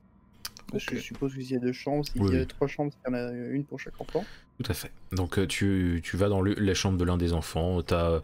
je 0.73 0.97
suppose 0.97 1.33
qu'il 1.33 1.51
y 1.51 1.55
a 1.55 1.59
deux 1.59 1.71
chambres. 1.71 2.05
S'il 2.05 2.33
y 2.33 2.37
a 2.37 2.45
trois 2.45 2.67
chambres, 2.67 2.91
il 3.05 3.11
y 3.11 3.15
en 3.15 3.17
a 3.17 3.31
une 3.31 3.63
pour 3.63 3.79
chaque 3.79 3.99
enfant. 3.99 4.23
Tout 4.61 4.71
à 4.71 4.73
fait. 4.73 4.91
Donc 5.11 5.39
euh, 5.39 5.47
tu, 5.47 6.01
tu 6.03 6.17
vas 6.17 6.27
dans 6.27 6.41
la 6.41 6.73
chambre 6.73 6.97
de 6.97 7.05
l'un 7.05 7.17
des 7.17 7.33
enfants. 7.33 7.81
Tu 7.83 7.93
as 7.93 8.21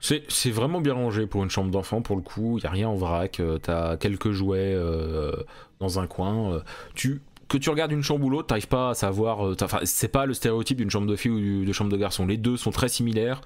c'est 0.00 0.50
vraiment 0.50 0.80
bien 0.80 0.94
rangé 0.94 1.26
pour 1.26 1.42
une 1.42 1.50
chambre 1.50 1.70
d'enfant, 1.70 2.02
pour 2.02 2.14
le 2.14 2.22
coup. 2.22 2.58
Il 2.58 2.62
n'y 2.62 2.66
a 2.66 2.70
rien 2.70 2.88
en 2.88 2.94
vrac. 2.94 3.40
Euh, 3.40 3.58
tu 3.62 3.70
as 3.70 3.96
quelques 3.96 4.30
jouets 4.30 4.72
euh, 4.74 5.32
dans 5.80 5.98
un 5.98 6.06
coin. 6.06 6.52
Euh, 6.52 6.60
tu, 6.94 7.20
que 7.48 7.58
tu 7.58 7.70
regardes 7.70 7.92
une 7.92 8.02
chambre 8.02 8.24
ou 8.26 8.30
l'autre, 8.30 8.48
t'arrives 8.48 8.68
pas 8.68 8.90
à 8.90 8.94
savoir. 8.94 9.40
Enfin, 9.62 9.80
c'est 9.84 10.08
pas 10.08 10.26
le 10.26 10.34
stéréotype 10.34 10.78
d'une 10.78 10.90
chambre 10.90 11.06
de 11.06 11.16
fille 11.16 11.30
ou 11.30 11.64
de 11.64 11.72
chambre 11.72 11.90
de 11.90 11.96
garçon. 11.96 12.26
Les 12.26 12.36
deux 12.36 12.56
sont 12.56 12.70
très 12.70 12.88
similaires. 12.88 13.40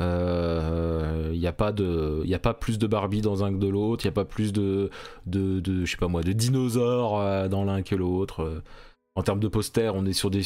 Il 0.00 1.38
n'y 1.38 1.46
a 1.46 1.52
pas 1.52 1.72
de, 1.72 2.22
il 2.24 2.34
a 2.34 2.38
pas 2.38 2.54
plus 2.54 2.78
de 2.78 2.86
Barbie 2.86 3.20
dans 3.20 3.44
un 3.44 3.52
que 3.52 3.58
de 3.58 3.68
l'autre. 3.68 4.04
Il 4.04 4.08
n'y 4.08 4.12
a 4.12 4.14
pas 4.14 4.24
plus 4.24 4.52
de, 4.52 4.90
de, 5.26 5.60
de, 5.60 6.22
de 6.22 6.32
dinosaures 6.32 7.48
dans 7.48 7.64
l'un 7.64 7.82
que 7.82 7.94
l'autre. 7.94 8.62
En 9.14 9.22
termes 9.22 9.40
de 9.40 9.48
posters, 9.48 9.94
on 9.94 10.06
est 10.06 10.12
sur 10.12 10.30
des, 10.30 10.42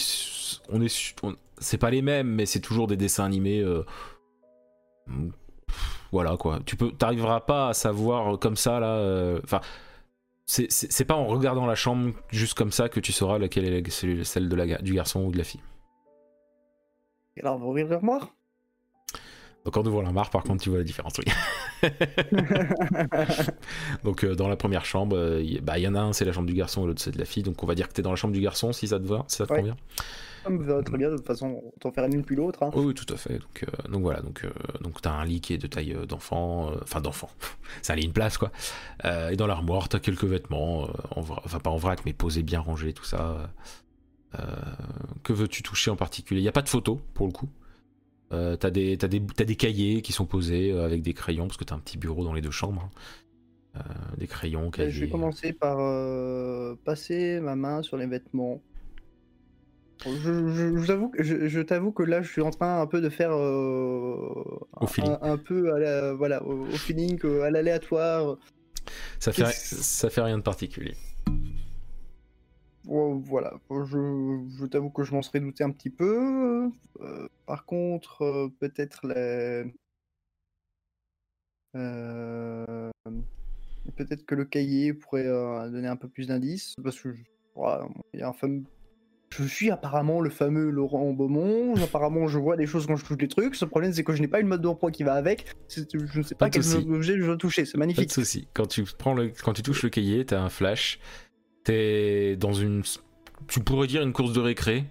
on 0.70 0.82
est, 0.82 1.14
c'est 1.58 1.78
pas 1.78 1.90
les 1.90 2.02
mêmes, 2.02 2.28
mais 2.28 2.46
c'est 2.46 2.60
toujours 2.60 2.86
des 2.86 2.96
dessins 2.96 3.24
animés 3.24 3.64
voilà 6.12 6.36
quoi. 6.36 6.60
Tu 6.64 6.76
peux, 6.76 6.92
t'arriveras 6.92 7.40
pas 7.40 7.68
à 7.68 7.74
savoir 7.74 8.38
comme 8.38 8.56
ça 8.56 8.80
là. 8.80 8.96
Euh, 8.96 9.40
c'est 10.46 11.04
pas 11.04 11.14
en 11.14 11.26
regardant 11.26 11.66
la 11.66 11.74
chambre 11.74 12.14
juste 12.30 12.54
comme 12.54 12.70
ça 12.70 12.88
que 12.88 13.00
tu 13.00 13.12
sauras 13.12 13.38
laquelle 13.38 13.64
est 13.64 14.24
celle 14.24 14.48
de 14.48 14.56
la, 14.56 14.78
du 14.78 14.94
garçon 14.94 15.24
ou 15.24 15.32
de 15.32 15.38
la 15.38 15.44
fille. 15.44 15.62
Et 17.36 17.40
alors, 17.42 17.58
vous 17.58 17.68
ouvrir 17.68 17.88
l'armoire 17.88 18.32
Donc 19.64 19.76
en 19.76 19.84
ouvrant 19.84 20.02
l'armoire, 20.02 20.30
par 20.30 20.44
contre, 20.44 20.62
tu 20.62 20.70
vois 20.70 20.78
la 20.78 20.84
différence, 20.84 21.14
oui. 21.18 21.24
donc 24.04 24.24
euh, 24.24 24.34
dans 24.34 24.48
la 24.48 24.56
première 24.56 24.86
chambre, 24.86 25.16
euh, 25.16 25.42
il 25.42 25.60
bah, 25.60 25.78
y 25.78 25.86
en 25.86 25.94
a 25.94 26.00
un, 26.00 26.12
c'est 26.12 26.24
la 26.24 26.32
chambre 26.32 26.46
du 26.46 26.54
garçon 26.54 26.84
et 26.84 26.86
l'autre 26.86 27.02
c'est 27.02 27.10
de 27.10 27.18
la 27.18 27.26
fille. 27.26 27.42
Donc 27.42 27.62
on 27.62 27.66
va 27.66 27.74
dire 27.74 27.88
que 27.88 27.92
t'es 27.92 28.02
dans 28.02 28.10
la 28.10 28.16
chambre 28.16 28.32
du 28.32 28.40
garçon 28.40 28.72
si 28.72 28.88
ça 28.88 28.98
te 28.98 29.04
va, 29.04 29.24
si 29.28 29.36
ça 29.36 29.46
te 29.46 29.52
convient 29.52 29.76
très 30.84 30.98
bien, 30.98 31.10
de 31.10 31.16
toute 31.16 31.26
façon, 31.26 31.62
on 31.84 31.90
faire 31.90 32.04
une 32.04 32.24
plus 32.24 32.36
l'autre. 32.36 32.62
Hein. 32.62 32.70
Oui, 32.74 32.94
tout 32.94 33.12
à 33.12 33.16
fait. 33.16 33.38
Donc, 33.38 33.64
euh, 33.64 33.88
donc 33.90 34.02
voilà, 34.02 34.20
donc, 34.20 34.44
euh, 34.44 34.50
donc 34.80 35.00
tu 35.00 35.08
as 35.08 35.12
un 35.12 35.24
lit 35.24 35.40
qui 35.40 35.54
est 35.54 35.58
de 35.58 35.66
taille 35.66 35.94
euh, 35.94 36.06
d'enfant, 36.06 36.72
enfin 36.82 37.00
d'enfant, 37.00 37.30
c'est 37.82 37.92
un 37.92 37.96
lit, 37.96 38.04
une 38.04 38.12
place 38.12 38.38
quoi. 38.38 38.50
et 39.04 39.36
dans 39.36 39.46
l'armoire, 39.46 39.88
tu 39.88 39.96
as 39.96 40.00
quelques 40.00 40.24
vêtements, 40.24 40.88
enfin 41.16 41.58
pas 41.58 41.70
en 41.70 41.76
vrac, 41.76 42.00
mais 42.04 42.12
posés, 42.12 42.42
bien 42.42 42.60
rangés, 42.60 42.92
tout 42.92 43.04
ça. 43.04 43.50
que 45.22 45.32
veux-tu 45.32 45.62
toucher 45.62 45.90
en 45.90 45.96
particulier? 45.96 46.40
Il 46.40 46.44
n'y 46.44 46.48
a 46.48 46.52
pas 46.52 46.62
de 46.62 46.68
photo 46.68 47.00
pour 47.14 47.26
le 47.26 47.32
coup. 47.32 47.48
Euh, 48.32 48.56
t'as 48.56 48.70
des, 48.70 48.96
des, 48.96 49.20
des, 49.20 49.56
cahiers 49.56 50.02
qui 50.02 50.12
sont 50.12 50.26
posés 50.26 50.72
avec 50.72 51.02
des 51.02 51.14
crayons, 51.14 51.46
parce 51.46 51.56
que 51.56 51.64
t'as 51.64 51.76
un 51.76 51.78
petit 51.78 51.96
bureau 51.96 52.24
dans 52.24 52.34
les 52.34 52.40
deux 52.40 52.50
chambres. 52.50 52.90
Hein. 53.76 53.82
des 54.18 54.26
crayons, 54.26 54.70
cahiers. 54.70 54.90
Je 54.90 55.00
vais 55.00 55.08
commencer 55.08 55.52
par 55.52 55.76
passer 56.84 57.40
ma 57.40 57.54
main 57.54 57.82
sur 57.82 57.96
les 57.96 58.06
vêtements. 58.06 58.60
Je, 60.04 60.76
je, 61.18 61.48
je 61.48 61.60
t'avoue 61.60 61.90
que 61.90 62.02
là, 62.02 62.22
je 62.22 62.30
suis 62.30 62.42
en 62.42 62.50
train 62.50 62.80
un 62.80 62.86
peu 62.86 63.00
de 63.00 63.08
faire 63.08 63.32
euh, 63.32 64.44
un, 65.22 65.38
peu 65.38 65.72
à 65.74 65.78
la, 65.78 66.12
voilà, 66.12 66.44
au, 66.44 66.66
feeling, 66.66 67.18
euh, 67.24 67.42
à 67.42 67.50
l'aléatoire. 67.50 68.36
Ça 69.18 69.32
fait, 69.32 69.46
ça 69.46 70.10
fait 70.10 70.20
rien 70.20 70.38
de 70.38 70.42
particulier. 70.42 70.94
voilà, 72.84 73.54
je, 73.70 74.66
t'avoue 74.66 74.90
que 74.90 75.02
je 75.02 75.12
m'en 75.12 75.22
serais 75.22 75.40
douté 75.40 75.64
un 75.64 75.70
petit 75.70 75.90
peu. 75.90 76.70
Euh, 77.00 77.28
par 77.46 77.64
contre, 77.64 78.50
peut-être 78.60 79.06
les... 79.06 79.64
peut-être 83.96 84.26
que 84.26 84.34
le 84.34 84.44
cahier 84.44 84.92
pourrait 84.92 85.24
donner 85.24 85.88
un 85.88 85.96
peu 85.96 86.08
plus 86.08 86.28
d'indices, 86.28 86.74
parce 86.82 87.00
que 87.00 87.14
il 88.12 88.20
y 88.20 88.22
a 88.22 88.28
un 88.28 88.32
fameux 88.34 88.62
je 89.38 89.44
suis 89.44 89.70
apparemment 89.70 90.20
le 90.20 90.30
fameux 90.30 90.70
Laurent 90.70 91.12
Beaumont. 91.12 91.74
Apparemment, 91.82 92.26
je 92.28 92.38
vois 92.38 92.56
des 92.56 92.66
choses 92.66 92.86
quand 92.86 92.96
je 92.96 93.04
touche 93.04 93.18
des 93.18 93.28
trucs. 93.28 93.54
Ce 93.54 93.64
problème, 93.64 93.92
c'est 93.92 94.04
que 94.04 94.14
je 94.14 94.20
n'ai 94.20 94.28
pas 94.28 94.40
une 94.40 94.46
mode 94.46 94.62
d'emploi 94.62 94.90
qui 94.90 95.02
va 95.02 95.14
avec. 95.14 95.44
Je 95.68 96.18
ne 96.18 96.22
sais 96.22 96.34
pas, 96.34 96.48
quel 96.48 96.62
objet 96.90 97.18
je 97.18 97.24
dois 97.24 97.36
toucher. 97.36 97.64
C'est 97.64 97.76
magnifique. 97.76 98.04
Pas 98.04 98.08
de 98.08 98.12
souci. 98.12 98.48
Quand 98.54 98.66
tu 98.66 98.84
prends 98.84 99.14
le, 99.14 99.32
quand 99.44 99.52
tu 99.52 99.62
touches 99.62 99.82
le 99.82 99.90
cahier, 99.90 100.24
t'as 100.24 100.40
un 100.40 100.48
flash. 100.48 100.98
T'es 101.64 102.36
dans 102.36 102.52
une, 102.52 102.82
tu 103.48 103.60
pourrais 103.60 103.86
dire 103.86 104.02
une 104.02 104.12
course 104.12 104.32
de 104.32 104.40
récré. 104.40 104.84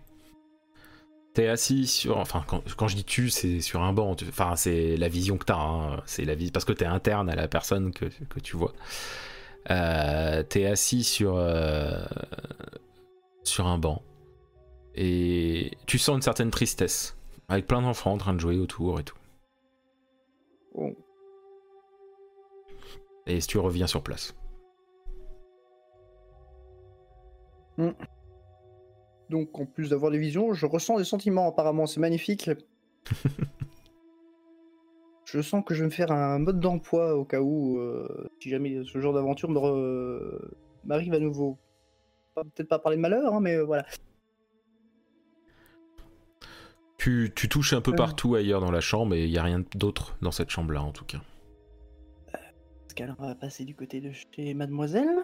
T'es 1.34 1.48
assis 1.48 1.88
sur, 1.88 2.18
enfin 2.18 2.46
quand, 2.48 2.88
je 2.88 2.96
dis 2.96 3.04
tu, 3.04 3.30
c'est 3.30 3.60
sur 3.60 3.82
un 3.82 3.93
banc. 3.93 4.16
Enfin 4.30 4.56
c'est 4.56 4.96
la 4.96 5.10
vision 5.10 5.38
que 5.38 5.46
t'as. 5.46 5.58
Hein. 5.58 6.02
C'est 6.06 6.24
la 6.24 6.36
vie 6.36 6.52
parce 6.52 6.64
que 6.66 6.72
t'es 6.72 6.86
interne 6.86 7.30
à 7.30 7.36
la 7.36 7.48
personne 7.48 7.91
que, 7.91 8.06
que 8.06 8.39
tu 8.39 8.56
vois. 8.56 8.74
Euh, 9.70 10.43
t'es 10.43 10.66
assis 10.66 11.04
sur 11.04 11.36
euh, 11.36 12.06
sur 13.43 13.68
un 13.68 13.78
banc 13.78 14.02
et 14.96 15.72
tu 15.86 15.98
sens 15.98 16.16
une 16.16 16.22
certaine 16.22 16.52
tristesse 16.52 17.18
avec 17.48 17.68
plein 17.68 17.82
d'enfants 17.82 18.14
en 18.14 18.18
train 18.18 18.34
de 18.34 18.39
jouer 18.39 18.58
autour 18.58 19.00
et 19.00 19.04
tout. 19.04 19.18
Oh. 20.74 20.91
Et 23.28 23.39
si 23.41 23.48
tu 23.48 23.58
reviens 23.58 23.88
sur 23.88 24.02
place. 24.02 24.36
Hmm. 27.78 27.91
Donc 29.30 29.58
en 29.60 29.66
plus 29.66 29.89
d'avoir 29.89 30.12
des 30.12 30.18
visions, 30.18 30.54
je 30.54 30.66
ressens 30.66 30.98
des 30.98 31.04
sentiments 31.04 31.48
apparemment, 31.48 31.88
c'est 31.88 32.00
magnifique. 32.00 32.50
je 35.26 35.41
sens 35.41 35.64
que 35.66 35.74
je 35.74 35.82
vais 35.82 35.88
me 35.88 35.91
faire 35.91 36.12
un 36.12 36.39
mode 36.39 36.60
d'emploi 36.60 37.16
au 37.16 37.26
cas 37.26 37.41
où, 37.41 37.80
euh, 37.80 38.30
si 38.39 38.50
jamais 38.50 38.84
ce 38.86 39.00
genre 39.00 39.14
d'aventure 39.14 39.50
m'arrive 40.86 41.14
à 41.14 41.20
nouveau. 41.20 41.58
Peut-être 42.36 42.70
pas 42.70 42.80
parler 42.80 42.98
de 42.98 43.02
malheur, 43.02 43.34
hein, 43.34 43.39
mais 43.41 43.60
voilà. 43.60 43.86
Tu, 46.98 47.32
touches 47.32 47.74
un 47.74 47.82
peu 47.82 47.91
euh. 47.91 47.96
partout 47.96 48.36
ailleurs 48.36 48.62
dans 48.62 48.72
la 48.72 48.82
chambre 48.82 49.14
et 49.16 49.26
il 49.26 49.32
n'y 49.32 49.38
a 49.38 49.43
rien 49.43 49.64
d'autre 49.76 50.16
dans 50.22 50.32
cette 50.32 50.50
chambre-là 50.50 50.82
en 50.82 50.91
tout 50.91 51.06
cas. 51.06 51.20
Est-ce 52.34 52.96
qu'elle 52.96 53.14
va 53.20 53.36
passer 53.36 53.66
du 53.66 53.76
côté 53.76 54.02
de 54.02 54.12
chez 54.12 54.54
mademoiselle? 54.54 55.24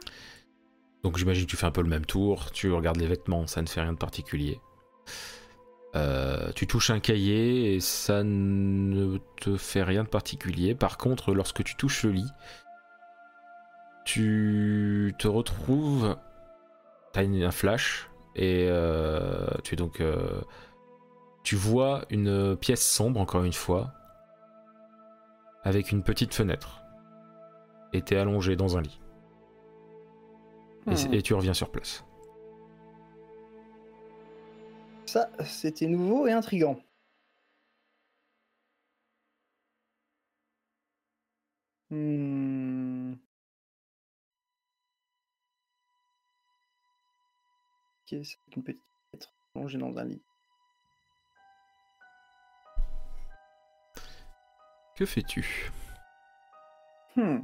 Donc 1.03 1.17
j'imagine 1.17 1.45
que 1.45 1.49
tu 1.49 1.57
fais 1.57 1.65
un 1.65 1.71
peu 1.71 1.81
le 1.81 1.89
même 1.89 2.05
tour, 2.05 2.51
tu 2.51 2.71
regardes 2.71 2.97
les 2.97 3.07
vêtements, 3.07 3.47
ça 3.47 3.61
ne 3.61 3.67
fait 3.67 3.81
rien 3.81 3.93
de 3.93 3.97
particulier. 3.97 4.59
Euh, 5.95 6.51
tu 6.53 6.67
touches 6.67 6.89
un 6.89 6.99
cahier 6.99 7.73
et 7.73 7.79
ça 7.79 8.23
ne 8.23 9.17
te 9.41 9.57
fait 9.57 9.83
rien 9.83 10.03
de 10.03 10.09
particulier. 10.09 10.75
Par 10.75 10.97
contre, 10.97 11.33
lorsque 11.33 11.63
tu 11.63 11.75
touches 11.75 12.03
le 12.03 12.11
lit, 12.11 12.31
tu 14.05 15.13
te 15.17 15.27
retrouves. 15.27 16.15
T'as 17.13 17.23
un 17.23 17.51
flash 17.51 18.09
et 18.35 18.67
euh, 18.69 19.47
tu 19.63 19.73
es 19.73 19.77
donc. 19.77 20.01
Tu 21.43 21.55
vois 21.55 22.05
une 22.09 22.55
pièce 22.55 22.85
sombre, 22.85 23.19
encore 23.19 23.43
une 23.43 23.53
fois, 23.53 23.93
avec 25.63 25.91
une 25.91 26.03
petite 26.03 26.33
fenêtre. 26.33 26.83
Et 27.93 28.01
t'es 28.01 28.15
allongé 28.15 28.55
dans 28.55 28.77
un 28.77 28.81
lit. 28.81 29.01
Et, 31.11 31.21
tu 31.21 31.33
reviens 31.33 31.53
sur 31.53 31.71
place. 31.71 32.03
Ça, 35.05 35.29
c'était 35.45 35.87
nouveau 35.87 36.25
et 36.27 36.31
intrigant. 36.31 36.79
Hmm. 41.89 43.13
Ok, 48.11 48.19
c'est 48.23 48.55
une 48.55 48.63
petite 48.63 48.81
être 49.13 49.33
allongée 49.55 49.77
dans 49.77 49.95
un 49.97 50.05
lit? 50.05 50.21
Que 55.01 55.07
fais-tu? 55.07 55.71
Hmm. 57.15 57.39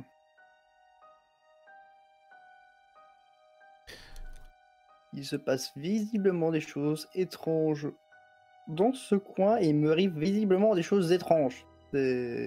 il 5.14 5.26
se 5.26 5.36
passe 5.36 5.74
visiblement 5.76 6.52
des 6.52 6.62
choses 6.62 7.10
étranges 7.16 7.88
dans 8.68 8.94
ce 8.94 9.16
coin 9.16 9.58
et 9.58 9.70
il 9.70 9.76
me 9.76 9.92
arrive 9.92 10.16
visiblement 10.20 10.76
des 10.76 10.84
choses 10.84 11.12
étranges. 11.12 11.66
C'est. 11.92 12.46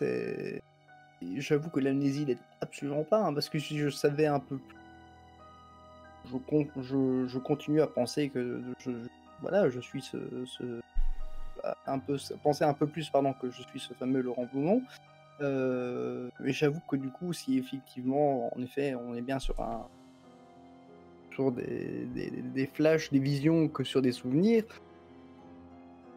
J'avoue 1.38 1.70
que 1.70 1.80
l'amnésie 1.80 2.24
n'est 2.24 2.38
absolument 2.60 3.02
pas, 3.02 3.18
hein, 3.18 3.34
parce 3.34 3.48
que 3.48 3.58
si 3.58 3.76
je 3.78 3.88
savais 3.88 4.26
un 4.26 4.38
peu 4.38 4.60
je, 6.30 6.82
je, 6.82 7.26
je 7.26 7.38
continue 7.38 7.80
à 7.80 7.86
penser 7.86 8.28
que 8.28 8.62
je, 8.78 8.90
voilà, 9.40 9.68
je 9.68 9.80
suis 9.80 10.02
ce, 10.02 10.16
un 11.86 11.98
peu 11.98 12.16
penser 12.42 12.64
un 12.64 12.74
peu 12.74 12.86
plus 12.86 13.08
pardon 13.10 13.32
que 13.32 13.50
je 13.50 13.62
suis 13.62 13.80
ce 13.80 13.94
fameux 13.94 14.20
Laurent 14.20 14.48
Boumont. 14.52 14.82
Euh, 15.40 16.28
mais 16.40 16.52
j'avoue 16.52 16.80
que 16.88 16.96
du 16.96 17.10
coup, 17.10 17.32
si 17.32 17.58
effectivement, 17.58 18.50
en 18.56 18.62
effet, 18.62 18.94
on 18.94 19.14
est 19.14 19.22
bien 19.22 19.38
sur 19.38 19.60
un 19.60 19.86
sur 21.32 21.52
des, 21.52 22.68
flashs, 22.74 23.12
des 23.12 23.20
visions 23.20 23.68
que 23.68 23.84
sur 23.84 24.02
des 24.02 24.10
souvenirs, 24.10 24.64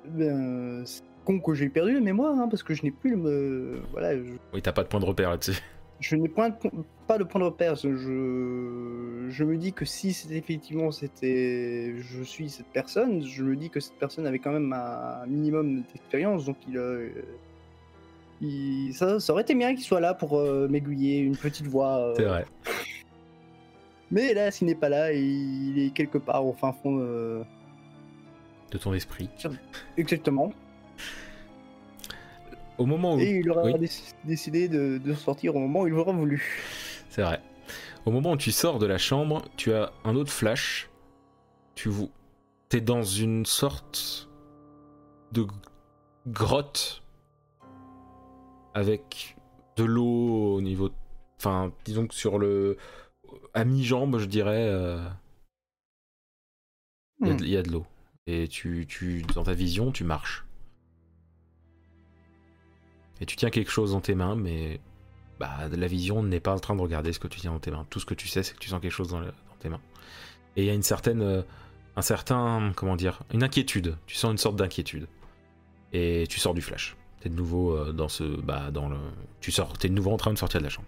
ben, 0.07 0.83
c'est 0.83 1.03
con 1.25 1.39
que 1.39 1.53
j'ai 1.53 1.69
perdu 1.69 1.93
la 1.93 1.99
mémoire, 1.99 2.39
hein, 2.39 2.47
parce 2.47 2.63
que 2.63 2.73
je 2.73 2.81
n'ai 2.81 2.89
plus 2.89 3.15
le. 3.15 3.83
Voilà. 3.91 4.19
Oui, 4.53 4.61
t'as 4.63 4.71
pas 4.71 4.81
de 4.81 4.87
point 4.87 4.99
de 4.99 5.05
repère 5.05 5.29
là-dessus 5.29 5.61
je 6.01 6.15
n'ai 6.15 6.27
pas 6.27 6.49
de 6.49 7.23
point 7.23 7.39
de 7.39 7.45
repère. 7.45 7.75
Je, 7.75 9.27
je 9.29 9.43
me 9.43 9.57
dis 9.57 9.71
que 9.71 9.85
si 9.85 10.13
c'était 10.13 10.35
effectivement 10.35 10.91
c'était, 10.91 11.93
je 11.97 12.23
suis 12.23 12.49
cette 12.49 12.67
personne, 12.67 13.23
je 13.23 13.43
me 13.43 13.55
dis 13.55 13.69
que 13.69 13.79
cette 13.79 13.97
personne 13.97 14.25
avait 14.25 14.39
quand 14.39 14.51
même 14.51 14.73
un 14.73 15.25
minimum 15.27 15.83
d'expérience, 15.93 16.45
donc 16.45 16.57
il, 16.67 16.77
euh, 16.77 17.09
il 18.41 18.93
ça, 18.93 19.17
aurait 19.29 19.43
été 19.43 19.53
bien 19.55 19.75
qu'il 19.75 19.83
soit 19.83 19.99
là 19.99 20.13
pour 20.13 20.37
euh, 20.37 20.67
m'aiguiller, 20.67 21.19
une 21.19 21.37
petite 21.37 21.67
voix. 21.67 21.99
Euh. 21.99 22.13
C'est 22.17 22.25
vrai. 22.25 22.45
Mais 24.11 24.33
là, 24.33 24.51
s'il 24.51 24.67
n'est 24.67 24.75
pas 24.75 24.89
là, 24.89 25.13
il 25.13 25.79
est 25.79 25.93
quelque 25.93 26.17
part 26.17 26.45
au 26.45 26.51
fin 26.51 26.73
fond 26.73 26.97
de 26.97 27.45
ton 28.77 28.93
esprit. 28.93 29.29
Exactement. 29.95 30.51
Au 32.81 32.87
moment 32.87 33.13
où... 33.13 33.19
Et 33.19 33.41
il 33.41 33.49
aura 33.51 33.61
décidé 34.23 34.67
de, 34.67 35.13
sortir 35.13 35.55
au 35.55 35.59
moment 35.59 35.81
où 35.81 35.87
il 35.87 35.93
aura 35.93 36.13
voulu. 36.13 36.43
C'est 37.09 37.21
vrai. 37.21 37.39
Au 38.07 38.11
moment 38.11 38.31
où 38.31 38.37
tu 38.37 38.51
sors 38.51 38.79
de 38.79 38.87
la 38.87 38.97
chambre, 38.97 39.43
tu 39.55 39.71
as 39.71 39.91
un 40.03 40.15
autre 40.15 40.31
flash. 40.31 40.89
Tu 41.75 41.91
es 42.71 42.81
dans 42.81 43.03
une 43.03 43.45
sorte 43.45 44.29
de 45.31 45.45
grotte 46.25 47.03
avec 48.73 49.37
de 49.75 49.83
l'eau 49.83 50.55
au 50.55 50.61
niveau. 50.61 50.89
Enfin, 51.37 51.71
disons 51.85 52.07
que 52.07 52.15
sur 52.15 52.39
le. 52.39 52.77
À 53.53 53.63
mi-jambe, 53.63 54.17
je 54.17 54.25
dirais. 54.25 54.67
Euh, 54.67 55.07
il 57.19 57.47
y, 57.47 57.57
a 57.57 57.61
de 57.61 57.69
l'eau. 57.69 57.85
Et 58.25 58.47
tu, 58.47 58.87
tu, 58.87 59.21
dans 59.35 59.43
ta 59.43 59.53
vision, 59.53 59.91
tu 59.91 60.03
marches. 60.03 60.47
Et 63.21 63.25
tu 63.27 63.35
tiens 63.35 63.51
quelque 63.51 63.71
chose 63.71 63.91
dans 63.91 64.01
tes 64.01 64.15
mains, 64.15 64.35
mais 64.35 64.81
bah, 65.39 65.67
la 65.71 65.87
vision 65.87 66.23
n'est 66.23 66.39
pas 66.39 66.53
en 66.53 66.59
train 66.59 66.75
de 66.75 66.81
regarder 66.81 67.13
ce 67.13 67.19
que 67.19 67.27
tu 67.27 67.39
tiens 67.39 67.51
dans 67.51 67.59
tes 67.59 67.69
mains. 67.69 67.85
Tout 67.91 67.99
ce 67.99 68.05
que 68.05 68.15
tu 68.15 68.27
sais, 68.27 68.41
c'est 68.41 68.55
que 68.55 68.59
tu 68.59 68.69
sens 68.69 68.81
quelque 68.81 68.91
chose 68.91 69.09
dans, 69.09 69.21
tes 69.59 69.69
mains. 69.69 69.79
Et 70.55 70.63
il 70.63 70.65
y 70.65 70.71
a 70.71 70.73
une 70.73 70.81
certaine, 70.81 71.21
euh, 71.21 71.43
un 71.95 72.01
certain, 72.01 72.73
comment 72.75 72.95
dire, 72.95 73.21
une 73.31 73.43
inquiétude. 73.43 73.95
Tu 74.07 74.15
sens 74.15 74.31
une 74.31 74.39
sorte 74.39 74.55
d'inquiétude. 74.55 75.07
Et 75.93 76.25
tu 76.29 76.39
sors 76.39 76.55
du 76.55 76.63
flash. 76.63 76.97
T'es 77.19 77.29
de 77.29 77.35
nouveau 77.35 77.77
euh, 77.77 77.93
dans 77.93 78.09
ce, 78.09 78.23
bah, 78.23 78.71
tu 79.39 79.51
sors, 79.51 79.73
de 79.73 79.87
nouveau 79.87 80.11
en 80.11 80.17
train 80.17 80.33
de 80.33 80.39
sortir 80.39 80.59
de 80.59 80.65
la 80.65 80.71
chambre. 80.71 80.87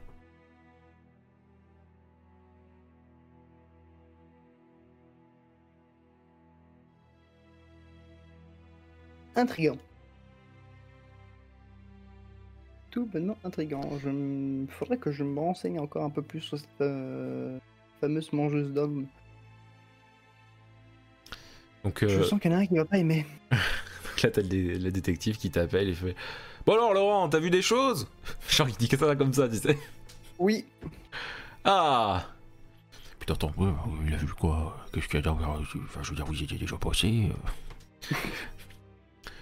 Intriguant 9.36 9.78
tout 12.94 13.08
bonnement 13.08 13.38
intriguant. 13.44 13.82
Il 14.06 14.68
faudrait 14.70 14.98
que 14.98 15.12
je 15.12 15.24
me 15.24 15.40
renseigne 15.40 15.80
encore 15.80 16.04
un 16.04 16.12
peu 16.12 16.22
plus 16.22 16.42
sur 16.42 16.60
cette 16.60 16.70
euh, 16.82 17.58
fameuse 18.00 18.32
mangeuse 18.32 18.72
d'hommes. 18.72 19.08
Donc, 21.84 21.98
Je 22.02 22.20
euh, 22.20 22.24
sens 22.24 22.40
qu'il 22.40 22.52
y 22.52 22.54
en 22.54 22.58
a 22.60 22.62
un 22.62 22.66
qui 22.68 22.76
va 22.76 22.86
pas 22.86 23.00
aimer. 23.00 23.26
là, 24.24 24.30
t'as 24.30 24.44
le, 24.44 24.92
détective 24.92 25.38
qui 25.38 25.50
t'appelle 25.50 25.90
et 25.90 25.94
fait 25.94 26.16
Bon 26.68 26.74
alors, 26.74 26.94
Laurent, 26.94 27.28
t'as 27.30 27.40
vu 27.40 27.50
des 27.50 27.64
choses? 27.64 28.08
Genre, 28.48 28.70
il 28.70 28.76
dit 28.76 28.88
que 28.88 28.96
ça 28.96 29.16
comme 29.16 29.34
ça, 29.34 29.50
tu 29.50 29.58
sais. 29.58 29.78
Oui. 30.38 30.64
Ah 31.66 32.28
Putain, 33.20 33.34
attends, 33.34 33.54
il 34.06 34.14
a 34.14 34.18
vu 34.18 34.28
quoi? 34.28 34.86
Qu'est-ce 34.94 35.08
qu'il 35.08 35.20
y 35.20 35.28
a 35.28 35.32
Enfin, 35.32 36.04
je 36.04 36.10
veux 36.12 36.16
dire, 36.16 36.26
vous 36.26 36.40
y 36.40 36.44
étiez 36.44 36.60
déjà 36.60 36.78
passé. 36.78 37.30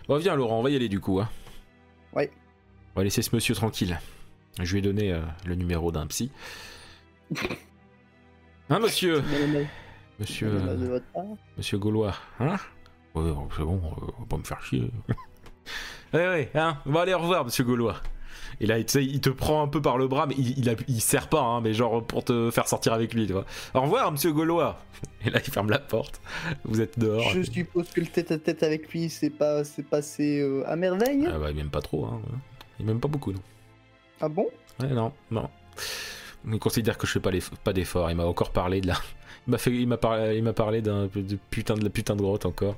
Bon, 0.07 0.17
viens, 0.17 0.35
Laurent, 0.35 0.59
on 0.59 0.63
va 0.63 0.69
y 0.71 0.75
aller 0.75 0.89
du 0.89 0.99
coup. 0.99 1.21
Hein. 1.21 1.29
Ouais. 2.13 2.29
On 2.95 2.99
va 2.99 3.03
laisser 3.03 3.21
ce 3.21 3.33
monsieur 3.35 3.55
tranquille. 3.55 3.99
Je 4.61 4.71
lui 4.71 4.79
ai 4.79 4.81
donné 4.81 5.11
euh, 5.13 5.21
le 5.45 5.55
numéro 5.55 5.91
d'un 5.91 6.07
psy. 6.07 6.29
Hein, 8.69 8.79
monsieur 8.79 9.23
Monsieur. 10.19 10.51
Part. 11.13 11.23
Monsieur 11.57 11.77
Gaulois, 11.77 12.13
hein? 12.39 12.55
Ouais, 13.15 13.31
c'est 13.55 13.63
bon, 13.63 13.75
euh, 13.77 14.05
on 14.17 14.21
va 14.21 14.25
pas 14.29 14.37
me 14.37 14.43
faire 14.43 14.61
chier. 14.63 14.89
ouais, 16.13 16.27
ouais, 16.27 16.51
hein 16.55 16.77
Bon, 16.85 16.99
allez, 16.99 17.13
au 17.13 17.19
revoir, 17.19 17.43
monsieur 17.43 17.63
Gaulois. 17.63 17.97
Et 18.59 18.65
là, 18.67 18.77
tu 18.83 18.89
sais, 18.89 19.03
il 19.03 19.19
te 19.21 19.29
prend 19.29 19.63
un 19.63 19.67
peu 19.67 19.81
par 19.81 19.97
le 19.97 20.07
bras, 20.07 20.27
mais 20.27 20.35
il, 20.37 20.57
il, 20.59 20.69
a- 20.69 20.75
il 20.87 21.01
serre 21.01 21.27
pas, 21.27 21.41
hein, 21.41 21.61
mais 21.61 21.73
genre 21.73 22.05
pour 22.05 22.23
te 22.23 22.51
faire 22.51 22.67
sortir 22.67 22.93
avec 22.93 23.13
lui, 23.13 23.25
tu 23.25 23.33
vois. 23.33 23.45
Au 23.73 23.81
revoir, 23.81 24.11
monsieur 24.11 24.31
Gaulois. 24.31 24.77
Et 25.25 25.29
là, 25.29 25.39
il 25.45 25.51
ferme 25.51 25.69
la 25.69 25.79
porte. 25.79 26.21
Vous 26.63 26.79
êtes 26.79 26.99
dehors. 26.99 27.29
Je 27.31 27.41
suppose 27.41 27.89
que 27.89 28.01
le 28.01 28.07
tête-à-tête 28.07 28.61
avec 28.63 28.91
lui, 28.93 29.09
c'est 29.09 29.29
pas, 29.31 29.63
c'est 29.63 29.83
passé 29.83 30.39
euh, 30.41 30.63
à 30.67 30.75
merveille. 30.75 31.27
Ah 31.33 31.39
bah, 31.39 31.51
m'aime 31.53 31.69
pas 31.71 31.81
trop, 31.81 32.05
hein. 32.05 32.21
Il 32.81 32.85
m'aime 32.87 32.99
pas 32.99 33.07
beaucoup, 33.07 33.31
non. 33.31 33.41
Ah 34.19 34.27
bon? 34.29 34.47
Ouais, 34.79 34.89
non, 34.89 35.13
non. 35.29 35.49
Il 36.45 36.59
considère 36.59 36.97
que 36.97 37.05
je 37.07 37.13
fais 37.13 37.19
pas, 37.19 37.31
l'eff- 37.31 37.51
pas 37.63 37.73
d'effort. 37.73 38.09
Il 38.09 38.17
m'a 38.17 38.25
encore 38.25 38.51
parlé 38.51 38.81
de 38.81 38.87
la. 38.87 38.95
Il 39.47 39.51
m'a 39.51 39.57
fait, 39.57 39.71
il 39.71 39.87
m'a 39.87 39.97
parlé, 39.97 40.37
il 40.37 40.43
m'a 40.43 40.53
parlé 40.53 40.83
d'un 40.83 41.07
de 41.07 41.35
putain 41.49 41.73
de 41.73 41.83
la 41.83 41.89
putain 41.89 42.15
de 42.15 42.21
grotte 42.21 42.45
encore. 42.45 42.75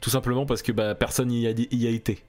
Tout 0.00 0.10
simplement 0.10 0.46
parce 0.46 0.62
que 0.62 0.70
bah, 0.70 0.94
personne 0.94 1.32
y 1.32 1.48
a, 1.48 1.52
dit- 1.52 1.68
y 1.72 1.86
a 1.88 1.90
été. 1.90 2.22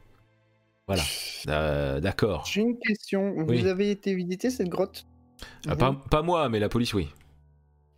Voilà. 0.87 1.03
Euh, 1.47 1.99
D'accord. 1.99 2.45
J'ai 2.51 2.61
une 2.61 2.79
question. 2.79 3.35
Oui. 3.37 3.61
Vous 3.61 3.67
avez 3.67 3.91
été 3.91 4.15
visiter 4.15 4.49
cette 4.49 4.69
grotte? 4.69 5.05
Ah, 5.67 5.75
pas, 5.75 5.93
pas 6.09 6.23
moi, 6.23 6.49
mais 6.49 6.59
la 6.59 6.69
police, 6.69 6.93
oui. 6.95 7.09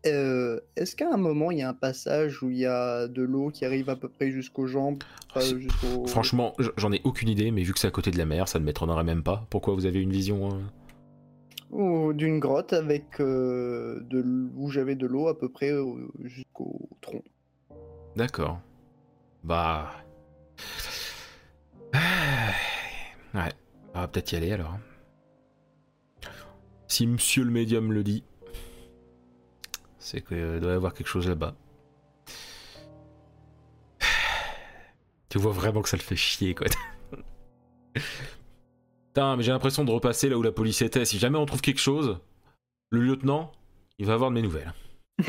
Euh, 0.06 0.60
Est-ce 0.78 0.96
qu'à 0.96 1.12
un 1.12 1.18
moment, 1.18 1.52
il 1.52 1.58
y 1.60 1.62
a 1.62 1.70
un 1.70 1.74
passage 1.74 2.42
où 2.42 2.50
il 2.50 2.58
y 2.58 2.66
a 2.66 3.08
de 3.08 3.22
l'eau 3.22 3.50
qui 3.50 3.66
arrive 3.66 3.90
à 3.90 3.96
peu 3.98 4.08
près 4.08 4.32
jusqu'aux 4.32 4.66
jambes 4.68 5.04
enfin, 5.36 5.42
Franchement, 6.08 6.54
j'en 6.78 6.92
ai 6.94 7.02
aucune 7.04 7.28
idée, 7.30 7.52
mais 7.52 7.64
vu 7.64 7.74
que 7.74 7.80
c'est 7.80 7.88
à 7.88 7.92
côté 7.92 8.10
de 8.12 8.18
la 8.18 8.26
mer, 8.26 8.48
ça 8.48 8.60
ne 8.60 8.64
m'étonnerait 8.66 9.04
même 9.04 9.24
pas. 9.24 9.46
Pourquoi 9.50 9.74
vous 9.74 9.86
avez 9.86 10.00
une 10.02 10.12
vision 10.12 10.50
euh 10.54 10.60
Ou 11.72 12.14
d'une 12.14 12.40
grotte 12.40 12.72
avec 12.74 13.20
euh, 13.20 14.00
de 14.10 14.24
où 14.56 14.70
j'avais 14.70 14.96
de 14.96 15.06
l'eau 15.06 15.28
à 15.28 15.38
peu 15.38 15.50
près 15.50 15.74
jusqu'au 16.24 16.80
tronc. 17.02 17.24
D'accord. 18.16 18.60
Bah. 19.44 19.92
Ouais. 23.34 23.52
On 23.94 24.00
va 24.00 24.08
peut-être 24.08 24.32
y 24.32 24.36
aller 24.36 24.52
alors. 24.52 24.72
hein. 24.72 24.80
Si 26.88 27.06
monsieur 27.06 27.44
le 27.44 27.52
médium 27.52 27.92
le 27.94 28.04
dit, 28.04 28.24
c'est 30.10 30.22
qu'il 30.22 30.60
doit 30.60 30.72
y 30.72 30.76
avoir 30.76 30.94
quelque 30.96 31.08
chose 31.08 31.28
là-bas. 31.28 31.56
Tu 35.30 35.38
vois 35.38 35.52
vraiment 35.52 35.84
que 35.84 35.90
ça 35.90 35.98
le 35.98 36.02
fait 36.02 36.16
chier, 36.16 36.56
quoi. 36.56 36.66
Putain, 37.94 39.36
mais 39.36 39.44
j'ai 39.44 39.52
l'impression 39.52 39.86
de 39.86 39.92
repasser 39.92 40.28
là 40.28 40.40
où 40.40 40.42
la 40.42 40.52
police 40.52 40.82
était. 40.82 41.06
Si 41.06 41.20
jamais 41.20 41.38
on 41.38 41.46
trouve 41.46 41.62
quelque 41.62 41.80
chose, 41.80 42.18
le 42.90 43.02
lieutenant, 43.02 43.52
il 44.00 44.08
va 44.08 44.14
avoir 44.14 44.32
de 44.32 44.36
mes 44.36 44.42
nouvelles. 44.42 44.74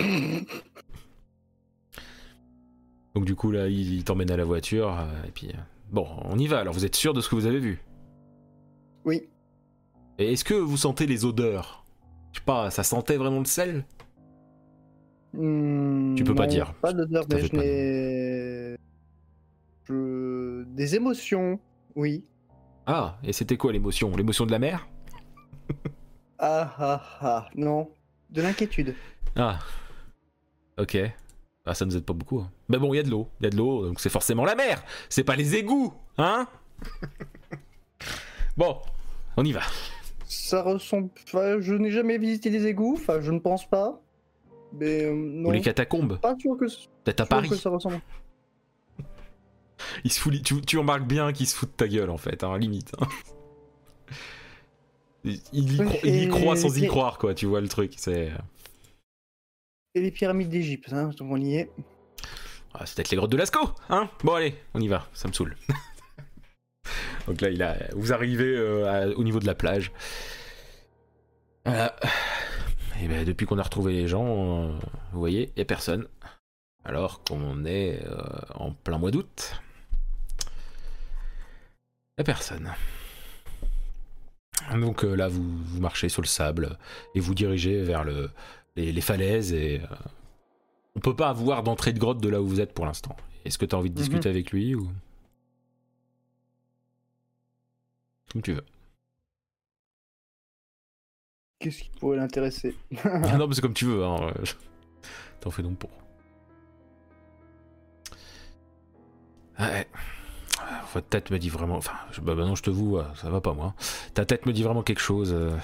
Donc 3.15 3.27
du 3.27 3.35
coup 3.35 3.51
là, 3.51 3.69
il, 3.69 3.93
il 3.93 4.05
t'emmène 4.05 4.31
à 4.31 4.39
la 4.39 4.45
voiture 4.45 4.97
euh, 4.99 5.25
et 5.27 5.33
puis 5.33 5.49
euh, 5.49 5.59
bon, 5.91 6.07
on 6.25 6.39
y 6.39 6.47
va. 6.47 6.61
Alors 6.61 6.73
vous 6.73 6.87
êtes 6.87 6.95
sûr 6.97 7.13
de 7.13 7.21
ce 7.21 7.29
que 7.29 7.35
vous 7.35 7.45
avez 7.45 7.59
vu? 7.59 7.83
Oui. 9.05 9.29
Et 10.19 10.33
est-ce 10.33 10.45
que 10.45 10.55
vous 10.55 10.79
sentez 10.79 11.07
les 11.07 11.27
odeurs? 11.27 11.85
Je 12.33 12.39
sais 12.39 12.45
pas, 12.45 12.71
ça 12.71 12.85
sentait 12.85 13.17
vraiment 13.19 13.41
le 13.41 13.45
sel? 13.45 13.85
Hmm, 15.33 16.15
Tu 16.17 16.25
peux 16.25 16.35
pas 16.35 16.47
dire. 16.47 16.73
Pas 16.75 16.93
d'odeur, 16.93 17.25
mais 17.31 17.41
je 17.47 17.55
n'ai. 17.57 18.77
Je... 19.85 20.65
Des 20.65 20.95
émotions, 20.97 21.59
oui. 21.95 22.25
Ah, 22.87 23.19
et 23.23 23.33
c'était 23.33 23.57
quoi 23.57 23.73
l'émotion? 23.73 24.15
L'émotion 24.17 24.47
de 24.47 24.51
la 24.51 24.59
mer? 24.59 24.89
Ah 26.39 26.75
ah 26.79 27.03
ah, 27.21 27.49
non. 27.55 27.91
De 28.31 28.43
l'inquiétude. 28.43 28.95
Ah, 29.37 29.59
ok. 30.79 30.97
Ah, 31.67 31.75
ça 31.75 31.85
nous 31.85 31.97
aide 31.97 32.05
pas 32.05 32.15
beaucoup. 32.15 32.41
hein. 32.41 32.51
Mais 32.69 32.79
bon, 32.79 32.93
il 32.95 32.97
y 32.97 33.01
a 33.01 33.03
de 33.03 33.11
l'eau, 33.11 33.29
il 33.41 33.45
y 33.45 33.47
a 33.47 33.51
de 33.51 33.57
l'eau, 33.57 33.87
donc 33.87 34.01
c'est 34.01 34.09
forcément 34.09 34.45
la 34.45 34.55
mer. 34.55 34.83
C'est 35.09 35.25
pas 35.25 35.37
les 35.37 35.55
égouts, 35.57 35.93
hein? 36.19 36.49
Bon, 38.57 38.79
on 39.37 39.45
y 39.45 39.53
va. 39.53 39.61
Ça 40.27 40.63
ressemble. 40.63 41.11
Enfin, 41.27 41.61
je 41.61 41.75
n'ai 41.75 41.91
jamais 41.91 42.19
visité 42.19 42.51
les 42.51 42.67
égouts, 42.67 42.95
enfin, 42.99 43.21
je 43.21 43.31
ne 43.31 43.39
pense 43.39 43.69
pas. 43.69 44.01
Mais 44.73 45.05
euh, 45.05 45.13
non. 45.15 45.49
Ou 45.49 45.53
les 45.53 45.61
catacombes, 45.61 46.19
Pas 46.21 46.37
sûr 46.39 46.57
que, 46.57 46.65
peut-être 47.05 47.21
à 47.21 47.25
que 47.25 47.29
Paris. 47.29 47.57
ça 47.57 47.71
ressemble. 47.71 48.01
Il 50.05 50.13
se 50.13 50.21
fout, 50.21 50.43
tu, 50.43 50.61
tu 50.63 50.79
remarques 50.79 51.07
bien 51.07 51.33
qu'il 51.33 51.47
se 51.47 51.57
fout 51.57 51.69
de 51.71 51.75
ta 51.75 51.89
gueule 51.89 52.11
en 52.11 52.19
fait, 52.19 52.45
hein, 52.45 52.57
limite. 52.59 52.93
hein. 53.01 53.07
Il, 55.25 55.39
il 55.53 55.73
y 56.15 56.23
il 56.23 56.29
croit 56.31 56.57
sans 56.57 56.75
y 56.79 56.87
croire, 56.87 57.19
quoi, 57.19 57.35
tu 57.35 57.45
vois 57.47 57.61
le 57.61 57.69
truc. 57.69 57.93
C'est 57.99 58.31
Et 59.95 60.01
les 60.01 60.11
pyramides 60.11 60.49
d'Égypte, 60.49 60.91
hein, 60.93 61.11
donc 61.19 61.29
on 61.31 61.37
y 61.37 61.57
est. 61.57 61.71
ah, 62.73 62.87
c'est 62.87 62.97
peut-être 62.97 63.11
les 63.11 63.17
grottes 63.19 63.31
de 63.33 63.37
Lascaux, 63.37 63.69
hein 63.91 64.09
Bon, 64.25 64.33
allez, 64.35 64.55
on 64.73 64.81
y 64.81 64.89
va, 64.89 65.09
ça 65.13 65.29
me 65.29 65.33
saoule. 65.35 65.57
Donc 67.27 67.43
là, 67.43 67.51
il 67.51 67.63
a... 67.63 67.77
vous 67.95 68.13
arrivez 68.15 68.57
euh, 68.57 68.87
à- 68.89 69.09
au 69.15 69.23
niveau 69.23 69.39
de 69.41 69.47
la 69.47 69.55
plage. 69.55 69.93
Voilà. 71.67 71.95
Et 73.03 73.09
ben, 73.09 73.25
depuis 73.25 73.47
qu'on 73.47 73.59
a 73.59 73.63
retrouvé 73.63 73.95
les 73.95 74.09
gens, 74.09 74.27
euh, 74.27 74.79
vous 75.13 75.19
voyez, 75.19 75.49
il 75.49 75.53
n'y 75.57 75.63
a 75.63 75.65
personne. 75.65 76.07
Alors 76.85 77.23
qu'on 77.25 77.65
est 77.65 78.05
euh, 78.05 78.23
en 78.55 78.73
plein 78.73 78.99
mois 78.99 79.11
d'août. 79.11 79.55
Il 80.43 82.21
n'y 82.21 82.23
a 82.23 82.25
personne. 82.25 82.71
Donc 84.73 85.05
euh, 85.05 85.15
là, 85.15 85.29
vous, 85.29 85.43
vous 85.43 85.81
marchez 85.81 86.11
sur 86.11 86.21
le 86.21 86.27
sable 86.27 86.79
et 87.15 87.21
vous 87.21 87.35
dirigez 87.35 87.83
vers 87.83 88.05
le, 88.05 88.31
les, 88.77 88.93
les 88.93 89.01
falaises. 89.01 89.55
Et 89.55 89.81
on 90.95 91.01
peut 91.01 91.17
pas 91.17 91.31
avoir 91.31 91.63
d'entrée 91.63 91.95
de 91.95 91.99
grotte 91.99 92.21
de 92.21 92.29
là 92.29 92.43
où 92.43 92.47
vous 92.47 92.61
êtes 92.61 92.75
pour 92.75 92.85
l'instant. 92.85 93.17
Est-ce 93.47 93.57
que 93.57 93.65
tu 93.65 93.75
as 93.75 93.79
envie 93.79 93.91
de 93.91 93.95
discuter 93.95 94.29
avec 94.29 94.51
lui 94.53 94.75
ou? 94.75 94.91
Comme 98.31 98.43
tu 98.43 98.53
veux. 98.53 98.65
Qu'est-ce 101.61 101.83
qui 101.83 101.91
pourrait 102.01 102.17
l'intéresser 102.17 102.75
Ah 103.05 103.37
non, 103.37 103.47
mais 103.47 103.55
c'est 103.55 103.61
comme 103.61 103.75
tu 103.75 103.85
veux. 103.85 104.03
Hein. 104.05 104.17
euh, 104.35 104.45
T'en 105.41 105.51
fais 105.51 105.63
donc 105.63 105.79
pour. 105.79 105.91
Ah 109.59 109.69
ouais. 109.69 109.87
Ah, 110.59 110.83
Votre 110.95 111.07
tête 111.09 111.31
me 111.31 111.39
dit 111.39 111.51
vraiment. 111.51 111.77
Enfin, 111.77 111.93
je... 112.13 112.23
bah, 112.23 112.35
bah 112.35 112.47
non, 112.47 112.55
je 112.55 112.63
te 112.63 112.71
euh, 112.71 113.05
ça 113.15 113.29
va 113.29 113.43
pas 113.43 113.53
moi. 113.53 113.75
Ta 114.15 114.25
tête 114.25 114.47
me 114.47 114.53
dit 114.55 114.63
vraiment 114.63 114.83
quelque 114.83 115.03
chose. 115.03 115.33
euh. 115.35 115.55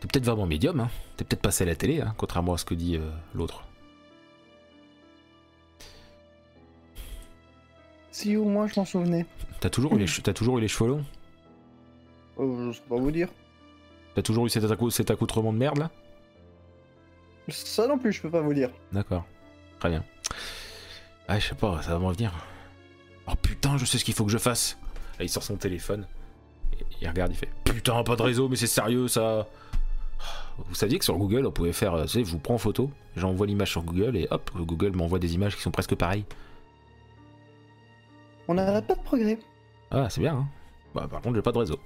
T'es 0.00 0.08
peut-être 0.08 0.26
vraiment 0.26 0.46
médium, 0.46 0.80
hein. 0.80 0.90
T'es 1.16 1.24
peut-être 1.24 1.40
passé 1.42 1.64
à 1.64 1.66
la 1.66 1.74
télé, 1.76 2.02
hein, 2.02 2.14
contrairement 2.18 2.52
à 2.52 2.58
ce 2.58 2.66
que 2.66 2.74
dit 2.74 2.96
euh, 2.96 3.10
l'autre. 3.34 3.64
Si 8.10 8.36
au 8.36 8.44
moins 8.44 8.66
je 8.66 8.78
m'en 8.78 8.84
souvenais. 8.84 9.24
T'as 9.60 9.70
toujours, 9.70 9.94
eu 9.94 9.98
les 9.98 10.06
toujours 10.34 10.58
eu 10.58 10.60
les 10.60 10.68
cheveux 10.68 10.90
longs? 10.90 11.04
Oh, 12.36 12.66
je 12.66 12.72
sais 12.72 12.82
pas 12.86 12.96
vous 12.96 13.10
dire. 13.10 13.28
T'as 14.14 14.22
toujours 14.22 14.46
eu 14.46 14.50
cet, 14.50 14.64
accou- 14.64 14.90
cet 14.90 15.10
accoutrement 15.10 15.52
de 15.52 15.58
merde 15.58 15.78
là? 15.78 15.90
Ça 17.48 17.86
non 17.86 17.98
plus, 17.98 18.12
je 18.12 18.22
peux 18.22 18.30
pas 18.30 18.40
vous 18.40 18.54
dire. 18.54 18.70
D'accord. 18.92 19.24
Très 19.80 19.88
bien. 19.90 20.04
Ah, 21.28 21.38
je 21.38 21.48
sais 21.48 21.54
pas, 21.54 21.82
ça 21.82 21.90
va 21.92 21.98
m'en 21.98 22.10
venir. 22.12 22.32
Oh 23.26 23.34
putain, 23.40 23.76
je 23.78 23.84
sais 23.84 23.98
ce 23.98 24.04
qu'il 24.04 24.14
faut 24.14 24.24
que 24.24 24.30
je 24.30 24.38
fasse. 24.38 24.78
Là, 25.18 25.24
il 25.24 25.28
sort 25.28 25.42
son 25.42 25.56
téléphone. 25.56 26.06
Et 26.72 26.84
il 27.00 27.08
regarde, 27.08 27.32
il 27.32 27.36
fait 27.36 27.48
Putain, 27.64 28.02
pas 28.04 28.16
de 28.16 28.22
réseau, 28.22 28.48
mais 28.48 28.56
c'est 28.56 28.66
sérieux 28.66 29.08
ça. 29.08 29.46
Vous 30.68 30.74
saviez 30.74 30.98
que 30.98 31.04
sur 31.04 31.16
Google, 31.16 31.46
on 31.46 31.50
pouvait 31.50 31.72
faire. 31.72 31.94
euh, 31.94 32.02
Tu 32.04 32.08
sais, 32.10 32.24
je 32.24 32.30
vous 32.30 32.38
prends 32.38 32.54
en 32.54 32.58
photo, 32.58 32.90
j'envoie 33.16 33.46
l'image 33.46 33.70
sur 33.70 33.82
Google 33.82 34.16
et 34.16 34.28
hop, 34.30 34.50
Google 34.54 34.92
m'envoie 34.94 35.18
des 35.18 35.34
images 35.34 35.56
qui 35.56 35.62
sont 35.62 35.70
presque 35.70 35.94
pareilles. 35.94 36.24
On 38.48 38.54
n'arrête 38.54 38.86
pas 38.86 38.94
de 38.94 39.00
progrès. 39.02 39.38
Ah, 39.90 40.08
c'est 40.10 40.20
bien, 40.20 40.34
hein. 40.36 40.46
Bah, 40.94 41.08
par 41.10 41.20
contre, 41.22 41.36
j'ai 41.36 41.42
pas 41.42 41.52
de 41.52 41.58
réseau. 41.58 41.78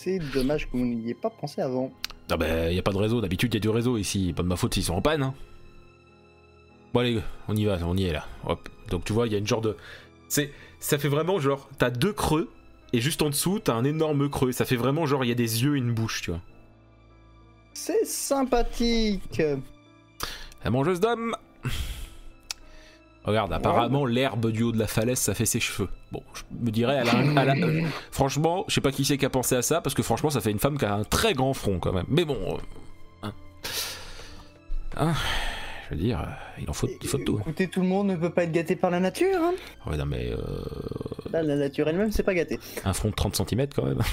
C'est 0.00 0.20
dommage 0.32 0.66
que 0.66 0.76
vous 0.76 0.84
n'y 0.84 1.06
ayez 1.06 1.14
pas 1.14 1.28
pensé 1.28 1.60
avant. 1.60 1.90
Ah, 2.30 2.36
bah, 2.36 2.70
y 2.70 2.78
a 2.78 2.82
pas 2.82 2.92
de 2.92 2.98
réseau. 2.98 3.20
D'habitude, 3.20 3.52
y 3.52 3.56
a 3.56 3.60
du 3.60 3.68
réseau 3.68 3.96
ici. 3.96 4.32
Pas 4.32 4.44
de 4.44 4.48
ma 4.48 4.54
faute 4.54 4.74
s'ils 4.74 4.84
sont 4.84 4.94
en 4.94 5.02
panne, 5.02 5.24
hein. 5.24 5.34
Bon, 6.94 7.00
allez, 7.00 7.20
on 7.48 7.56
y 7.56 7.64
va, 7.64 7.78
on 7.82 7.96
y 7.96 8.04
est 8.04 8.12
là. 8.12 8.24
Hop. 8.46 8.68
Donc, 8.90 9.04
tu 9.04 9.12
vois, 9.12 9.26
il 9.26 9.32
y 9.32 9.34
a 9.34 9.38
une 9.38 9.46
genre 9.46 9.60
de. 9.60 9.76
C'est. 10.28 10.52
Ça 10.78 10.98
fait 10.98 11.08
vraiment 11.08 11.40
genre. 11.40 11.68
T'as 11.78 11.90
deux 11.90 12.12
creux, 12.12 12.48
et 12.92 13.00
juste 13.00 13.22
en 13.22 13.30
dessous, 13.30 13.58
t'as 13.58 13.74
un 13.74 13.82
énorme 13.82 14.30
creux. 14.30 14.52
Ça 14.52 14.64
fait 14.64 14.76
vraiment 14.76 15.04
genre, 15.04 15.24
il 15.24 15.28
y 15.28 15.32
a 15.32 15.34
des 15.34 15.64
yeux 15.64 15.74
et 15.74 15.78
une 15.78 15.92
bouche, 15.92 16.22
tu 16.22 16.30
vois. 16.30 16.42
C'est 17.74 18.06
sympathique. 18.06 19.42
La 20.62 20.70
mangeuse 20.70 21.00
d'hommes 21.00 21.34
Regarde, 23.24 23.52
apparemment, 23.52 24.06
l'herbe 24.06 24.50
du 24.50 24.62
haut 24.62 24.72
de 24.72 24.78
la 24.78 24.86
falaise, 24.86 25.18
ça 25.18 25.34
fait 25.34 25.44
ses 25.44 25.60
cheveux. 25.60 25.88
Bon, 26.12 26.22
je 26.34 26.42
me 26.64 26.70
dirais, 26.70 27.00
elle 27.02 27.08
a 27.08 27.16
un- 27.16 27.36
elle 27.36 27.50
a- 27.50 27.66
euh, 27.66 27.82
franchement, 28.10 28.64
je 28.68 28.74
sais 28.74 28.80
pas 28.80 28.90
qui 28.92 29.04
c'est 29.04 29.18
qui 29.18 29.26
a 29.26 29.30
pensé 29.30 29.54
à 29.56 29.60
ça, 29.62 29.80
parce 29.82 29.94
que 29.94 30.02
franchement, 30.02 30.30
ça 30.30 30.40
fait 30.40 30.50
une 30.50 30.58
femme 30.58 30.78
qui 30.78 30.84
a 30.86 30.94
un 30.94 31.04
très 31.04 31.34
grand 31.34 31.52
front 31.52 31.78
quand 31.78 31.92
même. 31.92 32.06
Mais 32.08 32.24
bon. 32.24 32.38
euh, 32.56 33.26
hein. 33.28 33.32
Hein, 34.96 35.12
je 35.90 35.94
veux 35.94 36.00
dire, 36.00 36.20
euh, 36.20 36.24
il 36.62 36.70
en 36.70 36.72
faut, 36.72 36.88
il 37.02 37.08
faut 37.08 37.18
de 37.18 37.24
tout. 37.24 37.38
Écoutez, 37.40 37.68
tout 37.68 37.80
le 37.82 37.86
monde 37.86 38.06
ne 38.08 38.16
peut 38.16 38.30
pas 38.30 38.44
être 38.44 38.52
gâté 38.52 38.76
par 38.76 38.90
la 38.90 39.00
nature. 39.00 39.38
Hein. 39.42 39.54
Ouais, 39.86 39.96
non, 39.96 40.06
mais 40.06 40.30
euh, 40.32 40.38
Là, 41.32 41.42
la 41.42 41.56
nature 41.56 41.88
elle-même, 41.88 42.10
c'est 42.12 42.22
pas 42.22 42.34
gâté. 42.34 42.58
un 42.84 42.92
front 42.94 43.10
de 43.10 43.14
30 43.14 43.36
cm 43.36 43.66
quand 43.74 43.84
même. 43.84 44.00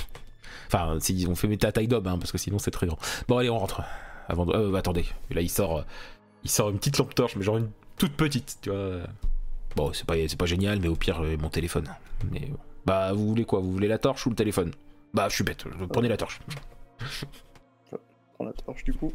Enfin, 0.68 0.98
si 1.00 1.28
on 1.30 1.36
fait 1.36 1.48
mettre 1.48 1.68
à 1.68 1.72
taille 1.72 1.88
d'homme, 1.88 2.08
hein, 2.08 2.18
parce 2.18 2.32
que 2.32 2.40
sinon 2.40 2.58
c'est 2.58 2.72
très 2.72 2.88
grand. 2.88 2.98
Bon, 3.28 3.38
allez, 3.38 3.52
on 3.52 3.60
rentre. 3.60 3.84
Avant 4.28 4.48
de... 4.48 4.54
euh, 4.56 4.74
attendez, 4.74 5.06
là 5.30 5.42
il 5.42 5.50
sort, 5.50 5.86
il 6.44 6.50
sort 6.50 6.72
une 6.72 6.80
petite 6.80 6.98
lampe 6.98 7.14
torche, 7.14 7.36
mais 7.36 7.44
genre 7.44 7.58
une 7.58 7.70
toute 7.98 8.14
petite, 8.14 8.58
tu 8.62 8.70
vois. 8.70 9.02
Bon, 9.76 9.92
c'est 9.94 10.06
pas, 10.06 10.16
c'est 10.28 10.38
pas 10.38 10.46
génial, 10.46 10.80
mais 10.80 10.88
au 10.88 10.96
pire, 10.96 11.22
euh, 11.22 11.38
mon 11.38 11.50
téléphone. 11.50 11.88
Mais 12.32 12.40
bon. 12.40 12.58
bah, 12.86 13.14
vous 13.14 13.28
voulez 13.28 13.46
quoi? 13.46 13.60
Vous 13.60 13.72
voulez 13.72 13.88
la 13.88 13.98
torche 13.98 14.26
ou 14.26 14.30
le 14.30 14.36
téléphone? 14.36 14.72
Bah, 15.14 15.28
je 15.30 15.36
suis 15.36 15.44
bête. 15.44 15.66
Prenez 15.92 16.08
la 16.08 16.18
torche. 16.18 16.40
Prends 18.36 18.46
la 18.46 18.54
torche 18.54 18.84
du 18.84 18.94
coup. 18.94 19.14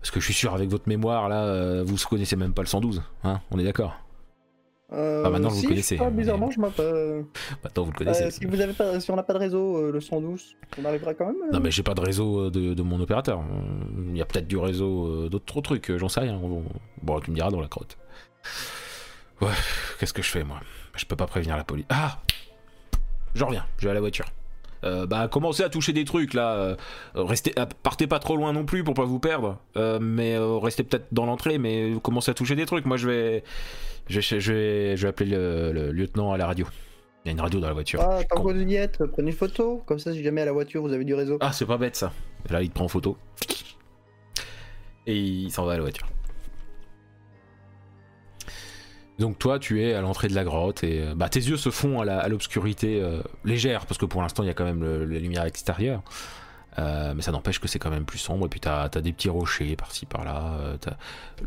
Parce 0.00 0.10
que 0.10 0.20
je 0.20 0.24
suis 0.24 0.34
sûr, 0.34 0.54
avec 0.54 0.70
votre 0.70 0.88
mémoire, 0.88 1.28
là, 1.28 1.44
euh, 1.44 1.84
vous 1.84 1.96
connaissez 2.08 2.36
même 2.36 2.54
pas 2.54 2.62
le 2.62 2.68
112, 2.68 3.02
hein 3.24 3.40
On 3.50 3.58
est 3.58 3.64
d'accord 3.64 3.98
Euh, 4.92 5.22
Ah, 5.24 5.30
maintenant, 5.30 5.50
vous 5.50 5.54
si, 5.56 5.62
le 5.62 5.68
connaissez, 5.68 5.94
je 5.96 6.00
crois, 6.00 6.10
mais- 6.10 6.16
bizarrement, 6.18 6.50
je 6.50 6.60
m'appelle. 6.60 7.24
Maintenant, 7.62 7.84
vous 7.84 7.92
le 7.92 7.96
connaissez. 7.98 8.30
si, 8.32 8.44
vous 8.44 8.60
avez 8.60 8.72
pas, 8.72 8.98
si 8.98 9.10
on 9.12 9.16
n'a 9.16 9.22
pas 9.22 9.34
de 9.34 9.38
réseau, 9.38 9.76
euh, 9.76 9.92
le 9.92 10.00
112, 10.00 10.56
on 10.80 10.84
arrivera 10.84 11.14
quand 11.14 11.26
même. 11.26 11.36
euh 11.48 11.52
Non 11.52 11.60
mais 11.60 11.70
j'ai 11.70 11.84
pas 11.84 11.94
de 11.94 12.00
réseau 12.00 12.46
euh, 12.46 12.50
de, 12.50 12.74
de 12.74 12.82
mon 12.82 13.00
opérateur. 13.00 13.38
Euh, 13.40 14.02
Il 14.10 14.16
y 14.16 14.20
a 14.22 14.24
peut-être 14.24 14.48
du 14.48 14.56
réseau 14.56 15.06
euh, 15.06 15.28
d'autres 15.28 15.60
trucs, 15.60 15.90
euh, 15.90 15.98
j'en 15.98 16.08
sais 16.08 16.20
rien. 16.20 16.36
Bon, 16.38 16.64
Bon, 17.02 17.20
tu 17.20 17.30
me 17.30 17.36
diras 17.36 17.50
dans 17.50 17.60
la 17.60 17.68
crotte. 17.68 17.96
Ouais, 19.40 19.48
qu'est-ce 19.98 20.12
que 20.12 20.22
je 20.22 20.28
fais 20.30 20.42
moi? 20.44 20.60
Je 20.96 21.04
peux 21.06 21.16
pas 21.16 21.26
prévenir 21.26 21.56
la 21.56 21.64
police. 21.64 21.86
Ah 21.88 22.18
Je 23.34 23.44
reviens, 23.44 23.64
je 23.78 23.84
vais 23.84 23.90
à 23.92 23.94
la 23.94 24.00
voiture. 24.00 24.26
Euh, 24.84 25.06
bah 25.06 25.28
commencez 25.28 25.62
à 25.62 25.68
toucher 25.68 25.92
des 25.92 26.04
trucs 26.04 26.34
là. 26.34 26.54
euh, 26.54 26.76
restez, 27.14 27.52
euh, 27.58 27.66
partez 27.82 28.06
pas 28.06 28.18
trop 28.18 28.36
loin 28.36 28.52
non 28.52 28.64
plus 28.64 28.82
pour 28.84 28.94
pas 28.94 29.04
vous 29.04 29.18
perdre. 29.20 29.58
Euh, 29.76 29.98
mais 30.00 30.36
restez 30.38 30.82
peut-être 30.84 31.06
dans 31.12 31.26
l'entrée, 31.26 31.58
mais 31.58 31.92
commencez 32.02 32.30
à 32.30 32.34
toucher 32.34 32.56
des 32.56 32.66
trucs. 32.66 32.86
Moi 32.86 32.96
je 32.96 33.08
vais, 33.08 33.44
je 34.08 34.20
vais, 34.20 34.40
je 34.40 34.52
vais, 34.52 34.96
je 34.96 35.02
vais 35.02 35.08
appeler 35.08 35.30
le, 35.30 35.72
le 35.72 35.92
lieutenant 35.92 36.32
à 36.32 36.38
la 36.38 36.46
radio. 36.46 36.66
Il 37.24 37.28
y 37.28 37.30
a 37.30 37.32
une 37.32 37.40
radio 37.40 37.60
dans 37.60 37.66
la 37.68 37.74
voiture. 37.74 38.00
Ah, 38.02 38.12
Je 38.12 38.18
suis 38.20 38.26
tant 38.28 38.36
con. 38.36 38.44
que 38.48 38.52
vous 38.54 38.62
y 38.62 38.76
êtes, 38.76 39.04
prenez 39.12 39.30
une 39.30 39.36
photo, 39.36 39.82
comme 39.84 39.98
ça 39.98 40.12
si 40.14 40.22
jamais 40.24 40.40
à 40.40 40.46
la 40.46 40.52
voiture 40.52 40.80
vous 40.80 40.92
avez 40.94 41.04
du 41.04 41.12
réseau. 41.14 41.36
Ah, 41.40 41.52
c'est 41.52 41.66
pas 41.66 41.76
bête 41.76 41.94
ça. 41.96 42.12
Là, 42.48 42.62
il 42.62 42.70
te 42.70 42.74
prend 42.74 42.86
en 42.86 42.88
photo. 42.88 43.18
Et 45.06 45.16
il 45.18 45.50
s'en 45.50 45.64
va 45.66 45.72
à 45.72 45.76
la 45.76 45.82
voiture. 45.82 46.06
Donc 49.20 49.38
toi, 49.38 49.58
tu 49.58 49.82
es 49.84 49.92
à 49.94 50.00
l'entrée 50.00 50.28
de 50.28 50.34
la 50.34 50.44
grotte 50.44 50.82
et 50.82 51.02
euh, 51.02 51.14
bah, 51.14 51.28
tes 51.28 51.40
yeux 51.40 51.56
se 51.58 51.68
font 51.70 52.00
à 52.00 52.26
l'obscurité 52.28 53.00
euh, 53.02 53.20
légère 53.44 53.84
parce 53.86 53.98
que 53.98 54.06
pour 54.06 54.22
l'instant 54.22 54.42
il 54.42 54.46
y 54.46 54.50
a 54.50 54.54
quand 54.54 54.64
même 54.64 54.80
le- 54.82 55.04
la 55.04 55.18
lumière 55.20 55.44
extérieure. 55.44 56.02
Euh, 56.78 57.12
mais 57.14 57.20
ça 57.22 57.30
n'empêche 57.32 57.60
que 57.60 57.68
c'est 57.68 57.78
quand 57.80 57.90
même 57.90 58.04
plus 58.06 58.18
sombre 58.18 58.46
et 58.46 58.48
puis 58.48 58.60
t'as 58.60 58.84
as 58.84 58.88
des 58.88 59.12
petits 59.12 59.28
rochers 59.28 59.76
par-ci 59.76 60.06
par-là. 60.06 60.54
euh, 60.60 60.76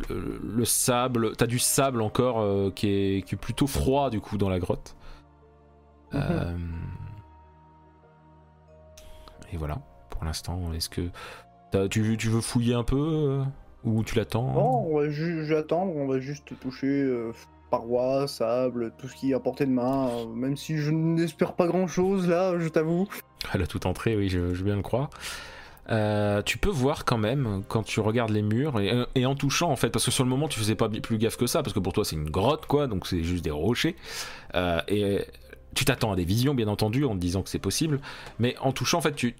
le, 0.09 0.39
le 0.43 0.65
sable, 0.65 1.35
t'as 1.35 1.47
du 1.47 1.57
sable 1.59 2.01
encore 2.01 2.41
euh, 2.41 2.69
qui, 2.75 2.89
est, 2.89 3.21
qui 3.25 3.35
est 3.35 3.37
plutôt 3.37 3.65
froid 3.65 4.09
du 4.11 4.19
coup 4.21 4.37
dans 4.37 4.49
la 4.49 4.59
grotte. 4.59 4.95
Mhm. 6.11 6.59
Et 9.51 9.57
voilà, 9.57 9.79
pour 10.11 10.25
l'instant, 10.25 10.71
est-ce 10.73 10.89
que 10.89 11.01
tu, 11.89 12.01
veux- 12.01 12.17
tu 12.17 12.29
veux 12.29 12.41
fouiller 12.41 12.75
un 12.75 12.83
peu 12.83 13.41
ou 13.83 14.03
tu 14.03 14.15
l'attends? 14.15 14.53
Non, 14.53 14.87
on 14.91 14.97
va 14.99 15.09
ju- 15.09 15.45
je 15.45 15.53
vais 15.53 15.59
attendre, 15.59 15.95
on 15.95 16.05
va 16.07 16.19
juste 16.19 16.53
toucher 16.59 17.09
parois, 17.73 18.27
sable, 18.27 18.93
tout 18.99 19.07
ce 19.07 19.15
qui 19.15 19.31
est 19.31 19.33
à 19.33 19.39
portée 19.39 19.65
de 19.65 19.71
main, 19.71 20.07
euh, 20.09 20.27
même 20.27 20.55
si 20.55 20.77
je 20.77 20.91
n'espère 20.91 21.53
pas 21.53 21.65
grand 21.65 21.87
chose 21.87 22.29
là, 22.29 22.53
je 22.59 22.67
t'avoue. 22.67 23.07
Elle 23.51 23.63
a 23.63 23.67
tout 23.67 23.87
entré, 23.87 24.15
oui, 24.15 24.29
je, 24.29 24.37
veux 24.37 24.63
bien 24.63 24.75
le 24.75 24.83
croire. 24.83 25.09
Euh, 25.89 26.43
tu 26.43 26.59
peux 26.59 26.69
voir 26.69 27.03
quand 27.03 27.17
même 27.17 27.63
quand 27.67 27.81
tu 27.81 27.99
regardes 27.99 28.29
les 28.29 28.43
murs 28.43 28.79
et, 28.79 28.93
et 29.15 29.25
en 29.25 29.33
touchant 29.33 29.71
en 29.71 29.75
fait 29.75 29.89
parce 29.89 30.05
que 30.05 30.11
sur 30.11 30.23
le 30.23 30.29
moment 30.29 30.47
tu 30.47 30.57
faisais 30.57 30.75
pas 30.75 30.87
plus 30.87 31.17
gaffe 31.17 31.35
que 31.35 31.45
ça 31.45 31.61
parce 31.61 31.73
que 31.73 31.79
pour 31.79 31.91
toi 31.91 32.05
c'est 32.05 32.15
une 32.15 32.29
grotte 32.29 32.67
quoi 32.67 32.87
donc 32.87 33.05
c'est 33.05 33.21
juste 33.21 33.43
des 33.43 33.51
rochers 33.51 33.97
Euh, 34.55 34.79
et 34.87 35.25
tu 35.75 35.83
t'attends 35.83 36.13
à 36.13 36.15
des 36.15 36.23
visions 36.23 36.55
bien 36.55 36.69
entendu 36.69 37.03
en 37.03 37.15
te 37.15 37.19
disant 37.19 37.41
que 37.41 37.49
c'est 37.49 37.59
possible 37.59 37.99
mais 38.39 38.55
en 38.61 38.71
touchant 38.71 38.99
en 38.99 39.01
fait 39.01 39.13
tu, 39.13 39.35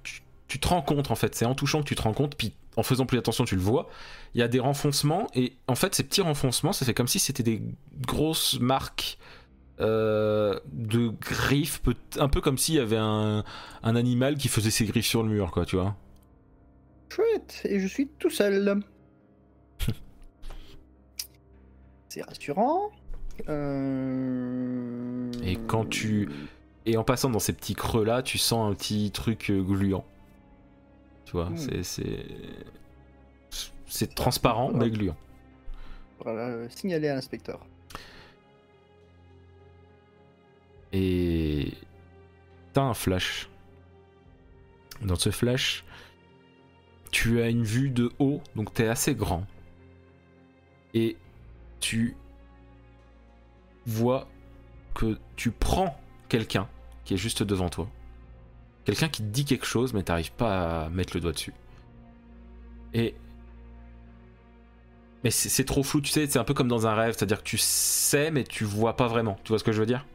tu 0.53 0.59
te 0.59 0.67
rends 0.67 0.84
compte 0.84 1.09
en 1.09 1.15
fait 1.15 1.34
c'est 1.34 1.45
en 1.45 1.55
touchant 1.55 1.80
que 1.81 1.88
tu 1.88 1.95
te 1.95 2.03
rends 2.03 2.13
compte 2.13 2.35
puis 2.35 2.53
en 2.77 2.84
faisant 2.84 3.07
plus 3.07 3.17
attention 3.17 3.43
tu 3.43 3.55
le 3.55 3.61
vois 3.61 3.89
il 4.35 4.39
y 4.39 4.43
a 4.43 4.47
des 4.47 4.59
renfoncements 4.59 5.25
et 5.34 5.53
en 5.67 5.73
fait 5.73 5.95
ces 5.95 6.03
petits 6.03 6.21
renfoncements 6.21 6.73
ça 6.73 6.85
fait 6.85 6.93
comme 6.93 7.07
si 7.07 7.17
c'était 7.17 7.41
des 7.41 7.59
grosses 8.05 8.59
marques 8.59 9.17
euh, 9.80 10.59
de 10.71 11.07
griffes 11.07 11.81
un 12.19 12.27
peu 12.30 12.39
comme 12.39 12.59
s'il 12.59 12.75
y 12.75 12.80
avait 12.80 12.97
un, 12.99 13.43
un 13.81 13.95
animal 13.95 14.35
qui 14.38 14.47
faisait 14.47 14.69
ses 14.69 14.85
griffes 14.85 15.07
sur 15.07 15.23
le 15.23 15.30
mur 15.30 15.49
quoi 15.49 15.65
tu 15.65 15.75
vois 15.75 15.95
Chouette, 17.09 17.61
et 17.65 17.80
je 17.80 17.88
suis 17.88 18.07
tout 18.19 18.30
seul. 18.30 18.80
C'est 22.09 22.21
rassurant. 22.23 22.89
Euh... 23.49 25.31
Et 25.43 25.57
quand 25.67 25.85
tu- 25.89 26.30
Et 26.85 26.97
en 26.97 27.03
passant 27.03 27.30
dans 27.30 27.39
ces 27.39 27.53
petits 27.53 27.75
creux 27.75 28.03
là, 28.05 28.21
tu 28.23 28.38
sens 28.38 28.71
un 28.71 28.75
petit 28.75 29.11
truc 29.11 29.49
euh, 29.49 29.61
gluant. 29.61 30.05
Tu 31.25 31.31
vois, 31.33 31.49
Mm. 31.49 31.57
c'est 31.57 31.83
c'est 31.83 32.25
c'est 33.87 34.15
transparent 34.15 34.71
mais 34.73 34.89
gluant. 34.89 35.15
Voilà, 36.19 36.47
euh, 36.47 36.67
signaler 36.69 37.09
à 37.09 37.15
l'inspecteur. 37.15 37.59
Et 40.91 41.73
t'as 42.73 42.81
un 42.83 42.93
flash. 42.93 43.49
Dans 45.01 45.15
ce 45.15 45.31
flash, 45.31 45.83
tu 47.11 47.41
as 47.41 47.49
une 47.49 47.63
vue 47.63 47.89
de 47.89 48.11
haut, 48.19 48.41
donc 48.55 48.73
t'es 48.73 48.87
assez 48.87 49.15
grand. 49.15 49.45
Et 50.93 51.17
tu 51.79 52.15
vois 53.85 54.27
que 54.93 55.17
tu 55.35 55.51
prends 55.51 55.99
quelqu'un 56.29 56.69
qui 57.03 57.15
est 57.15 57.17
juste 57.17 57.43
devant 57.43 57.69
toi. 57.69 57.87
Quelqu'un 58.85 59.07
qui 59.10 59.22
te 59.22 59.27
dit 59.27 59.45
quelque 59.45 59.65
chose, 59.65 59.93
mais 59.93 60.03
t'arrives 60.03 60.34
pas 60.34 60.85
à 60.85 60.89
mettre 60.89 61.15
le 61.15 61.22
doigt 61.22 61.31
dessus. 61.31 61.53
Et. 62.93 63.15
Mais 65.23 65.31
c'est 65.31 65.64
trop 65.64 65.84
flou, 65.84 66.01
tu 66.01 66.11
sais, 66.11 66.27
c'est 66.27 66.38
un 66.39 66.43
peu 66.43 66.53
comme 66.53 66.68
dans 66.68 66.85
un 66.85 66.95
rêve, 66.95 67.14
c'est-à-dire 67.18 67.38
que 67.39 67.47
tu 67.47 67.57
sais, 67.57 68.30
mais 68.30 68.43
tu 68.43 68.65
vois 68.65 68.97
pas 68.97 69.07
vraiment. 69.07 69.39
Tu 69.45 69.49
vois 69.49 69.60
ce 69.60 69.64
que 69.64 69.72
je 69.72 69.80
veux 69.80 69.85
dire? 69.85 70.05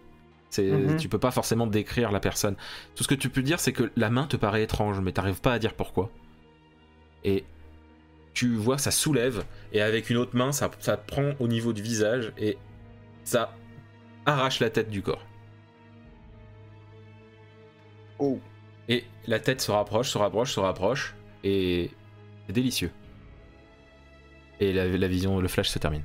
C'est, 0.51 0.71
Mhm. 0.71 0.97
Tu 0.99 1.09
peux 1.09 1.19
pas 1.19 1.31
forcément 1.31 1.67
décrire 1.67 2.13
la 2.13 2.21
personne. 2.21 2.57
Tout 2.95 3.05
ce 3.05 3.09
que 3.09 3.15
tu 3.15 3.31
peux 3.31 3.43
dire, 3.43 3.59
c'est 3.59 3.73
que 3.73 3.91
la 3.97 4.11
main 4.11 4.27
te 4.27 4.37
paraît 4.37 4.63
étrange, 4.63 5.01
mais 5.01 5.13
t'arrives 5.13 5.41
pas 5.41 5.55
à 5.55 5.59
dire 5.59 5.75
pourquoi. 5.75 6.11
Et 7.25 7.45
tu 8.35 8.55
vois, 8.55 8.79
ça 8.79 8.91
soulève, 8.91 9.45
et 9.73 9.81
avec 9.81 10.11
une 10.11 10.17
autre 10.19 10.37
main, 10.37 10.53
ça, 10.53 10.71
ça 10.79 10.97
prend 10.97 11.33
au 11.41 11.49
niveau 11.49 11.73
du 11.73 11.83
visage, 11.83 12.33
et 12.39 12.59
ça 13.25 13.57
arrache 14.27 14.61
la 14.61 14.71
tête 14.71 14.91
du 14.91 15.03
corps. 15.03 15.27
Oh. 18.19 18.41
Et 18.89 19.05
la 19.27 19.39
tête 19.39 19.61
se 19.61 19.71
rapproche, 19.71 20.11
se 20.11 20.19
rapproche, 20.19 20.53
se 20.53 20.61
rapproche, 20.61 21.15
et 21.45 21.91
c'est 22.47 22.53
délicieux. 22.53 22.91
Et 24.61 24.73
la, 24.73 24.87
la 24.87 25.09
vision, 25.09 25.41
le 25.41 25.49
flash 25.49 25.69
se 25.69 25.79
termine. 25.79 26.03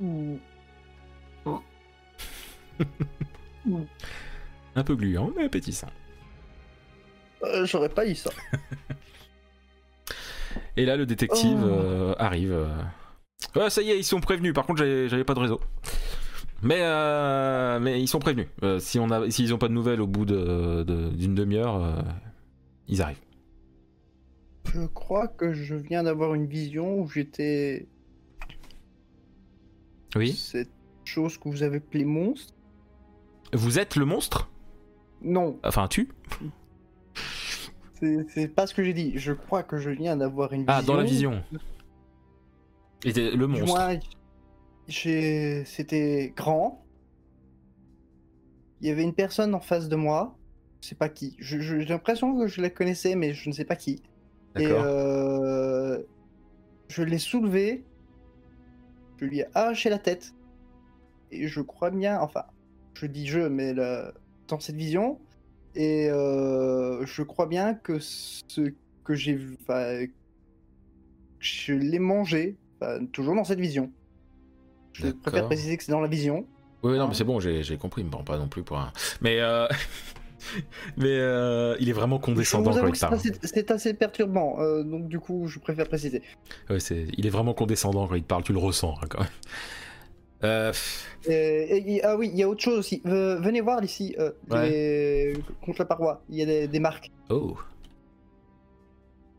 Un 4.76 4.84
peu 4.84 4.94
gluant, 4.94 5.32
mais 5.36 5.44
appétissant. 5.44 5.88
Euh, 7.44 7.66
J'aurais 7.66 7.88
pas 7.88 8.06
eu 8.06 8.14
ça. 8.14 8.30
Et 10.76 10.84
là, 10.84 10.96
le 10.96 11.06
détective 11.06 11.58
Oh. 11.62 11.66
euh, 11.66 12.14
arrive. 12.18 12.66
Ouais, 13.56 13.70
ça 13.70 13.82
y 13.82 13.90
est, 13.90 13.98
ils 13.98 14.04
sont 14.04 14.20
prévenus. 14.20 14.54
Par 14.54 14.66
contre, 14.66 14.84
j'avais 15.08 15.24
pas 15.24 15.34
de 15.34 15.40
réseau. 15.40 15.60
Mais, 16.62 16.80
euh, 16.80 17.78
mais 17.80 18.00
ils 18.00 18.08
sont 18.08 18.18
prévenus. 18.18 18.48
Euh, 18.64 18.78
si 18.80 18.98
on 18.98 19.10
a, 19.10 19.30
s'ils 19.30 19.54
ont 19.54 19.58
pas 19.58 19.68
de 19.68 19.72
nouvelles 19.74 20.00
au 20.00 20.06
bout 20.08 20.24
de- 20.24 20.82
de- 20.82 21.10
d'une 21.10 21.34
demi-heure, 21.34 21.76
euh, 21.82 22.02
ils 22.88 23.00
arrivent. 23.00 23.20
Je 24.74 24.84
crois 24.86 25.28
que 25.28 25.52
je 25.52 25.74
viens 25.76 26.02
d'avoir 26.02 26.34
une 26.34 26.46
vision 26.46 26.98
où 27.00 27.08
j'étais 27.08 27.86
Oui. 30.16 30.32
cette 30.32 30.70
chose 31.04 31.38
que 31.38 31.48
vous 31.48 31.62
avez 31.62 31.76
appelée 31.78 32.04
monstre. 32.04 32.52
Vous 33.52 33.78
êtes 33.78 33.96
le 33.96 34.04
monstre? 34.04 34.50
Non, 35.22 35.58
Enfin, 35.64 35.88
tu? 35.88 36.08
C'est 37.94 38.26
c'est 38.28 38.48
pas 38.48 38.66
ce 38.66 38.74
que 38.74 38.84
j'ai 38.84 38.92
dit. 38.94 39.12
Je 39.16 39.32
crois 39.32 39.62
que 39.64 39.78
je 39.78 39.90
viens 39.90 40.16
d'avoir 40.16 40.52
une 40.52 40.60
vision. 40.60 40.74
Ah, 40.76 40.82
dans 40.82 40.96
la 40.96 41.02
vision. 41.04 41.42
Et 43.04 43.12
le 43.12 43.30
Du 43.32 43.46
monstre. 43.46 43.66
moins, 43.66 43.90
j'ai- 43.92 44.00
c'était 44.88 46.32
grand. 46.36 46.84
Il 48.80 48.88
y 48.88 48.90
avait 48.90 49.02
une 49.02 49.14
personne 49.14 49.54
en 49.54 49.60
face 49.60 49.88
de 49.88 49.96
moi. 49.96 50.36
Je 50.80 50.88
sais 50.88 50.94
pas 50.94 51.08
qui. 51.08 51.36
J'ai 51.40 51.84
l'impression 51.84 52.38
que 52.38 52.46
je 52.46 52.60
la 52.60 52.70
connaissais, 52.70 53.16
mais 53.16 53.34
je 53.34 53.48
ne 53.48 53.54
sais 53.54 53.64
pas 53.64 53.76
qui. 53.76 54.02
Et 54.56 54.66
euh, 54.66 56.02
je 56.88 57.02
l'ai 57.02 57.18
soulevé. 57.18 57.84
Je 59.20 59.24
lui 59.24 59.40
ai 59.40 59.46
arraché 59.54 59.90
la 59.90 59.98
tête. 59.98 60.32
Et 61.30 61.48
je 61.48 61.60
crois 61.60 61.90
bien, 61.90 62.20
enfin, 62.20 62.44
je 62.94 63.06
dis 63.06 63.26
je, 63.26 63.40
mais 63.40 63.74
le- 63.74 64.12
dans 64.46 64.60
cette 64.60 64.76
vision. 64.76 65.20
Et 65.74 66.08
euh, 66.10 67.04
je 67.04 67.22
crois 67.22 67.46
bien 67.46 67.74
que 67.74 67.98
ce 67.98 68.72
que 69.04 69.14
j'ai 69.14 69.34
vu, 69.34 69.58
enfin, 69.60 70.06
je 71.40 71.74
l'ai 71.74 71.98
mangé, 71.98 72.56
enfin, 72.80 73.04
toujours 73.06 73.34
dans 73.34 73.44
cette 73.44 73.60
vision. 73.60 73.92
Je 74.98 75.08
préfère 75.12 75.46
préciser 75.46 75.76
que 75.76 75.84
c'est 75.84 75.92
dans 75.92 76.00
la 76.00 76.08
vision. 76.08 76.46
Oui, 76.82 76.96
non, 76.96 77.08
mais 77.08 77.14
c'est 77.14 77.24
bon, 77.24 77.40
j'ai 77.40 77.76
compris, 77.78 78.04
me 78.04 78.10
prends 78.10 78.22
pas 78.24 78.38
non 78.38 78.48
plus 78.48 78.62
pour 78.62 78.78
un. 78.78 78.92
Mais. 79.20 79.40
euh, 79.40 79.66
mais 80.96 81.08
euh, 81.10 81.76
il 81.80 81.88
est 81.88 81.92
vraiment 81.92 82.18
condescendant 82.20 82.70
quand 82.72 82.86
il 82.86 82.98
parle. 83.00 83.18
c'est 83.42 83.70
assez 83.72 83.94
perturbant, 83.94 84.60
euh, 84.60 84.84
donc 84.84 85.08
du 85.08 85.18
coup, 85.18 85.48
je 85.48 85.58
préfère 85.58 85.88
préciser. 85.88 86.22
Ouais, 86.70 86.78
c'est- 86.80 87.06
il 87.16 87.26
est 87.26 87.30
vraiment 87.30 87.54
condescendant 87.54 88.06
quand 88.06 88.14
il 88.14 88.22
te 88.22 88.28
parle, 88.28 88.44
tu 88.44 88.52
le 88.52 88.58
ressens 88.60 88.94
hein, 89.02 89.06
quand 89.10 89.20
même. 89.20 90.72
Et- 91.28 91.94
et- 91.96 92.04
ah 92.04 92.16
oui, 92.16 92.30
il 92.32 92.38
y 92.38 92.44
a 92.44 92.48
autre 92.48 92.62
chose 92.62 92.78
aussi. 92.78 93.02
Venez 93.04 93.60
voir 93.60 93.82
ici, 93.82 94.14
euh, 94.20 94.30
les- 94.52 95.34
contre 95.64 95.80
la 95.80 95.84
paroi, 95.84 96.22
il 96.30 96.36
y 96.38 96.42
a 96.42 96.46
des, 96.46 96.68
des 96.68 96.78
marques. 96.78 97.10
Oh. 97.28 97.56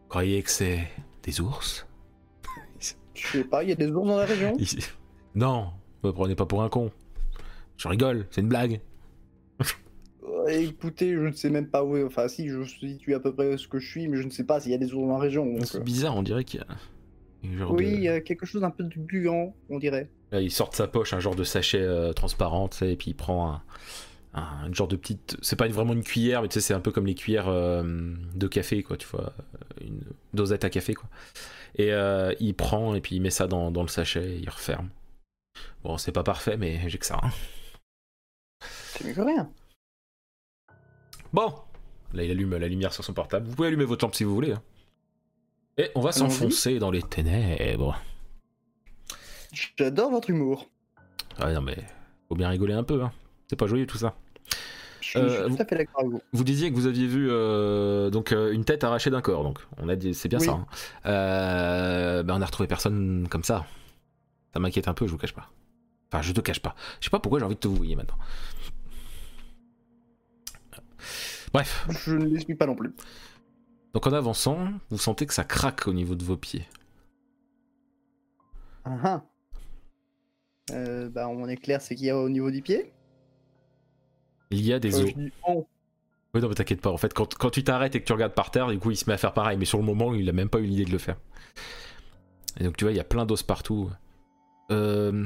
Croyez 0.09 0.43
que 0.43 0.51
c'est 0.51 0.87
des 1.23 1.39
ours? 1.39 1.87
Je 3.13 3.27
sais 3.27 3.43
pas, 3.45 3.63
il 3.63 3.69
y 3.69 3.71
a 3.71 3.75
des 3.75 3.87
ours 3.91 4.05
dans 4.07 4.17
la 4.17 4.25
région. 4.25 4.57
Non, 5.35 5.71
me 6.03 6.11
prenez 6.11 6.35
pas 6.35 6.45
pour 6.45 6.63
un 6.63 6.69
con. 6.69 6.91
Je 7.77 7.87
rigole, 7.87 8.25
c'est 8.31 8.41
une 8.41 8.49
blague. 8.49 8.81
Écoutez, 10.47 11.13
je 11.13 11.19
ne 11.19 11.31
sais 11.31 11.49
même 11.49 11.67
pas 11.67 11.83
où. 11.83 12.03
Enfin, 12.05 12.27
si, 12.27 12.49
je 12.49 12.63
situe 12.63 13.13
à 13.13 13.19
peu 13.19 13.33
près 13.33 13.57
ce 13.57 13.67
que 13.67 13.79
je 13.79 13.87
suis, 13.87 14.07
mais 14.07 14.17
je 14.17 14.23
ne 14.23 14.29
sais 14.29 14.43
pas 14.43 14.59
s'il 14.59 14.71
y 14.71 14.75
a 14.75 14.77
des 14.77 14.93
ours 14.93 15.07
dans 15.07 15.13
la 15.13 15.19
région. 15.19 15.55
C'est 15.63 15.77
euh, 15.77 15.81
bizarre, 15.81 16.15
on 16.15 16.23
dirait 16.23 16.43
qu'il 16.43 16.59
y 16.59 16.63
a. 16.63 17.67
Oui, 17.67 17.85
de- 17.85 17.91
il 17.91 18.03
y 18.03 18.09
a 18.09 18.19
quelque 18.21 18.45
chose 18.45 18.61
d'un 18.61 18.69
peu 18.69 18.83
de 18.83 18.95
gluant, 18.97 19.55
on 19.69 19.79
dirait. 19.79 20.09
Là, 20.31 20.41
il 20.41 20.51
sort 20.51 20.69
de 20.69 20.75
sa 20.75 20.87
poche 20.87 21.13
un 21.13 21.19
genre 21.19 21.35
de 21.35 21.43
sachet 21.43 21.81
euh, 21.81 22.13
transparent, 22.13 22.67
tu 22.67 22.77
sais, 22.77 22.93
et 22.93 22.95
puis 22.95 23.11
il 23.11 23.15
prend 23.15 23.61
un, 24.33 24.73
genre 24.73 24.87
de 24.87 24.95
petite. 24.95 25.37
C'est 25.41 25.55
pas 25.55 25.67
vraiment 25.67 25.93
une 25.93 26.03
cuillère, 26.03 26.41
mais 26.41 26.47
tu 26.47 26.55
sais, 26.55 26.61
c'est 26.61 26.73
un 26.73 26.79
peu 26.79 26.91
comme 26.91 27.05
les 27.05 27.15
cuillères 27.15 27.47
euh, 27.47 28.13
de 28.35 28.47
café, 28.47 28.83
quoi, 28.83 28.97
tu 28.97 29.07
vois. 29.07 29.33
Une 29.81 30.01
dosette 30.33 30.65
à 30.65 30.69
café, 30.69 30.93
quoi. 30.93 31.09
Et 31.75 31.93
euh, 31.93 32.33
il 32.39 32.55
prend 32.55 32.95
et 32.95 33.01
puis 33.01 33.15
il 33.15 33.21
met 33.21 33.29
ça 33.29 33.47
dans, 33.47 33.71
dans 33.71 33.83
le 33.83 33.87
sachet 33.87 34.31
et 34.31 34.37
il 34.37 34.49
referme. 34.49 34.89
Bon, 35.83 35.97
c'est 35.97 36.11
pas 36.11 36.23
parfait, 36.23 36.57
mais 36.57 36.89
j'ai 36.89 36.97
que 36.97 37.05
ça. 37.05 37.19
hein. 37.23 37.29
C'est 38.61 39.05
mieux 39.05 39.13
que 39.13 39.21
rien. 39.21 39.49
Bon, 41.31 41.53
là, 42.13 42.23
il 42.23 42.31
allume 42.31 42.57
la 42.57 42.67
lumière 42.67 42.91
sur 42.93 43.03
son 43.03 43.13
portable. 43.13 43.47
Vous 43.47 43.55
pouvez 43.55 43.67
allumer 43.69 43.85
votre 43.85 44.03
lampe 44.05 44.15
si 44.15 44.23
vous 44.23 44.33
voulez. 44.33 44.53
hein. 44.53 44.61
Et 45.77 45.89
on 45.95 46.01
va 46.01 46.11
s'enfoncer 46.11 46.79
dans 46.79 46.91
les 46.91 47.01
ténèbres. 47.01 47.97
J'adore 49.77 50.11
votre 50.11 50.29
humour. 50.29 50.69
Ah 51.37 51.51
non, 51.53 51.61
mais 51.61 51.77
faut 52.27 52.35
bien 52.35 52.49
rigoler 52.49 52.73
un 52.73 52.83
peu, 52.83 53.01
hein. 53.01 53.11
C'est 53.49 53.55
pas 53.55 53.67
joyeux 53.67 53.87
tout 53.87 53.97
ça. 53.97 54.15
Je, 55.01 55.17
Euh, 55.17 55.29
suis 55.29 55.49
vous- 55.49 55.55
tout 55.55 55.61
à 55.61 55.65
fait 55.65 55.77
d'accord 55.77 55.99
avec 56.01 56.11
vous. 56.11 56.21
Vous 56.33 56.43
disiez 56.43 56.69
que 56.69 56.75
vous 56.75 56.85
aviez 56.85 57.07
vu 57.07 57.29
euh, 57.31 58.09
donc 58.09 58.31
euh, 58.33 58.51
une 58.51 58.65
tête 58.65 58.83
arrachée 58.83 59.09
d'un 59.09 59.21
corps, 59.21 59.43
donc 59.43 59.59
on 59.77 59.87
a 59.89 59.95
dit 59.95 60.13
c'est 60.13 60.27
bien 60.29 60.39
Oui. 60.39 60.45
ça. 60.45 60.51
hein. 60.51 60.65
Euh, 61.05 62.23
ben, 62.23 62.35
on 62.35 62.41
a 62.41 62.45
retrouvé 62.45 62.67
personne 62.67 63.27
comme 63.29 63.43
ça. 63.43 63.65
Ça 64.53 64.59
m'inquiète 64.59 64.87
un 64.87 64.93
peu, 64.93 65.05
je 65.07 65.11
vous 65.11 65.17
cache 65.17 65.33
pas. 65.33 65.51
Enfin, 66.11 66.21
je 66.21 66.33
te 66.33 66.41
cache 66.41 66.59
pas. 66.59 66.75
Je 66.99 67.05
sais 67.05 67.09
pas 67.11 67.19
pourquoi 67.19 67.39
j'ai 67.39 67.45
envie 67.45 67.55
de 67.55 67.59
te 67.59 67.67
vous 67.67 67.75
voyer 67.75 67.95
maintenant. 67.95 68.17
Bref, 71.53 71.87
Je 72.05 72.15
ne 72.15 72.25
l'explique 72.25 72.57
pas 72.57 72.65
non 72.67 72.75
plus. 72.75 72.93
donc 73.93 74.05
en 74.05 74.13
avançant, 74.13 74.69
vous 74.89 74.97
sentez 74.97 75.25
que 75.25 75.33
ça 75.33 75.43
craque 75.43 75.87
au 75.87 75.93
niveau 75.93 76.15
de 76.15 76.23
vos 76.23 76.37
pieds. 76.37 76.67
Ah 78.85 78.97
ah. 79.03 79.23
Euh, 80.71 81.09
bah, 81.09 81.27
on 81.27 81.47
est 81.47 81.57
clair, 81.57 81.81
c'est 81.81 81.95
qu'il 81.95 82.05
y 82.05 82.09
a 82.09 82.17
au 82.17 82.29
niveau 82.29 82.51
du 82.51 82.61
pied. 82.61 82.93
Il 84.51 84.65
y 84.65 84.73
a 84.73 84.79
des 84.79 84.99
os. 84.99 85.11
Oui, 86.35 86.41
non, 86.41 86.47
mais 86.49 86.55
t'inquiète 86.55 86.81
pas. 86.81 86.91
En 86.91 86.97
fait, 86.97 87.13
quand, 87.13 87.33
quand 87.35 87.49
tu 87.49 87.63
t'arrêtes 87.63 87.95
et 87.95 88.01
que 88.01 88.05
tu 88.05 88.13
regardes 88.13 88.35
par 88.35 88.51
terre, 88.51 88.67
du 88.67 88.77
coup, 88.77 88.91
il 88.91 88.95
se 88.97 89.05
met 89.07 89.13
à 89.13 89.17
faire 89.17 89.33
pareil. 89.33 89.57
Mais 89.57 89.65
sur 89.65 89.79
le 89.79 89.83
moment, 89.83 90.13
il 90.13 90.29
a 90.29 90.31
même 90.31 90.49
pas 90.49 90.59
eu 90.59 90.65
l'idée 90.65 90.85
de 90.85 90.91
le 90.91 90.99
faire. 90.99 91.17
Et 92.59 92.63
donc, 92.63 92.77
tu 92.77 92.85
vois, 92.85 92.91
il 92.91 92.97
y 92.97 92.99
a 92.99 93.03
plein 93.03 93.25
d'os 93.25 93.41
partout. 93.41 93.89
Euh, 94.71 95.25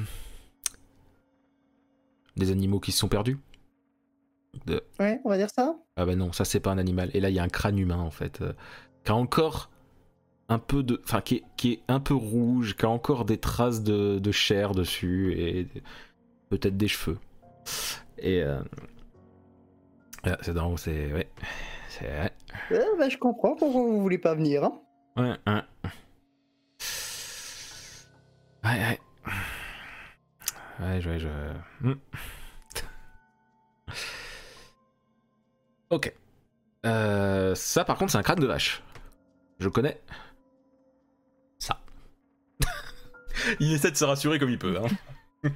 Des 2.36 2.52
animaux 2.52 2.80
qui 2.80 2.92
se 2.92 3.00
sont 3.00 3.10
perdus 3.10 3.38
Ouais, 5.00 5.20
on 5.26 5.30
va 5.30 5.38
dire 5.38 5.50
ça. 5.50 5.76
Ah 5.96 6.06
bah 6.06 6.16
non, 6.16 6.32
ça 6.32 6.46
c'est 6.46 6.60
pas 6.60 6.72
un 6.72 6.78
animal. 6.78 7.10
Et 7.14 7.20
là, 7.20 7.30
il 7.30 7.36
y 7.36 7.40
a 7.40 7.44
un 7.44 7.50
crâne 7.50 7.78
humain 7.80 7.98
en 8.00 8.12
fait, 8.12 8.42
euh, 8.42 8.54
qui 9.04 9.12
a 9.12 9.16
encore 9.16 9.70
un 10.48 10.60
peu 10.60 10.84
de, 10.84 11.02
enfin 11.04 11.22
qui 11.22 11.36
est, 11.38 11.44
qui 11.58 11.72
est 11.74 11.82
un 11.88 12.00
peu 12.00 12.14
rouge, 12.14 12.76
qui 12.76 12.86
a 12.86 12.90
encore 12.90 13.26
des 13.26 13.38
traces 13.38 13.82
de, 13.84 14.20
de 14.20 14.32
chair 14.32 14.74
dessus 14.74 15.34
et 15.38 15.68
peut-être 16.50 16.78
des 16.78 16.88
cheveux. 16.88 17.18
Et 18.20 18.44
euh... 18.44 18.62
ah, 20.24 20.38
c'est 20.42 20.54
dans, 20.54 20.78
c'est 20.78 21.12
ouais, 21.14 21.30
c'est 21.90 22.06
ouais, 22.08 22.32
Euh, 22.72 22.84
bah, 22.98 23.10
je 23.10 23.18
comprends 23.18 23.56
pourquoi 23.56 23.82
vous 23.82 24.02
voulez 24.02 24.18
pas 24.20 24.36
venir. 24.36 24.64
Hein. 24.64 24.82
ouais, 25.18 25.36
ouais. 25.48 25.62
Ouais, 28.64 28.80
ouais. 28.80 29.00
Ouais, 30.80 31.02
je, 31.02 31.18
je... 31.20 31.28
Hmm. 31.82 31.96
Ok. 35.90 36.14
Euh, 36.86 37.56
ça, 37.56 37.86
par 37.86 37.98
contre, 37.98 38.12
c'est 38.12 38.18
un 38.18 38.24
crâne 38.24 38.40
de 38.40 38.48
vache. 38.48 38.82
Je 39.60 39.70
connais. 39.70 40.02
Ça. 41.60 41.80
il 43.60 43.72
essaie 43.74 43.92
de 43.92 43.96
se 43.98 44.04
rassurer 44.06 44.40
comme 44.40 44.50
il 44.50 44.60
peut. 44.60 44.78
Hein. 45.44 45.50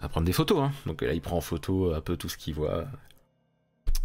à 0.00 0.08
prendre 0.08 0.26
des 0.26 0.32
photos. 0.32 0.58
Hein. 0.60 0.72
Donc 0.86 1.02
là, 1.02 1.12
il 1.12 1.20
prend 1.20 1.36
en 1.36 1.42
photo 1.42 1.92
un 1.92 2.00
peu 2.00 2.16
tout 2.16 2.28
ce 2.28 2.36
qu'il 2.36 2.54
voit. 2.54 2.86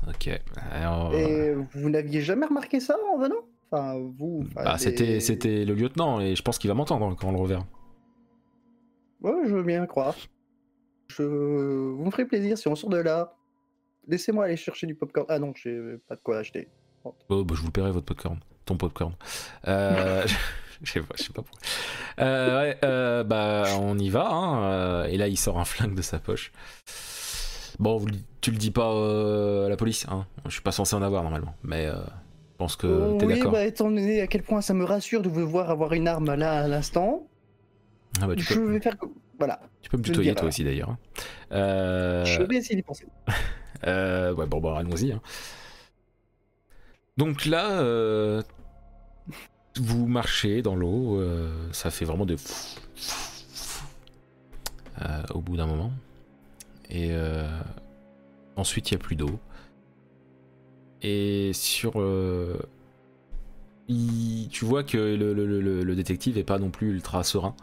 Ok. 0.07 0.29
Alors, 0.71 1.13
Et 1.13 1.55
vous 1.73 1.89
n'aviez 1.89 2.21
jamais 2.21 2.45
remarqué 2.45 2.79
ça 2.79 2.95
en 3.13 3.17
venant? 3.17 3.35
Enfin, 3.71 3.95
vous. 4.17 4.45
enfin, 4.51 4.63
bah, 4.63 4.73
des- 4.77 4.83
c'était, 4.83 5.19
c'était 5.19 5.65
le 5.65 5.73
lieutenant 5.75 6.19
et 6.19 6.35
je 6.35 6.41
pense 6.41 6.57
qu'il 6.57 6.69
va 6.69 6.73
m'entendre 6.73 7.15
quand 7.15 7.27
on 7.29 7.31
le 7.33 7.37
reverra. 7.39 7.65
Ouais, 9.21 9.33
je 9.45 9.55
veux 9.55 9.63
bien 9.63 9.85
croire. 9.85 10.15
Je... 11.07 11.23
Vous 11.23 12.05
me 12.05 12.11
ferez 12.11 12.25
plaisir 12.25 12.57
si 12.57 12.67
on 12.67 12.75
sort 12.75 12.89
de 12.89 12.97
là. 12.97 13.35
Laissez-moi 14.07 14.45
aller 14.45 14.57
chercher 14.57 14.87
du 14.87 14.95
popcorn. 14.95 15.25
Ah 15.29 15.39
non, 15.39 15.53
j'ai 15.55 15.97
pas 16.07 16.15
de 16.15 16.21
quoi 16.21 16.37
acheter. 16.37 16.69
Oh, 17.03 17.43
bah, 17.43 17.55
je 17.55 17.61
vous 17.61 17.71
paierai 17.71 17.91
votre 17.91 18.05
popcorn. 18.05 18.39
Ton 18.65 18.77
popcorn. 18.77 19.13
Euh, 19.67 20.25
je 20.83 20.91
sais 20.91 21.01
pas, 21.01 21.15
je 21.17 21.23
sais 21.23 21.33
pas 21.33 21.41
pourquoi. 21.41 21.59
Euh, 22.19 22.61
ouais, 22.61 22.77
euh, 22.83 23.23
bah, 23.23 23.65
on 23.79 23.97
y 23.97 24.09
va. 24.09 24.29
Hein, 24.29 25.05
et 25.05 25.17
là, 25.17 25.27
il 25.27 25.37
sort 25.37 25.59
un 25.59 25.65
flingue 25.65 25.95
de 25.95 26.01
sa 26.01 26.19
poche. 26.19 26.51
Bon, 27.79 28.05
tu 28.41 28.51
le 28.51 28.57
dis 28.57 28.71
pas 28.71 28.91
euh, 28.93 29.65
à 29.65 29.69
la 29.69 29.77
police. 29.77 30.05
Hein. 30.09 30.25
Je 30.45 30.51
suis 30.51 30.61
pas 30.61 30.73
censé 30.73 30.95
en 30.95 31.01
avoir 31.01 31.23
normalement. 31.23 31.55
Mais 31.63 31.85
euh, 31.85 31.95
je 31.95 32.57
pense 32.57 32.75
que 32.75 33.17
t'es 33.17 33.25
oui, 33.25 33.35
d'accord. 33.35 33.53
bah, 33.53 33.65
étant 33.65 33.89
donné 33.89 34.21
à 34.21 34.27
quel 34.27 34.43
point 34.43 34.61
ça 34.61 34.73
me 34.73 34.83
rassure 34.83 35.21
de 35.21 35.29
vous 35.29 35.47
voir 35.47 35.69
avoir 35.69 35.93
une 35.93 36.07
arme 36.07 36.35
là 36.35 36.63
à 36.63 36.67
l'instant, 36.67 37.28
Ah, 38.21 38.27
bah, 38.27 38.35
tu, 38.35 38.43
je 38.43 38.53
peux, 38.53 38.71
vais 38.73 38.79
faire. 38.81 38.95
Voilà, 39.37 39.61
tu 39.81 39.89
peux 39.89 39.97
me 39.97 40.03
tutoyer 40.03 40.35
toi 40.35 40.47
aussi 40.47 40.63
d'ailleurs. 40.63 40.89
hein. 40.89 40.97
Euh, 41.53 42.25
je 42.25 42.41
vais 42.43 42.55
essayer 42.57 42.75
d'y 42.75 42.81
penser. 42.83 43.05
Euh, 43.87 44.33
ouais, 44.33 44.45
bon, 44.45 44.59
bon, 44.59 44.75
allons-y. 44.75 45.13
hein. 45.13 45.21
Donc 47.15 47.45
là, 47.45 47.79
euh, 47.79 48.41
vous 49.79 50.05
marchez 50.05 50.61
dans 50.61 50.75
l'eau, 50.75 51.17
euh, 51.21 51.49
ça 51.71 51.89
fait 51.89 52.03
vraiment. 52.03 52.25
Euh, 55.01 55.23
au 55.33 55.39
bout 55.39 55.55
d'un 55.55 55.65
moment. 55.65 55.93
Et 56.89 57.09
euh, 57.11 57.47
ensuite, 58.57 58.91
il 58.91 58.95
n'y 58.95 59.01
a 59.01 59.03
plus 59.03 59.15
d'eau. 59.15 59.39
Et 61.01 61.51
sur. 61.53 61.93
euh, 62.01 62.57
il- 63.87 64.49
tu 64.51 64.65
vois 64.65 64.83
que 64.83 64.97
le, 64.97 65.33
le- 65.33 65.45
le- 65.61 65.83
le 65.83 65.95
détective 65.95 66.37
est 66.37 66.43
pas 66.43 66.59
non 66.59 66.69
plus 66.69 66.89
ultra 66.91 67.23
serein. 67.23 67.55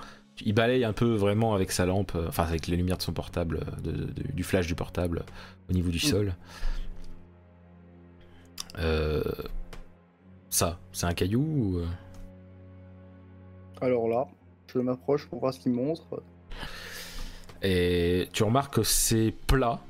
Il 0.45 0.53
balaye 0.53 0.85
un 0.85 0.93
peu 0.93 1.15
vraiment 1.15 1.55
avec 1.55 1.73
sa 1.73 1.87
lampe, 1.87 2.13
euh, 2.15 2.29
enfin 2.29 2.45
avec 2.45 2.67
les 2.67 2.77
lumières 2.77 2.99
de 2.99 3.03
son 3.03 3.13
portable, 3.13 3.61
euh, 3.67 3.81
de- 3.81 4.05
de- 4.05 4.33
du 4.33 4.43
flash 4.45 4.67
du 4.67 4.75
portable 4.75 5.25
au 5.71 5.73
niveau 5.73 5.91
du 5.91 5.97
Mm. 5.97 6.01
sol. 6.11 6.35
Euh, 8.79 9.23
ça, 10.51 10.79
c'est 10.93 11.07
un 11.07 11.15
caillou 11.15 11.41
ou, 11.41 11.79
euh, 11.79 11.87
Alors 13.81 14.09
là, 14.09 14.27
je 14.73 14.79
m'approche 14.79 15.27
pour 15.27 15.41
voir 15.41 15.53
ce 15.55 15.61
qu'il 15.61 15.73
montre. 15.73 16.23
Et 17.63 18.29
tu 18.33 18.43
remarques 18.43 18.75
que 18.75 18.83
c'est 18.83 19.33
plat. 19.47 19.81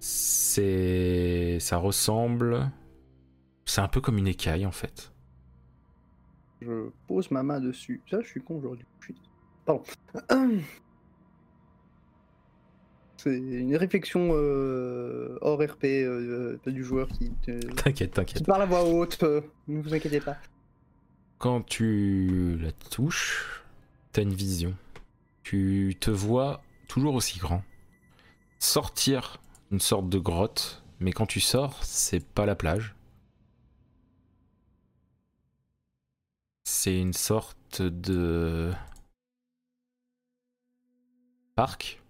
C'est. 0.00 1.58
Ça 1.60 1.76
ressemble. 1.76 2.70
C'est 3.66 3.80
un 3.80 3.88
peu 3.88 4.00
comme 4.00 4.18
une 4.18 4.26
écaille 4.28 4.64
en 4.66 4.70
fait. 4.72 5.12
Je 6.60 6.90
pose 7.06 7.30
ma 7.30 7.42
main 7.42 7.60
dessus. 7.60 8.00
Ça, 8.10 8.20
je 8.20 8.26
suis 8.28 8.40
con 8.42 8.56
aujourd'hui. 8.58 8.86
Pardon. 9.64 9.82
C'est 13.16 13.36
une 13.36 13.74
réflexion 13.76 14.28
euh, 14.32 15.38
hors 15.40 15.60
RP 15.60 15.84
euh, 15.84 16.56
du 16.66 16.84
joueur 16.84 17.08
qui, 17.08 17.30
te- 17.42 17.58
T'inquiète, 17.74 18.10
qui 18.10 18.14
t'inquiète. 18.14 18.46
parle 18.46 18.62
à 18.62 18.66
voix 18.66 18.84
haute. 18.84 19.22
euh, 19.24 19.40
ne 19.66 19.82
vous 19.82 19.92
inquiétez 19.92 20.20
pas. 20.20 20.36
Quand 21.38 21.62
tu 21.62 22.56
la 22.60 22.70
touches, 22.72 23.62
t'as 24.12 24.22
une 24.22 24.34
vision. 24.34 24.74
Tu 25.42 25.96
te 25.98 26.10
vois 26.12 26.62
toujours 26.86 27.14
aussi 27.14 27.38
grand. 27.40 27.64
Sortir 28.60 29.40
une 29.72 29.80
sorte 29.80 30.08
de 30.08 30.18
grotte, 30.18 30.82
mais 31.00 31.12
quand 31.12 31.26
tu 31.26 31.40
sors, 31.40 31.82
c'est 31.84 32.24
pas 32.24 32.46
la 32.46 32.54
plage. 32.54 32.94
C'est 36.70 37.00
une 37.00 37.14
sorte 37.14 37.80
de 37.80 38.70
parc. 41.56 42.00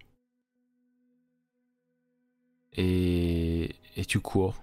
Et, 2.73 3.77
et 3.97 4.05
tu 4.05 4.19
cours. 4.19 4.57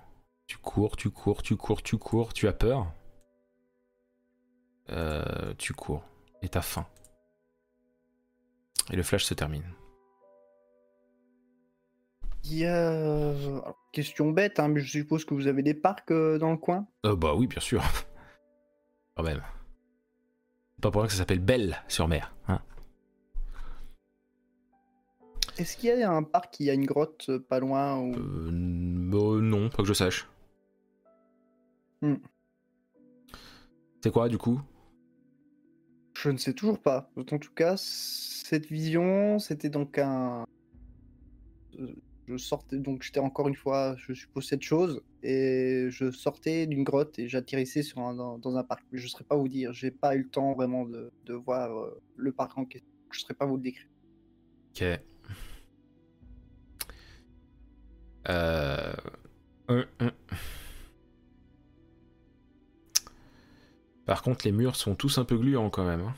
Tu 0.48 0.58
cours, 0.58 0.98
tu 0.98 1.10
cours, 1.10 1.42
tu 1.42 1.56
cours, 1.56 1.82
tu 1.82 1.98
cours, 1.98 2.34
tu 2.34 2.48
as 2.50 2.54
peur. 2.54 2.92
Euh, 4.90 5.54
tu 5.58 5.74
cours. 5.74 6.04
Et 6.42 6.50
t'as 6.50 6.62
faim. 6.62 6.86
Et 8.92 8.98
le 8.98 9.04
flash 9.04 9.24
se 9.24 9.34
termine. 9.34 9.64
Il 12.44 12.58
y 12.58 12.66
a. 12.66 13.30
alors, 13.30 13.78
question 13.94 14.32
bête, 14.32 14.60
hein, 14.60 14.68
mais 14.68 14.82
je 14.82 14.92
suppose 14.92 15.24
que 15.24 15.34
vous 15.34 15.48
avez 15.48 15.64
des 15.64 15.74
parcs 15.74 16.12
euh, 16.12 16.38
dans 16.38 16.52
le 16.52 16.58
coin? 16.58 16.86
Euh, 17.06 17.16
bah 17.16 17.34
oui, 17.34 17.48
bien 17.48 17.62
sûr. 17.62 17.82
Quand 19.16 19.24
même. 19.24 19.42
Pas 20.82 20.92
pour 20.92 21.02
rien 21.02 21.08
que 21.08 21.14
ça 21.14 21.20
s'appelle 21.20 21.40
Belle 21.40 21.84
sur 21.88 22.08
mer. 22.08 22.36
Hein 22.48 22.62
Est-ce 25.58 25.78
qu'il 25.78 25.98
y 25.98 26.04
a 26.04 26.12
un 26.12 26.24
parc 26.24 26.54
qui 26.54 26.70
a 26.70 26.74
une 26.74 26.86
grotte 26.86 27.28
euh, 27.30 27.40
pas 27.40 27.60
loin 27.60 27.98
ou... 27.98 28.14
Euh, 28.14 28.52
euh, 29.14 29.42
non, 29.42 29.70
pas 29.70 29.78
que 29.78 29.88
je 29.88 29.94
sache. 29.94 30.28
Hmm. 32.02 32.16
C'est 34.04 34.12
quoi 34.12 34.30
du 34.30 34.38
coup? 34.38 34.62
Je 36.18 36.30
ne 36.30 36.38
sais 36.38 36.54
toujours 36.54 36.80
pas. 36.80 37.10
En 37.18 37.24
tout 37.24 37.54
cas, 37.56 37.76
cette 37.78 38.68
vision, 38.68 39.40
c'était 39.40 39.70
donc 39.70 39.98
un. 39.98 40.46
Je 42.28 42.38
sortais, 42.38 42.78
donc 42.78 43.04
j'étais 43.04 43.20
encore 43.20 43.48
une 43.48 43.56
fois, 43.56 43.96
je 43.98 44.14
suppose, 44.14 44.48
cette 44.48 44.64
chose, 44.64 45.04
et 45.22 45.88
je 45.90 46.10
sortais 46.10 46.66
d'une 46.66 46.84
grotte 46.84 47.20
et 47.20 47.28
j'atterrissais 47.28 47.84
sur 47.84 48.00
un, 48.00 48.16
dans, 48.16 48.58
un 48.58 48.64
parc. 48.64 48.84
Mais 48.92 48.98
je 48.98 49.04
ne 49.06 49.10
saurais 49.10 49.24
pas 49.26 49.36
vous 49.36 49.48
dire, 49.48 49.74
j'ai 49.74 49.92
pas 49.92 50.16
eu 50.16 50.24
le 50.24 50.30
temps 50.30 50.54
vraiment 50.54 50.86
de, 50.86 51.12
de 51.26 51.34
voir 51.34 51.78
euh, 51.78 52.02
le 52.16 52.32
parc 52.32 52.58
en 52.58 52.66
question. 52.66 52.90
Je 53.12 53.20
ne 53.20 53.22
saurais 53.22 53.34
pas 53.36 53.46
vous 53.46 53.58
le 53.58 53.62
décrire. 53.62 53.88
Ok. 54.72 54.84
Euh... 58.28 58.94
Par 64.06 64.22
contre, 64.22 64.46
les 64.46 64.52
murs 64.52 64.76
sont 64.76 64.96
tous 64.96 65.18
un 65.18 65.26
peu 65.26 65.38
gluants 65.38 65.70
quand 65.70 65.86
même. 65.86 66.02
hein. 66.02 66.16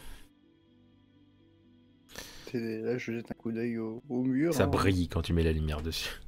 Là, 2.54 2.98
je 2.98 3.12
jette 3.12 3.32
un 3.32 3.36
coup 3.36 3.52
d'œil 3.52 3.78
au, 3.78 4.02
au 4.10 4.24
mur. 4.24 4.54
Ça 4.54 4.64
hein. 4.64 4.68
brille 4.68 5.08
quand 5.08 5.22
tu 5.22 5.34
mets 5.34 5.44
la 5.44 5.52
lumière 5.52 5.82
dessus. 5.82 6.22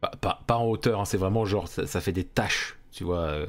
Pas, 0.00 0.10
pas- 0.20 0.42
pas 0.46 0.56
en 0.56 0.64
hauteur, 0.66 1.00
hein, 1.00 1.04
c'est 1.04 1.18
vraiment 1.18 1.44
genre 1.44 1.68
ça, 1.68 1.86
ça 1.86 2.00
fait 2.00 2.12
des 2.12 2.24
taches, 2.24 2.78
tu 2.90 3.04
vois. 3.04 3.18
euh. 3.28 3.46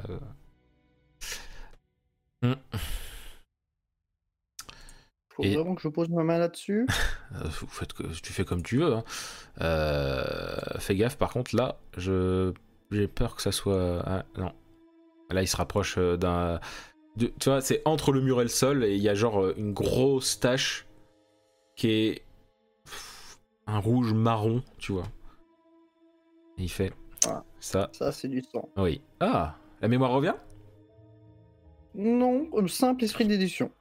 Hum. 2.44 2.56
Faut 5.30 5.44
Et- 5.44 5.56
vraiment 5.56 5.76
que 5.76 5.82
je 5.82 5.88
pose 5.88 6.10
ma 6.10 6.24
main 6.24 6.38
là-dessus. 6.38 6.86
Euh, 7.34 7.48
tu 8.22 8.34
fais 8.34 8.44
comme 8.44 8.62
tu 8.62 8.80
veux. 8.80 8.94
hein. 8.94 9.04
Euh, 9.62 10.54
fais 10.80 10.96
gaffe, 10.98 11.18
par 11.18 11.32
contre, 11.32 11.56
là, 11.56 11.78
je 11.96 12.52
j'ai 12.92 13.08
peur 13.08 13.38
que 13.38 13.42
ça 13.42 13.54
soit. 13.54 14.04
ah, 14.06 14.26
non. 14.38 14.52
Là, 15.30 15.42
il 15.42 15.48
se 15.48 15.56
rapproche 15.56 15.98
d'un. 15.98 16.60
De- 17.18 17.28
Tu 17.40 17.50
vois, 17.50 17.62
c'est 17.62 17.82
entre 17.86 18.12
le 18.12 18.22
mur 18.22 18.40
et 18.42 18.44
le 18.44 18.50
sol, 18.50 18.84
et 18.84 18.96
il 18.96 19.02
y 19.02 19.10
a 19.10 19.16
genre 19.16 19.42
euh, 19.42 19.54
une 19.58 19.74
grosse 19.74 20.40
tache 20.40 20.88
qui 21.76 21.90
est. 21.92 22.24
pff, 22.86 23.38
un 23.68 23.80
rouge 23.80 24.14
marron, 24.14 24.64
tu 24.78 24.92
vois. 24.94 25.08
Et 26.58 26.64
il 26.64 26.70
fait. 26.70 26.94
Ah. 27.28 27.44
Ça, 27.60 27.90
Ça, 27.94 28.12
c'est 28.12 28.28
du 28.28 28.42
sang. 28.42 28.68
oui. 28.78 29.02
Ah 29.20 29.56
La 29.82 29.88
mémoire 29.88 30.12
revient? 30.12 30.34
Non, 31.96 32.48
euh, 32.54 32.68
simple 32.68 33.04
esprit 33.04 33.26
d'édition. 33.28 33.72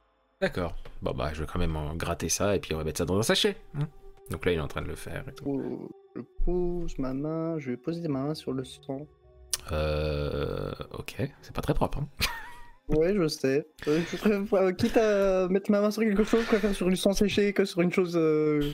D'accord. 0.41 0.75
Bon, 1.01 1.11
bah, 1.13 1.31
je 1.33 1.41
vais 1.41 1.47
quand 1.47 1.59
même 1.59 1.75
en 1.75 1.95
gratter 1.95 2.29
ça, 2.29 2.55
et 2.55 2.59
puis 2.59 2.73
on 2.73 2.77
va 2.77 2.83
mettre 2.83 2.97
ça 2.99 3.05
dans 3.05 3.17
un 3.17 3.23
sachet. 3.23 3.55
hein. 3.75 3.87
Donc 4.29 4.45
là, 4.45 4.51
il 4.51 4.57
est 4.57 4.61
en 4.61 4.67
train 4.67 4.81
de 4.81 4.87
le 4.87 4.95
faire. 4.95 5.27
et 5.27 5.33
tout. 5.33 5.43
Oh, 5.47 5.89
Je 6.15 6.21
pose 6.45 6.97
ma 6.99 7.13
main, 7.13 7.57
je 7.59 7.71
vais 7.71 7.77
poser 7.77 8.07
ma 8.07 8.21
main 8.23 8.35
sur 8.35 8.51
le 8.51 8.63
sang. 8.63 9.07
Euh. 9.71 10.73
Ok, 10.91 11.15
c'est 11.41 11.53
pas 11.53 11.61
très 11.61 11.73
propre. 11.73 11.99
hein. 11.99 12.07
Ouais, 12.95 13.13
je 13.15 13.27
sais. 13.27 13.65
Euh, 13.87 14.01
je 14.11 14.17
préfère- 14.17 14.53
euh, 14.61 14.71
quitte 14.71 14.97
à 14.97 15.47
mettre 15.49 15.71
ma 15.71 15.81
main 15.81 15.91
sur 15.91 16.01
quelque 16.03 16.23
chose, 16.23 16.41
je 16.41 16.47
préfère 16.47 16.73
sur 16.75 16.89
du 16.89 16.95
sang 16.95 17.13
séché 17.13 17.53
que 17.53 17.63
sur 17.65 17.81
une 17.81 17.91
chose 17.91 18.13
euh, 18.17 18.71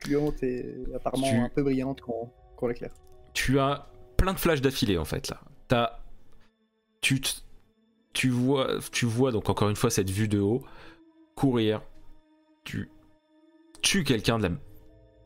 puante 0.00 0.42
et 0.42 0.64
apparemment 0.94 1.28
Tu- 1.28 1.36
un 1.36 1.48
peu 1.48 1.62
brillante 1.62 2.00
qu'on 2.00 2.30
qu'on 2.56 2.66
l'éclaire. 2.68 2.92
tu 3.34 3.58
as 3.58 3.86
plein 4.16 4.34
de 4.34 4.38
flashs 4.38 4.60
d'affilée 4.60 4.98
en 4.98 5.04
fait 5.04 5.28
là. 5.30 5.40
T'as, 5.68 5.98
tu, 7.00 7.20
te- 7.20 7.28
tu 8.12 8.28
vois, 8.28 8.78
tu 8.92 9.06
vois 9.06 9.32
donc 9.32 9.48
encore 9.48 9.68
une 9.70 9.76
fois 9.76 9.90
cette 9.90 10.10
vue 10.10 10.28
de 10.28 10.38
haut, 10.40 10.62
courir, 11.34 11.80
tu 12.64 12.90
tues 13.82 14.04
quelqu'un 14.04 14.38
de 14.38 14.42
la, 14.44 14.50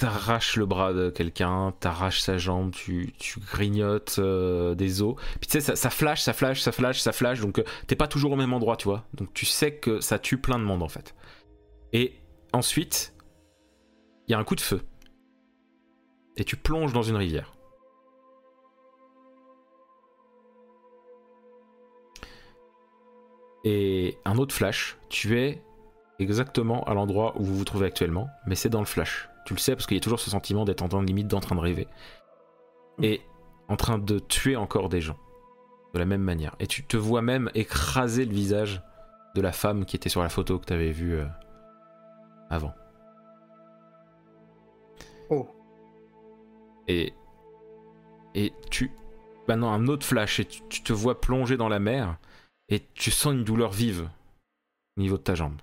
t'arraches 0.04 0.56
le 0.56 0.66
bras 0.66 0.92
de 0.92 1.08
quelqu'un, 1.08 1.72
t'arraches 1.80 2.20
sa 2.20 2.36
jambe, 2.36 2.72
tu, 2.72 3.14
grignotes 3.50 4.16
euh, 4.18 4.74
des 4.74 5.00
os. 5.00 5.14
Puis 5.40 5.48
tu 5.48 5.52
sais 5.52 5.60
ça, 5.60 5.76
ça 5.76 5.88
flash, 5.88 6.20
ça 6.20 6.34
flash, 6.34 6.60
ça 6.60 6.72
flash, 6.72 7.00
ça 7.00 7.12
flash, 7.12 7.40
donc 7.40 7.58
euh, 7.58 7.64
t'es 7.86 7.96
pas 7.96 8.06
toujours 8.06 8.32
au 8.32 8.36
même 8.36 8.52
endroit, 8.52 8.76
tu 8.76 8.84
vois. 8.84 9.06
Donc 9.14 9.32
tu 9.32 9.46
sais 9.46 9.76
que 9.76 10.00
ça 10.00 10.18
tue 10.18 10.36
plein 10.36 10.58
de 10.58 10.64
monde 10.64 10.82
en 10.82 10.88
fait. 10.88 11.14
Et 11.94 12.20
ensuite, 12.52 13.14
il 14.28 14.32
y 14.32 14.34
a 14.34 14.38
un 14.38 14.44
coup 14.44 14.56
de 14.56 14.60
feu. 14.60 14.82
Et 16.36 16.44
tu 16.44 16.56
plonges 16.56 16.92
dans 16.92 17.02
une 17.02 17.16
rivière. 17.16 17.54
Et 23.64 24.18
un 24.26 24.36
autre 24.36 24.54
flash, 24.54 24.98
tu 25.08 25.40
es 25.40 25.62
exactement 26.18 26.84
à 26.84 26.92
l'endroit 26.92 27.34
où 27.38 27.44
vous 27.44 27.56
vous 27.56 27.64
trouvez 27.64 27.86
actuellement, 27.86 28.28
mais 28.46 28.54
c'est 28.54 28.68
dans 28.68 28.80
le 28.80 28.84
flash. 28.84 29.30
Tu 29.44 29.54
le 29.54 29.58
sais 29.58 29.74
parce 29.74 29.86
qu'il 29.86 29.96
y 29.96 30.00
a 30.00 30.02
toujours 30.02 30.20
ce 30.20 30.30
sentiment 30.30 30.64
d'être 30.64 30.82
en 30.82 30.88
temps 30.88 31.02
limite 31.02 31.28
d'en 31.28 31.40
train 31.40 31.54
de 31.54 31.60
rêver. 31.60 31.86
Et 33.02 33.20
en 33.68 33.76
train 33.76 33.98
de 33.98 34.18
tuer 34.18 34.56
encore 34.56 34.88
des 34.88 35.00
gens. 35.00 35.18
De 35.92 35.98
la 35.98 36.06
même 36.06 36.22
manière. 36.22 36.56
Et 36.58 36.66
tu 36.66 36.84
te 36.84 36.96
vois 36.96 37.22
même 37.22 37.50
écraser 37.54 38.24
le 38.24 38.32
visage 38.32 38.82
de 39.34 39.40
la 39.40 39.52
femme 39.52 39.84
qui 39.84 39.96
était 39.96 40.08
sur 40.08 40.22
la 40.22 40.28
photo 40.28 40.58
que 40.58 40.66
tu 40.66 40.72
avais 40.72 40.90
vue 40.90 41.14
euh, 41.14 41.26
avant. 42.50 42.74
Oh. 45.30 45.48
Et. 46.88 47.12
Et 48.34 48.52
tu. 48.70 48.90
Maintenant, 49.46 49.72
un 49.72 49.86
autre 49.88 50.06
flash, 50.06 50.40
et 50.40 50.44
tu, 50.46 50.62
tu 50.68 50.82
te 50.82 50.92
vois 50.92 51.20
plonger 51.20 51.56
dans 51.56 51.68
la 51.68 51.78
mer, 51.78 52.16
et 52.68 52.80
tu 52.94 53.10
sens 53.10 53.34
une 53.34 53.44
douleur 53.44 53.72
vive 53.72 54.08
au 54.96 55.00
niveau 55.00 55.18
de 55.18 55.22
ta 55.22 55.34
jambe. 55.34 55.60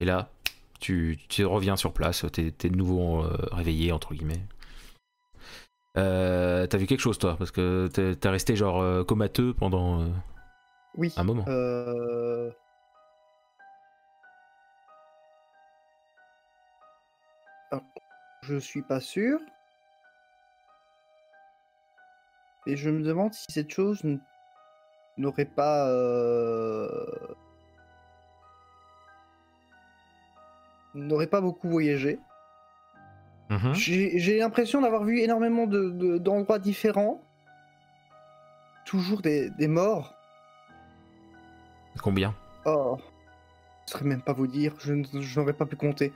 Et 0.00 0.04
là, 0.04 0.30
tu, 0.84 1.18
tu 1.28 1.46
reviens 1.46 1.76
sur 1.76 1.94
place, 1.94 2.26
t'es 2.30 2.50
t'es 2.50 2.68
de 2.68 2.76
nouveau 2.76 3.22
euh, 3.22 3.36
réveillé, 3.52 3.90
entre 3.90 4.12
guillemets. 4.12 4.46
Euh, 5.96 6.66
T'as 6.66 6.76
vu 6.76 6.86
quelque 6.86 7.00
chose, 7.00 7.18
toi? 7.18 7.36
Parce 7.38 7.50
que 7.50 7.86
t'es 7.88 8.28
resté 8.28 8.54
genre 8.54 8.82
euh, 8.82 9.02
comateux 9.02 9.54
pendant 9.54 10.02
euh, 10.02 10.08
Oui. 10.96 11.12
un 11.16 11.24
moment. 11.24 11.44
Alors, 17.70 17.84
je 18.42 18.56
suis 18.58 18.82
pas 18.82 19.00
sûr. 19.00 19.40
Et 22.66 22.76
je 22.76 22.90
me 22.90 23.02
demande 23.02 23.32
si 23.32 23.46
cette 23.52 23.70
chose 23.70 24.02
n'aurait 25.16 25.44
pas. 25.46 25.88
N'aurait 30.94 31.26
pas 31.26 31.40
beaucoup 31.40 31.68
voyagé. 31.68 32.18
Mhm. 33.50 33.74
J'ai 33.74 34.38
l'impression 34.38 34.80
d'avoir 34.80 35.04
vu 35.04 35.20
énormément 35.20 35.66
de- 35.66 35.90
de- 35.90 36.18
d'endroits 36.18 36.58
différents. 36.58 37.20
Toujours 38.84 39.20
des, 39.22 39.50
des 39.50 39.68
morts. 39.68 40.14
Combien? 42.02 42.34
Oh, 42.64 42.98
je 43.86 43.92
saurais 43.92 44.04
même 44.04 44.22
pas 44.22 44.32
vous 44.32 44.46
dire, 44.46 44.74
je, 44.78 44.94
n'aurais 45.38 45.52
pas 45.52 45.66
pu 45.66 45.76
compter. 45.76 46.12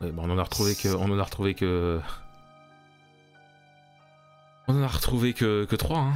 Ouais, 0.00 0.10
bah, 0.12 0.22
on 0.24 0.30
en 0.30 0.38
a 0.38 0.42
retrouvé 0.42 0.74
que. 0.74 0.88
On 0.94 1.10
en 1.10 1.18
a 1.18 1.22
retrouvé 1.24 1.54
que. 1.54 2.00
On 4.68 4.74
en 4.78 4.82
a 4.82 4.86
retrouvé 4.88 5.32
que, 5.32 5.64
que 5.64 5.76
3, 5.76 5.98
hein. 5.98 6.12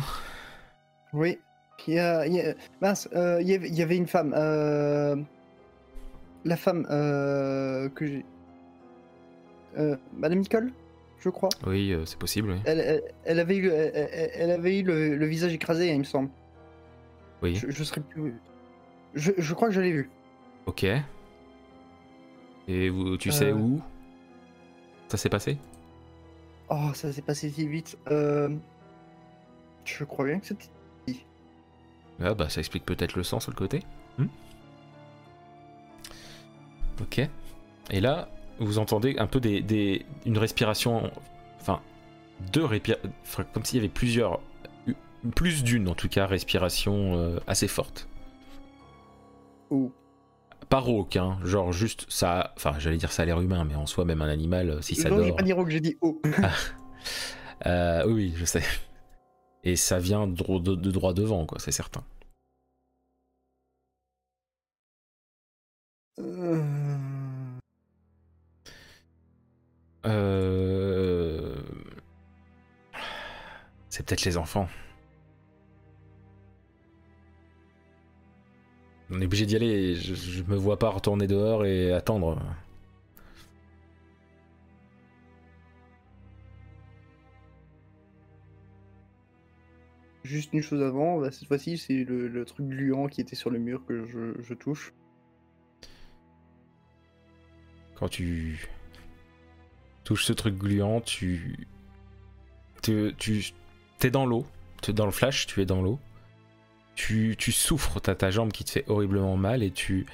Oui, 1.14 1.38
il 1.86 1.94
y 1.94 1.98
a, 1.98 2.26
il 2.26 2.34
y 2.34 2.40
a- 2.40 2.54
mince, 2.80 3.08
euh, 3.14 3.40
il 3.40 3.48
y 3.48 3.54
avait- 3.54 3.68
il 3.68 3.74
y 3.74 3.82
avait 3.82 3.96
une 3.96 4.06
femme, 4.06 4.34
euh, 4.36 5.16
la 6.44 6.56
femme 6.56 6.86
euh, 6.90 7.88
que 7.90 8.06
j'ai, 8.06 8.24
euh, 9.78 9.96
Madame 10.16 10.40
Nicole, 10.40 10.72
je 11.18 11.28
crois. 11.28 11.48
Oui, 11.66 11.92
euh, 11.92 12.04
c'est 12.06 12.18
possible, 12.18 12.50
oui. 12.50 12.58
Elle, 12.64 12.80
elle, 12.80 13.02
elle 13.24 13.40
avait 13.40 13.56
eu, 13.56 13.68
elle, 13.70 14.50
avait 14.50 14.78
eu 14.80 14.82
le, 14.82 15.16
le 15.16 15.26
visage 15.26 15.52
écrasé, 15.54 15.92
il 15.92 15.98
me 15.98 16.04
semble. 16.04 16.30
Oui, 17.42 17.54
Je, 17.54 17.70
je 17.70 17.84
serais 17.84 18.00
plus, 18.00 18.34
je, 19.14 19.32
je 19.36 19.54
crois 19.54 19.68
que 19.68 19.74
je 19.74 19.80
l'ai 19.80 19.92
vu. 19.92 20.10
ok. 20.66 20.86
Et 22.68 22.88
vous, 22.90 23.16
tu 23.16 23.32
sais 23.32 23.50
où 23.52 23.80
ça 25.08 25.16
s'est 25.16 25.28
passé? 25.28 25.58
Oh, 26.70 26.90
ça 26.94 27.12
s'est 27.12 27.22
passé 27.22 27.50
si 27.50 27.66
vite. 27.66 27.98
Je 28.08 30.04
crois 30.04 30.26
bien 30.26 30.38
que 30.38 30.46
c'était. 30.46 30.68
Ah 32.22 32.34
bah 32.34 32.48
ça 32.48 32.60
explique 32.60 32.84
peut-être 32.84 33.16
le 33.16 33.24
sang 33.24 33.40
sur 33.40 33.50
le 33.50 33.56
côté. 33.56 33.82
Hmm? 34.16 34.26
Ok. 37.00 37.20
Et 37.90 38.00
là, 38.00 38.28
vous 38.58 38.78
entendez 38.78 39.16
un 39.18 39.26
peu 39.26 39.40
des, 39.40 39.60
des- 39.62 40.04
une 40.26 40.38
respiration, 40.38 41.10
enfin, 41.60 41.80
deux 42.52 42.64
respirations, 42.64 43.08
comme 43.52 43.64
s'il 43.64 43.76
y 43.76 43.80
avait 43.80 43.88
plusieurs, 43.88 44.40
plus 45.34 45.64
d'une 45.64 45.88
en 45.88 45.94
tout 45.94 46.08
cas, 46.08 46.26
respiration 46.26 47.16
euh, 47.16 47.38
assez 47.46 47.68
forte. 47.68 48.08
Oh. 49.70 49.90
Pas 50.68 50.78
rauque, 50.80 51.16
hein, 51.16 51.38
genre 51.44 51.72
juste 51.72 52.06
ça, 52.08 52.52
enfin 52.56 52.74
j'allais 52.78 52.96
dire 52.96 53.12
ça 53.12 53.22
a 53.22 53.26
l'air 53.26 53.40
humain, 53.40 53.64
mais 53.64 53.74
en 53.74 53.86
soi 53.86 54.04
même 54.04 54.22
un 54.22 54.28
animal, 54.28 54.70
euh, 54.70 54.80
si 54.80 54.94
ça 54.94 55.10
Non, 55.10 55.16
dort. 55.18 55.36
pas 55.36 55.42
dit 55.42 55.52
que 55.64 55.70
j'ai 55.70 55.80
dit 55.80 55.96
oh. 56.00 56.20
Euh, 57.66 58.04
oui, 58.06 58.12
oui, 58.14 58.34
je 58.36 58.44
sais. 58.44 58.62
Et 59.64 59.76
ça 59.76 59.98
vient 59.98 60.26
de, 60.26 60.34
dro- 60.34 60.58
de- 60.60 60.74
de 60.74 60.90
droit 60.90 61.14
devant, 61.14 61.46
quoi, 61.46 61.58
c'est 61.60 61.70
certain. 61.72 62.02
Euh. 70.04 71.56
C'est 73.88 74.06
peut-être 74.06 74.24
les 74.24 74.36
enfants. 74.36 74.68
On 79.10 79.20
est 79.20 79.26
obligé 79.26 79.46
d'y 79.46 79.56
aller. 79.56 79.94
Je, 79.94 80.42
me 80.44 80.56
vois 80.56 80.78
pas 80.78 80.88
retourner 80.90 81.26
dehors 81.26 81.64
et 81.66 81.92
attendre. 81.92 82.40
Juste 90.24 90.52
une 90.52 90.62
chose 90.62 90.82
avant, 90.82 91.20
bah, 91.20 91.30
cette 91.30 91.48
fois-ci, 91.48 91.76
c'est 91.76 92.04
le, 92.04 92.44
truc 92.44 92.66
gluant 92.68 93.06
qui 93.08 93.20
était 93.20 93.36
sur 93.36 93.50
le 93.50 93.58
mur 93.58 93.84
que 93.86 94.04
je 94.04 94.54
touche. 94.54 94.94
Quand 98.02 98.08
tu 98.08 98.68
touches 100.02 100.24
ce 100.24 100.32
truc 100.32 100.58
gluant, 100.58 101.00
tu. 101.00 101.68
Tu. 102.82 103.14
tu 103.16 103.54
es 104.02 104.10
dans 104.10 104.26
l'eau. 104.26 104.44
Dans 104.88 105.06
le 105.06 105.12
flash, 105.12 105.46
tu 105.46 105.62
es 105.62 105.66
dans 105.66 105.80
l'eau. 105.80 106.00
Tu, 106.96 107.36
tu 107.38 107.52
souffres, 107.52 108.00
t'as 108.00 108.16
ta 108.16 108.32
jambe 108.32 108.50
qui 108.50 108.64
te 108.64 108.70
fait 108.70 108.84
horriblement 108.88 109.36
mal 109.36 109.62
et 109.62 109.70
tu. 109.70 110.06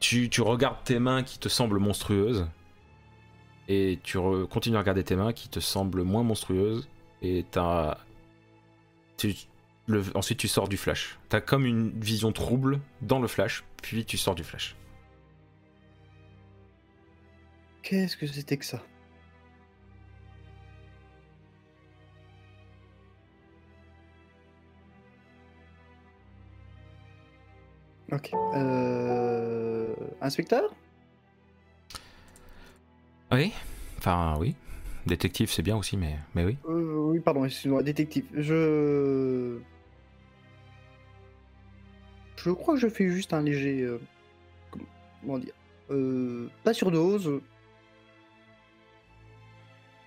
Tu, 0.00 0.30
regardes 0.40 0.82
tes 0.82 0.98
mains 0.98 1.22
qui 1.22 1.38
te 1.38 1.50
semblent 1.50 1.78
monstrueuses. 1.78 2.48
Et 3.68 3.98
tu 4.02 4.16
continues 4.48 4.76
à 4.76 4.80
regarder 4.80 5.04
tes 5.04 5.16
mains 5.16 5.34
qui 5.34 5.50
te 5.50 5.60
semblent 5.60 6.04
moins 6.04 6.22
monstrueuses. 6.22 6.88
Et 7.20 7.44
t'as. 7.50 7.98
Ensuite, 10.14 10.38
tu 10.38 10.48
sors 10.48 10.68
du 10.68 10.78
flash. 10.78 11.18
T'as 11.28 11.42
comme 11.42 11.66
une 11.66 11.90
vision 12.00 12.32
trouble 12.32 12.80
dans 13.02 13.20
le 13.20 13.28
flash, 13.28 13.62
puis 13.82 14.06
tu 14.06 14.16
sors 14.16 14.34
du 14.34 14.42
flash. 14.42 14.74
Qu'est-ce 17.82 18.16
que 18.16 18.26
c'était 18.26 18.56
que 18.56 18.64
ça? 18.64 18.80
Ok. 28.10 28.30
Euh... 28.54 29.94
Inspecteur? 30.20 30.74
Oui, 33.32 33.52
enfin 33.98 34.36
oui. 34.38 34.54
Détective, 35.06 35.50
c'est 35.50 35.62
bien 35.62 35.76
aussi, 35.76 35.96
mais, 35.96 36.16
mais 36.34 36.44
oui. 36.44 36.56
Euh, 36.68 37.08
Oui, 37.10 37.18
pardon, 37.20 37.44
excuse-moi, 37.44 37.82
détective. 37.82 38.24
Je... 38.34 39.58
Je 42.36 42.50
crois 42.50 42.74
que 42.74 42.80
je 42.80 42.88
fais 42.88 43.08
juste 43.08 43.32
un 43.32 43.40
léger... 43.42 43.80
euh, 43.82 43.98
Comment 45.22 45.38
dire 45.38 45.54
euh, 45.90 46.48
Pas 46.64 46.74
surdose. 46.74 47.40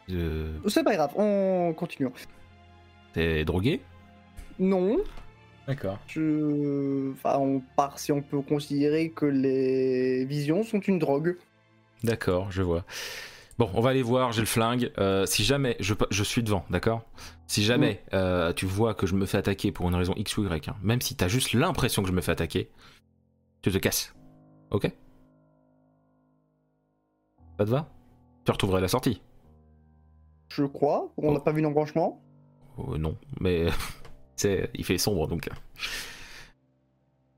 Euh, 0.09 0.59
C'est 0.67 0.83
pas 0.83 0.95
grave, 0.95 1.11
on 1.15 1.73
continue. 1.75 2.09
T'es 3.13 3.43
drogué? 3.45 3.81
Non, 4.59 4.97
D'accord. 5.67 5.97
je... 6.07 7.11
Enfin, 7.13 7.37
on 7.39 7.61
part 7.75 7.97
si 7.99 8.11
on 8.11 8.21
peut 8.21 8.41
considérer 8.41 9.09
que 9.09 9.25
les 9.25 10.25
visions 10.25 10.63
sont 10.63 10.79
une 10.79 10.99
drogue. 10.99 11.37
D'accord, 12.03 12.51
je 12.51 12.61
vois. 12.61 12.85
Bon, 13.57 13.69
on 13.73 13.81
va 13.81 13.89
aller 13.91 14.01
voir, 14.01 14.31
j'ai 14.33 14.41
le 14.41 14.47
flingue. 14.47 14.91
Euh, 14.97 15.25
si 15.25 15.43
jamais, 15.43 15.77
je, 15.79 15.93
je 16.11 16.23
suis 16.23 16.43
devant, 16.43 16.65
d'accord? 16.69 17.03
Si 17.47 17.63
jamais 17.63 18.03
euh, 18.13 18.51
tu 18.53 18.65
vois 18.65 18.93
que 18.93 19.07
je 19.07 19.15
me 19.15 19.25
fais 19.25 19.37
attaquer 19.37 19.71
pour 19.71 19.87
une 19.87 19.95
raison 19.95 20.13
X 20.17 20.37
ou 20.37 20.43
Y, 20.45 20.67
hein, 20.67 20.75
même 20.83 21.01
si 21.01 21.15
t'as 21.15 21.29
juste 21.29 21.53
l'impression 21.53 22.01
que 22.01 22.09
je 22.09 22.13
me 22.13 22.21
fais 22.21 22.33
attaquer, 22.33 22.69
tu 23.61 23.71
te 23.71 23.77
casses. 23.77 24.13
Ok? 24.71 24.91
Ça 27.57 27.65
te 27.65 27.69
va? 27.69 27.89
Tu 28.43 28.51
retrouverais 28.51 28.81
la 28.81 28.89
sortie 28.89 29.21
Je 30.49 30.63
crois. 30.63 31.11
On 31.17 31.31
n'a 31.33 31.39
pas 31.39 31.51
vu 31.51 31.61
l'embranchement. 31.61 32.21
Euh, 32.79 32.97
Non, 32.97 33.17
mais 33.39 33.67
c'est, 34.35 34.69
il 34.73 34.83
fait 34.85 34.97
sombre 34.97 35.27
donc. 35.27 35.49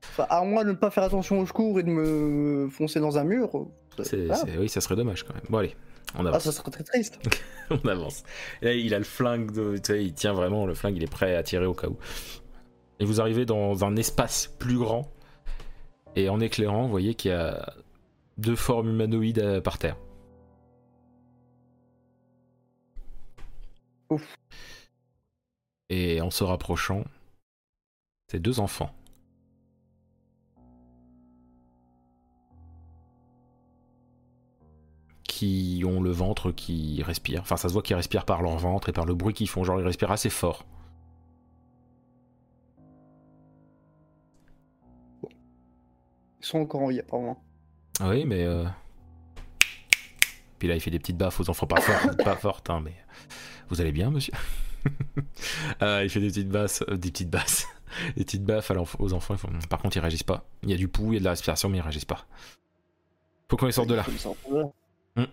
Enfin, 0.02 0.26
à 0.28 0.42
moins 0.44 0.64
de 0.64 0.70
ne 0.70 0.76
pas 0.76 0.90
faire 0.90 1.04
attention 1.04 1.38
au 1.40 1.46
secours 1.46 1.78
et 1.78 1.82
de 1.82 1.88
me 1.90 2.68
foncer 2.70 3.00
dans 3.00 3.18
un 3.18 3.24
mur. 3.24 3.50
C'est, 4.02 4.28
ah. 4.30 4.42
oui, 4.58 4.68
ça 4.68 4.80
serait 4.80 4.96
dommage 4.96 5.24
quand 5.24 5.34
même. 5.34 5.44
Bon, 5.48 5.58
allez, 5.58 5.74
on 6.16 6.24
Ah, 6.24 6.28
avance. 6.30 6.44
ça 6.44 6.52
serait 6.52 6.70
très 6.70 6.84
triste. 6.84 7.18
on 7.70 7.88
avance. 7.88 8.22
Et 8.62 8.64
là, 8.66 8.72
il 8.74 8.94
a 8.94 8.98
le 8.98 9.04
flingue, 9.04 9.50
de, 9.52 9.76
tu 9.76 9.92
sais, 9.92 10.04
il 10.04 10.14
tient 10.14 10.32
vraiment 10.32 10.66
le 10.66 10.74
flingue, 10.74 10.96
il 10.96 11.02
est 11.02 11.10
prêt 11.10 11.34
à 11.34 11.42
tirer 11.42 11.66
au 11.66 11.74
cas 11.74 11.88
où. 11.88 11.96
Et 13.00 13.04
vous 13.04 13.20
arrivez 13.20 13.44
dans 13.46 13.84
un 13.84 13.96
espace 13.96 14.48
plus 14.58 14.78
grand. 14.78 15.10
Et 16.16 16.28
en 16.28 16.40
éclairant, 16.40 16.82
vous 16.82 16.90
voyez 16.90 17.14
qu'il 17.14 17.30
y 17.30 17.34
a 17.34 17.74
deux 18.38 18.56
formes 18.56 18.88
humanoïdes 18.90 19.38
euh, 19.40 19.60
par 19.60 19.78
terre. 19.78 19.96
Ouf. 24.10 24.36
Et 25.90 26.20
en 26.20 26.30
se 26.30 26.44
rapprochant, 26.44 27.04
c'est 28.30 28.40
deux 28.40 28.60
enfants. 28.60 28.94
Qui 35.24 35.82
ont 35.86 36.00
le 36.00 36.10
ventre 36.10 36.50
qui 36.50 37.02
respire. 37.02 37.42
Enfin, 37.42 37.56
ça 37.56 37.68
se 37.68 37.72
voit 37.72 37.82
qu'ils 37.82 37.94
respirent 37.96 38.24
par 38.24 38.42
leur 38.42 38.56
ventre 38.56 38.88
et 38.88 38.92
par 38.92 39.04
le 39.06 39.14
bruit 39.14 39.34
qu'ils 39.34 39.48
font. 39.48 39.62
Genre, 39.62 39.78
ils 39.78 39.84
respirent 39.86 40.10
assez 40.10 40.30
fort. 40.30 40.64
Ils 46.40 46.46
sont 46.46 46.58
encore 46.58 46.82
en 46.82 46.88
vie, 46.88 47.00
apparemment. 47.00 47.42
Ah 48.00 48.08
Oui, 48.10 48.24
mais. 48.24 48.44
euh, 48.44 48.64
Puis 50.58 50.68
là, 50.68 50.74
il 50.74 50.80
fait 50.80 50.90
des 50.90 50.98
petites 50.98 51.16
baffes 51.16 51.38
aux 51.40 51.48
enfants, 51.50 51.66
pas 51.66 51.80
fortes, 51.80 52.16
pas 52.24 52.36
fortes, 52.36 52.70
hein, 52.70 52.80
mais. 52.84 52.94
Vous 53.68 53.80
allez 53.80 53.92
bien, 53.92 54.10
monsieur 54.10 54.32
Ah, 55.80 56.02
Il 56.04 56.10
fait 56.10 56.20
des 56.20 56.28
petites 56.28 56.48
basses, 56.48 56.82
euh, 56.88 56.96
des 56.96 57.10
petites 57.10 57.30
basses, 57.30 57.66
des 58.16 58.24
petites 58.24 58.44
baffes 58.44 58.72
aux 58.98 59.12
enfants. 59.12 59.36
font- 59.36 59.48
Par 59.68 59.80
contre, 59.80 59.96
ils 59.96 60.00
réagissent 60.00 60.22
pas. 60.22 60.44
Il 60.62 60.70
y 60.70 60.74
a 60.74 60.76
du 60.76 60.88
pouls, 60.88 61.12
il 61.12 61.14
y 61.14 61.16
a 61.16 61.20
de 61.20 61.24
la 61.24 61.30
respiration, 61.30 61.68
mais 61.68 61.78
ils 61.78 61.82
réagissent 61.82 62.04
pas. 62.04 62.26
Faut 63.50 63.56
qu'on 63.56 63.66
les 63.66 63.72
sorte 63.72 63.88
de 63.88 63.94
là. 63.94 64.04
Là. 65.16 65.26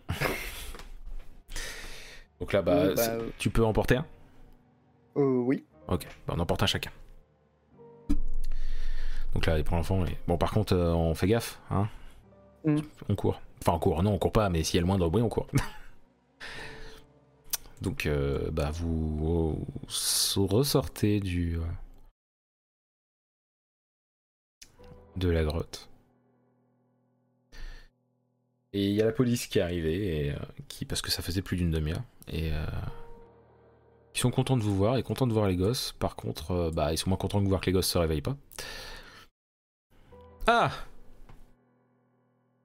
Donc 2.40 2.52
là, 2.54 2.62
bah, 2.62 2.74
Euh, 2.74 2.96
bah, 2.96 3.02
euh. 3.10 3.30
tu 3.38 3.50
peux 3.50 3.64
emporter 3.66 3.96
un? 3.98 4.06
Euh, 5.18 5.22
oui. 5.40 5.64
Ok, 5.88 6.06
bah, 6.28 6.34
on 6.38 6.40
emporte 6.40 6.64
un 6.64 6.68
chacun. 6.68 6.92
Donc 9.34 9.46
là, 9.46 9.58
il 9.58 9.64
prend 9.64 9.78
l'enfant 9.78 10.06
et. 10.06 10.18
Bon, 10.28 10.38
par 10.38 10.52
contre, 10.52 10.74
euh, 10.74 10.94
on 10.94 11.16
fait 11.16 11.28
gaffe, 11.28 11.60
hein 11.72 11.88
Mm. 12.66 12.80
On 13.10 13.16
court. 13.16 13.40
Enfin, 13.62 13.74
on 13.74 13.80
court, 13.80 14.04
non, 14.04 14.14
on 14.14 14.20
court 14.20 14.32
pas, 14.32 14.50
mais 14.50 14.64
s'il 14.64 14.76
y 14.76 14.80
a 14.80 14.82
le 14.82 14.88
moindre 14.88 15.10
bruit, 15.10 15.24
on 15.24 15.30
court. 15.30 15.48
Donc, 17.82 18.06
euh, 18.06 18.50
bah, 18.52 18.72
vous, 18.72 19.18
vous 19.18 20.48
ressortez 20.48 21.20
du. 21.20 21.58
euh, 21.58 21.62
de 25.16 25.30
la 25.30 25.44
grotte. 25.44 25.90
Et 28.74 28.90
il 28.90 28.94
y 28.94 29.02
a 29.02 29.06
la 29.06 29.12
police 29.14 29.48
qui 29.48 29.60
est 29.60 29.62
arrivée, 29.62 30.28
et, 30.28 30.32
euh, 30.32 30.36
qui, 30.68 30.86
parce 30.86 31.02
que 31.02 31.10
ça 31.10 31.22
faisait 31.22 31.42
plus 31.42 31.56
d'une 31.58 31.72
demi-heure, 31.72 32.04
et 32.28 32.52
euh, 32.52 32.66
ils 34.14 34.20
sont 34.20 34.32
contents 34.32 34.58
de 34.58 34.64
vous 34.64 34.76
voir 34.76 34.98
et 34.98 35.04
contents 35.04 35.28
de 35.28 35.34
voir 35.34 35.48
les 35.48 35.56
gosses. 35.56 35.94
Par 35.94 36.16
contre, 36.16 36.72
bah, 36.74 36.92
ils 36.92 36.98
sont 36.98 37.10
moins 37.10 37.18
contents 37.18 37.42
de 37.42 37.48
voir 37.48 37.62
que 37.62 37.68
les 37.68 37.72
gosses 37.72 37.88
se 37.88 37.98
réveillent 37.98 38.22
pas. 38.22 38.36
Ah 40.48 40.72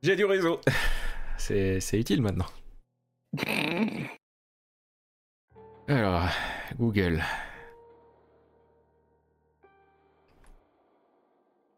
J'ai 0.03 0.17
du 0.17 0.25
réseau 0.25 0.61
C'est 1.37 1.81
c'est 1.81 2.01
utile 2.01 2.23
maintenant. 2.23 2.47
Alors, 5.89 6.29
Google. 6.79 7.23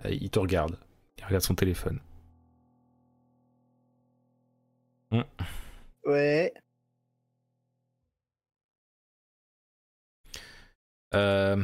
Il 0.05 0.31
te 0.31 0.39
regarde. 0.39 0.78
Il 1.19 1.24
regarde 1.24 1.43
son 1.43 1.55
téléphone. 1.55 2.01
Ouais. 6.05 6.53
Euh... 11.15 11.62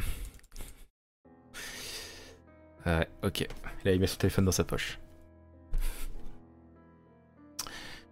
Ouais, 2.87 3.09
ok. 3.23 3.47
Là, 3.85 3.93
il 3.93 4.01
met 4.01 4.07
son 4.07 4.17
téléphone 4.19 4.45
dans 4.45 4.53
sa 4.53 4.65
poche. 4.65 4.99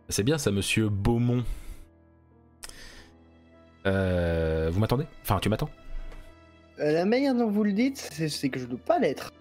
C'est 0.08 0.22
bien 0.22 0.38
ça, 0.38 0.50
monsieur 0.50 0.88
Beaumont. 0.88 1.44
Euh, 3.86 4.70
vous 4.72 4.80
m'attendez? 4.80 5.04
Enfin, 5.22 5.38
tu 5.40 5.48
m'attends? 5.48 5.70
Euh, 6.80 6.92
La 6.92 7.04
manière 7.04 7.34
dont 7.34 7.48
vous 7.50 7.64
le 7.64 7.72
dites, 7.72 7.98
c'est 8.28 8.48
que 8.48 8.58
je 8.60 8.66
dois 8.66 8.78
pas 8.78 8.98
l'être. 8.98 9.32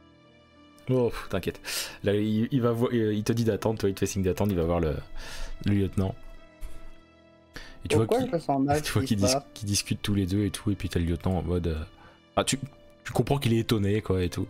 Oh, 0.90 1.12
t'inquiète. 1.30 1.60
Là, 2.04 2.14
il, 2.16 2.48
il 2.52 2.62
va 2.62 2.72
voir, 2.72 2.94
il 2.94 3.24
te 3.24 3.34
dit 3.34 3.44
d'attendre, 3.44 3.80
toi, 3.80 3.90
il 3.90 3.96
te 3.96 4.00
fait 4.02 4.06
signe 4.06 4.22
d'attendre, 4.24 4.52
il 4.52 4.58
va 4.58 4.66
voir 4.66 4.80
le, 4.80 4.96
le 5.66 5.74
lieutenant. 5.74 6.14
Et 7.84 7.88
tu 7.88 7.98
Pourquoi 7.98 8.20
vois 8.94 9.02
qu'ils 9.04 9.20
se 9.20 9.26
dis- 9.26 9.34
qu'ils 9.54 9.68
discutent 9.68 10.02
tous 10.02 10.14
les 10.16 10.26
deux 10.28 10.46
et 10.46 10.52
tout, 10.52 10.70
et 10.72 10.76
puis 10.76 10.90
t'as 10.90 11.00
le 11.00 11.06
lieutenant 11.06 11.38
en 11.40 11.42
mode. 11.44 11.68
euh, 11.68 11.84
Ah, 12.36 12.44
tu, 12.44 12.60
tu 13.04 13.12
comprends 13.14 13.38
qu'il 13.40 13.54
est 13.54 13.60
étonné, 13.60 14.02
quoi, 14.02 14.24
et 14.24 14.30
tout. 14.30 14.48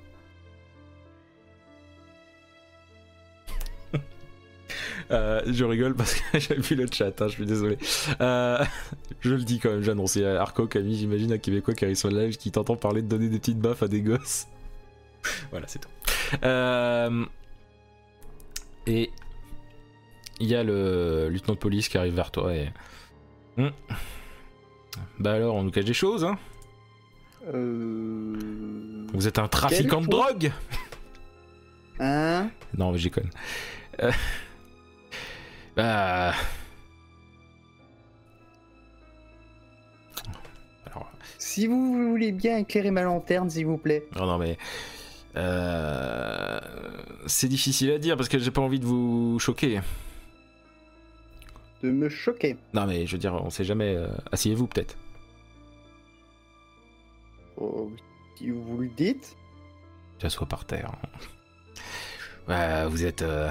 Euh, 5.12 5.42
je 5.46 5.64
rigole 5.64 5.96
parce 5.96 6.16
que 6.16 6.40
j'ai 6.40 6.56
vu 6.56 6.76
le 6.76 6.88
chat, 6.92 7.22
hein, 7.22 7.28
je 7.28 7.34
suis 7.34 7.46
désolé. 7.46 7.78
Euh, 8.22 8.64
je 9.22 9.36
le 9.36 9.44
dis 9.44 9.60
quand 9.60 9.70
même, 9.70 9.84
j'annonce. 9.84 10.16
Il 10.16 10.24
y 10.24 10.26
a 10.26 10.42
Arco, 10.42 10.68
Camille, 10.68 10.98
j'imagine, 10.98 11.34
un 11.34 11.38
Québécois 11.38 11.74
qui 11.74 11.86
arrive 11.86 11.98
sur 11.98 12.10
le 12.10 12.26
live 12.26 12.38
qui 12.38 12.52
t'entend 12.52 12.76
parler 12.76 13.02
de 13.02 13.08
donner 13.08 13.30
des 13.30 13.40
petites 13.40 13.60
baffes 13.60 13.84
à 13.84 13.88
des 13.88 14.02
gosses. 14.02 14.48
voilà, 15.52 15.68
c'est 15.68 15.80
tout. 15.80 15.90
Euh, 16.44 17.26
et 18.88 19.12
il 20.40 20.48
y 20.48 20.56
a 20.56 20.64
le 20.64 21.30
lieutenant 21.30 21.54
de 21.54 21.60
police 21.60 21.88
qui 21.88 21.98
arrive 21.98 22.16
vers 22.16 22.32
toi 22.32 22.54
et. 22.54 22.70
Hmm. 23.58 23.70
Bah 25.20 25.34
alors, 25.34 25.56
on 25.56 25.64
nous 25.64 25.72
cache 25.72 25.86
des 25.86 25.94
choses, 25.94 26.24
hein 26.24 26.38
Euh... 27.54 29.06
Vous 29.14 29.28
êtes 29.28 29.40
un 29.40 29.48
trafiquant 29.48 30.02
de 30.02 30.08
drogue? 30.08 30.52
Hein? 32.00 32.50
Non, 32.78 32.92
mais 32.92 32.98
j'y 32.98 33.12
conne. 33.12 33.30
Euh, 34.02 34.12
Bah. 35.76 36.34
Alors, 40.88 41.12
Si 41.38 41.68
vous 41.68 42.10
voulez 42.12 42.32
bien 42.32 42.58
éclairer 42.58 42.92
ma 42.92 43.02
lanterne, 43.04 43.50
s'il 43.50 43.66
vous 43.66 43.78
plaît. 43.78 44.06
non, 44.16 44.26
non, 44.26 44.38
mais. 44.38 44.58
euh, 45.36 46.60
C'est 47.28 47.48
difficile 47.48 47.92
à 47.92 47.98
dire 47.98 48.16
parce 48.18 48.30
que 48.30 48.40
j'ai 48.40 48.52
pas 48.52 48.62
envie 48.62 48.80
de 48.80 48.86
vous 48.86 49.38
choquer. 49.40 49.82
De 51.84 51.92
me 51.92 52.08
choquer. 52.10 52.56
Non, 52.74 52.86
mais 52.88 53.06
je 53.06 53.12
veux 53.14 53.18
dire, 53.20 53.34
on 53.36 53.50
sait 53.50 53.66
jamais. 53.66 53.96
euh, 53.96 54.08
Asseyez-vous 54.32 54.68
peut-être. 54.68 54.96
Oh, 57.58 57.92
si 58.38 58.50
vous 58.50 58.78
le 58.80 58.88
dites. 58.90 59.36
J'assois 60.20 60.48
par 60.48 60.66
terre. 60.66 60.92
Ouais, 62.48 62.86
vous 62.88 63.06
êtes. 63.06 63.22
euh, 63.22 63.50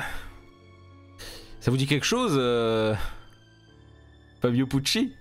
Ça 1.64 1.70
vous 1.70 1.78
dit 1.78 1.86
quelque 1.86 2.04
chose, 2.04 2.34
euh, 2.36 2.94
Fabio 4.42 4.66
Pucci? 4.66 5.14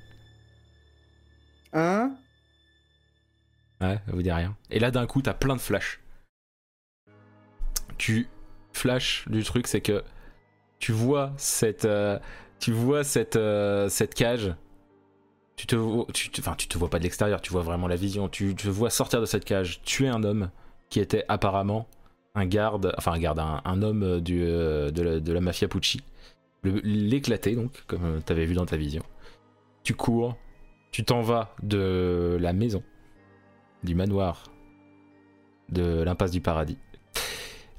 Hein? 1.71 2.17
Ouais, 3.79 3.95
ça 4.05 4.11
vous 4.11 4.21
dit 4.21 4.29
rien. 4.29 4.53
Et 4.69 4.79
là, 4.79 4.91
d'un 4.91 5.07
coup, 5.07 5.21
t'as 5.21 5.33
plein 5.33 5.55
de 5.55 5.61
flashs. 5.61 6.01
Tu 7.97 8.27
flash 8.73 9.23
du 9.29 9.41
truc, 9.45 9.67
c'est 9.67 9.79
que 9.79 10.03
tu 10.79 10.91
vois 10.91 11.31
cette, 11.37 11.85
euh, 11.85 12.19
tu 12.59 12.73
vois 12.73 13.05
cette, 13.05 13.37
euh, 13.37 13.87
cette 13.87 14.13
cage. 14.13 14.53
Tu 15.55 15.65
te, 15.65 15.77
vois- 15.77 16.07
tu, 16.13 16.29
te- 16.29 16.41
enfin, 16.41 16.55
tu 16.57 16.67
te 16.67 16.77
vois 16.77 16.89
pas 16.89 16.99
de 16.99 17.03
l'extérieur, 17.03 17.39
tu 17.39 17.53
vois 17.53 17.61
vraiment 17.61 17.87
la 17.87 17.95
vision. 17.95 18.27
Tu 18.27 18.53
te 18.53 18.67
vois 18.67 18.89
sortir 18.89 19.21
de 19.21 19.25
cette 19.25 19.45
cage, 19.45 19.81
tuer 19.83 20.09
un 20.09 20.25
homme 20.25 20.51
qui 20.89 20.99
était 20.99 21.23
apparemment 21.29 21.87
un 22.35 22.45
garde, 22.45 22.93
enfin 22.97 23.13
un 23.13 23.19
garde, 23.19 23.39
un, 23.39 23.81
homme 23.81 24.03
euh, 24.03 24.21
euh, 24.29 24.91
de, 24.91 25.31
la, 25.31 25.41
mafia 25.41 25.67
Pucci. 25.67 26.01
L'éclater, 26.63 27.55
donc, 27.55 27.83
comme 27.87 28.21
tu 28.25 28.31
avais 28.31 28.45
vu 28.45 28.53
dans 28.53 28.65
ta 28.65 28.77
vision. 28.77 29.03
Tu 29.83 29.93
cours, 29.93 30.37
tu 30.91 31.03
t'en 31.03 31.21
vas 31.21 31.53
de 31.61 32.37
la 32.39 32.53
maison 32.53 32.83
du 33.83 33.95
manoir 33.95 34.45
de 35.69 36.03
l'impasse 36.03 36.31
du 36.31 36.41
paradis. 36.41 36.77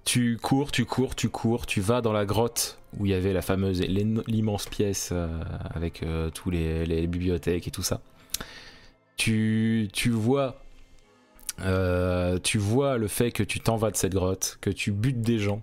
Tu 0.05 0.37
cours, 0.37 0.71
tu 0.71 0.85
cours, 0.85 1.15
tu 1.15 1.31
cours, 1.31 1.67
tu 1.67 1.81
vas 1.81 2.03
dans 2.03 2.13
la 2.13 2.27
grotte 2.27 2.79
où 2.99 3.07
il 3.07 3.13
y 3.13 3.15
avait 3.15 3.33
la 3.33 3.41
fameuse, 3.41 3.81
l'immense 3.81 4.67
pièce 4.67 5.11
euh, 5.13 5.43
avec 5.75 6.03
euh, 6.03 6.31
tous 6.31 6.51
les, 6.51 6.85
les 6.85 7.07
bibliothèques 7.07 7.67
et 7.67 7.71
tout 7.71 7.83
ça. 7.83 8.03
Tu, 9.17 9.89
tu 9.93 10.11
vois, 10.11 10.64
euh, 11.61 12.39
tu 12.43 12.59
vois 12.59 12.99
le 12.99 13.09
fait 13.09 13.31
que 13.31 13.43
tu 13.43 13.61
t'en 13.61 13.77
vas 13.77 13.91
de 13.91 13.97
cette 13.97 14.15
grotte, 14.15 14.59
que 14.61 14.71
tu 14.71 14.93
butes 14.93 15.21
des 15.21 15.39
gens 15.39 15.63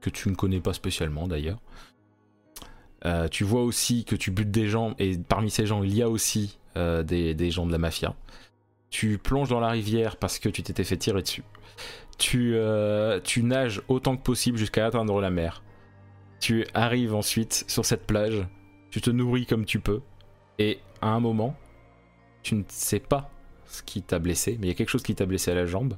que 0.00 0.10
tu 0.10 0.28
ne 0.28 0.34
connais 0.34 0.60
pas 0.60 0.72
spécialement 0.72 1.28
d'ailleurs. 1.28 1.58
Euh, 3.04 3.28
tu 3.28 3.44
vois 3.44 3.62
aussi 3.62 4.04
que 4.04 4.14
tu 4.14 4.30
butes 4.30 4.50
des 4.50 4.68
gens 4.68 4.94
et 4.98 5.16
parmi 5.16 5.50
ces 5.50 5.66
gens 5.66 5.82
il 5.82 5.94
y 5.94 6.02
a 6.02 6.08
aussi 6.08 6.58
euh, 6.76 7.02
des, 7.02 7.50
gens 7.50 7.66
de 7.66 7.72
la 7.72 7.78
mafia 7.78 8.14
tu 8.90 9.18
plonges 9.18 9.48
dans 9.48 9.58
la 9.58 9.70
rivière 9.70 10.16
parce 10.16 10.38
que 10.38 10.48
tu 10.48 10.62
t'étais 10.62 10.84
fait 10.84 10.98
tirer 10.98 11.22
dessus. 11.22 11.44
Tu, 12.18 12.56
tu 13.24 13.42
nages 13.42 13.80
autant 13.88 14.16
que 14.16 14.22
possible 14.22 14.58
jusqu'à 14.58 14.84
atteindre 14.84 15.18
la 15.20 15.30
mer. 15.30 15.62
Tu 16.40 16.66
arrives 16.74 17.14
ensuite 17.14 17.64
sur 17.68 17.86
cette 17.86 18.06
plage, 18.06 18.46
tu 18.90 19.00
te 19.00 19.08
nourris 19.08 19.46
comme 19.46 19.64
tu 19.64 19.80
peux, 19.80 20.02
et 20.58 20.78
à 21.00 21.08
un 21.08 21.20
moment, 21.20 21.56
tu 22.42 22.54
ne 22.54 22.64
sais 22.68 23.00
pas 23.00 23.30
ce 23.72 23.82
qui 23.82 24.02
t'a 24.02 24.18
blessé, 24.18 24.58
mais 24.60 24.66
il 24.66 24.70
y 24.70 24.72
a 24.72 24.74
quelque 24.74 24.90
chose 24.90 25.02
qui 25.02 25.14
t'a 25.14 25.26
blessé 25.26 25.50
à 25.50 25.54
la 25.54 25.66
jambe. 25.66 25.96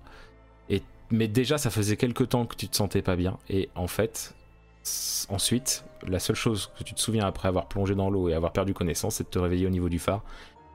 Et, 0.68 0.82
mais 1.10 1.28
déjà, 1.28 1.58
ça 1.58 1.70
faisait 1.70 1.96
quelque 1.96 2.24
temps 2.24 2.46
que 2.46 2.56
tu 2.56 2.68
te 2.68 2.76
sentais 2.76 3.02
pas 3.02 3.16
bien, 3.16 3.38
et 3.48 3.68
en 3.74 3.88
fait, 3.88 4.34
ensuite, 5.28 5.84
la 6.06 6.18
seule 6.18 6.36
chose 6.36 6.70
que 6.78 6.84
tu 6.84 6.94
te 6.94 7.00
souviens 7.00 7.26
après 7.26 7.48
avoir 7.48 7.66
plongé 7.66 7.94
dans 7.94 8.10
l'eau 8.10 8.28
et 8.28 8.34
avoir 8.34 8.52
perdu 8.52 8.74
connaissance, 8.74 9.16
c'est 9.16 9.24
de 9.24 9.28
te 9.28 9.38
réveiller 9.38 9.66
au 9.66 9.70
niveau 9.70 9.88
du 9.88 9.98
phare. 9.98 10.22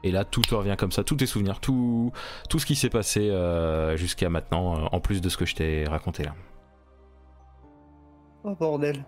Et 0.03 0.11
là, 0.11 0.23
tout 0.23 0.41
te 0.41 0.55
revient 0.55 0.75
comme 0.77 0.91
ça, 0.91 1.03
tous 1.03 1.17
tes 1.17 1.25
souvenirs, 1.25 1.59
tout, 1.59 2.11
tout 2.49 2.59
ce 2.59 2.65
qui 2.65 2.75
s'est 2.75 2.89
passé 2.89 3.29
euh, 3.29 3.97
jusqu'à 3.97 4.29
maintenant, 4.29 4.77
euh, 4.77 4.87
en 4.91 4.99
plus 4.99 5.21
de 5.21 5.29
ce 5.29 5.37
que 5.37 5.45
je 5.45 5.55
t'ai 5.55 5.85
raconté 5.85 6.23
là. 6.23 6.35
Oh 8.43 8.55
bordel. 8.55 9.05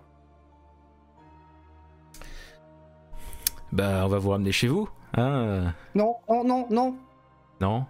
Bah, 3.72 4.02
on 4.04 4.08
va 4.08 4.18
vous 4.18 4.30
ramener 4.30 4.52
chez 4.52 4.68
vous, 4.68 4.88
hein 5.14 5.72
Non, 5.94 6.16
non, 6.28 6.44
non, 6.44 6.66
non. 6.70 6.96
Non 7.62 7.86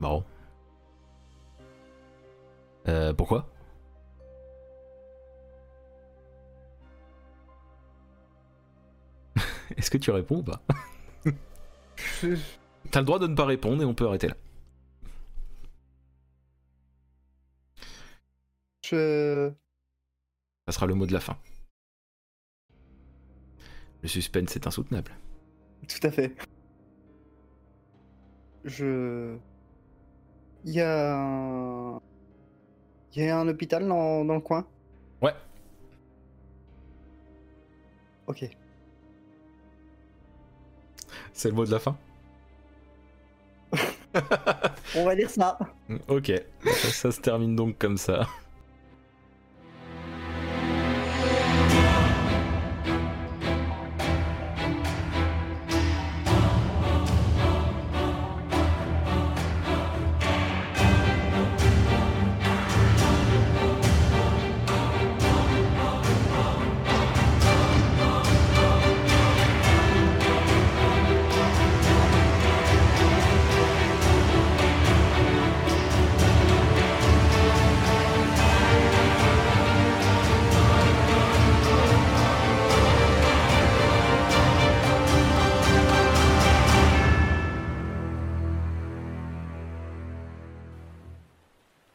Bon. 0.00 0.24
Euh, 2.88 3.12
pourquoi? 3.12 3.52
Est-ce 9.76 9.90
que 9.90 9.98
tu 9.98 10.10
réponds 10.10 10.38
ou 10.38 10.42
pas? 10.42 10.62
T'as 12.90 13.00
le 13.00 13.04
droit 13.04 13.18
de 13.18 13.26
ne 13.26 13.34
pas 13.34 13.44
répondre 13.44 13.82
et 13.82 13.84
on 13.84 13.92
peut 13.92 14.06
arrêter 14.06 14.28
là. 14.28 14.36
Je... 18.86 19.52
Ça 20.66 20.72
sera 20.72 20.86
le 20.86 20.94
mot 20.94 21.04
de 21.04 21.12
la 21.12 21.20
fin. 21.20 21.36
Le 24.00 24.08
suspense 24.08 24.56
est 24.56 24.66
insoutenable. 24.66 25.12
Tout 25.86 26.06
à 26.06 26.10
fait. 26.10 26.34
Je... 28.64 29.36
Il 30.64 30.72
y 30.72 30.80
a 30.80 31.16
un... 31.16 32.00
Il 33.14 33.24
y 33.24 33.28
a 33.28 33.38
un 33.38 33.48
hôpital 33.48 33.86
dans, 33.86 34.24
dans 34.24 34.34
le 34.34 34.40
coin? 34.40 34.66
Ouais. 35.20 35.34
Ok. 38.26 38.48
C'est 41.32 41.48
le 41.48 41.54
mot 41.54 41.64
de 41.64 41.70
la 41.70 41.78
fin? 41.78 41.96
On 44.96 45.04
va 45.04 45.14
dire 45.16 45.30
ça. 45.30 45.58
Ok, 46.08 46.32
ça 46.64 47.10
se 47.12 47.20
termine 47.20 47.56
donc 47.56 47.78
comme 47.78 47.96
ça. 47.96 48.26